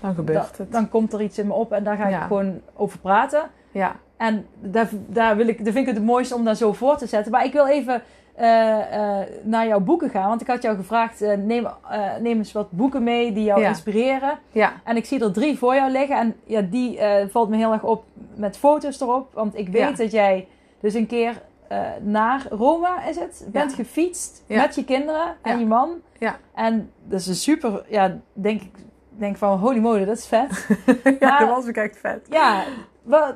Dan 0.00 0.14
gebeurt 0.14 0.56
da- 0.56 0.62
het. 0.64 0.72
dan 0.72 0.88
komt 0.88 1.12
er 1.12 1.22
iets 1.22 1.38
in 1.38 1.46
me 1.46 1.52
op 1.52 1.72
en 1.72 1.84
daar 1.84 1.96
ga 1.96 2.04
ik 2.04 2.10
Ja. 2.10 2.26
gewoon 2.26 2.60
over 2.74 2.98
praten. 2.98 3.42
Ja, 3.70 3.96
En 4.16 4.46
daar, 4.60 4.88
daar, 5.06 5.36
wil 5.36 5.48
ik, 5.48 5.56
daar 5.64 5.72
vind 5.72 5.76
ik 5.76 5.86
het 5.86 5.96
het 5.96 6.04
mooiste 6.04 6.34
om 6.34 6.44
daar 6.44 6.54
zo 6.56 6.72
voor 6.72 6.96
te 6.96 7.06
zetten. 7.06 7.32
Maar 7.32 7.44
ik 7.44 7.52
wil 7.52 7.66
even 7.66 8.02
eh, 8.34 9.20
eh, 9.20 9.26
naar 9.42 9.66
jouw 9.66 9.80
boeken 9.80 10.10
gaan. 10.10 10.28
Want 10.28 10.40
ik 10.40 10.46
had 10.46 10.62
jou 10.62 10.76
gevraagd, 10.76 11.20
neem, 11.20 11.66
neem 12.20 12.38
eens 12.38 12.52
wat 12.52 12.70
boeken 12.70 13.02
mee 13.02 13.32
die 13.32 13.44
jou 13.44 13.60
Ja. 13.60 13.68
inspireren. 13.68 14.38
ja, 14.52 14.72
En 14.84 14.96
ik 14.96 15.04
zie 15.04 15.20
er 15.24 15.32
drie 15.32 15.58
voor 15.58 15.74
jou 15.74 15.90
liggen. 15.90 16.16
En 16.16 16.34
ja, 16.44 16.60
die 16.60 16.98
valt 17.30 17.48
me 17.48 17.56
heel 17.56 17.72
erg 17.72 17.82
op 17.82 18.04
met 18.38 18.56
foto's 18.56 19.00
erop. 19.00 19.32
Want 19.34 19.56
ik 19.58 19.68
weet 19.68 19.80
Ja. 19.82 19.92
dat 19.92 20.10
jij 20.10 20.48
dus 20.80 20.94
een 20.94 21.06
keer 21.06 21.42
eh, 21.68 21.80
naar 22.00 22.46
Rome, 22.50 22.88
is 23.08 23.16
het, 23.18 23.46
bent 23.52 23.72
gefietst 23.74 24.44
Ja. 24.46 24.60
met 24.62 24.74
je 24.74 24.84
kinderen 24.84 25.36
en 25.42 25.58
je 25.58 25.66
man. 25.66 25.90
Ja. 26.18 26.36
En 26.54 26.90
dat 27.04 27.20
is 27.20 27.26
een 27.26 27.34
super, 27.34 27.84
ja, 27.88 28.18
denk 28.32 28.60
ik, 28.62 28.70
denk 29.08 29.36
van 29.36 29.58
holy 29.58 29.78
moly, 29.78 30.04
dat 30.04 30.16
is 30.18 30.26
vet. 30.26 30.66
ja 31.04 31.28
Maar- 31.28 31.38
dat 31.38 31.48
was 31.48 31.68
ook 31.68 31.74
echt 31.74 31.96
vet. 31.98 32.26
ja, 32.30 32.64
wat, 33.02 33.34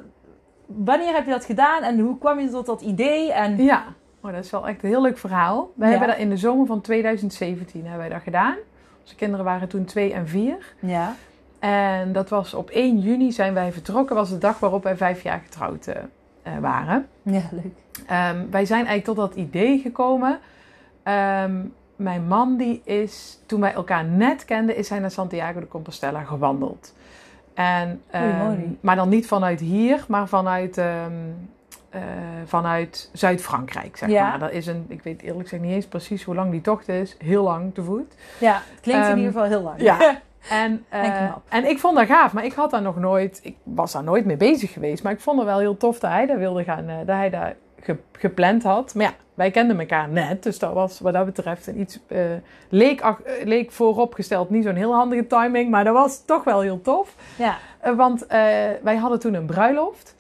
wanneer 0.67 1.15
heb 1.15 1.25
je 1.25 1.31
dat 1.31 1.45
gedaan 1.45 1.83
en 1.83 1.99
hoe 1.99 2.19
kwam 2.19 2.41
je 2.41 2.49
tot 2.51 2.67
dat 2.67 2.81
idee? 2.81 3.33
En... 3.33 3.63
Ja, 3.63 3.85
oh, 4.21 4.33
dat 4.33 4.45
is 4.45 4.51
wel 4.51 4.69
echt 4.69 4.83
een 4.83 4.89
heel 4.89 5.03
leuk 5.03 5.19
verhaal. 5.19 5.71
We 5.75 5.87
hebben 5.87 6.09
dat 6.09 6.17
in 6.19 6.29
de 6.29 6.37
zomer 6.37 6.67
van 6.67 6.81
2017 6.81 7.81
hebben 7.81 7.99
wij 7.99 8.09
dat 8.09 8.23
gedaan. 8.23 8.57
Onze 9.03 9.15
kinderen 9.15 9.45
waren 9.45 9.69
toen 9.69 9.85
twee 9.85 10.13
en 10.13 10.29
vier. 10.29 10.75
Ja. 10.81 11.15
En 11.63 12.13
dat 12.13 12.29
was 12.29 12.55
op 12.55 12.71
1 12.71 12.99
juni 12.99 13.33
zijn 13.33 13.55
wij 13.55 13.73
vertrokken. 13.73 14.17
was 14.17 14.31
de 14.31 14.39
dag 14.39 14.59
waarop 14.59 14.83
wij 14.83 14.97
vijf 14.97 15.23
jaar 15.23 15.41
getrouwd 15.45 15.87
eh, 15.87 15.97
eh, 16.43 16.53
waren. 16.61 17.09
Ja, 17.23 17.43
leuk. 17.51 18.05
Ehm, 18.07 18.51
wij 18.51 18.65
zijn 18.65 18.87
eigenlijk 18.87 19.05
tot 19.05 19.17
dat 19.17 19.35
idee 19.35 19.79
gekomen. 19.79 20.39
Ehm, 21.03 21.53
mijn 21.97 22.27
man 22.27 22.57
die 22.57 22.81
is, 22.85 23.39
toen 23.47 23.61
wij 23.61 23.73
elkaar 23.73 24.05
net 24.05 24.45
kenden, 24.45 24.77
is 24.77 24.89
hij 24.89 24.99
naar 24.99 25.11
Santiago 25.11 25.61
de 25.61 25.69
Compostela 25.69 26.23
gewandeld. 26.23 26.95
En, 27.55 28.03
mooi. 28.39 28.79
maar 28.81 28.97
dan 28.97 29.09
niet 29.09 29.27
vanuit 29.27 29.61
hier, 29.61 30.05
maar 30.09 30.29
vanuit, 30.29 30.79
eh, 30.79 31.05
vanuit 32.45 33.11
Zuid-Frankrijk, 33.13 33.97
zeg 33.97 34.09
Ja. 34.09 34.29
maar. 34.29 34.39
Dat 34.39 34.51
is 34.53 34.67
een, 34.67 34.85
ik 34.89 35.03
weet 35.03 35.23
eerlijk 35.23 35.43
gezegd 35.43 35.63
niet 35.63 35.73
eens 35.75 35.87
precies 35.87 36.23
hoe 36.23 36.35
lang 36.35 36.51
die 36.51 36.61
tocht 36.61 36.89
is. 36.89 37.17
Heel 37.19 37.43
lang 37.43 37.75
te 37.75 37.83
voet. 37.83 38.15
Ja, 38.39 38.55
het 38.55 38.81
klinkt 38.81 39.09
in 39.09 39.17
ieder 39.17 39.33
geval 39.33 39.47
heel 39.47 39.63
lang. 39.63 39.81
Ja. 39.81 39.99
En, 40.51 40.85
eh, 40.89 41.31
En 41.49 41.69
ik 41.69 41.79
vond 41.79 41.97
dat 41.97 42.07
gaaf, 42.07 42.33
maar 42.33 42.45
ik 42.45 42.53
had 42.53 42.71
daar 42.71 42.83
nog 42.83 42.97
nooit, 42.97 43.41
ik 43.43 43.57
was 43.63 43.93
daar 43.93 44.05
nooit 44.05 44.25
mee 44.25 44.37
bezig 44.37 44.73
geweest. 44.73 45.03
Maar 45.03 45.13
ik 45.13 45.21
vond 45.21 45.39
het 45.39 45.47
wel 45.47 45.59
heel 45.59 45.77
tof 45.77 45.99
dat 45.99 46.11
hij 46.11 46.27
daar 46.27 46.39
wilde 46.39 46.65
gaan, 46.65 46.89
eh, 46.89 46.97
dat 46.99 47.17
hij 47.17 47.31
daar 47.31 47.55
ge- 47.81 47.99
gepland 48.13 48.63
had. 48.63 48.95
Maar 48.95 49.05
ja, 49.05 49.13
wij 49.35 49.51
kenden 49.51 49.79
elkaar 49.81 50.09
net, 50.09 50.43
dus 50.43 50.59
dat 50.59 50.73
was 50.73 51.01
wat 51.01 51.13
dat 51.13 51.25
betreft 51.25 51.67
een 51.67 51.81
iets, 51.81 51.99
eh, 52.07 52.19
leek, 52.69 53.17
leek 53.45 53.73
vooropgesteld 53.73 54.51
niet 54.51 54.65
zo'n 54.65 54.75
heel 54.75 54.95
handige 54.95 55.27
timing, 55.27 55.71
maar 55.71 55.85
dat 55.85 55.95
was 55.95 56.25
toch 56.25 56.45
wel 56.45 56.61
heel 56.61 56.81
tof. 56.81 57.15
Ja. 57.37 57.57
Want 57.97 58.27
wij 58.83 58.97
hadden 59.01 59.21
toen 59.21 59.35
een 59.35 59.47
bruiloft. 59.47 60.15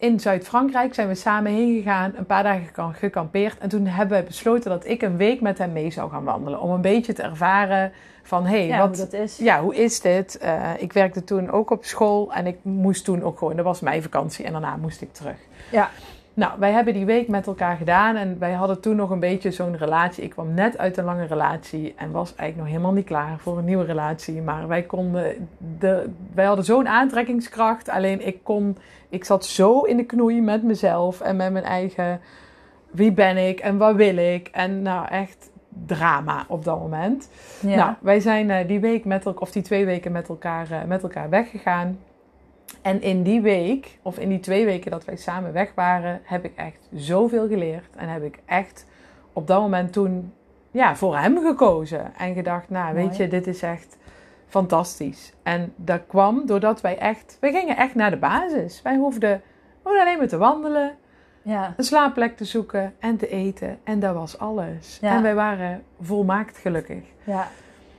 In 0.00 0.20
Zuid-Frankrijk 0.20 0.94
zijn 0.94 1.08
we 1.08 1.14
samen 1.14 1.52
heen 1.52 1.76
gegaan, 1.76 2.12
een 2.16 2.26
paar 2.26 2.42
dagen 2.42 2.64
geka- 2.66 2.92
gekampeerd. 2.92 3.58
En 3.58 3.68
toen 3.68 3.86
hebben 3.86 4.18
we 4.18 4.24
besloten 4.24 4.70
dat 4.70 4.86
ik 4.86 5.02
een 5.02 5.16
week 5.16 5.40
met 5.40 5.58
hem 5.58 5.72
mee 5.72 5.90
zou 5.90 6.10
gaan 6.10 6.24
wandelen. 6.24 6.60
Om 6.60 6.70
een 6.70 6.80
beetje 6.80 7.12
te 7.12 7.22
ervaren 7.22 7.92
van, 8.28 8.46
hé, 8.46 8.58
hey, 8.58 8.66
Ja, 8.66 8.78
wat, 8.78 8.88
hoe 8.88 8.96
dat 8.96 9.12
is. 9.12 9.36
ja, 9.36 9.62
hoe 9.62 9.74
is 9.74 10.00
dit? 10.00 10.38
Eh, 10.38 10.70
ik 10.78 10.92
werkte 10.92 11.24
toen 11.24 11.50
ook 11.50 11.70
op 11.70 11.84
school 11.84 12.32
en 12.32 12.46
ik 12.46 12.56
moest 12.62 13.04
toen 13.04 13.22
ook 13.22 13.38
gewoon, 13.38 13.56
dat 13.56 13.64
was 13.64 13.80
mijn 13.80 14.02
vakantie 14.02 14.44
en 14.44 14.52
daarna 14.52 14.76
moest 14.76 15.02
ik 15.02 15.12
terug. 15.12 15.36
Ja. 15.70 15.90
Nou, 16.34 16.52
wij 16.58 16.72
hebben 16.72 16.94
die 16.94 17.04
week 17.04 17.28
met 17.28 17.46
elkaar 17.46 17.76
gedaan 17.76 18.16
en 18.16 18.38
wij 18.38 18.52
hadden 18.52 18.80
toen 18.80 18.96
nog 18.96 19.10
een 19.10 19.20
beetje 19.20 19.50
zo'n 19.50 19.76
relatie. 19.76 20.24
Ik 20.24 20.30
kwam 20.30 20.54
net 20.54 20.78
uit 20.78 20.96
een 20.96 21.04
lange 21.04 21.26
relatie 21.26 21.94
en 21.96 22.10
was 22.10 22.34
eigenlijk 22.34 22.56
nog 22.56 22.66
helemaal 22.66 22.92
niet 22.92 23.06
klaar 23.06 23.38
voor 23.38 23.58
een 23.58 23.64
nieuwe 23.64 23.84
relatie. 23.84 24.42
Maar 24.42 24.68
wij 24.68 24.82
konden, 24.82 25.48
de, 25.78 26.10
wij 26.34 26.44
hadden 26.44 26.64
zo'n 26.64 26.88
aantrekkingskracht. 26.88 27.88
Alleen 27.88 28.26
ik 28.26 28.38
kon, 28.42 28.76
ik 29.08 29.24
zat 29.24 29.44
zo 29.44 29.80
in 29.80 29.96
de 29.96 30.04
knoei 30.04 30.40
met 30.40 30.62
mezelf 30.62 31.20
en 31.20 31.36
met 31.36 31.52
mijn 31.52 31.64
eigen, 31.64 32.20
wie 32.90 33.12
ben 33.12 33.48
ik 33.48 33.60
en 33.60 33.78
wat 33.78 33.94
wil 33.94 34.16
ik? 34.16 34.48
En 34.52 34.82
nou 34.82 35.06
echt 35.08 35.50
drama 35.86 36.44
op 36.48 36.64
dat 36.64 36.80
moment. 36.80 37.30
Ja. 37.60 37.76
Nou, 37.76 37.94
wij 38.00 38.20
zijn 38.20 38.50
eh, 38.50 38.68
die 38.68 38.80
week 38.80 39.04
met 39.04 39.24
elkaar, 39.24 39.42
of 39.42 39.50
die 39.50 39.62
twee 39.62 39.84
weken 39.84 40.12
met 40.12 40.28
elkaar, 40.28 40.70
eh, 40.70 40.84
met 40.84 41.02
elkaar 41.02 41.30
weggegaan. 41.30 41.98
En 42.82 43.02
in 43.02 43.22
die 43.22 43.40
week, 43.40 43.98
of 44.02 44.18
in 44.18 44.28
die 44.28 44.40
twee 44.40 44.64
weken 44.64 44.90
dat 44.90 45.04
wij 45.04 45.16
samen 45.16 45.52
weg 45.52 45.72
waren, 45.74 46.20
heb 46.24 46.44
ik 46.44 46.52
echt 46.56 46.88
zoveel 46.94 47.48
geleerd. 47.48 47.96
En 47.96 48.08
heb 48.08 48.22
ik 48.22 48.38
echt 48.44 48.86
op 49.32 49.46
dat 49.46 49.60
moment 49.60 49.92
toen 49.92 50.32
ja, 50.70 50.96
voor 50.96 51.18
hem 51.18 51.38
gekozen. 51.38 52.16
En 52.16 52.34
gedacht, 52.34 52.70
nou 52.70 52.94
weet 52.94 53.16
je, 53.16 53.28
dit 53.28 53.46
is 53.46 53.62
echt 53.62 53.96
fantastisch. 54.48 55.32
En 55.42 55.72
dat 55.76 56.00
kwam 56.06 56.46
doordat 56.46 56.80
wij 56.80 56.98
echt, 56.98 57.36
wij 57.40 57.52
gingen 57.52 57.76
echt 57.76 57.94
naar 57.94 58.10
de 58.10 58.16
basis. 58.16 58.82
Wij 58.82 58.96
hoefden 58.96 59.42
gewoon 59.82 60.00
alleen 60.00 60.18
maar 60.18 60.28
te 60.28 60.38
wandelen, 60.38 60.94
ja. 61.48 61.74
een 61.76 61.84
slaapplek 61.84 62.36
te 62.36 62.44
zoeken 62.44 62.94
en 62.98 63.16
te 63.16 63.28
eten. 63.28 63.78
En 63.84 64.00
dat 64.00 64.14
was 64.14 64.38
alles. 64.38 64.98
Ja. 65.00 65.14
En 65.14 65.22
wij 65.22 65.34
waren 65.34 65.82
volmaakt 66.00 66.58
gelukkig. 66.58 67.02
Ja. 67.24 67.48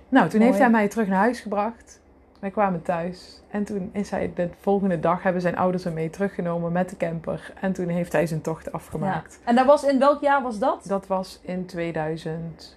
Nou, 0.10 0.30
toen 0.30 0.42
heeft 0.42 0.58
hij 0.58 0.70
mij 0.70 0.88
terug 0.88 1.08
naar 1.08 1.20
huis 1.20 1.40
gebracht. 1.40 2.02
Wij 2.40 2.50
kwamen 2.50 2.82
thuis. 2.82 3.42
En 3.52 3.64
toen 3.64 3.90
is 3.94 4.10
hij 4.10 4.32
de 4.36 4.50
volgende 4.60 5.00
dag 5.00 5.24
hebben 5.24 5.42
zijn 5.42 5.58
ouders 5.58 5.84
hem 5.84 5.94
mee 5.94 6.10
teruggenomen 6.10 6.72
met 6.72 6.90
de 6.90 6.98
camper. 6.98 7.54
En 7.62 7.74
toen 7.74 7.88
heeft 7.88 8.12
hij 8.12 8.28
zijn 8.28 8.42
tocht 8.42 8.72
afgemaakt. 8.72 9.40
En 9.44 9.56
dat 9.56 9.66
was 9.66 9.84
in 9.84 10.00
welk 10.00 10.22
jaar 10.22 10.42
was 10.42 10.60
dat? 10.60 10.84
Dat 10.88 11.08
was 11.08 11.40
in 11.42 11.66
2011. 11.66 12.74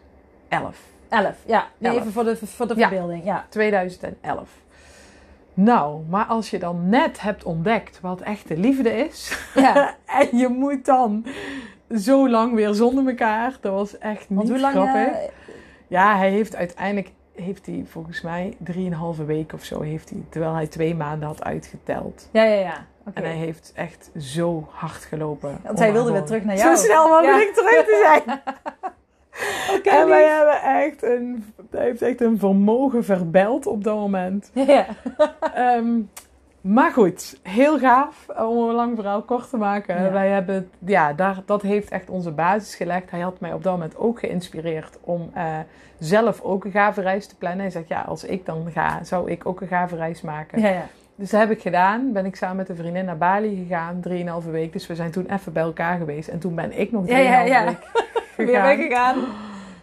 11. 0.48 1.36
Ja, 1.46 1.66
nee, 1.78 1.92
Elf. 1.92 2.00
even 2.00 2.12
voor 2.12 2.24
de, 2.24 2.36
voor 2.36 2.68
de 2.68 2.74
verbeelding. 2.74 3.24
Ja. 3.24 3.46
2011. 3.48 4.50
Nou, 5.54 6.00
maar 6.08 6.24
als 6.24 6.50
je 6.50 6.58
dan 6.58 6.88
net 6.88 7.20
hebt 7.20 7.44
ontdekt 7.44 8.00
wat 8.00 8.20
echte 8.20 8.56
liefde 8.56 8.90
is. 9.04 9.38
ja. 9.54 9.94
en 10.20 10.38
je 10.38 10.48
moet 10.48 10.84
dan 10.84 11.26
zo 11.96 12.28
lang 12.28 12.54
weer 12.54 12.74
zonder 12.74 13.06
elkaar. 13.08 13.56
Dat 13.60 13.72
was 13.72 13.98
echt 13.98 14.30
niet 14.30 14.48
hoe 14.48 14.58
lang... 14.60 14.72
grappig. 14.74 15.06
eh, 15.12 15.18
Ja, 15.88 16.16
hij 16.16 16.30
heeft 16.30 16.56
uiteindelijk, 16.56 17.12
heeft 17.34 17.66
hij 17.66 17.84
volgens 17.88 18.20
mij 18.20 18.56
drieënhalve 18.58 19.24
week 19.24 19.52
of 19.52 19.64
zo, 19.64 19.80
heeft 19.80 20.10
hij, 20.10 20.24
terwijl 20.28 20.54
hij 20.54 20.66
twee 20.66 20.94
maanden 20.94 21.28
had 21.28 21.44
uitgeteld. 21.44 22.28
ja, 22.32 22.42
ja, 22.42 22.60
ja. 22.60 22.86
En 23.14 23.22
hij 23.24 23.32
heeft 23.36 23.72
echt 23.74 24.10
zo 24.18 24.68
hard 24.70 25.04
gelopen. 25.04 25.58
Want 25.64 25.78
hij 25.78 25.92
wilde 25.92 26.12
weer 26.12 26.22
terug 26.24 26.44
naar 26.44 26.56
jou. 26.56 26.76
Zo 26.76 26.82
snel 26.84 27.08
mogelijk 27.08 27.52
Ja. 27.56 27.62
terug 27.62 27.84
te 27.84 28.22
zijn. 28.24 28.40
En 29.82 30.08
wij 30.08 30.24
hebben 30.24 30.62
echt 30.62 31.02
een, 31.02 31.44
hij 31.70 31.84
heeft 31.84 32.02
echt 32.02 32.20
een 32.20 32.38
vermogen 32.38 33.04
verbeld 33.04 33.66
op 33.66 33.84
dat 33.84 33.96
moment. 33.96 34.50
Ja. 34.66 34.86
Ehm, 35.54 36.00
maar 36.60 36.92
goed, 36.92 37.38
heel 37.42 37.78
gaaf 37.78 38.26
om 38.28 38.68
een 38.68 38.74
lang 38.74 38.96
verhaal 38.96 39.22
kort 39.22 39.50
te 39.50 39.56
maken. 39.56 40.02
Ja. 40.02 40.10
Wij 40.10 40.28
hebben, 40.28 40.70
ja, 40.78 41.12
daar, 41.12 41.42
dat 41.46 41.62
heeft 41.62 41.90
echt 41.90 42.10
onze 42.10 42.30
basis 42.30 42.74
gelegd. 42.74 43.10
Hij 43.10 43.20
had 43.20 43.40
mij 43.40 43.52
op 43.52 43.62
dat 43.62 43.72
moment 43.72 43.96
ook 43.96 44.18
geïnspireerd 44.18 44.98
om 45.00 45.30
eh, 45.34 45.58
zelf 45.98 46.40
ook 46.40 46.64
een 46.64 46.70
gave 46.70 47.00
reis 47.00 47.26
te 47.26 47.36
plannen. 47.36 47.60
Hij 47.60 47.70
zegt, 47.70 47.88
ja, 47.88 48.00
als 48.00 48.24
ik 48.24 48.46
dan 48.46 48.66
ga, 48.72 49.04
zou 49.04 49.30
ik 49.30 49.46
ook 49.46 49.60
een 49.60 49.68
gave 49.68 49.96
reis 49.96 50.20
maken. 50.20 50.60
Ja, 50.60 50.68
ja. 50.68 50.86
Dus 51.14 51.30
dat 51.30 51.40
heb 51.40 51.50
ik 51.50 51.60
gedaan. 51.60 52.12
Ben 52.12 52.26
ik 52.26 52.36
samen 52.36 52.56
met 52.56 52.68
een 52.68 52.76
vriendin 52.76 53.04
naar 53.04 53.18
Bali 53.18 53.56
gegaan, 53.56 54.00
drieënhalve 54.00 54.50
week. 54.50 54.72
Dus 54.72 54.86
we 54.86 54.94
zijn 54.94 55.10
toen 55.10 55.26
even 55.26 55.52
bij 55.52 55.62
elkaar 55.62 55.98
geweest. 55.98 56.28
En 56.28 56.38
toen 56.38 56.54
ben 56.54 56.78
ik 56.78 56.92
nog 56.92 57.08
Ja, 57.08 57.18
ja, 57.18 57.40
drieënhalve 57.40 57.52
ja. 57.52 57.64
week 57.64 58.10
Weer 58.36 58.46
gegaan. 58.46 58.62
weggegaan. 58.76 59.16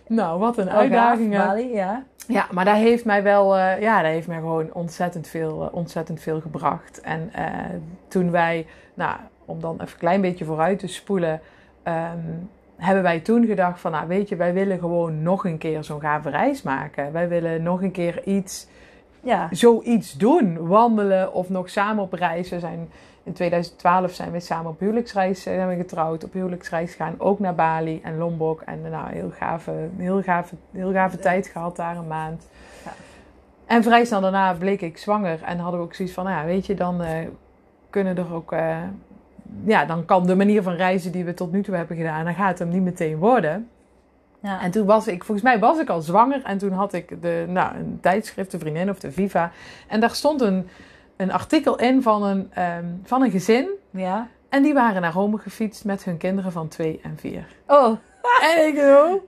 Nou, 0.08 0.40
wat 0.40 0.58
een 0.58 0.68
Oh, 0.68 0.74
uitdaging. 0.74 1.38
Bali, 1.38 1.74
ja. 1.74 2.04
Ja, 2.28 2.48
maar 2.52 2.66
dat 2.66 2.76
heeft 2.76 3.06
mij 3.06 3.24
wel, 3.24 3.58
eh, 3.58 3.82
ja, 3.82 4.02
dat 4.02 4.12
heeft 4.12 4.28
mij 4.28 4.38
gewoon 4.38 4.74
ontzettend 4.74 5.28
veel, 5.28 5.64
eh, 5.64 5.76
ontzettend 5.76 6.22
veel 6.22 6.42
gebracht. 6.42 7.02
En 7.02 7.30
eh, 7.34 7.46
toen 8.08 8.32
wij, 8.32 8.66
nou, 8.94 9.16
om 9.46 9.60
dan 9.62 9.74
even 9.74 9.88
een 9.88 9.98
klein 10.00 10.22
beetje 10.22 10.46
vooruit 10.46 10.80
te 10.80 10.88
spoelen, 10.88 11.42
ehm, 11.84 12.18
hebben 12.78 13.04
wij 13.04 13.20
toen 13.20 13.46
gedacht 13.46 13.80
van, 13.80 13.92
nou, 13.92 14.08
weet 14.08 14.30
je, 14.30 14.36
wij 14.36 14.54
willen 14.54 14.80
gewoon 14.80 15.22
nog 15.24 15.46
een 15.46 15.58
keer 15.58 15.84
zo'n 15.84 16.00
gave 16.02 16.30
reis 16.30 16.62
maken. 16.62 17.12
Wij 17.12 17.28
willen 17.28 17.64
nog 17.64 17.82
een 17.82 17.92
keer 17.92 18.24
iets, 18.24 18.68
Ja. 19.22 19.48
zoiets 19.52 20.14
doen, 20.18 20.68
wandelen 20.68 21.34
of 21.34 21.50
nog 21.50 21.70
samen 21.70 22.04
op 22.04 22.14
reis. 22.14 22.50
We 22.50 22.60
zijn 22.60 22.90
in 23.30 23.36
2012 23.36 24.14
zijn 24.14 24.32
we 24.32 24.40
samen 24.40 24.72
op 24.72 24.80
huwelijksreis 24.80 25.46
eh, 25.46 25.54
zijn 25.54 25.68
we 25.68 25.76
getrouwd, 25.76 26.24
op 26.24 26.34
huwelijksreis 26.34 26.94
gaan, 26.94 27.16
ook 27.18 27.40
naar 27.40 27.56
Bali 27.56 28.00
en 28.04 28.18
Lombok. 28.18 28.62
En 28.62 28.86
eh, 28.86 28.92
nou, 28.92 29.12
heel 29.12 29.30
gave, 29.30 29.90
heel 29.98 30.22
gave, 30.22 30.56
heel 30.72 30.92
gave 30.92 31.18
tijd 31.18 31.48
gehad 31.48 31.76
daar 31.76 31.98
een 31.98 32.08
maand. 32.08 32.48
Ja. 32.86 32.92
En 33.66 33.84
vrij 33.84 34.06
snel 34.06 34.22
daarna 34.22 34.54
bleek 34.54 34.82
ik 34.82 34.98
zwanger 34.98 35.44
en 35.44 35.60
hadden 35.60 35.80
we 35.80 35.86
ook 35.86 35.94
zoiets 35.94 36.14
van, 36.14 36.24
nou 36.24 36.38
ja, 36.38 36.46
weet 36.46 36.66
je, 36.66 36.74
dan 36.74 37.02
eh, 37.02 37.28
kunnen 37.90 38.18
er 38.18 38.34
ook, 38.34 38.52
eh, 38.52 38.78
ja, 39.64 39.86
dan 39.86 40.06
kan 40.06 40.26
de 40.26 40.36
manier 40.36 40.64
van 40.64 40.74
reizen 40.74 41.12
die 41.12 41.26
we 41.26 41.34
tot 41.34 41.52
nu 41.52 41.64
toe 41.64 41.76
hebben 41.76 41.98
gedaan, 41.98 42.26
dan 42.26 42.36
gaat 42.36 42.50
het 42.50 42.60
hem 42.60 42.70
niet 42.70 42.84
meteen 42.84 43.18
worden. 43.18 43.70
Ja. 44.40 44.62
En 44.62 44.72
toen 44.72 44.86
was 44.86 45.08
ik, 45.08 45.24
volgens 45.24 45.48
mij 45.48 45.60
was 45.60 45.80
ik 45.80 45.90
al 45.90 46.02
zwanger. 46.02 46.44
En 46.44 46.58
toen 46.58 46.72
had 46.72 46.94
ik 46.94 47.22
de, 47.22 47.46
nou, 47.48 47.76
een 47.76 47.98
tijdschrift, 48.02 48.52
de 48.52 48.60
vriendin 48.60 48.90
of 48.90 49.00
de 49.00 49.12
Viva. 49.12 49.52
En 49.88 50.00
daar 50.00 50.16
stond 50.16 50.42
een, 50.42 50.68
een 51.20 51.32
artikel 51.32 51.80
in 51.80 52.02
van 52.02 52.24
een, 52.24 52.52
ehm, 52.54 52.86
van 53.04 53.22
een 53.22 53.32
gezin. 53.32 53.70
ja. 53.90 54.28
En 54.50 54.64
die 54.64 54.74
waren 54.74 55.02
naar 55.02 55.14
Rome 55.14 55.38
gefietst 55.38 55.86
met 55.86 56.04
hun 56.04 56.18
kinderen 56.18 56.52
van 56.52 56.68
twee 56.68 57.00
en 57.04 57.18
vier. 57.20 57.46
Oh. 57.68 57.98
En 58.42 58.68
ik 58.68 58.78
zo, 58.78 59.28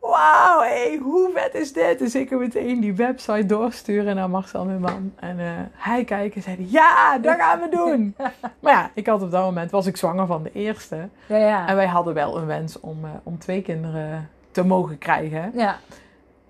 wauw, 0.00 0.60
hey, 0.60 0.98
hoe 1.02 1.30
vet 1.34 1.54
is 1.54 1.72
dit? 1.72 1.98
Dus 1.98 2.14
ik 2.14 2.30
meteen 2.30 2.80
die 2.80 2.94
website 2.94 3.46
doorsturen 3.46 4.14
naar 4.14 4.30
Marcel, 4.30 4.64
mijn 4.64 4.80
man. 4.80 5.12
En 5.16 5.38
eh, 5.38 5.46
hij 5.72 6.04
kijkt 6.04 6.34
en 6.34 6.42
zei, 6.42 6.66
ja, 6.70 7.18
dat 7.18 7.36
gaan 7.36 7.60
we 7.60 7.68
doen. 7.68 8.14
maar 8.60 8.72
ja, 8.72 8.90
ik 8.94 9.06
had 9.06 9.22
op 9.22 9.30
dat 9.30 9.44
moment, 9.44 9.70
was 9.70 9.86
ik 9.86 9.96
zwanger 9.96 10.26
van 10.26 10.42
de 10.42 10.52
eerste. 10.52 11.08
Ja, 11.26 11.36
ja. 11.36 11.66
En 11.68 11.76
wij 11.76 11.86
hadden 11.86 12.14
wel 12.14 12.36
een 12.36 12.46
wens 12.46 12.80
om, 12.80 13.04
eh, 13.04 13.10
om 13.22 13.38
twee 13.38 13.62
kinderen 13.62 14.28
te 14.50 14.64
mogen 14.64 14.98
krijgen. 14.98 15.52
Ja. 15.54 15.76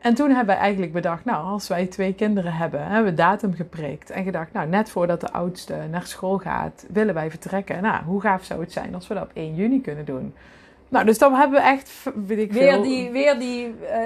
En 0.01 0.15
toen 0.15 0.29
hebben 0.29 0.47
wij 0.47 0.57
eigenlijk 0.57 0.93
bedacht, 0.93 1.25
nou, 1.25 1.45
als 1.45 1.69
wij 1.69 1.87
twee 1.87 2.15
kinderen 2.15 2.53
hebben, 2.53 2.87
hebben 2.87 3.05
we 3.11 3.15
datum 3.17 3.55
geprikt. 3.55 4.11
En 4.11 4.25
gedacht, 4.25 4.53
nou, 4.53 4.69
net 4.69 4.91
voordat 4.91 5.21
de 5.21 5.33
oudste 5.33 5.75
naar 5.91 6.07
school 6.07 6.39
gaat, 6.39 6.87
willen 6.93 7.15
wij 7.15 7.31
vertrekken. 7.31 7.83
Nou, 7.83 8.05
hoe 8.05 8.21
gaaf 8.21 8.45
zou 8.45 8.61
het 8.61 8.73
zijn 8.73 8.95
als 8.95 9.09
we 9.09 9.15
dat 9.15 9.23
op 9.23 9.31
1 9.35 9.55
juni 9.55 9.81
kunnen 9.81 10.05
doen? 10.05 10.35
Nou, 10.89 11.05
dus 11.05 11.19
dan 11.19 11.35
hebben 11.35 11.61
we 11.61 11.67
echt, 11.67 11.91
weet 12.27 12.39
ik 12.39 12.53
weer 12.53 12.73
veel... 12.73 12.83
die, 12.83 13.11
weer 13.11 13.39
die 13.39 13.65
eh, 13.67 14.01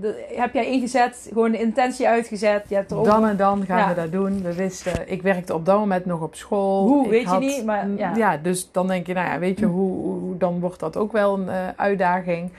de- 0.00 0.26
heb 0.36 0.54
jij 0.54 0.66
ingezet, 0.66 1.26
gewoon 1.32 1.50
de 1.50 1.58
intentie 1.60 2.08
uitgezet. 2.08 2.64
Je 2.68 2.74
hebt 2.74 2.90
er 2.90 2.96
ook 2.98 3.04
Dan 3.04 3.26
en 3.26 3.36
dan 3.36 3.64
gaan 3.66 3.78
Ja. 3.78 3.88
we 3.88 3.94
dat 3.94 4.12
doen. 4.12 4.42
We 4.42 4.54
wisten, 4.54 5.10
ik 5.10 5.22
werkte 5.22 5.54
op 5.54 5.66
dat 5.66 5.78
moment 5.78 6.04
nog 6.04 6.20
op 6.20 6.34
school. 6.34 6.86
Hoe, 6.88 7.04
Ik 7.04 7.10
weet 7.10 7.30
je 7.30 7.38
niet, 7.38 7.64
maar 7.64 7.88
ja. 8.16 8.36
dus 8.36 8.68
dan 8.72 8.86
denk 8.86 9.06
je, 9.06 9.14
nou 9.14 9.28
ja, 9.28 9.38
weet 9.38 9.58
je, 9.58 9.66
hoe, 9.66 9.90
hoe- 10.02 10.36
dan 10.36 10.60
wordt 10.60 10.80
dat 10.80 10.96
ook 10.96 11.12
wel 11.12 11.38
een 11.38 11.48
eh, 11.48 11.54
uitdaging. 11.76 12.50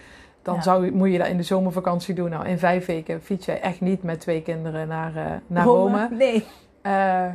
Dan 0.42 0.56
Ja. 0.56 0.62
zou, 0.62 0.92
moet 0.92 1.12
je 1.12 1.18
dat 1.18 1.28
in 1.28 1.38
de 1.38 1.44
zomervakantie 1.44 2.16
doen. 2.16 2.30
Nou, 2.30 2.48
in 2.48 2.60
vijf 2.60 2.86
weken 2.86 3.22
fiets 3.22 3.46
jij 3.46 3.62
echt 3.62 3.82
niet 3.82 4.04
met 4.04 4.20
twee 4.20 4.42
kinderen 4.42 4.88
naar, 4.88 5.16
eh, 5.16 5.26
naar 5.48 5.66
Rome. 5.66 6.08
Nee. 6.12 6.46
Eh, 6.82 7.26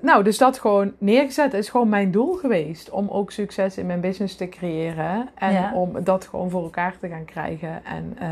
nou, 0.00 0.24
dus 0.24 0.38
dat 0.38 0.58
gewoon 0.58 0.92
neergezet 0.98 1.54
is 1.54 1.68
gewoon 1.68 1.88
mijn 1.88 2.10
doel 2.10 2.32
geweest. 2.34 2.90
Om 2.90 3.08
ook 3.08 3.30
succes 3.30 3.78
in 3.78 3.86
mijn 3.86 4.00
business 4.00 4.36
te 4.36 4.48
creëren. 4.48 5.28
En 5.34 5.52
Ja. 5.52 5.72
om 5.74 6.04
dat 6.04 6.24
gewoon 6.26 6.50
voor 6.50 6.62
elkaar 6.62 6.94
te 7.00 7.08
gaan 7.08 7.24
krijgen. 7.24 7.84
En 7.84 8.16
eh, 8.18 8.28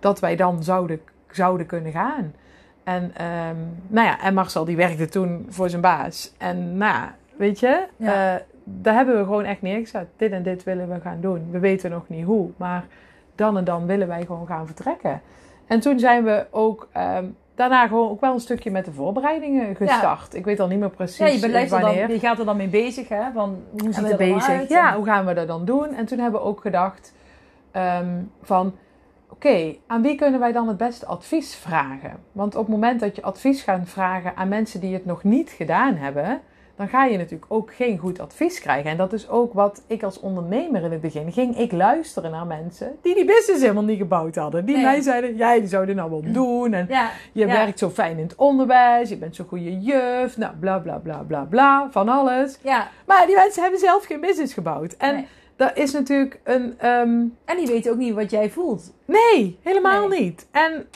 dat 0.00 0.20
wij 0.20 0.36
dan 0.36 0.62
zouden, 0.62 1.00
zouden 1.30 1.66
kunnen 1.66 1.92
gaan. 1.92 2.34
En, 2.84 3.10
ehm, 3.16 3.56
nou 3.86 4.06
ja, 4.06 4.20
en 4.20 4.34
Marcel 4.34 4.64
die 4.64 4.76
werkte 4.76 5.08
toen 5.08 5.46
voor 5.48 5.68
zijn 5.70 5.82
baas. 5.82 6.34
En 6.38 6.76
nou 6.76 6.92
ja, 6.94 7.14
weet 7.36 7.60
je, 7.60 7.86
Ja. 7.96 8.42
daar 8.64 8.94
hebben 8.94 9.16
we 9.18 9.24
gewoon 9.24 9.44
echt 9.44 9.62
neergezet. 9.62 10.06
Dit 10.16 10.32
en 10.32 10.42
dit 10.42 10.64
willen 10.64 10.88
we 10.88 11.00
gaan 11.00 11.20
doen. 11.20 11.46
We 11.50 11.58
weten 11.58 11.90
nog 11.90 12.08
niet 12.08 12.24
hoe, 12.24 12.50
maar 12.56 12.84
dan 13.34 13.56
en 13.56 13.64
dan 13.64 13.86
willen 13.86 14.08
wij 14.08 14.24
gewoon 14.26 14.46
gaan 14.46 14.66
vertrekken. 14.66 15.20
En 15.66 15.80
toen 15.80 15.98
zijn 15.98 16.24
we 16.24 16.46
ook 16.50 16.88
ehm, 16.92 17.24
daarna 17.54 17.86
gewoon 17.86 18.10
ook 18.10 18.20
wel 18.20 18.32
een 18.32 18.40
stukje 18.40 18.70
met 18.70 18.84
de 18.84 18.92
voorbereidingen 18.92 19.76
gestart. 19.76 20.34
Ik 20.34 20.44
weet 20.44 20.60
al 20.60 20.68
niet 20.68 20.78
meer 20.78 20.90
precies 20.90 21.18
Ja, 21.18 21.26
je, 21.26 21.48
blijft 21.48 21.72
er 21.72 21.80
wanneer. 21.80 22.06
dan, 22.06 22.14
je 22.14 22.20
gaat 22.20 22.38
er 22.38 22.44
dan 22.44 22.56
mee 22.56 22.68
bezig, 22.68 23.08
hè? 23.08 23.22
Van, 23.34 23.62
hoe 23.70 23.92
ziet 23.92 23.96
het 23.96 24.08
dan 24.08 24.16
bezig? 24.16 24.48
uit? 24.48 24.68
Ja, 24.68 24.88
En- 24.90 24.96
hoe 24.96 25.04
gaan 25.04 25.26
we 25.26 25.34
dat 25.34 25.48
dan 25.48 25.64
doen? 25.64 25.94
En 25.94 26.06
toen 26.06 26.18
hebben 26.18 26.40
we 26.40 26.46
ook 26.46 26.60
gedacht 26.60 27.14
ehm, 27.70 28.22
van... 28.42 28.74
Oké, 29.30 29.74
aan 29.86 30.02
wie 30.02 30.14
kunnen 30.14 30.40
wij 30.40 30.52
dan 30.52 30.68
het 30.68 30.76
beste 30.76 31.06
advies 31.06 31.54
vragen? 31.54 32.16
Want 32.32 32.54
op 32.54 32.60
het 32.60 32.70
moment 32.70 33.00
dat 33.00 33.16
je 33.16 33.22
advies 33.22 33.62
gaat 33.62 33.80
vragen 33.84 34.36
aan 34.36 34.48
mensen 34.48 34.80
die 34.80 34.94
het 34.94 35.04
nog 35.04 35.22
niet 35.24 35.50
gedaan 35.50 35.94
hebben... 35.94 36.40
dan 36.76 36.88
ga 36.88 37.04
je 37.04 37.16
natuurlijk 37.16 37.44
ook 37.52 37.74
geen 37.74 37.98
goed 37.98 38.20
advies 38.20 38.60
krijgen. 38.60 38.90
En 38.90 38.96
dat 38.96 39.12
is 39.12 39.28
ook 39.28 39.52
wat 39.52 39.82
ik 39.86 40.02
als 40.02 40.20
ondernemer 40.20 40.82
in 40.82 40.90
het 40.92 41.00
begin 41.00 41.32
ging. 41.32 41.58
Ik 41.58 41.72
luisteren 41.72 42.30
naar 42.30 42.46
mensen 42.46 42.96
die 43.02 43.14
die 43.14 43.24
business 43.24 43.60
helemaal 43.62 43.82
niet 43.84 43.98
gebouwd 43.98 44.34
hadden. 44.36 44.64
Die 44.64 44.74
Nee. 44.74 44.84
mij 44.84 45.00
zeiden, 45.00 45.36
jij 45.36 45.58
die 45.60 45.68
zou 45.68 45.86
dit 45.86 45.96
nou 45.96 46.10
wel 46.10 46.22
doen. 46.32 46.72
En 46.72 46.86
Ja, 46.88 47.10
je 47.32 47.46
ja. 47.46 47.52
werkt 47.52 47.78
zo 47.78 47.90
fijn 47.90 48.18
in 48.18 48.24
het 48.24 48.34
onderwijs. 48.34 49.08
Je 49.08 49.16
bent 49.16 49.36
zo'n 49.36 49.46
goede 49.46 49.80
juf. 49.80 50.36
Nou, 50.36 50.52
bla 50.60 50.78
bla 50.78 50.96
bla 50.98 51.18
bla 51.26 51.44
bla. 51.44 51.88
Van 51.90 52.08
alles. 52.08 52.58
ja. 52.62 52.88
Maar 53.06 53.26
die 53.26 53.34
mensen 53.36 53.62
hebben 53.62 53.80
zelf 53.80 54.04
geen 54.04 54.20
business 54.20 54.54
gebouwd. 54.54 54.92
En 54.98 55.14
Nee. 55.14 55.26
dat 55.56 55.76
is 55.76 55.92
natuurlijk 55.92 56.40
een. 56.44 56.74
ehm, 56.78 57.20
En 57.44 57.56
die 57.56 57.66
weten 57.66 57.92
ook 57.92 57.98
niet 57.98 58.14
wat 58.14 58.30
jij 58.30 58.50
voelt. 58.50 58.92
nee, 59.04 59.58
helemaal 59.62 60.08
Nee. 60.08 60.20
niet. 60.20 60.46
En, 60.50 60.86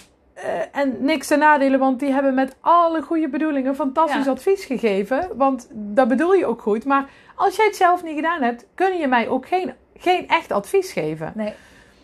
eh, 0.42 0.80
en 0.80 0.96
niks 1.00 1.26
ten 1.26 1.38
nadelen, 1.38 1.78
want 1.78 2.00
die 2.00 2.12
hebben 2.12 2.34
met 2.34 2.56
alle 2.60 3.02
goede 3.02 3.28
bedoelingen 3.28 3.74
fantastisch 3.74 4.24
Ja. 4.24 4.30
advies 4.30 4.64
gegeven. 4.64 5.28
Want 5.34 5.68
dat 5.72 6.08
bedoel 6.08 6.34
je 6.34 6.46
ook 6.46 6.62
goed. 6.62 6.84
Maar 6.84 7.04
als 7.34 7.56
jij 7.56 7.66
het 7.66 7.76
zelf 7.76 8.02
niet 8.02 8.14
gedaan 8.14 8.42
hebt, 8.42 8.66
kun 8.74 8.96
je 8.98 9.08
mij 9.08 9.28
ook 9.28 9.46
geen, 9.46 9.72
geen 9.96 10.28
echt 10.28 10.52
advies 10.52 10.92
geven. 10.92 11.32
Nee. 11.34 11.52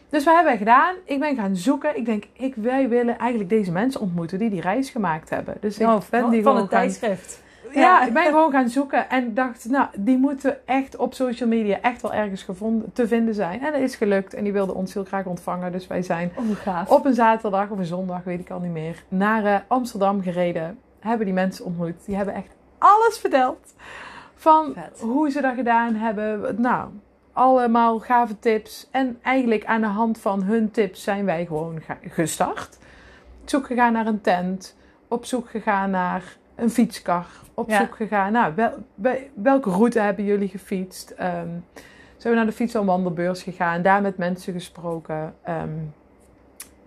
Dus 0.09 0.25
wat 0.25 0.35
hebben 0.35 0.53
wij 0.53 0.59
gedaan? 0.59 0.95
Ik 1.05 1.21
ben 1.21 1.37
gaan 1.37 1.57
zoeken. 1.57 1.97
Ik 1.97 2.05
denk, 2.05 2.25
ik, 2.33 2.55
wij 2.55 2.89
willen 2.89 3.19
eigenlijk 3.19 3.51
deze 3.51 3.73
mensen 3.73 4.01
ontmoeten 4.01 4.39
die 4.39 4.51
die 4.51 4.61
reis 4.61 4.91
gemaakt 4.91 5.31
hebben. 5.31 5.57
Dus 5.61 5.79
ik 5.79 5.87
ben 5.87 6.03
van, 6.03 6.31
die 6.31 6.43
van 6.43 6.53
gewoon 6.53 6.57
het 6.57 6.71
tijdschrift. 6.71 7.43
Ja, 7.75 8.07
ik 8.07 8.13
ben 8.13 8.25
gewoon 8.25 8.51
gaan 8.51 8.69
zoeken 8.69 9.11
en 9.11 9.35
dacht, 9.35 9.69
nou, 9.69 9.87
die 9.97 10.19
moeten 10.19 10.67
echt 10.67 10.97
op 10.97 11.15
social 11.15 11.49
media 11.49 11.81
echt 11.81 12.03
wel 12.03 12.13
ergens 12.13 12.43
gevonden, 12.43 12.93
te 12.93 13.09
vinden 13.09 13.35
zijn. 13.35 13.61
En 13.61 13.73
dat 13.73 13.81
is 13.81 13.97
gelukt 13.97 14.35
en 14.35 14.45
die 14.45 14.53
wilden 14.53 14.75
ons 14.75 14.95
heel 14.95 15.05
graag 15.05 15.25
ontvangen. 15.25 15.73
Dus 15.73 15.87
wij 15.87 16.03
zijn 16.03 16.33
Oh, 16.67 16.93
op 16.93 17.05
een 17.05 17.15
zaterdag 17.15 17.71
of 17.71 17.79
een 17.79 17.85
zondag, 17.85 18.25
weet 18.25 18.41
ik 18.41 18.51
al 18.51 18.61
niet 18.61 18.73
meer, 18.73 19.03
naar 19.09 19.45
eh, 19.45 19.57
Amsterdam 19.67 20.23
gereden. 20.23 20.79
Hebben 21.01 21.27
die 21.27 21.35
mensen 21.35 21.65
ontmoet. 21.65 22.05
Die 22.07 22.17
hebben 22.17 22.35
echt 22.35 22.55
alles 22.79 23.19
verteld. 23.19 23.75
Van 24.35 24.73
Vet. 24.75 25.01
hoe 25.01 25.31
ze 25.31 25.41
dat 25.41 25.55
gedaan 25.55 25.95
hebben. 25.95 26.61
Nou, 26.61 26.89
allemaal 27.33 27.99
gave 27.99 28.39
tips. 28.39 28.89
En 28.91 29.19
eigenlijk 29.23 29.65
aan 29.65 29.81
de 29.81 29.87
hand 29.87 30.19
van 30.19 30.43
hun 30.43 30.71
tips 30.71 31.03
zijn 31.03 31.25
wij 31.25 31.47
gewoon 31.47 31.83
gestart. 32.03 32.79
Op 33.43 33.49
zoek 33.49 33.67
gegaan 33.67 33.93
naar 33.93 34.07
een 34.07 34.21
tent. 34.21 34.77
Op 35.09 35.25
zoek 35.25 35.51
gegaan 35.51 35.91
naar 35.91 36.37
een 36.57 36.71
fietskar. 36.71 37.27
Op 37.55 37.69
Ja. 37.71 37.79
zoek 37.81 37.97
gegaan, 37.97 38.33
nou, 38.33 38.55
wel, 38.55 38.73
wel- 38.95 39.19
welke 39.35 39.71
route 39.71 40.01
hebben 40.01 40.25
jullie 40.25 40.49
gefietst? 40.49 41.11
Ehm, 41.11 41.49
zijn 42.17 42.33
we 42.33 42.35
naar 42.35 42.47
de 42.47 42.53
fiets- 42.57 42.75
en 42.75 42.85
wandelbeurs 42.85 43.43
gegaan. 43.43 43.83
Daar 43.83 44.03
met 44.03 44.17
mensen 44.17 44.53
gesproken. 44.53 45.35
Ehm, 45.43 45.69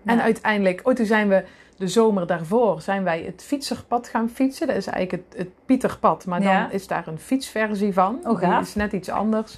en 0.05 0.21
uiteindelijk, 0.21 0.81
oh, 0.87 0.93
toen 0.93 1.05
zijn 1.05 1.27
we 1.29 1.43
de 1.77 1.87
zomer 1.87 2.27
daarvoor, 2.27 2.81
zijn 2.81 3.03
wij 3.03 3.21
het 3.21 3.43
fietserpad 3.43 4.07
gaan 4.07 4.29
fietsen. 4.29 4.67
Dat 4.67 4.75
is 4.75 4.87
eigenlijk 4.87 5.23
het, 5.29 5.39
het 5.39 5.49
Pieterpad, 5.65 6.25
maar 6.25 6.41
dan 6.41 6.71
is 6.71 6.87
daar 6.87 7.07
een 7.07 7.19
fietsversie 7.19 7.93
van. 7.93 8.19
Oh, 8.23 8.39
gaaf. 8.39 8.61
is 8.61 8.75
net 8.75 8.91
iets 8.93 9.09
anders. 9.09 9.57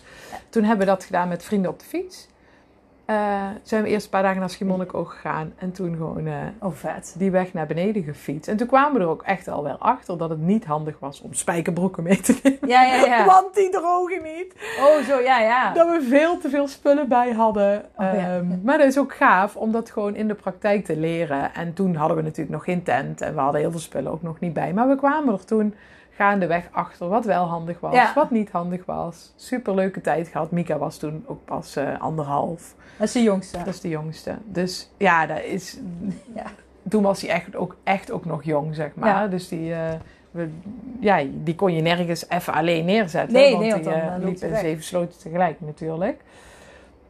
Toen 0.49 0.63
hebben 0.63 0.85
we 0.85 0.91
dat 0.91 1.03
gedaan 1.03 1.27
met 1.27 1.43
vrienden 1.43 1.71
op 1.71 1.79
de 1.79 1.85
fiets. 1.85 2.27
Eh, 3.09 3.47
zijn 3.63 3.83
we 3.83 3.89
eerst 3.89 4.05
een 4.05 4.11
paar 4.11 4.23
dagen 4.23 4.39
naar 4.39 4.49
Schiermonnikoog 4.49 5.11
gegaan 5.11 5.53
en 5.57 5.71
toen 5.71 5.95
gewoon 5.95 6.27
Oh, 6.59 6.73
vet. 6.73 7.15
die 7.17 7.31
weg 7.31 7.53
naar 7.53 7.67
beneden 7.67 8.03
gefietst. 8.03 8.49
En 8.49 8.57
toen 8.57 8.67
kwamen 8.67 8.93
we 8.93 8.99
er 8.99 9.07
ook 9.07 9.23
echt 9.23 9.47
al 9.47 9.63
wel 9.63 9.77
achter 9.77 10.17
dat 10.17 10.29
het 10.29 10.39
niet 10.39 10.65
handig 10.65 10.99
was 10.99 11.21
om 11.21 11.33
spijkerbroeken 11.33 12.03
mee 12.03 12.19
te 12.19 12.39
nemen. 12.43 12.67
Ja, 12.67 12.83
ja, 12.83 13.05
ja. 13.05 13.25
Want 13.35 13.55
die 13.55 13.69
drogen 13.69 14.21
niet. 14.23 14.53
Oh, 14.79 15.03
zo, 15.05 15.19
ja, 15.19 15.39
ja. 15.39 15.73
Dat 15.73 15.87
we 15.87 16.07
veel 16.09 16.37
te 16.37 16.49
veel 16.49 16.67
spullen 16.67 17.07
bij 17.07 17.31
hadden. 17.31 17.77
Oh, 17.77 18.13
ja. 18.13 18.35
Ehm, 18.35 18.61
maar 18.63 18.77
dat 18.77 18.87
is 18.87 18.97
ook 18.99 19.15
gaaf 19.15 19.55
om 19.55 19.71
dat 19.71 19.89
gewoon 19.91 20.15
in 20.15 20.27
de 20.27 20.35
praktijk 20.35 20.85
te 20.85 20.97
leren. 20.97 21.53
En 21.53 21.73
toen 21.73 21.95
hadden 21.95 22.17
we 22.17 22.23
natuurlijk 22.23 22.51
nog 22.55 22.63
geen 22.63 22.83
tent 22.83 23.21
en 23.21 23.33
we 23.33 23.39
hadden 23.39 23.61
heel 23.61 23.71
veel 23.71 23.79
spullen 23.79 24.11
ook 24.11 24.21
nog 24.21 24.39
niet 24.39 24.53
bij. 24.53 24.73
Maar 24.73 24.87
we 24.87 24.95
kwamen 24.95 25.33
er 25.33 25.45
toen 25.45 25.73
gaandeweg 26.19 26.67
achter 26.71 27.07
wat 27.07 27.25
wel 27.25 27.45
handig 27.45 27.79
was, 27.79 27.93
Ja. 27.93 28.11
wat 28.15 28.31
niet 28.31 28.51
handig 28.51 28.85
was. 28.85 29.33
Super 29.35 29.75
leuke 29.75 30.01
tijd 30.01 30.27
gehad. 30.27 30.51
Mika 30.51 30.77
was 30.77 30.97
toen 30.97 31.23
ook 31.27 31.45
pas 31.45 31.75
eh, 31.75 31.99
anderhalf. 32.01 32.75
Dat 32.97 33.07
is 33.07 33.13
de 33.13 33.23
jongste. 33.23 33.57
Dat 33.57 33.67
is 33.67 33.81
de 33.81 33.89
jongste. 33.89 34.35
Dus 34.45 34.89
ja, 34.97 35.25
dat 35.25 35.41
is. 35.43 35.77
Ja. 36.35 36.43
Toen 36.89 37.03
was 37.03 37.21
hij 37.21 37.29
echt 37.29 37.55
ook, 37.55 37.75
echt 37.83 38.11
ook 38.11 38.25
nog 38.25 38.43
jong, 38.43 38.75
zeg 38.75 38.91
maar. 38.95 39.09
Ja. 39.09 39.27
Dus 39.27 39.47
die, 39.47 39.73
eh, 39.73 39.79
we, 40.31 40.49
ja, 40.99 41.23
die 41.43 41.55
kon 41.55 41.73
je 41.75 41.81
nergens 41.81 42.29
even 42.29 42.53
alleen 42.53 42.85
neerzetten. 42.85 43.33
Nee, 43.33 43.51
want 43.51 43.63
nee, 43.63 43.73
die 43.73 43.83
dan, 43.83 44.09
loopt 44.09 44.23
liep 44.23 44.41
in 44.41 44.49
weg. 44.49 44.59
zeven 44.59 44.83
sloten 44.83 45.19
tegelijk 45.19 45.61
natuurlijk. 45.61 46.21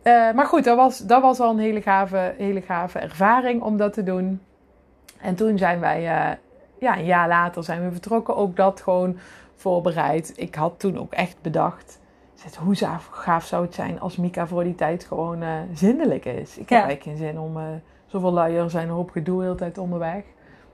Eh, 0.02 0.32
maar 0.32 0.46
goed, 0.46 0.64
dat 0.64 0.78
was, 0.78 0.98
dat 0.98 1.22
was 1.22 1.40
al 1.40 1.50
een 1.52 1.60
hele 1.60 1.82
gave, 1.82 2.34
hele 2.38 2.62
gave 2.62 3.00
ervaring 3.00 3.62
om 3.62 3.78
dat 3.78 3.94
te 3.94 4.04
doen. 4.04 4.42
En 5.22 5.36
toen 5.36 5.58
zijn 5.58 5.80
wij, 5.80 6.38
ja, 6.80 6.98
een 6.98 7.06
jaar 7.06 7.28
later 7.28 7.64
zijn 7.64 7.84
we 7.84 7.92
vertrokken. 7.92 8.36
Ook 8.36 8.56
dat 8.56 8.82
gewoon 8.82 9.18
voorbereid. 9.56 10.34
Ik 10.36 10.56
had 10.56 10.80
toen 10.80 11.00
ook 11.00 11.14
echt 11.14 11.42
bedacht. 11.42 12.00
zei, 12.36 12.54
Hoe 12.66 12.76
gaaf, 13.12 13.46
zou 13.46 13.66
het 13.66 13.74
zijn 13.76 14.00
als 14.00 14.18
Mika 14.18 14.48
voor 14.48 14.64
die 14.64 14.76
tijd 14.76 15.04
gewoon 15.04 15.42
eh 15.42 15.50
zindelijk 15.74 16.26
is? 16.26 16.52
Ik 16.58 16.70
heb 16.70 16.70
Ja. 16.70 16.86
eigenlijk 16.86 17.04
geen 17.04 17.28
zin 17.28 17.40
om 17.40 17.58
eh, 17.58 17.64
zoveel 18.06 18.32
luier 18.32 18.70
zijn, 18.70 18.90
hoop 18.90 19.10
gedoe 19.10 19.38
de 19.38 19.44
hele 19.44 19.56
tijd 19.56 19.78
onderweg. 19.78 20.24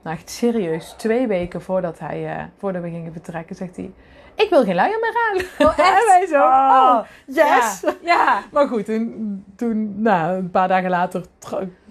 Nou, 0.02 0.16
echt 0.16 0.30
serieus, 0.30 0.94
twee 0.96 1.26
weken 1.26 1.62
voordat, 1.62 1.98
hij, 1.98 2.36
eh, 2.36 2.44
voordat 2.58 2.82
we 2.82 2.90
gingen 2.90 3.12
vertrekken, 3.12 3.56
zegt 3.56 3.76
hij... 3.76 3.92
Ik 4.34 4.50
wil 4.50 4.64
geen 4.64 4.74
luier 4.74 4.98
meer 5.00 5.14
aan. 5.30 5.66
Oh, 5.66 5.78
echt? 5.78 5.98
en 6.00 6.06
wij 6.06 6.26
zo, 6.26 6.42
oh, 6.42 6.98
yes! 7.26 7.80
Ja. 7.80 7.94
ja. 8.02 8.42
Maar 8.52 8.68
goed, 8.68 8.84
toen, 8.84 9.44
toen 9.56 10.02
nou, 10.02 10.36
een 10.36 10.50
paar 10.50 10.68
dagen 10.68 10.90
later 10.90 11.24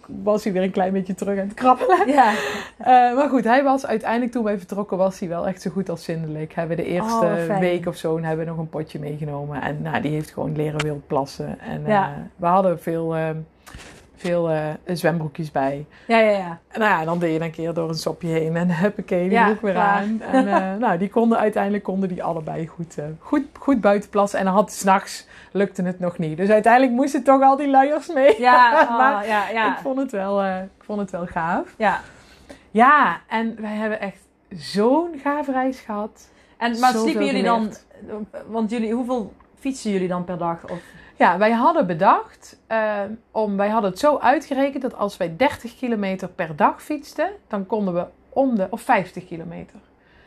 was 0.07 0.43
hij 0.43 0.53
weer 0.53 0.63
een 0.63 0.71
klein 0.71 0.93
beetje 0.93 1.15
terug 1.15 1.39
aan 1.39 1.45
het 1.47 1.53
krabbelen. 1.53 2.07
Ja. 2.07 2.33
Eh, 2.77 2.87
maar 3.15 3.29
goed, 3.29 3.43
hij 3.43 3.63
was 3.63 3.85
uiteindelijk 3.85 4.31
toen 4.31 4.43
wij 4.43 4.57
vertrokken, 4.57 4.97
was 4.97 5.19
hij 5.19 5.29
wel 5.29 5.47
echt 5.47 5.61
zo 5.61 5.69
goed 5.71 5.89
als 5.89 6.03
zindelijk. 6.03 6.53
Hebben 6.53 6.77
we 6.77 6.83
de 6.83 6.89
eerste 6.89 7.25
Oh, 7.25 7.33
fijn. 7.45 7.59
week 7.59 7.85
of 7.87 7.95
zo 7.95 8.19
hebben 8.21 8.45
we 8.45 8.51
nog 8.51 8.59
een 8.59 8.69
potje 8.69 8.99
meegenomen. 8.99 9.61
En 9.61 9.81
nou, 9.81 10.01
die 10.01 10.11
heeft 10.11 10.31
gewoon 10.31 10.55
leren 10.55 10.81
wild 10.83 11.07
plassen. 11.07 11.59
En 11.59 11.83
Ja. 11.85 12.03
eh, 12.05 12.11
we 12.35 12.45
hadden 12.45 12.79
veel, 12.81 13.15
eh, 13.15 13.29
veel 14.16 14.49
eh, 14.49 14.63
zwembroekjes 14.86 15.51
bij. 15.51 15.86
Ja, 16.07 16.18
ja, 16.18 16.30
ja. 16.30 16.59
En 16.68 16.80
nou 16.80 16.91
ja, 16.91 17.05
dan 17.05 17.20
deed 17.20 17.34
je 17.34 17.41
een 17.41 17.51
keer 17.51 17.74
door 17.74 17.89
een 17.89 17.95
sopje 17.95 18.28
heen 18.28 18.55
en 18.55 18.76
huppakee, 18.82 19.24
die 19.24 19.32
Ja, 19.32 19.45
broek 19.45 19.61
weer 19.61 19.74
klaar. 19.74 19.97
aan. 19.97 20.22
En 20.22 20.47
eh, 20.47 20.76
nou, 20.88 20.97
die 20.97 21.09
konden 21.09 21.38
uiteindelijk 21.38 21.84
konden 21.84 22.09
die 22.09 22.24
allebei 22.24 22.68
goed, 22.68 22.97
eh, 22.97 23.05
goed, 23.20 23.43
goed 23.59 23.82
buiten 23.82 24.09
plassen. 24.09 24.39
En 24.39 24.45
dan 24.45 24.53
had 24.53 24.72
s'nachts 24.72 25.28
lukte 25.51 25.84
het 25.84 25.99
nog 25.99 26.18
niet. 26.18 26.38
Dus 26.38 26.49
uiteindelijk 26.49 26.93
moesten 26.93 27.24
toch 27.24 27.41
al 27.41 27.55
die 27.55 27.70
luiers 27.70 28.13
mee. 28.13 28.41
Ja, 28.41 28.82
oh, 28.82 28.97
maar 28.97 29.28
ja, 29.28 29.49
ja. 29.49 29.72
ik, 29.72 29.78
vond 29.82 29.97
het 29.97 30.11
wel, 30.11 30.45
ik 30.45 30.84
vond 30.84 30.99
het 30.99 31.11
wel 31.11 31.26
gaaf. 31.26 31.74
ja. 31.78 32.01
Ja, 32.72 33.22
en 33.28 33.55
wij 33.61 33.76
hebben 33.76 33.99
echt 33.99 34.28
zo'n 34.49 35.20
gave 35.24 35.51
reis 35.51 35.80
gehad. 35.80 36.30
En, 36.57 36.80
maar 36.80 36.93
sliepen 36.93 37.26
jullie 37.26 37.43
dan... 37.43 37.74
Want 38.47 38.70
jullie, 38.70 38.93
hoeveel 38.93 39.34
fietsen 39.59 39.91
jullie 39.91 40.07
dan 40.07 40.24
per 40.24 40.38
dag? 40.38 40.63
Of, 40.63 40.80
Ja, 41.18 41.38
wij 41.38 41.51
hadden 41.51 41.88
bedacht, 41.88 42.59
eh, 42.68 42.99
om, 43.32 43.57
wij 43.57 43.70
hadden 43.70 43.89
het 43.89 43.99
zo 43.99 44.18
uitgerekend 44.18 44.82
dat 44.82 44.95
als 44.97 45.18
wij 45.18 45.36
30 45.36 45.76
kilometer 45.78 46.28
per 46.28 46.55
dag 46.55 46.82
fietsten, 46.84 47.30
dan 47.47 47.66
konden 47.66 47.93
we 47.93 48.05
om 48.30 48.55
de, 48.55 48.68
of 48.70 48.82
50 48.82 49.26
kilometer. 49.26 49.80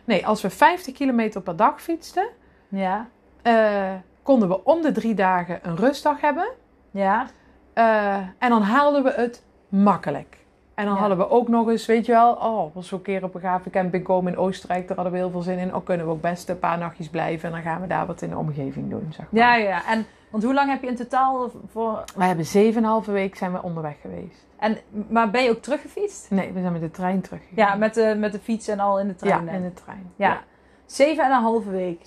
Nee, 0.05 0.27
als 0.27 0.43
we 0.43 0.51
50 0.51 0.95
kilometer 0.95 1.41
per 1.41 1.57
dag 1.57 1.83
fietsten, 1.83 2.29
ja. 2.69 3.07
eh, 3.43 3.93
konden 4.23 4.49
we 4.49 4.65
om 4.65 4.83
de 4.83 4.93
drie 4.93 5.15
dagen 5.15 5.59
een 5.63 5.77
rustdag 5.77 6.21
hebben. 6.21 6.49
Ja. 6.91 7.27
Eh, 7.73 8.15
en 8.39 8.49
dan 8.49 8.63
haalden 8.63 9.03
we 9.03 9.13
het 9.17 9.43
makkelijk. 9.69 10.37
En 10.75 10.85
dan 10.85 10.95
Ja. 10.95 11.01
hadden 11.01 11.19
we 11.19 11.31
ook 11.31 11.49
nog 11.49 11.69
eens, 11.69 11.87
weet 11.87 12.07
je 12.07 12.13
wel, 12.13 12.33
oh, 12.33 12.75
we 12.75 12.87
een 12.91 13.03
keer 13.03 13.25
op 13.25 13.35
een 13.35 13.41
gave 13.41 13.71
camping 13.71 14.05
komen 14.05 14.33
in 14.33 14.39
Oostenrijk, 14.39 14.87
daar 14.89 14.97
hadden 14.97 15.15
we 15.15 15.19
heel 15.21 15.31
veel 15.31 15.43
zin 15.43 15.59
in. 15.59 15.73
Ook 15.73 15.85
kunnen 15.85 16.07
we 16.07 16.13
ook 16.13 16.21
best 16.21 16.49
een 16.49 16.59
paar 16.59 16.79
nachtjes 16.79 17.09
blijven 17.09 17.49
en 17.49 17.55
dan 17.55 17.63
gaan 17.73 17.81
we 17.81 17.87
daar 17.87 18.07
wat 18.07 18.23
in 18.23 18.31
de 18.31 18.37
omgeving 18.37 18.91
doen, 18.91 19.07
zeg 19.13 19.27
maar. 19.31 19.41
Ja, 19.43 19.55
ja. 19.55 19.85
En, 19.87 20.07
want 20.31 20.43
hoe 20.45 20.55
lang 20.55 20.71
heb 20.71 20.83
je 20.83 20.89
in 20.89 20.97
totaal 20.97 21.51
voor... 21.73 22.05
We 22.17 22.25
hebben 22.25 23.05
7,5 23.07 23.11
week 23.13 23.37
zijn 23.37 23.53
we 23.53 23.63
onderweg 23.63 24.01
geweest. 24.01 24.47
En, 24.59 24.79
maar 25.09 25.31
ben 25.31 25.43
je 25.43 25.51
ook 25.51 25.63
teruggefietst? 25.63 26.31
Nee, 26.31 26.53
we 26.53 26.61
zijn 26.61 26.73
met 26.73 26.81
de 26.81 26.91
trein 26.91 27.21
teruggegaan. 27.21 27.57
Ja, 27.57 27.75
met 27.75 27.95
de, 27.95 28.15
met 28.19 28.33
de 28.33 28.39
fiets 28.39 28.69
en 28.69 28.81
al 28.81 29.01
in 29.01 29.09
de 29.09 29.15
trein. 29.15 29.45
ja, 29.45 29.53
in 29.53 29.63
de 29.63 29.75
trein. 29.75 30.13
Ja. 30.17 30.43
Zeven 30.87 31.25
en 31.25 31.31
een 31.31 31.43
halve 31.43 31.71
week. 31.71 32.01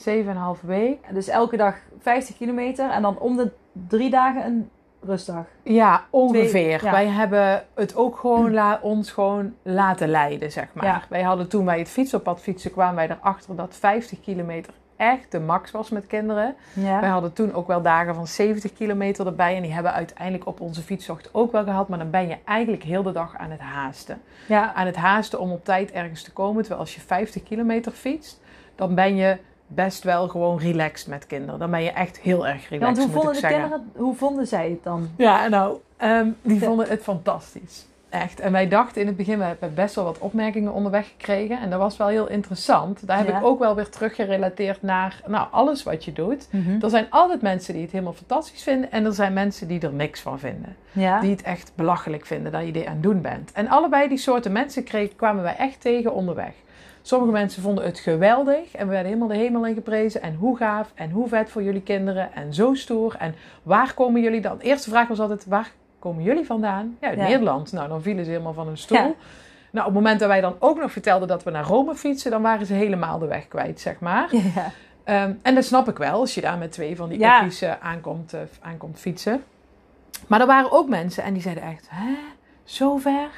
7,5 0.62 0.66
week. 0.66 1.14
Dus 1.14 1.28
elke 1.28 1.58
dag 1.58 1.76
50 2.00 2.38
kilometer 2.38 2.90
en 2.90 3.02
dan 3.02 3.18
om 3.20 3.38
de 3.38 3.52
drie 3.88 4.10
dagen 4.10 4.46
een 4.46 4.70
rustdag. 5.04 5.46
Ja, 5.64 6.04
ongeveer. 6.10 6.48
Twee, 6.50 6.70
ja. 6.70 6.92
Wij 6.92 7.08
hebben 7.08 7.64
het 7.76 7.96
ook 7.96 8.18
gewoon 8.18 8.54
la- 8.54 8.80
ons 8.82 9.12
gewoon 9.12 9.54
laten 9.62 10.10
leiden, 10.10 10.52
zeg 10.52 10.68
maar. 10.74 10.86
Ja. 10.86 11.02
Wij 11.10 11.22
hadden 11.22 11.48
toen 11.50 11.66
wij 11.66 11.80
het 11.80 11.90
fietsenpad 11.90 12.42
fietsen, 12.42 12.72
kwamen 12.72 12.96
wij 12.96 13.10
erachter 13.10 13.56
dat 13.56 13.76
50 13.76 14.20
kilometer 14.22 14.74
echt 15.02 15.32
de 15.32 15.40
max 15.40 15.72
was 15.72 15.90
met 15.90 16.08
kinderen. 16.08 16.56
Ja. 16.74 17.00
Wij 17.00 17.10
hadden 17.10 17.34
toen 17.34 17.54
ook 17.54 17.68
wel 17.68 17.82
dagen 17.82 18.16
van 18.16 18.28
70 18.28 18.74
kilometer 18.74 19.26
erbij. 19.26 19.56
En 19.56 19.62
die 19.62 19.74
hebben 19.74 19.92
we 19.92 19.98
uiteindelijk 19.98 20.46
op 20.48 20.60
onze 20.60 20.82
fietstocht 20.82 21.30
ook 21.32 21.52
wel 21.52 21.64
gehad. 21.64 21.88
Maar 21.88 21.98
dan 22.00 22.10
ben 22.10 22.28
je 22.28 22.38
eigenlijk 22.46 22.84
heel 22.84 23.04
de 23.04 23.12
dag 23.12 23.38
aan 23.38 23.52
het 23.52 23.60
haasten. 23.60 24.22
Ja. 24.48 24.74
Aan 24.74 24.86
het 24.86 24.96
haasten 24.96 25.40
om 25.40 25.52
op 25.52 25.66
tijd 25.66 25.92
ergens 25.92 26.24
te 26.24 26.32
komen. 26.32 26.60
Terwijl 26.62 26.82
als 26.82 26.96
je 26.96 27.02
50 27.02 27.44
kilometer 27.44 27.92
fietst, 27.92 28.40
dan 28.76 28.96
ben 28.96 29.16
je 29.16 29.38
best 29.68 30.04
wel 30.04 30.28
gewoon 30.28 30.58
relaxed 30.60 31.08
met 31.08 31.28
kinderen. 31.28 31.60
Dan 31.60 31.72
ben 31.72 31.84
je 31.84 31.92
echt 31.92 32.20
heel 32.20 32.48
erg 32.48 32.70
relaxed, 32.70 32.98
want 32.98 32.98
hoe 32.98 33.16
vonden 33.22 33.34
de 33.34 33.40
zeggen. 33.40 33.60
kinderen, 33.62 33.92
hoe 33.96 34.16
vonden 34.16 34.48
zij 34.48 34.70
het 34.70 34.84
dan? 34.84 35.10
Ja, 35.18 35.48
nou, 35.48 35.78
ehm, 35.98 36.28
die 36.42 36.60
Ja. 36.60 36.66
vonden 36.66 36.90
het 36.90 37.02
fantastisch. 37.04 37.86
Echt. 38.12 38.40
En 38.40 38.52
wij 38.52 38.68
dachten 38.68 39.02
in 39.02 39.08
het 39.08 39.16
begin, 39.16 39.38
we 39.38 39.44
hebben 39.44 39.74
best 39.74 39.96
wel 39.96 40.04
wat 40.04 40.18
opmerkingen 40.20 40.74
onderweg 40.74 41.08
gekregen. 41.08 41.60
En 41.60 41.70
dat 41.70 41.80
was 41.80 41.98
wel 41.98 42.08
heel 42.08 42.28
interessant. 42.30 43.08
Daar 43.08 43.18
heb 43.18 43.28
Ja. 43.28 43.38
ik 43.38 43.44
ook 43.46 43.60
wel 43.60 43.76
weer 43.76 43.90
teruggerelateerd 43.90 44.82
naar 44.82 45.22
nou, 45.28 45.48
alles 45.52 45.84
wat 45.84 46.06
je 46.06 46.14
doet. 46.14 46.48
Mhm. 46.52 46.82
Er 46.82 46.90
zijn 46.90 47.06
altijd 47.10 47.42
mensen 47.42 47.74
die 47.74 47.82
het 47.82 47.92
helemaal 47.92 48.14
fantastisch 48.14 48.64
vinden. 48.64 48.92
En 48.92 49.06
er 49.06 49.14
zijn 49.14 49.34
mensen 49.34 49.68
die 49.68 49.80
er 49.80 49.94
niks 49.94 50.20
van 50.20 50.40
vinden. 50.40 50.76
Ja. 50.92 51.20
Die 51.20 51.32
het 51.32 51.42
echt 51.42 51.72
belachelijk 51.76 52.26
vinden 52.26 52.52
dat 52.52 52.66
je 52.66 52.72
dit 52.72 52.86
aan 52.86 52.94
het 52.94 53.04
doen 53.04 53.22
bent. 53.22 53.52
En 53.52 53.68
allebei 53.68 54.08
die 54.08 54.18
soorten 54.18 54.52
mensen 54.52 54.84
kregen, 54.84 55.16
kwamen 55.16 55.44
wij 55.44 55.56
echt 55.56 55.82
tegen 55.82 56.14
onderweg. 56.14 56.54
Sommige 57.02 57.32
mensen 57.32 57.62
vonden 57.62 57.86
het 57.86 58.00
geweldig 58.00 58.76
en 58.76 58.86
we 58.86 58.92
werden 58.92 59.12
helemaal 59.12 59.28
de 59.28 59.36
hemel 59.44 59.66
in 59.66 59.74
geprezen. 59.74 60.22
En 60.22 60.36
hoe 60.36 60.58
gaaf 60.58 60.92
en 60.96 61.12
hoe 61.12 61.28
vet 61.28 61.50
voor 61.50 61.64
jullie 61.64 61.82
kinderen 61.82 62.34
en 62.34 62.54
zo 62.54 62.74
stoer. 62.74 63.16
En 63.20 63.36
waar 63.64 63.94
komen 63.94 64.22
jullie 64.22 64.42
dan? 64.42 64.58
De 64.58 64.64
eerste 64.64 64.90
vraag 64.90 65.08
was 65.08 65.20
altijd, 65.20 65.46
waar 65.46 65.72
komen 66.02 66.24
jullie 66.24 66.46
vandaan? 66.46 66.98
Ja, 67.02 67.08
uit 67.08 67.18
Ja. 67.18 67.24
Nederland. 67.24 67.72
Nou, 67.72 67.88
dan 67.88 68.02
vielen 68.02 68.26
ze 68.26 68.32
helemaal 68.32 68.54
van 68.54 68.68
hun 68.68 68.78
stoel. 68.78 68.98
Ja. 68.98 69.14
Nou, 69.72 69.88
op 69.88 69.94
het 69.94 70.02
moment 70.04 70.20
dat 70.20 70.28
wij 70.30 70.42
dan 70.42 70.56
ook 70.60 70.80
nog 70.80 70.92
vertelden 70.92 71.28
dat 71.28 71.44
we 71.44 71.52
naar 71.52 71.64
Rome 71.64 71.96
fietsen, 71.96 72.32
dan 72.32 72.42
waren 72.42 72.66
ze 72.66 72.74
helemaal 72.74 73.20
de 73.20 73.28
weg 73.28 73.48
kwijt, 73.48 73.80
zeg 73.80 74.00
maar. 74.00 74.30
Ja. 74.56 74.72
Ehm, 75.04 75.34
en 75.42 75.56
dat 75.56 75.64
snap 75.66 75.90
ik 75.90 75.98
wel, 75.98 76.20
als 76.20 76.36
je 76.36 76.42
daar 76.42 76.58
met 76.58 76.72
twee 76.72 76.96
van 76.96 77.10
die 77.10 77.20
Ja. 77.20 77.48
aankomt, 77.80 78.34
eh, 78.34 78.40
aankomt 78.62 79.00
fietsen. 79.00 79.44
Maar 80.28 80.40
er 80.40 80.46
waren 80.48 80.72
ook 80.72 80.90
mensen 80.90 81.24
en 81.24 81.34
die 81.34 81.42
zeiden 81.42 81.64
echt, 81.64 81.88
hè, 81.90 82.14
zo 82.64 82.98
ver 82.98 83.30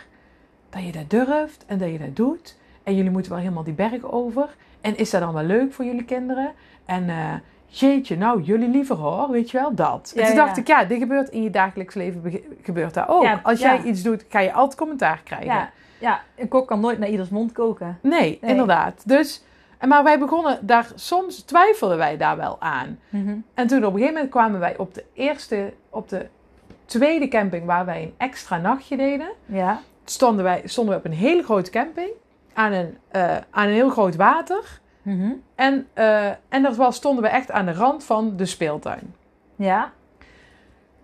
dat 0.69 0.83
je 0.85 0.91
dat 0.91 1.09
durft 1.09 1.65
en 1.67 1.77
dat 1.77 1.89
je 1.89 1.97
dat 1.97 2.15
doet. 2.15 2.57
En 2.83 2.95
jullie 2.95 3.11
moeten 3.11 3.31
wel 3.31 3.39
helemaal 3.41 3.63
die 3.63 3.73
berg 3.73 4.03
over. 4.11 4.55
En 4.81 4.97
is 4.97 5.09
dat 5.09 5.21
dan 5.21 5.33
wel 5.33 5.43
leuk 5.43 5.73
voor 5.73 5.85
jullie 5.85 6.03
kinderen? 6.05 6.51
En 6.85 7.09
eh, 7.09 7.33
jeetje, 7.79 8.17
nou, 8.17 8.41
jullie 8.41 8.69
liever 8.69 8.95
hoor, 8.95 9.29
weet 9.29 9.51
je 9.51 9.57
wel, 9.57 9.73
dat. 9.75 10.11
Ja, 10.15 10.21
en 10.21 10.27
toen 10.27 10.35
ja. 10.35 10.45
dacht 10.45 10.57
ik, 10.57 10.67
ja, 10.67 10.85
dit 10.85 10.99
gebeurt 10.99 11.29
in 11.29 11.43
je 11.43 11.49
dagelijks 11.49 11.95
leven, 11.95 12.41
gebeurt 12.61 12.93
dat 12.93 13.07
ook. 13.07 13.23
Ja, 13.23 13.39
Als 13.43 13.59
jij 13.59 13.81
iets 13.81 14.01
doet, 14.01 14.25
ga 14.29 14.39
je 14.39 14.53
altijd 14.53 14.79
commentaar 14.79 15.21
krijgen. 15.23 15.47
Ja. 15.47 15.69
ja, 15.99 16.21
een 16.35 16.47
kok 16.47 16.67
kan 16.67 16.79
nooit 16.79 16.99
naar 16.99 17.09
ieders 17.09 17.29
mond 17.29 17.51
koken. 17.51 17.99
Nee, 18.01 18.19
Nee. 18.19 18.51
inderdaad. 18.51 19.07
Dus, 19.07 19.43
maar 19.87 20.03
wij 20.03 20.19
begonnen 20.19 20.59
daar, 20.61 20.91
soms 20.95 21.41
twijfelden 21.41 21.97
wij 21.97 22.17
daar 22.17 22.37
wel 22.37 22.57
aan. 22.59 22.99
En 23.53 23.67
toen 23.67 23.77
op 23.77 23.93
een 23.93 23.99
gegeven 23.99 24.13
moment 24.13 24.29
kwamen 24.29 24.59
wij 24.59 24.77
op 24.77 24.93
de 24.93 25.03
eerste, 25.13 25.73
op 25.89 26.09
de 26.09 26.27
tweede 26.85 27.27
camping 27.27 27.65
waar 27.65 27.85
wij 27.85 28.01
een 28.03 28.13
extra 28.17 28.57
nachtje 28.57 28.97
deden. 28.97 29.29
Ja. 29.45 29.81
Stonden 30.05 30.43
wij, 30.43 30.61
stonden 30.65 30.93
we 30.93 30.99
op 30.99 31.05
een 31.05 31.17
hele 31.17 31.43
grote 31.43 31.71
camping 31.71 32.09
aan 32.53 32.71
een, 32.71 32.97
eh, 33.11 33.37
aan 33.49 33.67
een 33.67 33.73
heel 33.73 33.89
groot 33.89 34.15
water. 34.15 34.81
En, 35.55 35.87
eh, 35.93 36.27
en 36.49 36.61
dat 36.61 36.75
was, 36.75 36.95
stonden 36.95 37.23
we 37.23 37.29
echt 37.29 37.51
aan 37.51 37.65
de 37.65 37.73
rand 37.73 38.03
van 38.03 38.35
de 38.37 38.45
speeltuin. 38.45 39.15
Ja. 39.55 39.91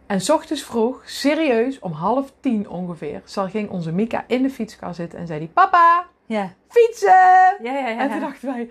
En 0.08 0.22
's 0.22 0.30
ochtends 0.30 0.64
vroeg, 0.64 1.02
serieus, 1.06 1.80
om 1.80 1.91
half 1.91 2.32
tien 2.39 2.70
ongeveer, 2.70 3.22
zal 3.24 3.47
ging 3.50 3.70
onze 3.70 3.91
Mika 3.91 4.24
in 4.28 4.41
de 4.41 4.50
fietskar 4.50 4.93
zitten 4.93 5.20
en 5.20 5.28
zei 5.28 5.39
die, 5.39 5.47
papa, 5.47 6.06
Ja. 6.26 6.50
fietsen! 6.68 7.10
Ja, 7.64 7.74
ja, 7.74 7.88
ja. 7.88 8.00
En 8.00 8.10
toen 8.10 8.20
dachten 8.20 8.47
wij, 8.54 8.70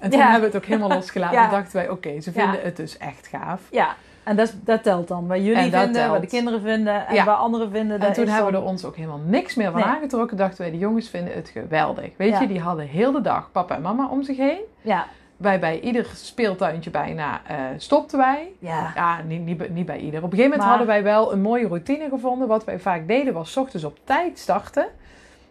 en 0.00 0.10
toen 0.10 0.20
hebben 0.20 0.40
we 0.40 0.46
het 0.46 0.56
ook 0.56 0.64
helemaal 0.64 0.88
losgelaten. 0.98 1.38
En 1.38 1.50
dachten 1.50 1.76
wij, 1.76 1.88
oké, 1.88 2.20
ze 2.20 2.32
vinden 2.32 2.60
het 2.62 2.76
dus 2.76 2.98
echt 2.98 3.26
gaaf. 3.26 3.60
Ja, 3.70 3.96
en 4.28 4.36
dat, 4.36 4.54
dat 4.64 4.82
telt 4.82 5.08
dan. 5.08 5.26
Wat 5.26 5.36
jullie 5.38 5.56
vinden, 5.70 5.80
wat 5.80 5.92
de 5.92 5.92
telt. 5.92 6.26
kinderen 6.26 6.60
vinden 6.60 7.06
en 7.06 7.14
Ja. 7.14 7.24
wat 7.24 7.36
anderen 7.36 7.70
vinden. 7.70 8.00
En 8.00 8.12
toen 8.12 8.26
hebben 8.26 8.52
we 8.52 8.58
er 8.58 8.64
ons 8.64 8.84
ook 8.84 8.96
helemaal 8.96 9.20
niks 9.26 9.54
meer 9.54 9.70
van 9.70 9.80
Nee. 9.80 9.88
aangetrokken. 9.88 10.36
Dachten 10.36 10.60
wij, 10.60 10.70
de 10.70 10.78
jongens 10.78 11.08
vinden 11.08 11.34
het 11.34 11.48
geweldig. 11.48 12.10
Weet 12.16 12.30
Ja. 12.32 12.40
je, 12.40 12.46
die 12.46 12.60
hadden 12.60 12.86
heel 12.86 13.12
de 13.12 13.20
dag 13.20 13.52
papa 13.52 13.74
en 13.74 13.82
mama 13.82 14.08
om 14.08 14.22
zich 14.22 14.36
heen. 14.36 14.60
Ja. 14.80 15.06
Wij 15.36 15.58
bij 15.60 15.80
ieder 15.80 16.06
speeltuintje 16.14 16.90
bijna 16.90 17.40
eh, 17.46 17.56
stopten 17.76 18.18
wij. 18.18 18.52
Ja. 18.58 18.92
Ja, 18.94 19.22
niet, 19.26 19.44
niet, 19.44 19.56
bij- 19.56 19.68
niet 19.68 19.86
bij 19.86 19.98
ieder. 19.98 20.22
Op 20.22 20.30
een 20.32 20.38
gegeven 20.38 20.50
moment 20.50 20.60
Maar- 20.60 20.68
hadden 20.68 20.86
wij 20.86 21.02
wel 21.02 21.32
een 21.32 21.40
mooie 21.40 21.66
routine 21.68 22.08
gevonden. 22.08 22.48
Wat 22.48 22.64
wij 22.64 22.78
vaak 22.78 23.08
deden 23.08 23.34
was 23.34 23.56
ochtends 23.56 23.84
op 23.84 23.98
tijd 24.04 24.38
starten. 24.38 24.86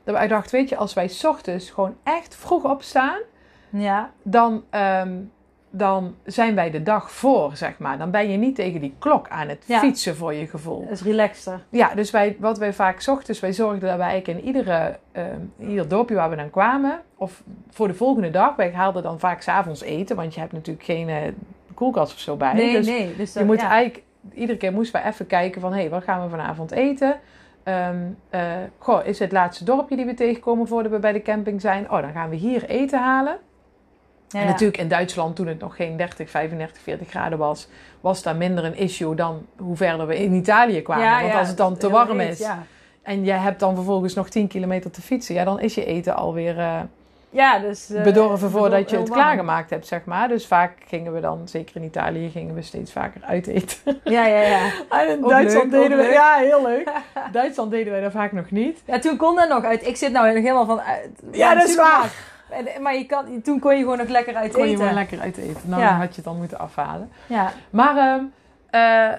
Dat 0.04 0.16
wij 0.16 0.28
dachten, 0.28 0.56
weet 0.60 0.70
je, 0.70 0.76
als 0.78 0.94
wij 0.94 1.12
ochtends 1.26 1.70
gewoon 1.70 1.96
echt 2.04 2.36
vroeg 2.36 2.64
opstaan, 2.64 3.18
Ja. 3.70 4.10
dan, 4.24 4.64
ehm, 4.70 5.10
dan 5.70 6.15
zijn 6.26 6.55
wij 6.55 6.72
de 6.72 6.84
dag 6.84 7.11
voor, 7.11 7.51
zeg 7.55 7.78
maar. 7.80 7.97
Dan 7.97 8.11
ben 8.11 8.30
je 8.32 8.38
niet 8.38 8.55
tegen 8.55 8.82
die 8.82 8.95
klok 8.99 9.30
aan 9.30 9.47
het 9.47 9.63
Ja. 9.68 9.80
fietsen 9.80 10.15
voor 10.15 10.34
je 10.34 10.47
gevoel. 10.47 10.82
Dat 10.82 10.91
is 10.91 11.01
relaxter. 11.01 11.59
Ja, 11.70 11.95
dus 11.95 12.11
wij, 12.11 12.36
wat 12.39 12.57
wij 12.57 12.74
vaak 12.74 12.99
's 13.01 13.07
ochtends, 13.07 13.39
wij 13.39 13.53
zorgden 13.53 13.89
dat 13.89 13.97
wij 13.97 14.07
eigenlijk 14.07 14.39
in 14.39 14.45
iedere, 14.45 14.97
in 15.57 15.70
ieder 15.70 15.88
dorpje 15.88 16.15
waar 16.15 16.30
we 16.30 16.36
dan 16.36 16.49
kwamen, 16.49 17.01
of 17.15 17.43
voor 17.70 17.88
de 17.88 17.93
volgende 17.93 18.30
dag, 18.30 18.55
wij 18.55 18.72
haalden 18.72 19.03
dan 19.03 19.20
vaak 19.20 19.41
's 19.41 19.47
avonds 19.47 19.82
eten, 19.82 20.15
want 20.15 20.34
je 20.34 20.39
hebt 20.39 20.51
natuurlijk 20.53 20.86
geen 20.86 21.09
eh, 21.09 21.15
koelkast 21.74 22.13
of 22.13 22.20
zo 22.20 22.36
bij. 22.36 22.53
Nee, 22.53 22.72
dus 22.76 22.88
nee. 22.88 23.15
Dus 23.15 23.34
je 23.34 23.39
dat- 23.39 23.47
moet 23.47 23.61
ja. 23.61 23.70
eigenlijk, 23.70 24.03
iedere 24.34 24.57
keer 24.57 24.74
moesten 24.74 25.01
we 25.01 25.07
even 25.07 25.28
kijken 25.28 25.61
van, 25.61 25.74
hé, 25.74 25.80
hey, 25.80 25.89
wat 25.89 26.03
gaan 26.03 26.24
we 26.24 26.30
vanavond 26.30 26.72
eten? 26.72 27.20
Eh, 27.63 27.89
goh, 28.78 29.05
is 29.05 29.20
het 29.20 29.32
laatste 29.32 29.63
dorpje 29.63 29.95
die 29.95 30.05
we 30.05 30.13
tegenkomen 30.13 30.68
voordat 30.68 30.91
we 30.91 30.99
bij 30.99 31.11
de 31.11 31.22
camping 31.22 31.61
zijn? 31.61 31.91
Oh, 31.91 32.01
dan 32.01 32.11
gaan 32.11 32.30
we 32.30 32.36
hier 32.36 32.65
eten 32.70 32.99
halen. 32.99 33.38
Ja, 34.30 34.40
En 34.40 34.46
ja. 34.46 34.52
natuurlijk 34.52 34.78
in 34.80 34.88
Duitsland, 34.88 35.36
toen 35.36 35.48
het 35.48 35.60
nog 35.60 35.76
geen 35.76 35.98
30, 35.98 36.30
35, 36.30 36.82
40 36.82 37.10
graden 37.10 37.38
was, 37.38 37.68
was 38.02 38.24
daar 38.24 38.36
minder 38.36 38.66
een 38.66 38.78
issue 38.78 39.16
dan 39.16 39.46
hoe 39.58 39.76
verder 39.76 40.08
we 40.08 40.18
in 40.18 40.34
Italië 40.34 40.82
kwamen. 40.82 41.06
Ja, 41.06 41.22
Want 41.22 41.34
als 41.36 41.48
het 41.48 41.58
dan 41.58 41.78
te 41.78 41.90
warm 41.90 42.20
is 42.20 42.40
Ja. 42.40 42.64
en 43.02 43.24
je 43.26 43.32
hebt 43.32 43.60
dan 43.60 43.76
vervolgens 43.76 44.14
nog 44.14 44.30
10 44.30 44.48
kilometer 44.48 44.92
te 44.92 45.02
fietsen, 45.02 45.36
ja, 45.36 45.44
dan 45.44 45.60
is 45.60 45.76
je 45.76 45.86
eten 45.86 46.16
alweer 46.16 46.60
eh 46.60 46.80
ja, 47.30 47.60
dus... 47.60 47.90
eh, 47.90 48.04
bedorven 48.04 48.50
voordat 48.50 48.90
je 48.90 48.98
het 48.98 49.10
klaargemaakt 49.10 49.70
hebt, 49.70 49.88
zeg 49.88 50.06
maar. 50.06 50.28
Dus 50.28 50.48
vaak 50.48 50.72
gingen 50.88 51.14
we 51.14 51.20
dan, 51.20 51.42
zeker 51.48 51.76
in 51.76 51.84
Italië, 51.84 52.30
gingen 52.30 52.56
we 52.56 52.62
steeds 52.62 52.92
vaker 52.92 53.22
uit 53.24 53.48
eten. 53.48 54.00
Ja, 54.04 54.26
ja, 54.26 54.42
ja. 54.42 54.60
En 55.00 55.10
in 55.10 55.22
Duitsland 55.22 55.72
leuk, 55.72 55.82
deden 55.82 55.98
we, 55.98 56.04
leuk. 56.04 56.14
ja, 56.14 56.34
heel 56.36 56.62
leuk. 56.62 56.90
Duitsland 57.32 57.72
deden 57.72 57.92
wij 57.92 58.02
dat 58.02 58.12
vaak 58.12 58.32
nog 58.32 58.52
niet. 58.52 58.82
Ja, 58.86 59.00
toen 59.00 59.18
kon 59.18 59.36
dat 59.36 59.50
nog 59.50 59.64
uit. 59.64 59.88
Ik 59.88 59.96
zit 59.96 60.12
nou 60.12 60.28
helemaal 60.28 60.66
van... 60.66 60.80
uit- 60.82 61.10
Ja, 61.32 61.54
dat 61.54 61.64
is 61.64 61.70
supermarkt. 61.70 62.14
Maar 62.82 62.95
je 62.95 63.06
kan, 63.06 63.41
toen 63.41 63.60
kon 63.60 63.74
je 63.76 63.82
gewoon 63.82 63.98
nog 63.98 64.08
lekker 64.08 64.36
uit 64.36 64.54
Kon 64.54 64.64
je 64.66 64.72
eten. 64.74 64.86
wel 64.86 64.93
lekker 64.93 65.20
uit 65.20 65.38
eten. 65.38 65.62
Nou, 65.70 65.82
Ja. 65.82 65.89
dan 65.89 66.00
had 66.00 66.10
je 66.10 66.16
het 66.16 66.24
dan 66.24 66.38
moeten 66.38 66.60
afhalen. 66.60 67.10
Ja. 67.28 67.52
Maar 67.70 67.98
ehm, 67.98 68.24
eh, 68.70 69.18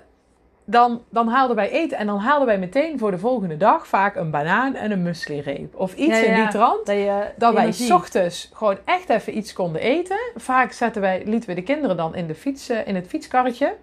dan, 0.65 1.03
dan 1.11 1.29
haalden 1.29 1.57
wij 1.57 1.71
eten 1.71 1.99
en 1.99 2.07
dan 2.07 2.19
haalden 2.19 2.47
wij 2.47 2.59
meteen 2.59 2.99
voor 2.99 3.11
de 3.11 3.19
volgende 3.19 3.57
dag 3.57 3.87
vaak 3.87 4.17
een 4.17 4.31
banaan 4.31 4.75
en 4.75 4.91
een 4.91 5.03
muesli-reep. 5.03 5.75
Of 5.77 5.95
iets 5.95 6.21
Ja, 6.21 6.27
in 6.27 6.35
die 6.35 6.49
trant. 6.49 6.87
Dat, 6.87 6.97
je 6.97 7.25
Dat 7.37 7.55
wij 7.55 7.73
s 7.73 7.91
ochtends 7.91 8.51
gewoon 8.55 8.79
echt 8.85 9.09
even 9.09 9.37
iets 9.37 9.53
konden 9.53 9.81
eten. 9.81 10.19
Vaak 10.37 10.73
zetten 10.73 11.03
wij, 11.03 11.23
lieten 11.25 11.49
we 11.49 11.55
de 11.55 11.63
kinderen 11.63 11.97
dan 11.97 12.15
in, 12.15 12.27
de 12.27 12.35
fiets, 12.35 12.69
eh, 12.69 12.87
in 12.87 12.95
het 12.95 13.07
fietskarretje. 13.07 13.75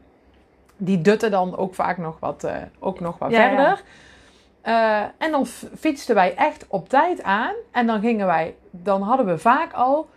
Die 0.78 1.02
dutten 1.02 1.32
dan 1.32 1.58
ook 1.58 1.76
vaak 1.76 1.98
nog 1.98 2.20
wat, 2.20 2.44
eh, 2.44 2.56
ook 2.80 3.00
nog 3.00 3.18
wat 3.18 3.34
verder. 3.34 3.82
Eh, 4.66 5.02
en 5.18 5.32
dan 5.32 5.46
fietsten 5.80 6.16
wij 6.16 6.36
echt 6.36 6.66
op 6.68 6.90
tijd 6.90 7.24
aan. 7.24 7.54
En 7.72 7.88
dan 7.88 8.00
gingen 8.02 8.26
wij, 8.26 8.56
dan 8.72 9.02
hadden 9.02 9.26
we 9.26 9.38
vaak 9.38 9.74
al, 9.74 10.10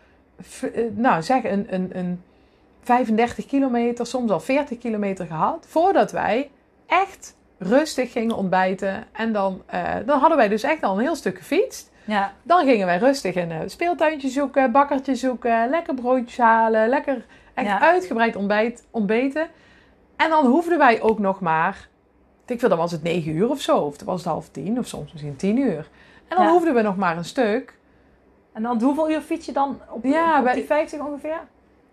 eh, 0.61 0.83
nou 0.91 1.23
zeg 1.23 1.45
een, 1.45 1.67
een, 1.71 1.91
een 1.99 2.23
35 2.83 3.47
kilometer, 3.47 4.07
soms 4.07 4.31
al 4.31 4.41
40 4.41 4.79
kilometer 4.79 5.27
gehad. 5.27 5.67
Voordat 5.69 6.13
wij 6.13 6.51
echt 6.87 7.37
rustig 7.59 8.13
gingen 8.13 8.37
ontbijten. 8.37 9.05
En 9.13 9.33
dan, 9.33 9.63
eh, 9.67 9.95
dan 10.07 10.19
hadden 10.19 10.39
wij 10.39 10.49
dus 10.49 10.63
echt 10.63 10.83
al 10.83 10.95
een 10.95 11.03
heel 11.03 11.17
stuk 11.17 11.39
gefietst. 11.39 11.91
Ja. 12.05 12.33
Dan 12.43 12.65
gingen 12.67 12.87
wij 12.87 12.99
rustig 12.99 13.35
een 13.35 13.71
speeltuintje 13.71 14.29
zoeken, 14.29 14.73
bakkertje 14.73 15.15
zoeken, 15.15 15.71
lekker 15.71 15.95
broodjes 15.95 16.39
halen, 16.39 16.89
lekker 16.89 17.25
echt 17.55 17.67
Ja. 17.67 17.81
uitgebreid 17.81 18.37
ontbijt, 18.37 18.87
ontbeten. 18.91 19.47
En 20.17 20.31
dan 20.31 20.47
hoefden 20.47 20.79
wij 20.79 21.01
ook 21.01 21.19
nog 21.19 21.41
maar 21.41 21.89
ik 22.51 22.61
veel, 22.61 22.69
dan 22.69 22.79
was 22.79 22.93
het 22.93 23.03
negen 23.03 23.33
uur 23.33 23.49
of 23.51 23.61
zo. 23.61 23.77
Of 23.79 23.97
dan 23.97 24.07
was 24.07 24.17
het 24.25 24.29
half 24.33 24.49
tien 24.49 24.79
of 24.79 24.87
soms 24.87 25.13
misschien 25.13 25.37
tien 25.37 25.57
uur. 25.59 25.89
En 26.29 26.37
dan 26.37 26.45
Ja. 26.47 26.51
hoefden 26.53 26.75
we 26.75 26.83
nog 26.83 26.97
maar 26.97 27.17
een 27.17 27.25
stuk. 27.25 27.77
En 28.53 28.63
dan 28.63 28.83
hoeveel 28.83 29.11
uur 29.11 29.21
fiets 29.21 29.47
je 29.47 29.53
dan 29.53 29.81
op, 29.91 30.05
Ja, 30.05 30.41
op 30.41 30.53
die 30.53 30.65
50 30.65 31.01
ongeveer? 31.01 31.41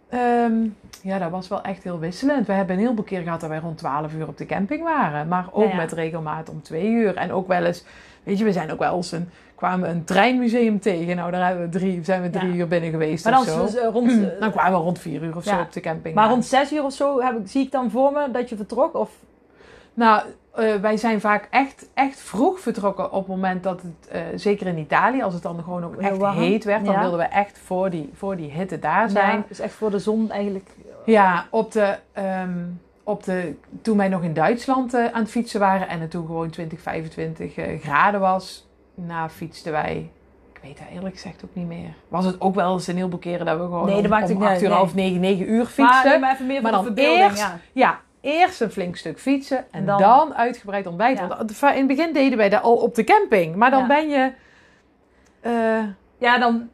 Ehm, 0.09 0.53
ja, 1.01 1.19
dat 1.19 1.31
was 1.31 1.47
wel 1.47 1.61
echt 1.61 1.83
heel 1.83 1.99
wisselend. 1.99 2.47
We 2.47 2.53
hebben 2.53 2.75
een 2.75 2.81
heleboel 2.81 3.03
keer 3.05 3.21
gehad 3.21 3.39
dat 3.41 3.49
wij 3.49 3.59
rond 3.59 3.77
12 3.77 4.13
uur 4.13 4.27
op 4.27 4.37
de 4.37 4.45
camping 4.45 4.83
waren. 4.83 5.27
Maar 5.27 5.47
ook 5.51 5.63
Ja, 5.63 5.69
ja. 5.69 5.75
met 5.75 5.91
regelmaat 5.91 6.49
om 6.49 6.61
twee 6.61 6.87
uur. 6.89 7.15
En 7.15 7.31
ook 7.31 7.47
wel 7.47 7.63
eens, 7.63 7.83
weet 8.23 8.37
je, 8.37 8.43
we 8.43 8.51
zijn 8.51 8.71
ook 8.71 8.79
wel 8.79 8.95
eens 8.95 9.11
een, 9.11 9.29
kwamen 9.55 9.89
een 9.89 10.03
treinmuseum 10.03 10.79
tegen. 10.79 11.15
Nou, 11.15 11.31
daar 11.31 11.47
hebben 11.47 11.63
we 11.65 11.77
drie, 11.77 12.03
zijn 12.03 12.21
we 12.21 12.29
drie 12.29 12.49
Ja. 12.49 12.55
uur 12.55 12.67
binnen 12.67 12.89
geweest 12.89 13.23
Maar 13.23 13.33
dan 13.33 13.41
of 13.61 13.69
zo. 13.69 13.77
eh, 13.79 13.87
rond, 13.91 14.11
eh, 14.11 14.39
dan 14.39 14.51
kwamen 14.51 14.71
we 14.79 14.83
rond 14.85 14.99
vier 14.99 15.23
uur 15.23 15.35
of 15.35 15.43
zo 15.43 15.59
op 15.59 15.71
de 15.73 15.79
camping. 15.79 16.15
maar 16.15 16.23
aan. 16.23 16.29
rond 16.29 16.45
6 16.45 16.73
uur 16.73 16.83
of 16.83 16.93
zo 16.93 17.21
heb 17.21 17.37
ik, 17.39 17.47
zie 17.47 17.63
ik 17.65 17.71
dan 17.71 17.91
voor 17.91 18.11
me 18.11 18.31
dat 18.31 18.49
je 18.49 18.55
vertrok? 18.55 18.93
Of 18.95 19.11
Nou, 19.93 20.21
eh, 20.55 20.75
wij 20.75 20.97
zijn 20.97 21.21
vaak 21.21 21.47
echt, 21.49 21.89
echt 21.93 22.19
vroeg 22.19 22.59
vertrokken 22.59 23.11
op 23.11 23.27
het 23.27 23.35
moment 23.35 23.63
dat 23.63 23.81
het, 23.81 24.07
eh, 24.09 24.21
zeker 24.35 24.67
in 24.67 24.77
Italië, 24.77 25.21
als 25.23 25.33
het 25.33 25.43
dan 25.43 25.63
gewoon 25.63 25.83
ook 25.85 25.95
echt 25.95 26.17
warm. 26.17 26.37
heet 26.37 26.63
werd, 26.63 26.85
dan 26.85 26.93
Ja. 26.93 26.99
wilden 26.99 27.19
we 27.19 27.25
echt 27.25 27.59
voor 27.63 27.89
die, 27.89 28.09
voor 28.13 28.35
die 28.35 28.51
hitte 28.51 28.79
daar 28.79 29.09
zijn. 29.09 29.37
Ja, 29.37 29.43
dus 29.47 29.59
echt 29.59 29.73
voor 29.73 29.91
de 29.91 29.99
zon 29.99 30.31
eigenlijk. 30.31 30.69
Ja, 31.05 31.45
op 31.49 31.71
de, 31.71 31.95
ehm, 32.11 32.57
op 33.03 33.23
de, 33.23 33.53
toen 33.81 33.97
wij 33.97 34.07
nog 34.07 34.23
in 34.23 34.33
Duitsland 34.33 34.93
eh, 34.93 35.05
aan 35.05 35.21
het 35.21 35.31
fietsen 35.31 35.59
waren 35.59 35.87
en 35.87 35.99
het 35.99 36.11
toen 36.11 36.25
gewoon 36.25 36.49
20, 36.49 36.81
25 36.81 37.55
eh, 37.55 37.79
graden 37.81 38.19
was, 38.19 38.67
nou 38.95 39.29
fietsten 39.29 39.71
wij, 39.71 40.09
ik 40.53 40.59
weet 40.63 40.77
dat 40.77 40.87
eerlijk 40.93 41.15
gezegd 41.15 41.41
ook 41.45 41.49
niet 41.55 41.67
meer. 41.67 41.93
Was 42.07 42.25
het 42.25 42.41
ook 42.41 42.55
wel 42.55 42.73
eens 42.73 42.87
een 42.87 42.95
heleboel 42.95 43.19
keren 43.19 43.45
dat 43.45 43.57
we 43.57 43.63
gewoon 43.63 43.85
Nee, 43.85 43.95
dat 43.95 44.03
om, 44.03 44.09
maakt 44.09 44.23
om 44.29 44.31
ook 44.31 44.35
niet 44.37 44.43
8 44.43 44.51
uit, 44.53 44.61
uur, 44.61 44.67
nee. 44.69 44.77
half 44.77 44.93
9, 44.95 45.19
9 45.19 45.49
uur 45.49 45.57
Maar, 45.57 45.65
fietsten. 45.67 46.09
nee, 46.09 46.19
maar 46.19 46.33
even 46.33 46.45
meer 46.45 46.61
Maar 46.61 46.71
de 46.71 46.77
dan 46.77 46.85
verbeelding. 46.85 47.23
eerst- 47.29 47.37
ja. 47.41 47.59
Ja, 47.71 47.99
eerst 48.25 48.61
een 48.61 48.71
flink 48.71 48.95
stuk 48.95 49.19
fietsen 49.19 49.65
en 49.71 49.85
Dan- 49.85 49.99
dan, 49.99 50.35
uitgebreid 50.35 50.87
ontbijten. 50.87 51.27
Ja. 51.27 51.37
Want 51.37 51.51
in 51.61 51.67
het 51.77 51.87
begin 51.87 52.13
deden 52.13 52.37
wij 52.37 52.49
dat 52.49 52.61
al 52.61 52.75
op 52.75 52.95
de 52.95 53.03
camping. 53.03 53.55
Maar 53.55 53.71
dan 53.71 53.79
Ja. 53.81 53.87
ben 53.87 54.09
je... 54.09 54.31
eh, 55.41 55.83
Ja, 56.17 56.37
dan, 56.37 56.69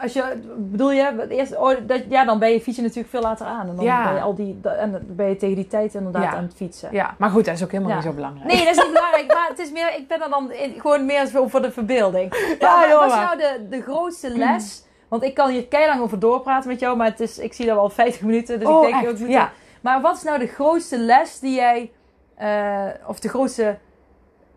als 0.00 0.12
je, 0.12 0.22
bedoel 0.56 0.90
je, 0.92 1.26
eerst, 1.28 1.56
oh, 1.56 1.72
dat, 1.86 2.02
ja, 2.08 2.24
dan 2.24 2.38
ben 2.38 2.50
je 2.50 2.60
fietsen 2.60 2.82
natuurlijk 2.82 3.10
veel 3.10 3.20
later 3.22 3.46
aan. 3.46 3.68
En 3.68 3.76
dan 3.76 3.84
Ja. 3.84 4.04
ben 4.04 4.14
je 4.14 4.20
al 4.20 4.34
die, 4.34 4.58
en 4.62 4.92
dan 4.92 5.00
ben 5.06 5.28
je 5.28 5.36
tegen 5.36 5.54
die 5.56 5.66
tijd 5.66 5.94
inderdaad 5.94 6.34
aan 6.34 6.42
het 6.42 6.54
fietsen. 6.56 6.88
ja, 6.92 7.14
maar 7.18 7.30
goed, 7.30 7.44
dat 7.44 7.54
is 7.54 7.62
ook 7.64 7.70
helemaal 7.70 7.94
niet 7.94 8.04
zo 8.04 8.12
belangrijk. 8.12 8.46
Nee, 8.52 8.64
dat 8.64 8.76
is 8.76 8.82
niet 8.84 8.92
belangrijk, 8.92 9.26
maar 9.34 9.46
het 9.48 9.58
is 9.58 9.70
meer, 9.72 9.94
ik 9.98 10.08
ben 10.08 10.22
er 10.22 10.28
dan 10.30 10.52
in- 10.52 10.80
gewoon 10.80 11.06
meer 11.06 11.26
zo 11.26 11.46
voor 11.48 11.62
de 11.62 11.70
verbeelding. 11.70 12.30
Maar, 12.60 12.86
Ja, 12.86 12.88
joh, 12.88 12.98
wat 13.00 13.10
is 13.10 13.16
nou 13.18 13.36
de, 13.38 13.66
de 13.70 13.82
grootste 13.82 14.30
les? 14.38 14.84
Want 15.08 15.22
ik 15.22 15.34
kan 15.34 15.50
hier 15.50 15.66
keilang 15.66 16.00
over 16.00 16.18
doorpraten 16.18 16.70
met 16.70 16.80
jou, 16.80 16.96
maar 16.96 17.06
het 17.06 17.20
is, 17.20 17.38
ik 17.38 17.52
zie 17.52 17.66
dat 17.66 17.78
al 17.78 17.90
50 17.90 18.22
minuten, 18.22 18.58
dus 18.58 18.68
oh, 18.68 18.74
ik 18.88 18.92
denk... 18.92 18.94
echt? 18.94 19.02
we 19.04 19.08
moeten- 19.10 19.28
Ja. 19.30 19.52
Maar 19.86 20.00
wat 20.00 20.16
is 20.16 20.22
nou 20.22 20.38
de 20.38 20.46
grootste 20.46 20.98
les 20.98 21.38
die 21.38 21.54
jij, 21.54 21.90
eh, 22.34 22.86
of 23.06 23.20
de 23.20 23.28
grootste, 23.28 23.78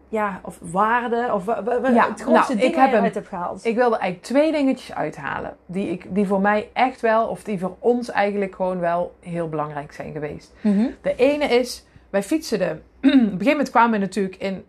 ja, 0.07 0.39
of 0.43 0.57
waarde, 0.61 1.29
of 1.33 1.45
Ja, 1.45 1.63
het 1.63 2.21
grootste 2.21 2.27
nou, 2.55 2.59
ding 2.59 2.75
heb 2.75 2.89
je 2.89 2.95
een- 2.97 3.03
uit 3.03 3.13
hebt 3.13 3.27
gehaald? 3.27 3.65
Ik 3.65 3.75
wilde 3.75 3.97
eigenlijk 3.97 4.23
twee 4.23 4.51
dingetjes 4.51 4.93
uithalen. 4.93 5.57
Die, 5.65 5.89
ik, 5.89 6.15
die 6.15 6.27
voor 6.27 6.41
mij 6.41 6.69
echt 6.73 7.01
wel, 7.01 7.27
of 7.27 7.43
die 7.43 7.59
voor 7.59 7.75
ons 7.79 8.09
eigenlijk 8.11 8.55
gewoon 8.55 8.79
wel 8.79 9.15
heel 9.19 9.49
belangrijk 9.49 9.91
zijn 9.93 10.11
geweest. 10.13 10.53
Mhm. 10.61 10.87
De 11.01 11.15
ene 11.15 11.45
is, 11.45 11.85
wij 12.09 12.23
fietsen 12.23 12.59
de... 12.59 12.65
op 12.97 13.03
een 13.03 13.19
gegeven 13.19 13.45
moment 13.45 13.69
kwamen 13.69 13.91
we 13.91 13.97
natuurlijk 14.05 14.35
in 14.35 14.65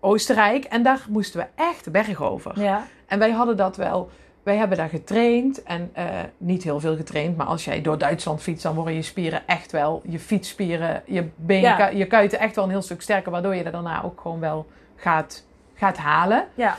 Oostenrijk. 0.00 0.64
En 0.64 0.82
daar 0.82 1.06
moesten 1.08 1.40
we 1.40 1.46
echt 1.62 1.84
de 1.84 1.90
berg 1.90 2.22
over. 2.22 2.60
Ja, 2.60 2.82
En 3.06 3.18
wij 3.18 3.30
hadden 3.30 3.56
dat 3.56 3.76
wel... 3.76 4.10
Wij 4.44 4.56
hebben 4.56 4.76
daar 4.76 4.88
getraind 4.88 5.62
en 5.62 5.90
eh, 5.92 6.06
niet 6.36 6.62
heel 6.62 6.80
veel 6.80 6.96
getraind. 6.96 7.36
Maar 7.36 7.46
als 7.46 7.64
jij 7.64 7.80
door 7.82 7.98
Duitsland 7.98 8.42
fietst, 8.42 8.62
dan 8.62 8.74
worden 8.74 8.94
je 8.94 9.02
spieren 9.02 9.42
echt 9.46 9.72
wel... 9.72 10.02
Je 10.08 10.18
fietsspieren, 10.18 11.02
je 11.06 11.28
been, 11.36 11.60
Ja. 11.60 11.88
je 11.88 12.06
kuiten 12.06 12.38
echt 12.38 12.54
wel 12.54 12.64
een 12.64 12.70
heel 12.70 12.82
stuk 12.82 13.02
sterker. 13.02 13.30
Waardoor 13.32 13.54
je 13.54 13.62
er 13.62 13.72
daarna 13.72 14.02
ook 14.02 14.20
gewoon 14.20 14.40
wel 14.40 14.66
gaat, 14.96 15.44
gaat 15.74 15.96
halen. 15.96 16.46
ja. 16.54 16.76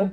op. 0.00 0.08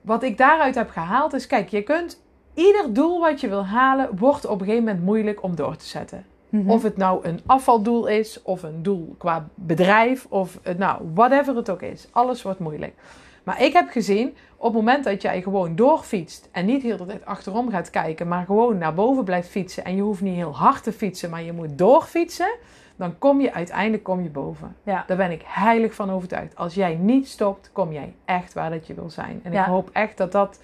wat 0.00 0.22
ik 0.22 0.38
daaruit 0.38 0.74
heb 0.74 0.90
gehaald 0.90 1.32
is, 1.32 1.46
kijk, 1.46 1.68
je 1.68 1.82
kunt 1.82 2.20
ieder 2.54 2.92
doel 2.92 3.20
wat 3.20 3.40
je 3.40 3.48
wil 3.48 3.66
halen, 3.66 4.16
wordt 4.16 4.46
op 4.46 4.60
een 4.60 4.66
gegeven 4.66 4.84
moment 4.84 5.04
moeilijk 5.04 5.42
om 5.42 5.54
door 5.54 5.76
te 5.76 5.86
zetten. 5.86 6.24
Mhm. 6.48 6.70
Of 6.70 6.82
het 6.82 6.96
nou 6.96 7.26
een 7.26 7.40
afvaldoel 7.46 8.06
is, 8.06 8.42
of 8.42 8.62
een 8.62 8.82
doel 8.82 9.14
qua 9.18 9.48
bedrijf, 9.54 10.26
of 10.28 10.58
nou, 10.76 11.02
whatever 11.14 11.56
het 11.56 11.70
ook 11.70 11.82
is. 11.82 12.08
Alles 12.10 12.42
wordt 12.42 12.58
moeilijk. 12.58 12.94
Maar 13.42 13.62
ik 13.62 13.72
heb 13.72 13.90
gezien, 13.90 14.36
op 14.60 14.64
het 14.64 14.72
moment 14.82 15.04
dat 15.04 15.22
jij 15.22 15.42
gewoon 15.42 15.76
doorfietst 15.76 16.48
en 16.52 16.66
niet 16.66 16.82
heel 16.82 16.96
de 16.96 17.06
tijd 17.06 17.24
achterom 17.26 17.70
gaat 17.70 17.90
kijken, 17.90 18.28
maar 18.28 18.44
gewoon 18.44 18.78
naar 18.78 18.94
boven 18.94 19.24
blijft 19.24 19.48
fietsen 19.48 19.84
en 19.84 19.96
je 19.96 20.02
hoeft 20.02 20.20
niet 20.20 20.34
heel 20.34 20.56
hard 20.56 20.82
te 20.82 20.92
fietsen, 20.92 21.30
maar 21.30 21.42
je 21.42 21.52
moet 21.52 21.78
doorfietsen, 21.78 22.54
dan 22.96 23.18
kom 23.18 23.40
je 23.40 23.52
uiteindelijk 23.52 24.02
kom 24.02 24.22
je 24.22 24.28
boven. 24.28 24.76
Ja. 24.82 25.04
Daar 25.06 25.16
ben 25.16 25.30
ik 25.30 25.42
heilig 25.46 25.94
van 25.94 26.10
overtuigd. 26.10 26.56
Als 26.56 26.74
jij 26.74 26.94
niet 26.94 27.28
stopt, 27.28 27.70
kom 27.72 27.92
jij 27.92 28.14
echt 28.24 28.52
waar 28.52 28.70
dat 28.70 28.86
je 28.86 28.94
wil 28.94 29.10
zijn. 29.10 29.40
En 29.42 29.52
Ja. 29.52 29.60
ik 29.60 29.66
hoop 29.70 29.90
echt 29.92 30.16
dat 30.16 30.32
dat 30.32 30.60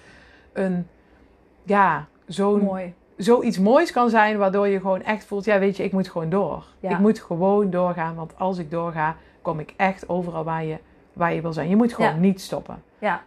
een, 0.53 0.87
ja, 1.63 2.05
zo'n 2.27 2.63
Mooi. 2.63 2.93
zoiets 3.17 3.59
moois 3.59 3.91
kan 3.91 4.09
zijn, 4.09 4.37
waardoor 4.37 4.67
je 4.67 4.79
gewoon 4.79 5.01
echt 5.03 5.25
voelt, 5.25 5.45
ja 5.45 5.59
weet 5.59 5.77
je, 5.77 5.83
ik 5.83 5.91
moet 5.91 6.09
gewoon 6.09 6.29
door. 6.29 6.65
Ja. 6.79 6.89
Ik 6.89 6.99
moet 6.99 7.19
gewoon 7.19 7.69
doorgaan, 7.69 8.15
want 8.15 8.33
als 8.39 8.57
ik 8.57 8.71
doorga, 8.71 9.15
kom 9.41 9.59
ik 9.59 9.73
echt 9.77 10.09
overal 10.09 10.43
waar 10.43 10.63
je, 10.65 10.77
waar 11.13 11.33
je 11.33 11.41
wil 11.41 11.53
zijn. 11.53 11.69
Je 11.69 11.75
moet 11.75 11.93
gewoon 11.93 12.13
Ja. 12.13 12.17
niet 12.17 12.41
stoppen. 12.41 12.83
Ja. 12.99 13.21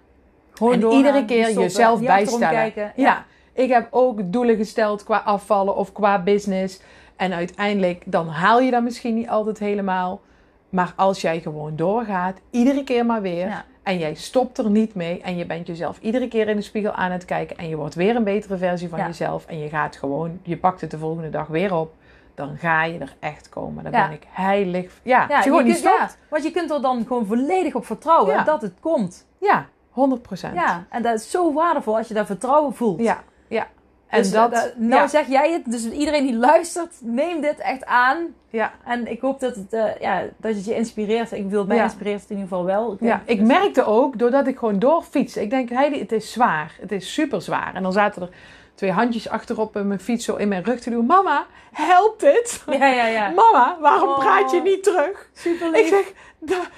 Gewoon 0.58 0.72
en 0.82 0.90
iedere 0.90 1.24
keer 1.24 1.42
stoppen, 1.44 1.62
jezelf 1.62 2.00
bijstellen. 2.00 2.48
kijken. 2.50 2.92
Ja. 2.96 3.24
ik 3.52 3.68
heb 3.70 3.86
ook 3.90 4.32
doelen 4.32 4.56
gesteld 4.56 5.04
qua 5.04 5.16
afvallen 5.24 5.76
of 5.76 5.92
qua 5.92 6.22
business. 6.22 6.80
En 7.16 7.32
uiteindelijk, 7.32 8.02
dan 8.06 8.28
haal 8.28 8.60
je 8.60 8.70
dat 8.70 8.82
misschien 8.82 9.14
niet 9.14 9.28
altijd 9.28 9.58
helemaal. 9.58 10.20
Maar 10.68 10.92
als 10.96 11.20
jij 11.20 11.40
gewoon 11.40 11.76
doorgaat, 11.76 12.38
iedere 12.50 12.84
keer 12.84 13.06
maar 13.06 13.22
weer. 13.22 13.46
Ja. 13.46 13.64
En 13.82 13.98
jij 13.98 14.14
stopt 14.14 14.58
er 14.58 14.70
niet 14.70 14.94
mee. 14.94 15.20
En 15.20 15.36
je 15.36 15.46
bent 15.46 15.66
jezelf 15.66 15.98
iedere 16.00 16.28
keer 16.28 16.48
in 16.48 16.56
de 16.56 16.62
spiegel 16.62 16.92
aan 16.92 17.10
het 17.10 17.24
kijken. 17.24 17.56
En 17.56 17.68
je 17.68 17.76
wordt 17.76 17.94
weer 17.94 18.16
een 18.16 18.24
betere 18.24 18.56
versie 18.56 18.88
van 18.88 18.98
Ja. 18.98 19.06
jezelf. 19.06 19.46
En 19.46 19.58
je 19.58 19.68
gaat 19.68 19.96
gewoon, 19.96 20.40
je 20.42 20.56
pakt 20.56 20.80
het 20.80 20.90
de 20.90 20.98
volgende 20.98 21.30
dag 21.30 21.46
weer 21.46 21.74
op. 21.74 21.92
Dan 22.34 22.56
ga 22.56 22.84
je 22.84 22.98
er 22.98 23.14
echt 23.20 23.48
komen. 23.48 23.84
Daar 23.84 23.92
Ja. 23.92 24.06
ben 24.06 24.16
ik 24.16 24.26
heilig. 24.30 25.00
Ja, 25.02 25.24
Ja, 25.28 25.34
als 25.36 25.44
je 25.44 25.50
gewoon 25.50 25.64
niet 25.64 25.76
stopt. 25.76 25.98
ja, 25.98 26.10
want 26.30 26.42
je 26.44 26.50
kunt 26.50 26.70
er 26.70 26.82
dan 26.82 27.04
gewoon 27.06 27.26
volledig 27.26 27.74
op 27.74 27.86
vertrouwen 27.86 28.34
Ja. 28.34 28.44
dat 28.44 28.62
het 28.62 28.74
komt. 28.80 29.26
Ja, 29.40 29.66
100 29.98 30.22
procent. 30.22 30.54
Ja, 30.54 30.86
en 30.90 31.02
dat 31.02 31.14
is 31.20 31.30
zo 31.30 31.52
waardevol 31.52 31.96
als 31.96 32.08
je 32.08 32.14
dat 32.14 32.26
vertrouwen 32.26 32.74
voelt. 32.74 33.00
ja, 33.02 33.22
ja. 33.48 33.66
En 34.08 34.22
Dus, 34.22 34.30
dat, 34.30 34.52
eh, 34.52 34.62
nou 34.76 34.94
ja, 35.02 35.06
zeg 35.08 35.26
jij 35.28 35.52
het, 35.52 35.62
dus 35.72 35.90
iedereen 35.90 36.26
die 36.26 36.36
luistert, 36.36 36.94
neem 37.02 37.40
dit 37.40 37.58
echt 37.58 37.84
aan. 37.84 38.26
ja. 38.50 38.72
En 38.84 39.06
ik 39.10 39.20
hoop 39.20 39.40
dat 39.40 39.54
het, 39.54 39.72
eh, 39.72 40.00
ja, 40.00 40.22
dat 40.36 40.54
het 40.54 40.64
je 40.64 40.74
inspireert. 40.74 41.32
Ik 41.32 41.48
wil 41.50 41.66
mij 41.66 41.76
Ja. 41.76 41.82
inspireert 41.82 42.20
het 42.20 42.30
in 42.30 42.36
ieder 42.36 42.48
geval 42.50 42.64
wel. 42.64 42.88
denk- 42.88 43.00
Ja, 43.00 43.22
ik 43.24 43.40
merkte 43.40 43.84
ook, 43.84 44.18
doordat 44.18 44.46
ik 44.46 44.58
gewoon 44.58 44.78
doorfiets. 44.78 45.36
Ik 45.36 45.50
denk, 45.50 45.68
Heidi, 45.68 45.98
het 45.98 46.12
is 46.12 46.32
zwaar. 46.32 46.76
Het 46.80 46.92
is 46.92 47.12
super 47.14 47.42
zwaar. 47.42 47.74
En 47.74 47.82
dan 47.82 47.92
zaten 47.92 48.22
er 48.22 48.28
twee 48.74 48.92
handjes 48.92 49.28
achterop 49.28 49.76
in 49.76 49.86
mijn 49.88 50.00
fiets 50.00 50.24
zo 50.24 50.36
in 50.36 50.48
mijn 50.48 50.64
rug 50.64 50.80
te 50.80 50.90
doen. 50.90 51.06
Mama, 51.06 51.46
helpt 51.72 52.20
dit? 52.20 52.62
Ja, 52.70 52.86
ja, 52.86 53.06
ja. 53.06 53.28
Mama, 53.42 53.76
waarom 53.80 54.08
Oh. 54.08 54.18
praat 54.18 54.50
je 54.50 54.60
niet 54.62 54.82
terug? 54.82 55.28
Super 55.32 55.66
Ik 55.68 55.74
lief. 55.76 55.88
zeg, 55.88 56.12
dat 56.40 56.68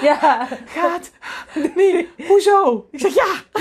Ja, 0.00 0.44
gaat 0.66 1.10
niet. 1.76 2.08
Hoezo? 2.28 2.86
Ik 2.90 3.00
zeg, 3.00 3.14
ja. 3.14 3.60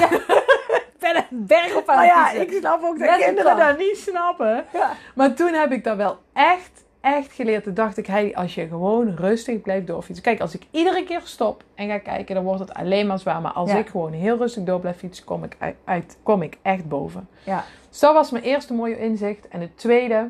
ben 0.99 1.15
een 1.15 1.45
berg 1.45 1.75
op 1.75 1.89
aan 1.89 1.95
Nou 1.95 2.07
het 2.07 2.15
ja, 2.17 2.25
fietsen. 2.25 2.41
ik 2.55 2.59
snap 2.59 2.83
ook 2.83 2.99
dat 2.99 3.09
Met 3.09 3.25
kinderen 3.25 3.57
dat 3.57 3.77
niet 3.77 3.97
snappen. 3.97 4.65
Ja. 4.73 4.91
Maar 5.15 5.33
toen 5.33 5.53
heb 5.53 5.71
ik 5.71 5.83
dat 5.83 5.97
wel 5.97 6.17
echt, 6.33 6.83
echt 7.01 7.33
geleerd. 7.33 7.63
Toen 7.63 7.73
dacht 7.73 7.97
ik, 7.97 8.07
hey, 8.07 8.35
als 8.35 8.55
je 8.55 8.67
gewoon 8.67 9.15
rustig 9.15 9.61
blijft 9.61 9.87
doorfietsen. 9.87 10.23
Kijk, 10.23 10.39
als 10.41 10.53
ik 10.55 10.61
iedere 10.71 11.03
keer 11.03 11.21
stop 11.23 11.63
en 11.75 11.87
ga 11.89 11.97
kijken, 11.97 12.35
dan 12.35 12.43
wordt 12.43 12.59
het 12.59 12.73
alleen 12.73 13.07
maar 13.07 13.19
zwaar. 13.19 13.41
Maar 13.41 13.51
als 13.51 13.71
Ja. 13.71 13.77
ik 13.77 13.87
gewoon 13.87 14.11
heel 14.13 14.37
rustig 14.37 14.63
door 14.63 14.79
blijf 14.79 14.97
fietsen, 14.97 15.25
kom 15.25 15.43
ik, 15.43 15.55
uit, 15.59 15.75
uit- 15.83 16.17
kom 16.23 16.41
ik 16.41 16.57
echt 16.61 16.87
boven. 16.87 17.27
Ja. 17.43 17.63
Dus 17.89 17.99
dat 17.99 18.13
was 18.13 18.31
mijn 18.31 18.43
eerste 18.43 18.73
mooie 18.73 18.99
inzicht. 18.99 19.47
En 19.47 19.59
de 19.59 19.75
tweede, 19.75 20.29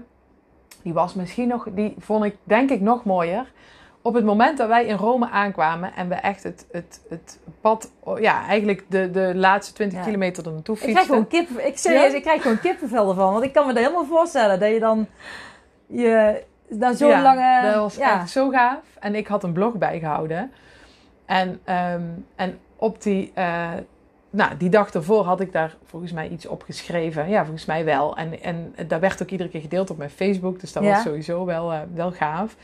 die 0.83 0.93
was 0.93 1.13
misschien 1.13 1.47
nog, 1.47 1.67
die 1.71 1.95
vond 1.99 2.23
ik 2.25 2.35
denk 2.43 2.69
ik 2.69 2.81
nog 2.81 3.03
mooier. 3.03 3.51
Op 4.09 4.15
het 4.15 4.23
moment 4.25 4.57
dat 4.57 4.67
wij 4.67 4.85
in 4.85 4.95
Rome 4.95 5.29
aankwamen 5.29 5.93
en 5.95 6.09
we 6.09 6.15
echt 6.15 6.43
het, 6.43 6.65
het, 6.71 7.01
het 7.09 7.39
pad, 7.61 7.91
ja, 8.19 8.45
eigenlijk 8.47 8.85
de, 8.87 9.11
de 9.11 9.31
laatste 9.35 9.73
20 9.73 9.97
Ja. 9.97 10.05
kilometer 10.05 10.45
er 10.45 10.51
naartoe 10.51 10.75
Ik 10.79 10.81
krijg 10.81 11.05
gewoon 11.05 11.27
kippen. 11.27 11.67
Ik 11.67 11.77
serieus, 11.77 12.11
Ja? 12.11 12.17
ik 12.17 12.21
krijg 12.21 12.41
gewoon 12.41 12.59
kippenvel 12.59 13.09
ervan. 13.09 13.31
Want 13.33 13.45
ik 13.45 13.53
kan 13.53 13.67
me 13.67 13.73
dat 13.73 13.83
helemaal 13.83 14.05
voorstellen. 14.05 14.59
Dat 14.59 14.69
je 14.69 14.79
dan 14.79 15.07
je 15.87 16.43
zo'n 16.69 17.07
Ja, 17.09 17.21
lange... 17.21 17.61
Dat 17.71 17.75
was 17.75 17.95
ja. 17.95 18.19
echt 18.21 18.29
zo 18.29 18.49
gaaf. 18.49 18.83
En 18.99 19.15
ik 19.15 19.27
had 19.27 19.43
een 19.43 19.53
blog 19.53 19.73
bijgehouden. 19.73 20.51
En, 21.25 21.59
ehm, 21.63 22.03
en 22.35 22.59
op 22.75 23.01
die, 23.01 23.31
eh, 23.33 23.69
nou, 24.29 24.57
die 24.57 24.69
dag 24.69 24.89
ervoor 24.89 25.23
had 25.23 25.41
ik 25.41 25.51
daar 25.51 25.75
volgens 25.85 26.11
mij 26.11 26.27
iets 26.27 26.45
op 26.45 26.63
geschreven. 26.63 27.29
Ja, 27.29 27.41
volgens 27.43 27.65
mij 27.65 27.85
wel. 27.85 28.17
En, 28.17 28.41
en 28.41 28.73
dat 28.87 28.99
werd 28.99 29.21
ook 29.21 29.29
iedere 29.29 29.49
keer 29.49 29.61
gedeeld 29.61 29.89
op 29.89 29.97
mijn 29.97 30.09
Facebook. 30.09 30.59
Dus 30.59 30.73
dat 30.73 30.83
was 30.83 31.01
sowieso 31.01 31.45
wel, 31.45 31.71
eh, 31.71 31.79
wel 31.93 32.11
gaaf. 32.11 32.55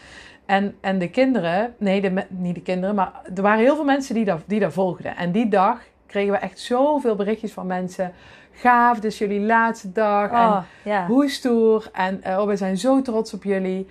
En, 0.45 0.75
en 0.81 0.99
de 0.99 1.09
kinderen, 1.09 1.75
nee, 1.77 2.01
de, 2.01 2.25
niet 2.29 2.55
de 2.55 2.61
kinderen, 2.61 2.95
maar 2.95 3.11
er 3.35 3.41
waren 3.41 3.59
heel 3.63 3.75
veel 3.75 3.85
mensen 3.85 4.15
die 4.15 4.25
dat, 4.25 4.41
die 4.45 4.59
dat 4.59 4.73
volgden. 4.73 5.15
En 5.15 5.31
die 5.31 5.47
dag 5.47 5.79
kregen 6.05 6.31
we 6.31 6.37
echt 6.37 6.59
zoveel 6.59 7.15
berichtjes 7.15 7.51
van 7.53 7.67
mensen. 7.67 8.13
Gaaf, 8.51 8.99
dus 8.99 9.17
jullie 9.17 9.39
laatste 9.41 9.91
dag. 9.91 10.29
En 10.31 10.37
Oh, 10.47 10.61
ja. 10.83 11.05
hoe 11.05 11.29
stoer. 11.29 11.89
En 11.93 12.23
eh, 12.23 12.39
oh, 12.39 12.47
we 12.47 12.55
zijn 12.55 12.77
zo 12.77 13.01
trots 13.01 13.33
op 13.33 13.43
jullie. 13.43 13.87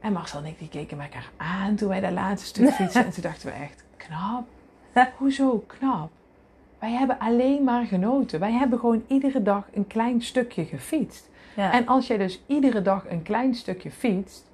En 0.00 0.12
Marcel 0.12 0.38
en 0.38 0.46
ik 0.46 0.58
die 0.58 0.68
keken 0.68 1.00
elkaar 1.00 1.30
aan 1.36 1.74
toen 1.74 1.88
wij 1.88 2.00
dat 2.00 2.12
laatste 2.12 2.46
stuk 2.48 2.70
fietsen. 2.78 3.04
en 3.04 3.10
toen 3.10 3.22
dachten 3.22 3.48
we 3.48 3.54
echt, 3.54 3.84
knap. 3.96 4.46
Hoezo 5.16 5.64
knap? 5.66 6.10
Wij 6.78 6.90
hebben 6.90 7.18
alleen 7.18 7.64
maar 7.64 7.84
genoten. 7.84 8.40
Wij 8.40 8.52
hebben 8.52 8.78
gewoon 8.78 9.04
iedere 9.06 9.42
dag 9.42 9.66
een 9.72 9.86
klein 9.86 10.22
stukje 10.22 10.64
gefietst. 10.64 11.30
Ja. 11.56 11.72
En 11.72 11.86
als 11.86 12.06
jij 12.06 12.16
dus 12.16 12.42
iedere 12.46 12.82
dag 12.82 13.04
een 13.10 13.22
klein 13.22 13.54
stukje 13.54 13.90
fietst, 13.90 14.47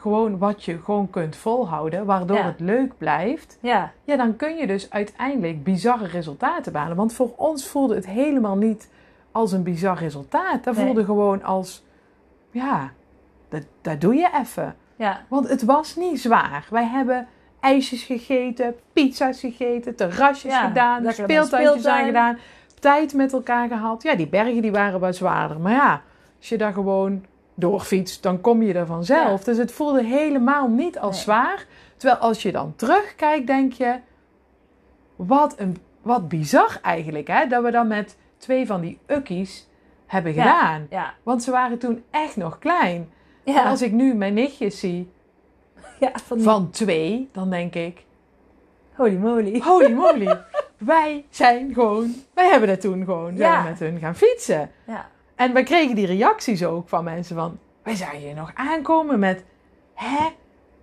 gewoon 0.00 0.38
wat 0.38 0.64
je 0.64 0.78
gewoon 0.78 1.10
kunt 1.10 1.36
volhouden, 1.36 2.04
waardoor 2.06 2.36
Ja. 2.36 2.44
het 2.44 2.60
leuk 2.60 2.98
blijft, 2.98 3.58
ja. 3.60 3.92
ja, 4.04 4.16
dan 4.16 4.36
kun 4.36 4.56
je 4.56 4.66
dus 4.66 4.90
uiteindelijk 4.90 5.64
bizarre 5.64 6.06
resultaten 6.06 6.72
behalen. 6.72 6.96
Want 6.96 7.12
voor 7.12 7.30
ons 7.36 7.66
voelde 7.68 7.94
het 7.94 8.06
helemaal 8.06 8.56
niet 8.56 8.90
als 9.32 9.52
een 9.52 9.62
bizar 9.62 9.98
resultaat. 9.98 10.64
Dat 10.64 10.76
Nee. 10.76 10.84
voelde 10.84 11.04
gewoon 11.04 11.42
als, 11.42 11.84
ja, 12.50 12.90
dat, 13.48 13.62
dat 13.82 14.00
doe 14.00 14.14
je 14.14 14.28
even. 14.40 14.76
ja. 14.96 15.20
Want 15.28 15.48
het 15.48 15.64
was 15.64 15.96
niet 15.96 16.20
zwaar. 16.20 16.66
Wij 16.70 16.86
hebben 16.86 17.26
ijsjes 17.60 18.02
gegeten, 18.02 18.74
pizza's 18.92 19.40
gegeten, 19.40 19.94
terrasjes 19.94 20.52
Ja, 20.52 20.66
gedaan, 20.66 21.12
speeltuintjes 21.12 21.46
speeltuin. 21.46 22.00
aangedaan, 22.00 22.38
tijd 22.80 23.14
met 23.14 23.32
elkaar 23.32 23.68
gehad. 23.68 24.02
Ja, 24.02 24.14
die 24.14 24.28
bergen 24.28 24.62
die 24.62 24.72
waren 24.72 25.00
wat 25.00 25.16
zwaarder. 25.16 25.60
Maar 25.60 25.72
ja, 25.72 26.02
als 26.38 26.48
je 26.48 26.58
daar 26.58 26.72
gewoon 26.72 27.24
doorfietst, 27.58 28.22
dan 28.22 28.40
kom 28.40 28.62
je 28.62 28.74
er 28.74 28.86
vanzelf. 28.86 29.44
Dus 29.44 29.56
het 29.56 29.72
voelde 29.72 30.04
helemaal 30.04 30.68
niet 30.68 30.98
als 30.98 31.14
Nee. 31.14 31.22
zwaar. 31.24 31.66
Terwijl 31.96 32.20
als 32.20 32.42
je 32.42 32.52
dan 32.52 32.72
terugkijkt, 32.76 33.46
denk 33.46 33.72
je, 33.72 33.94
wat, 35.16 35.54
een, 35.58 35.76
wat 36.02 36.28
bizar 36.28 36.78
eigenlijk, 36.82 37.28
hè? 37.28 37.46
Dat 37.46 37.62
we 37.62 37.70
dan 37.70 37.86
met 37.88 38.16
twee 38.36 38.66
van 38.66 38.80
die 38.80 38.98
ukkies 39.06 39.68
hebben 40.06 40.34
Ja. 40.34 40.42
gedaan. 40.42 40.86
Ja. 40.90 41.14
Want 41.22 41.42
ze 41.42 41.50
waren 41.50 41.78
toen 41.78 42.02
echt 42.10 42.36
nog 42.36 42.58
klein. 42.58 43.08
En 43.44 43.64
als 43.64 43.82
ik 43.82 43.92
nu 43.92 44.14
mijn 44.14 44.34
nichtjes 44.34 44.78
zie. 44.80 45.10
Van 46.36 46.70
twee, 46.70 47.28
dan 47.32 47.50
denk 47.50 47.74
ik, 47.74 48.04
Holy 48.94 49.16
moly. 49.16 49.60
holy 49.60 49.92
moly. 49.92 50.38
wij 50.78 51.24
zijn 51.30 51.74
gewoon, 51.74 52.14
wij 52.34 52.48
hebben 52.50 52.68
dat 52.68 52.80
toen 52.80 53.04
gewoon 53.04 53.36
met 53.64 53.78
hun 53.78 53.98
gaan 53.98 54.14
fietsen. 54.14 54.70
Ja. 54.86 55.08
En 55.38 55.52
we 55.54 55.62
kregen 55.62 55.94
die 55.94 56.06
reacties 56.06 56.64
ook 56.64 56.88
van 56.88 57.04
mensen 57.04 57.36
van, 57.36 57.58
wij 57.82 57.94
zagen 57.96 58.20
je 58.20 58.34
nog 58.34 58.50
aankomen 58.54 59.18
met, 59.18 59.44
hè? 59.94 60.26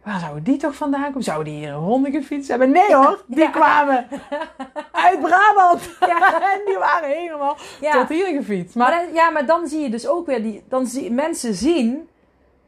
Waar 0.03 0.19
zouden 0.19 0.43
die 0.43 0.57
toch 0.57 0.75
vandaan 0.75 1.05
komen? 1.05 1.23
Zouden 1.23 1.53
die 1.53 1.61
hier 1.63 1.73
een 1.73 1.85
ronde 1.85 2.11
gefietst 2.11 2.49
hebben? 2.49 2.71
Nee 2.71 2.95
hoor, 2.95 3.23
die 3.27 3.39
Ja. 3.39 3.49
kwamen 3.49 4.07
uit 5.05 5.19
Brabant. 5.21 5.89
Ja. 5.99 6.41
en 6.53 6.61
die 6.65 6.77
waren 6.77 7.09
helemaal 7.09 7.57
tot 7.79 8.09
hier 8.09 8.25
gefietst. 8.27 8.75
Maar, 8.75 8.89
Maar 8.89 9.03
dan, 9.05 9.13
ja, 9.13 9.29
maar 9.29 9.45
dan 9.45 9.67
zie 9.67 9.79
je 9.81 9.89
dus 9.89 10.07
ook 10.07 10.25
weer 10.25 10.41
die. 10.41 10.63
Dan 10.69 10.85
zie 10.87 11.11
mensen 11.11 11.53
zien. 11.53 12.09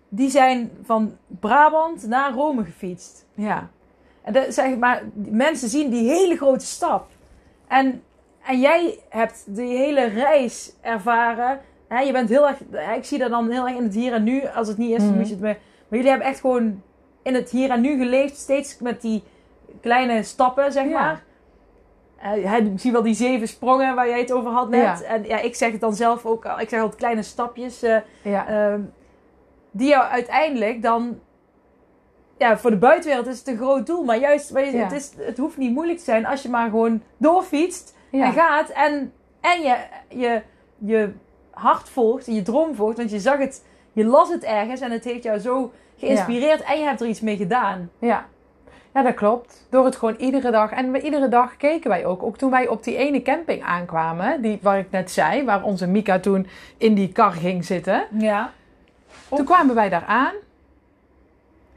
Die 0.09 0.29
zijn 0.29 0.71
van 0.83 1.17
Brabant 1.27 2.07
naar 2.07 2.31
Rome 2.33 2.63
gefietst. 2.63 3.25
ja, 3.33 3.69
En 4.21 4.33
dat, 4.33 4.53
zeg 4.53 4.77
maar, 4.77 5.03
mensen 5.15 5.69
zien 5.69 5.89
die 5.89 6.09
hele 6.09 6.35
grote 6.37 6.65
stap. 6.65 7.07
En, 7.67 8.03
en 8.43 8.59
jij 8.59 8.99
hebt 9.09 9.43
die 9.47 9.77
hele 9.77 10.05
reis 10.05 10.73
ervaren. 10.81 11.59
Hè, 11.87 11.99
je 11.99 12.11
bent 12.11 12.29
heel 12.29 12.47
erg. 12.47 12.59
Ik 12.97 13.03
zie 13.05 13.17
dat 13.19 13.29
dan 13.29 13.51
heel 13.51 13.67
erg 13.67 13.75
in 13.77 13.83
het 13.83 13.93
hier 13.93 14.13
en 14.13 14.23
nu. 14.23 14.47
Als 14.55 14.67
het 14.67 14.77
niet 14.77 14.91
is, 14.91 14.97
dan 14.97 15.07
Mhm. 15.07 15.17
moet 15.17 15.27
je 15.27 15.33
het 15.33 15.43
meer. 15.43 15.57
Maar 15.87 15.99
jullie 15.99 16.09
hebben 16.09 16.27
echt 16.27 16.39
gewoon 16.39 16.81
in 17.23 17.33
het 17.33 17.49
hier 17.49 17.69
en 17.69 17.81
nu 17.81 17.97
geleefd. 17.97 18.37
Steeds 18.37 18.79
met 18.79 19.01
die 19.01 19.23
kleine 19.81 20.23
stappen, 20.23 20.71
zeg 20.71 20.83
Ja. 20.85 20.89
maar. 20.99 21.23
Hij 22.17 22.63
misschien 22.63 22.91
wel 22.93 23.01
die 23.03 23.13
zeven 23.13 23.47
sprongen 23.47 23.95
waar 23.95 24.07
jij 24.07 24.19
het 24.19 24.31
over 24.31 24.51
had 24.51 24.69
net. 24.69 24.81
Ja. 24.81 25.01
En 25.01 25.23
ja, 25.23 25.39
ik 25.39 25.55
zeg 25.55 25.71
het 25.71 25.81
dan 25.81 25.93
zelf 25.95 26.25
ook 26.25 26.45
al. 26.45 26.59
Ik 26.59 26.69
zeg 26.69 26.79
altijd 26.81 26.99
kleine 26.99 27.21
stapjes. 27.23 27.83
eh, 27.83 27.97
ja, 28.21 28.47
Ehm, 28.47 28.81
die 29.71 29.87
jou 29.89 30.03
uiteindelijk 30.05 30.81
dan. 30.81 31.19
Ja, 32.37 32.57
voor 32.57 32.69
de 32.69 32.77
buitenwereld 32.77 33.27
is 33.27 33.39
het 33.39 33.47
een 33.47 33.57
groot 33.57 33.85
doel. 33.85 34.03
Maar 34.03 34.17
juist, 34.17 34.49
je, 34.49 34.59
het, 34.59 34.91
is, 34.91 35.11
het 35.17 35.37
hoeft 35.37 35.57
niet 35.57 35.73
moeilijk 35.73 35.97
te 35.97 36.03
zijn 36.03 36.25
als 36.25 36.41
je 36.41 36.49
maar 36.49 36.69
gewoon 36.69 37.01
doorfietst 37.17 37.95
en 38.11 38.33
gaat. 38.33 38.69
En, 38.69 39.13
en 39.41 39.61
je, 39.61 39.75
je, 40.09 40.41
je 40.77 41.13
hart 41.57 41.89
volgt 41.89 42.27
en 42.27 42.33
je 42.33 42.41
droom 42.41 42.75
volgt. 42.75 42.97
Want 42.97 43.11
je 43.11 43.19
zag 43.19 43.37
het, 43.37 43.63
je 43.93 44.05
las 44.05 44.29
het 44.29 44.43
ergens 44.43 44.81
en 44.81 44.91
het 44.91 45.03
heeft 45.03 45.23
jou 45.23 45.39
zo 45.39 45.71
geïnspireerd. 45.97 46.61
En 46.63 46.79
je 46.79 46.85
hebt 46.85 47.01
er 47.01 47.07
iets 47.07 47.21
mee 47.21 47.37
gedaan. 47.37 47.89
Ja. 47.99 48.25
ja, 48.93 49.01
dat 49.01 49.13
klopt. 49.13 49.67
Door 49.69 49.85
het 49.85 49.95
gewoon 49.95 50.15
iedere 50.15 50.51
dag. 50.51 50.71
En 50.71 50.91
we, 50.91 51.01
iedere 51.01 51.27
dag 51.27 51.57
keken 51.57 51.89
wij 51.89 52.05
ook. 52.05 52.23
Ook 52.23 52.37
toen 52.37 52.51
wij 52.51 52.67
op 52.67 52.83
die 52.83 52.95
ene 52.95 53.21
camping 53.21 53.63
aankwamen, 53.63 54.41
die, 54.41 54.59
waar 54.61 54.79
ik 54.79 54.91
net 54.91 55.11
zei, 55.11 55.43
waar 55.43 55.63
onze 55.63 55.87
Mika 55.87 56.19
toen 56.19 56.47
in 56.77 56.93
die 56.93 57.11
kar 57.11 57.31
ging 57.31 57.65
zitten. 57.65 58.03
Ja. 58.11 58.51
Toen 59.29 59.45
kwamen 59.45 59.75
wij 59.75 59.89
daar 59.89 60.05
aan. 60.07 60.33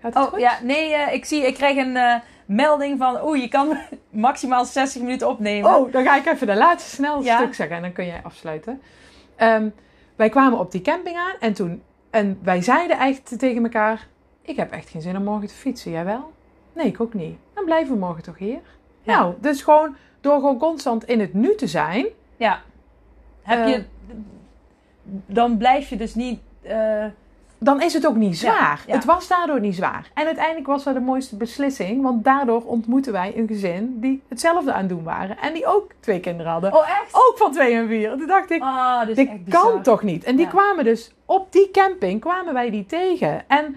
Gaat 0.03 0.15
het 0.15 0.23
Oh 0.25 0.31
goed? 0.31 0.41
ja, 0.41 0.53
nee, 0.63 0.95
eh, 0.95 1.15
ik 1.15 1.25
zie, 1.25 1.47
ik 1.47 1.55
krijg 1.55 1.77
een 1.77 1.97
eh, 1.97 2.15
melding 2.47 2.99
van. 2.99 3.25
Oeh, 3.25 3.41
je 3.41 3.49
kan 3.49 3.79
maximaal 4.11 4.65
60 4.65 5.03
minuten 5.03 5.29
opnemen. 5.29 5.75
Oh, 5.77 5.93
dan 5.93 6.05
ga 6.05 6.17
ik 6.17 6.27
even 6.27 6.47
de 6.47 6.55
laatste 6.57 6.91
snel 6.91 7.23
Ja. 7.23 7.37
stuk 7.37 7.55
zeggen 7.55 7.77
en 7.77 7.83
dan 7.83 7.93
kun 7.93 8.07
jij 8.07 8.21
afsluiten. 8.23 8.83
Ehm, 9.41 9.69
wij 10.17 10.29
kwamen 10.29 10.59
op 10.59 10.73
die 10.73 10.81
camping 10.81 11.17
aan 11.17 11.35
en 11.41 11.53
toen. 11.53 11.83
En 12.11 12.39
wij 12.43 12.63
zeiden 12.63 12.99
echt 12.99 13.39
tegen 13.39 13.63
elkaar: 13.63 14.07
Ik 14.43 14.57
heb 14.57 14.73
echt 14.73 14.89
geen 14.89 15.03
zin 15.03 15.17
om 15.17 15.25
morgen 15.25 15.49
te 15.49 15.55
fietsen. 15.55 15.91
Jij 15.91 16.05
wel? 16.05 16.33
Nee, 16.73 16.87
ik 16.87 17.01
ook 17.01 17.15
niet. 17.15 17.37
Dan 17.55 17.65
blijven 17.65 17.93
we 17.93 17.99
morgen 17.99 18.23
toch 18.23 18.39
hier? 18.39 18.61
Ja. 19.03 19.19
Nou, 19.21 19.35
dus 19.41 19.63
gewoon 19.63 19.97
door 20.21 20.35
gewoon 20.35 20.59
constant 20.59 21.05
in 21.05 21.21
het 21.21 21.35
nu 21.35 21.55
te 21.55 21.67
zijn. 21.67 22.07
Ja. 22.37 22.61
Heb 23.43 23.59
Eh. 23.67 23.69
je, 23.69 23.85
dan 25.27 25.57
blijf 25.57 25.89
je 25.89 25.97
dus 25.97 26.15
niet. 26.15 26.41
eh, 26.63 27.05
dan 27.63 27.83
is 27.83 27.93
het 27.95 28.07
ook 28.07 28.17
niet 28.17 28.39
zwaar. 28.39 28.83
ja. 28.87 28.95
Het 28.95 29.05
was 29.05 29.29
daardoor 29.29 29.61
niet 29.61 29.75
zwaar. 29.75 30.11
En 30.15 30.27
uiteindelijk 30.27 30.67
was 30.67 30.85
dat 30.85 30.95
de 30.95 31.01
mooiste 31.01 31.37
beslissing, 31.37 32.03
want 32.03 32.25
daardoor 32.25 32.63
ontmoetten 32.65 33.13
wij 33.13 33.33
een 33.37 33.47
gezin 33.47 34.01
die 34.01 34.23
hetzelfde 34.29 34.73
aan 34.73 34.81
het 34.81 34.89
doen 34.89 35.03
waren 35.03 35.39
en 35.39 35.53
die 35.53 35.67
ook 35.67 35.91
twee 36.01 36.21
kinderen 36.21 36.53
hadden. 36.53 36.75
oh, 36.75 36.89
echt? 36.89 37.15
Ook 37.15 37.35
van 37.37 37.53
twee 37.53 37.75
en 37.75 37.89
vier. 37.89 38.13
En 38.13 38.19
toen 38.19 38.27
dacht 38.27 38.51
ik, 38.51 38.63
dus 39.07 39.17
dit 39.17 39.31
kan 39.49 39.83
toch 39.83 40.03
niet? 40.03 40.25
En 40.25 40.37
die 40.37 40.45
Ja. 40.45 40.51
kwamen 40.51 40.85
dus 40.85 41.13
op 41.25 41.53
die 41.53 41.71
camping, 41.71 42.21
kwamen 42.21 42.55
wij 42.55 42.71
die 42.71 42.87
tegen. 42.87 43.49
En 43.49 43.77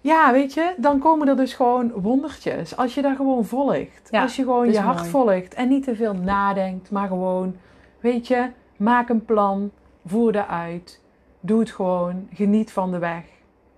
ja, 0.00 0.32
weet 0.32 0.54
je, 0.54 0.74
dan 0.76 0.98
komen 0.98 1.28
er 1.28 1.36
dus 1.36 1.54
gewoon 1.54 1.90
wondertjes. 1.94 2.76
Als 2.76 2.94
je 2.94 3.02
daar 3.02 3.16
gewoon 3.16 3.44
volgt. 3.44 4.08
Als 4.10 4.36
je 4.36 4.42
gewoon 4.42 4.72
je 4.72 4.80
hart 4.80 4.98
mooi. 4.98 5.10
volgt 5.10 5.54
en 5.54 5.68
niet 5.68 5.84
te 5.84 5.94
veel 5.96 6.14
nadenkt, 6.14 6.90
maar 6.90 7.08
gewoon, 7.08 7.56
weet 8.00 8.26
je, 8.26 8.46
maak 8.76 9.08
een 9.08 9.24
plan, 9.24 9.70
voer 10.06 10.32
dat 10.32 10.48
uit. 10.48 11.00
Doe 11.44 11.60
het 11.60 11.70
gewoon, 11.70 12.28
geniet 12.34 12.72
van 12.72 12.90
de 12.90 12.98
weg. 12.98 13.22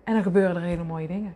En 0.04 0.12
dan 0.14 0.22
gebeuren 0.22 0.56
er 0.56 0.62
hele 0.62 0.84
mooie 0.84 1.06
dingen. 1.06 1.34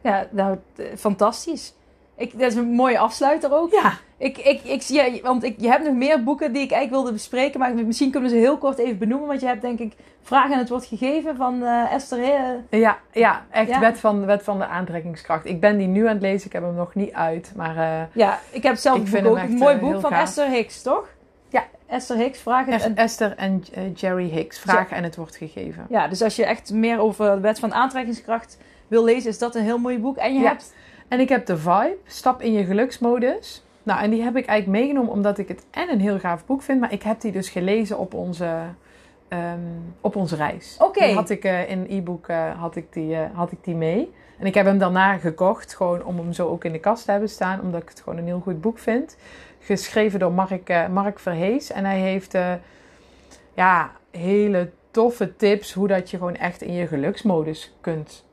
Ja, 0.00 0.26
nou, 0.30 0.56
t- 0.74 0.82
fantastisch. 1.00 1.74
Ik, 2.16 2.32
dat 2.38 2.50
is 2.50 2.54
een 2.54 2.72
mooie 2.72 2.98
afsluiter 2.98 3.52
ook. 3.52 3.72
Ja, 3.72 3.92
Ik, 4.16 4.38
ik, 4.38 4.62
ik 4.64 4.82
zie, 4.82 4.96
ja, 4.96 5.20
want 5.22 5.44
ik, 5.44 5.54
je 5.60 5.68
hebt 5.68 5.84
nog 5.84 5.94
meer 5.94 6.22
boeken 6.24 6.52
die 6.52 6.62
ik 6.62 6.70
eigenlijk 6.70 7.02
wilde 7.02 7.12
bespreken. 7.12 7.60
Maar 7.60 7.74
misschien 7.74 8.10
kunnen 8.10 8.30
we 8.30 8.36
ze 8.36 8.42
heel 8.42 8.58
kort 8.58 8.78
even 8.78 8.98
benoemen. 8.98 9.28
Want 9.28 9.40
je 9.40 9.46
hebt 9.46 9.62
denk 9.62 9.78
ik 9.78 9.92
Vragen 10.22 10.52
en 10.52 10.58
het 10.58 10.68
wordt 10.68 10.84
gegeven 10.84 11.36
van 11.36 11.62
eh, 11.62 11.92
Esther. 11.92 12.18
eh, 12.22 12.80
ja, 12.80 12.98
ja 13.12 13.46
echt 13.50 13.68
Ja. 13.68 13.80
Wet, 13.80 13.98
van, 14.00 14.26
wet 14.26 14.42
van 14.42 14.58
de 14.58 14.66
aantrekkingskracht. 14.66 15.44
Ik 15.46 15.60
ben 15.60 15.78
die 15.78 15.86
nu 15.86 16.06
aan 16.06 16.12
het 16.14 16.22
lezen, 16.22 16.46
ik 16.46 16.52
heb 16.52 16.62
hem 16.62 16.74
nog 16.74 16.94
niet 16.94 17.12
uit. 17.12 17.52
Maar 17.56 17.76
eh, 17.76 18.06
Ja, 18.12 18.38
ik 18.50 18.62
heb 18.62 18.76
zelf 18.76 18.98
Ik 18.98 19.06
vind 19.08 19.22
boek 19.22 19.32
ook. 19.32 19.38
Een 19.42 19.50
mooi 19.54 19.74
eh, 19.74 19.80
boek 19.80 20.00
van 20.00 20.10
gaaf. 20.10 20.22
Esther 20.22 20.48
Hicks, 20.48 20.82
toch? 20.82 21.08
Esther 21.88 22.16
Hicks, 22.16 22.38
Vragen 22.40 22.72
Es- 22.72 22.84
en... 22.84 22.96
Esther 22.96 23.36
en 23.36 23.64
eh, 23.72 23.82
Jerry 23.94 24.28
Hicks, 24.30 24.58
Vragen 24.58 24.96
en 24.96 25.02
het 25.04 25.16
wordt 25.16 25.36
gegeven. 25.36 25.86
Ja, 25.88 26.08
dus 26.08 26.22
als 26.22 26.36
je 26.36 26.44
echt 26.44 26.72
meer 26.72 26.98
over 27.00 27.34
de 27.34 27.40
wet 27.40 27.58
van 27.58 27.74
aantrekkingskracht 27.74 28.58
wil 28.88 29.04
lezen, 29.04 29.30
is 29.30 29.38
dat 29.38 29.54
een 29.54 29.62
heel 29.62 29.78
mooi 29.78 29.98
boek. 29.98 30.16
En 30.16 30.34
je 30.34 30.40
Ja. 30.40 30.48
hebt... 30.48 30.74
En 31.08 31.20
ik 31.20 31.28
heb 31.28 31.46
de 31.46 31.56
Vibe, 31.56 31.96
Stap 32.04 32.42
in 32.42 32.52
je 32.52 32.64
geluksmodus. 32.64 33.64
Nou, 33.82 34.00
en 34.02 34.10
die 34.10 34.22
heb 34.22 34.36
ik 34.36 34.46
eigenlijk 34.46 34.80
meegenomen 34.80 35.12
omdat 35.12 35.38
ik 35.38 35.48
het 35.48 35.64
en 35.70 35.90
een 35.90 36.00
heel 36.00 36.18
gaaf 36.18 36.46
boek 36.46 36.62
vind. 36.62 36.80
Maar 36.80 36.92
ik 36.92 37.02
heb 37.02 37.20
die 37.20 37.32
dus 37.32 37.48
gelezen 37.48 37.98
op 37.98 38.14
onze, 38.14 38.48
ehm, 39.28 39.58
op 40.00 40.16
onze 40.16 40.36
reis. 40.36 40.76
Oké. 40.80 41.04
Die 41.04 41.14
had 41.14 41.30
ik 41.30 41.44
eh, 41.44 41.70
in 41.70 41.86
e-book 41.88 42.28
eh, 42.28 42.60
had 42.60 42.76
ik 42.76 42.92
die, 42.92 43.16
had 43.16 43.52
ik 43.52 43.58
die 43.64 43.74
mee. 43.74 44.12
En 44.38 44.46
ik 44.46 44.54
heb 44.54 44.66
hem 44.66 44.78
daarna 44.78 45.16
gekocht, 45.16 45.74
gewoon 45.74 46.04
om 46.04 46.16
hem 46.18 46.32
zo 46.32 46.48
ook 46.48 46.64
in 46.64 46.72
de 46.72 46.78
kast 46.80 47.04
te 47.04 47.10
hebben 47.10 47.28
staan. 47.28 47.60
Omdat 47.60 47.82
ik 47.82 47.88
het 47.88 48.00
gewoon 48.00 48.18
een 48.18 48.26
heel 48.26 48.40
goed 48.40 48.60
boek 48.60 48.78
vind. 48.78 49.16
Geschreven 49.58 50.18
door 50.18 50.32
Mark, 50.32 50.68
eh, 50.68 50.88
Mark 50.88 51.18
Verhees. 51.18 51.70
En 51.72 51.84
hij 51.84 51.98
heeft 52.00 52.34
eh, 52.34 52.52
ja, 53.54 53.90
hele 54.10 54.70
toffe 54.90 55.36
tips 55.36 55.72
hoe 55.72 55.88
dat 55.88 56.10
je 56.10 56.16
gewoon 56.16 56.36
echt 56.36 56.62
in 56.62 56.72
je 56.72 56.86
geluksmodus 56.86 57.76
kunt, 57.80 58.24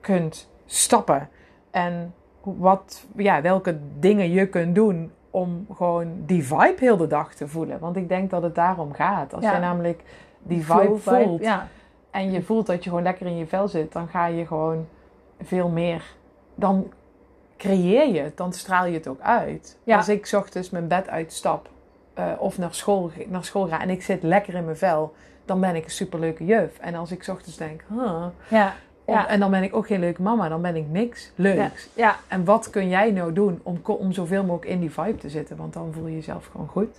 kunt 0.00 0.50
stappen. 0.66 1.28
En 1.70 2.14
wat, 2.42 3.06
ja, 3.16 3.42
welke 3.42 3.78
dingen 3.98 4.30
je 4.30 4.46
kunt 4.48 4.74
doen 4.74 5.12
om 5.30 5.66
gewoon 5.74 6.12
die 6.26 6.44
vibe 6.44 6.74
heel 6.78 6.96
de 6.96 7.06
dag 7.06 7.34
te 7.34 7.48
voelen. 7.48 7.78
Want 7.78 7.96
ik 7.96 8.08
denk 8.08 8.30
dat 8.30 8.42
het 8.42 8.54
daarom 8.54 8.92
gaat. 8.92 9.34
Als 9.34 9.44
Ja. 9.44 9.54
je 9.54 9.60
namelijk 9.60 10.02
die 10.42 10.64
vibe 10.64 10.96
voelt 10.96 11.42
Ja. 11.42 11.68
en 12.10 12.30
je 12.32 12.42
voelt 12.42 12.66
dat 12.66 12.84
je 12.84 12.88
gewoon 12.90 13.04
lekker 13.04 13.26
in 13.26 13.36
je 13.36 13.46
vel 13.46 13.68
zit, 13.68 13.92
dan 13.92 14.08
ga 14.08 14.26
je 14.26 14.46
gewoon 14.46 14.86
veel 15.40 15.68
meer. 15.68 16.02
Dan 16.54 16.92
creëer 17.58 18.08
je 18.08 18.20
het, 18.20 18.36
dan 18.36 18.52
straal 18.52 18.86
je 18.86 18.94
het 18.94 19.08
ook 19.08 19.20
uit. 19.20 19.76
Ja. 19.84 19.96
Als 19.96 20.08
ik 20.08 20.26
's 20.26 20.32
ochtends 20.32 20.70
mijn 20.70 20.88
bed 20.88 21.08
uitstap 21.08 21.68
eh, 22.14 22.32
of 22.38 22.58
naar 22.58 22.74
school, 22.74 23.10
naar 23.28 23.44
school 23.44 23.66
ga 23.66 23.80
en 23.80 23.90
ik 23.90 24.02
zit 24.02 24.22
lekker 24.22 24.54
in 24.54 24.64
mijn 24.64 24.76
vel, 24.76 25.14
dan 25.44 25.60
ben 25.60 25.74
ik 25.74 25.84
een 25.84 25.90
superleuke 25.90 26.44
juf. 26.44 26.78
En 26.78 26.94
als 26.94 27.10
ik 27.10 27.22
's 27.22 27.28
ochtends 27.28 27.56
denk, 27.56 27.84
huh, 27.88 28.24
ja. 28.48 28.74
Ja. 29.06 29.28
En 29.28 29.40
dan 29.40 29.50
ben 29.50 29.62
ik 29.62 29.76
ook 29.76 29.86
geen 29.86 30.00
leuke 30.00 30.22
mama, 30.22 30.48
dan 30.48 30.62
ben 30.62 30.76
ik 30.76 30.88
niks 30.88 31.32
leuks. 31.34 31.88
Ja. 31.94 32.16
En 32.28 32.44
wat 32.44 32.70
kun 32.70 32.88
jij 32.88 33.10
nou 33.10 33.32
doen 33.32 33.60
om, 33.62 33.80
om 33.84 34.12
zoveel 34.12 34.44
mogelijk 34.44 34.70
in 34.70 34.80
die 34.80 34.90
vibe 34.90 35.16
te 35.16 35.28
zitten? 35.28 35.56
Want 35.56 35.72
dan 35.72 35.92
voel 35.92 36.06
je 36.06 36.14
jezelf 36.14 36.48
gewoon 36.52 36.68
goed. 36.68 36.96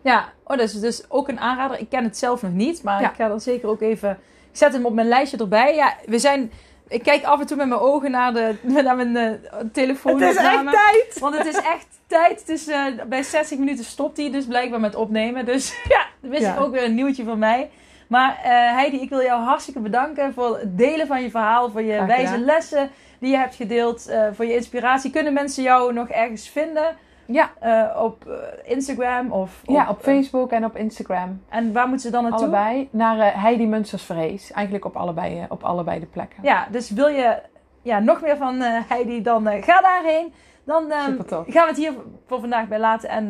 Ja, 0.00 0.32
oh, 0.42 0.56
dat 0.56 0.68
is 0.68 0.80
dus 0.80 1.04
ook 1.10 1.28
een 1.28 1.40
aanrader. 1.40 1.78
Ik 1.78 1.88
ken 1.88 2.04
het 2.04 2.16
zelf 2.16 2.42
nog 2.42 2.52
niet, 2.52 2.82
maar 2.82 3.02
ik 3.02 3.14
ga 3.16 3.28
dan 3.28 3.40
zeker 3.40 3.68
ook 3.68 3.80
even... 3.80 4.10
Ik 4.50 4.56
zet 4.60 4.72
hem 4.72 4.86
op 4.86 4.94
mijn 4.94 5.08
lijstje 5.08 5.38
erbij. 5.38 5.74
Ja, 5.74 5.96
we 6.06 6.18
zijn... 6.18 6.50
Ik 6.88 7.02
kijk 7.02 7.24
af 7.24 7.40
en 7.40 7.46
toe 7.46 7.56
met 7.56 7.68
mijn 7.68 7.80
ogen 7.80 8.10
naar, 8.10 8.32
de, 8.32 8.54
naar 8.84 8.96
mijn 8.96 9.16
uh, 9.16 9.60
telefoon. 9.72 10.20
Het 10.20 10.30
is 10.30 10.36
echt 10.36 10.70
tijd! 10.70 11.18
Want 11.18 11.38
het 11.38 11.46
is 11.46 11.56
echt 11.56 11.86
tijd. 12.06 12.48
Is, 12.48 12.68
uh, 12.68 12.84
bij 13.06 13.22
60 13.22 13.58
minuten 13.58 13.84
stopt 13.84 14.16
hij 14.16 14.30
dus 14.30 14.46
blijkbaar 14.46 14.80
met 14.80 14.94
opnemen. 14.94 15.44
Dus 15.44 15.74
ja, 15.88 16.06
dat 16.20 16.30
wist 16.30 16.46
ik 16.46 16.60
ook 16.60 16.72
weer 16.72 16.84
een 16.84 16.94
nieuwtje 16.94 17.24
van 17.24 17.38
mij. 17.38 17.70
Maar 18.06 18.30
uh, 18.30 18.44
Heidi, 18.50 19.00
ik 19.00 19.08
wil 19.08 19.22
jou 19.22 19.42
hartstikke 19.42 19.80
bedanken 19.80 20.34
voor 20.34 20.58
het 20.58 20.78
delen 20.78 21.06
van 21.06 21.22
je 21.22 21.30
verhaal. 21.30 21.70
Voor 21.70 21.82
je 21.82 22.04
wijze 22.06 22.38
lessen 22.38 22.90
die 23.18 23.30
je 23.30 23.36
hebt 23.36 23.54
gedeeld. 23.54 24.12
voor 24.32 24.44
je 24.44 24.54
inspiratie. 24.54 25.10
Kunnen 25.10 25.32
mensen 25.32 25.62
jou 25.62 25.92
nog 25.92 26.08
ergens 26.08 26.48
vinden? 26.48 26.96
Ja. 27.26 27.50
Uh, 27.64 28.02
op 28.02 28.24
Instagram 28.64 29.32
of... 29.32 29.60
Op, 29.64 29.74
ja, 29.74 29.88
op 29.88 30.02
Facebook 30.02 30.50
en 30.50 30.64
op 30.64 30.76
Instagram. 30.76 31.42
En 31.48 31.72
waar 31.72 31.88
moeten 31.88 32.06
ze 32.06 32.12
dan 32.12 32.22
naartoe? 32.22 32.40
Allebei. 32.40 32.88
Naar 32.90 33.16
uh, 33.16 33.42
Heidi 33.42 33.66
Munsters 33.66 34.02
Vrees. 34.02 34.52
Eigenlijk 34.52 34.84
op 34.84 34.96
allebei, 34.96 35.38
uh, 35.38 35.44
op 35.48 35.62
allebei 35.64 36.00
de 36.00 36.06
plekken. 36.06 36.42
Ja, 36.42 36.66
dus 36.70 36.90
wil 36.90 37.08
je 37.08 37.38
ja, 37.82 37.98
nog 37.98 38.20
meer 38.20 38.36
van 38.36 38.60
Heidi, 38.60 39.22
dan 39.22 39.46
ga 39.46 39.80
daarheen. 39.80 40.32
Dan 40.64 40.82
um, 40.82 41.18
gaan 41.28 41.44
we 41.46 41.60
het 41.66 41.76
hier 41.76 41.92
voor 42.26 42.40
vandaag 42.40 42.68
bij 42.68 42.78
laten. 42.78 43.08
En 43.08 43.26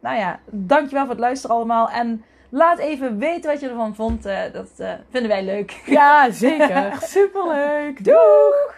nou 0.00 0.16
ja, 0.16 0.40
dankjewel 0.44 1.02
voor 1.02 1.14
het 1.14 1.20
luisteren 1.20 1.56
allemaal. 1.56 1.90
En 1.90 2.24
laat 2.48 2.78
even 2.78 3.18
weten 3.18 3.50
wat 3.50 3.60
je 3.60 3.68
ervan 3.68 3.94
vond. 3.94 4.22
dat 4.52 4.70
vinden 5.10 5.30
wij 5.30 5.44
leuk. 5.44 5.82
Ja, 5.86 6.30
zeker. 6.30 6.96
Superleuk. 7.16 8.04
Doeg! 8.04 8.77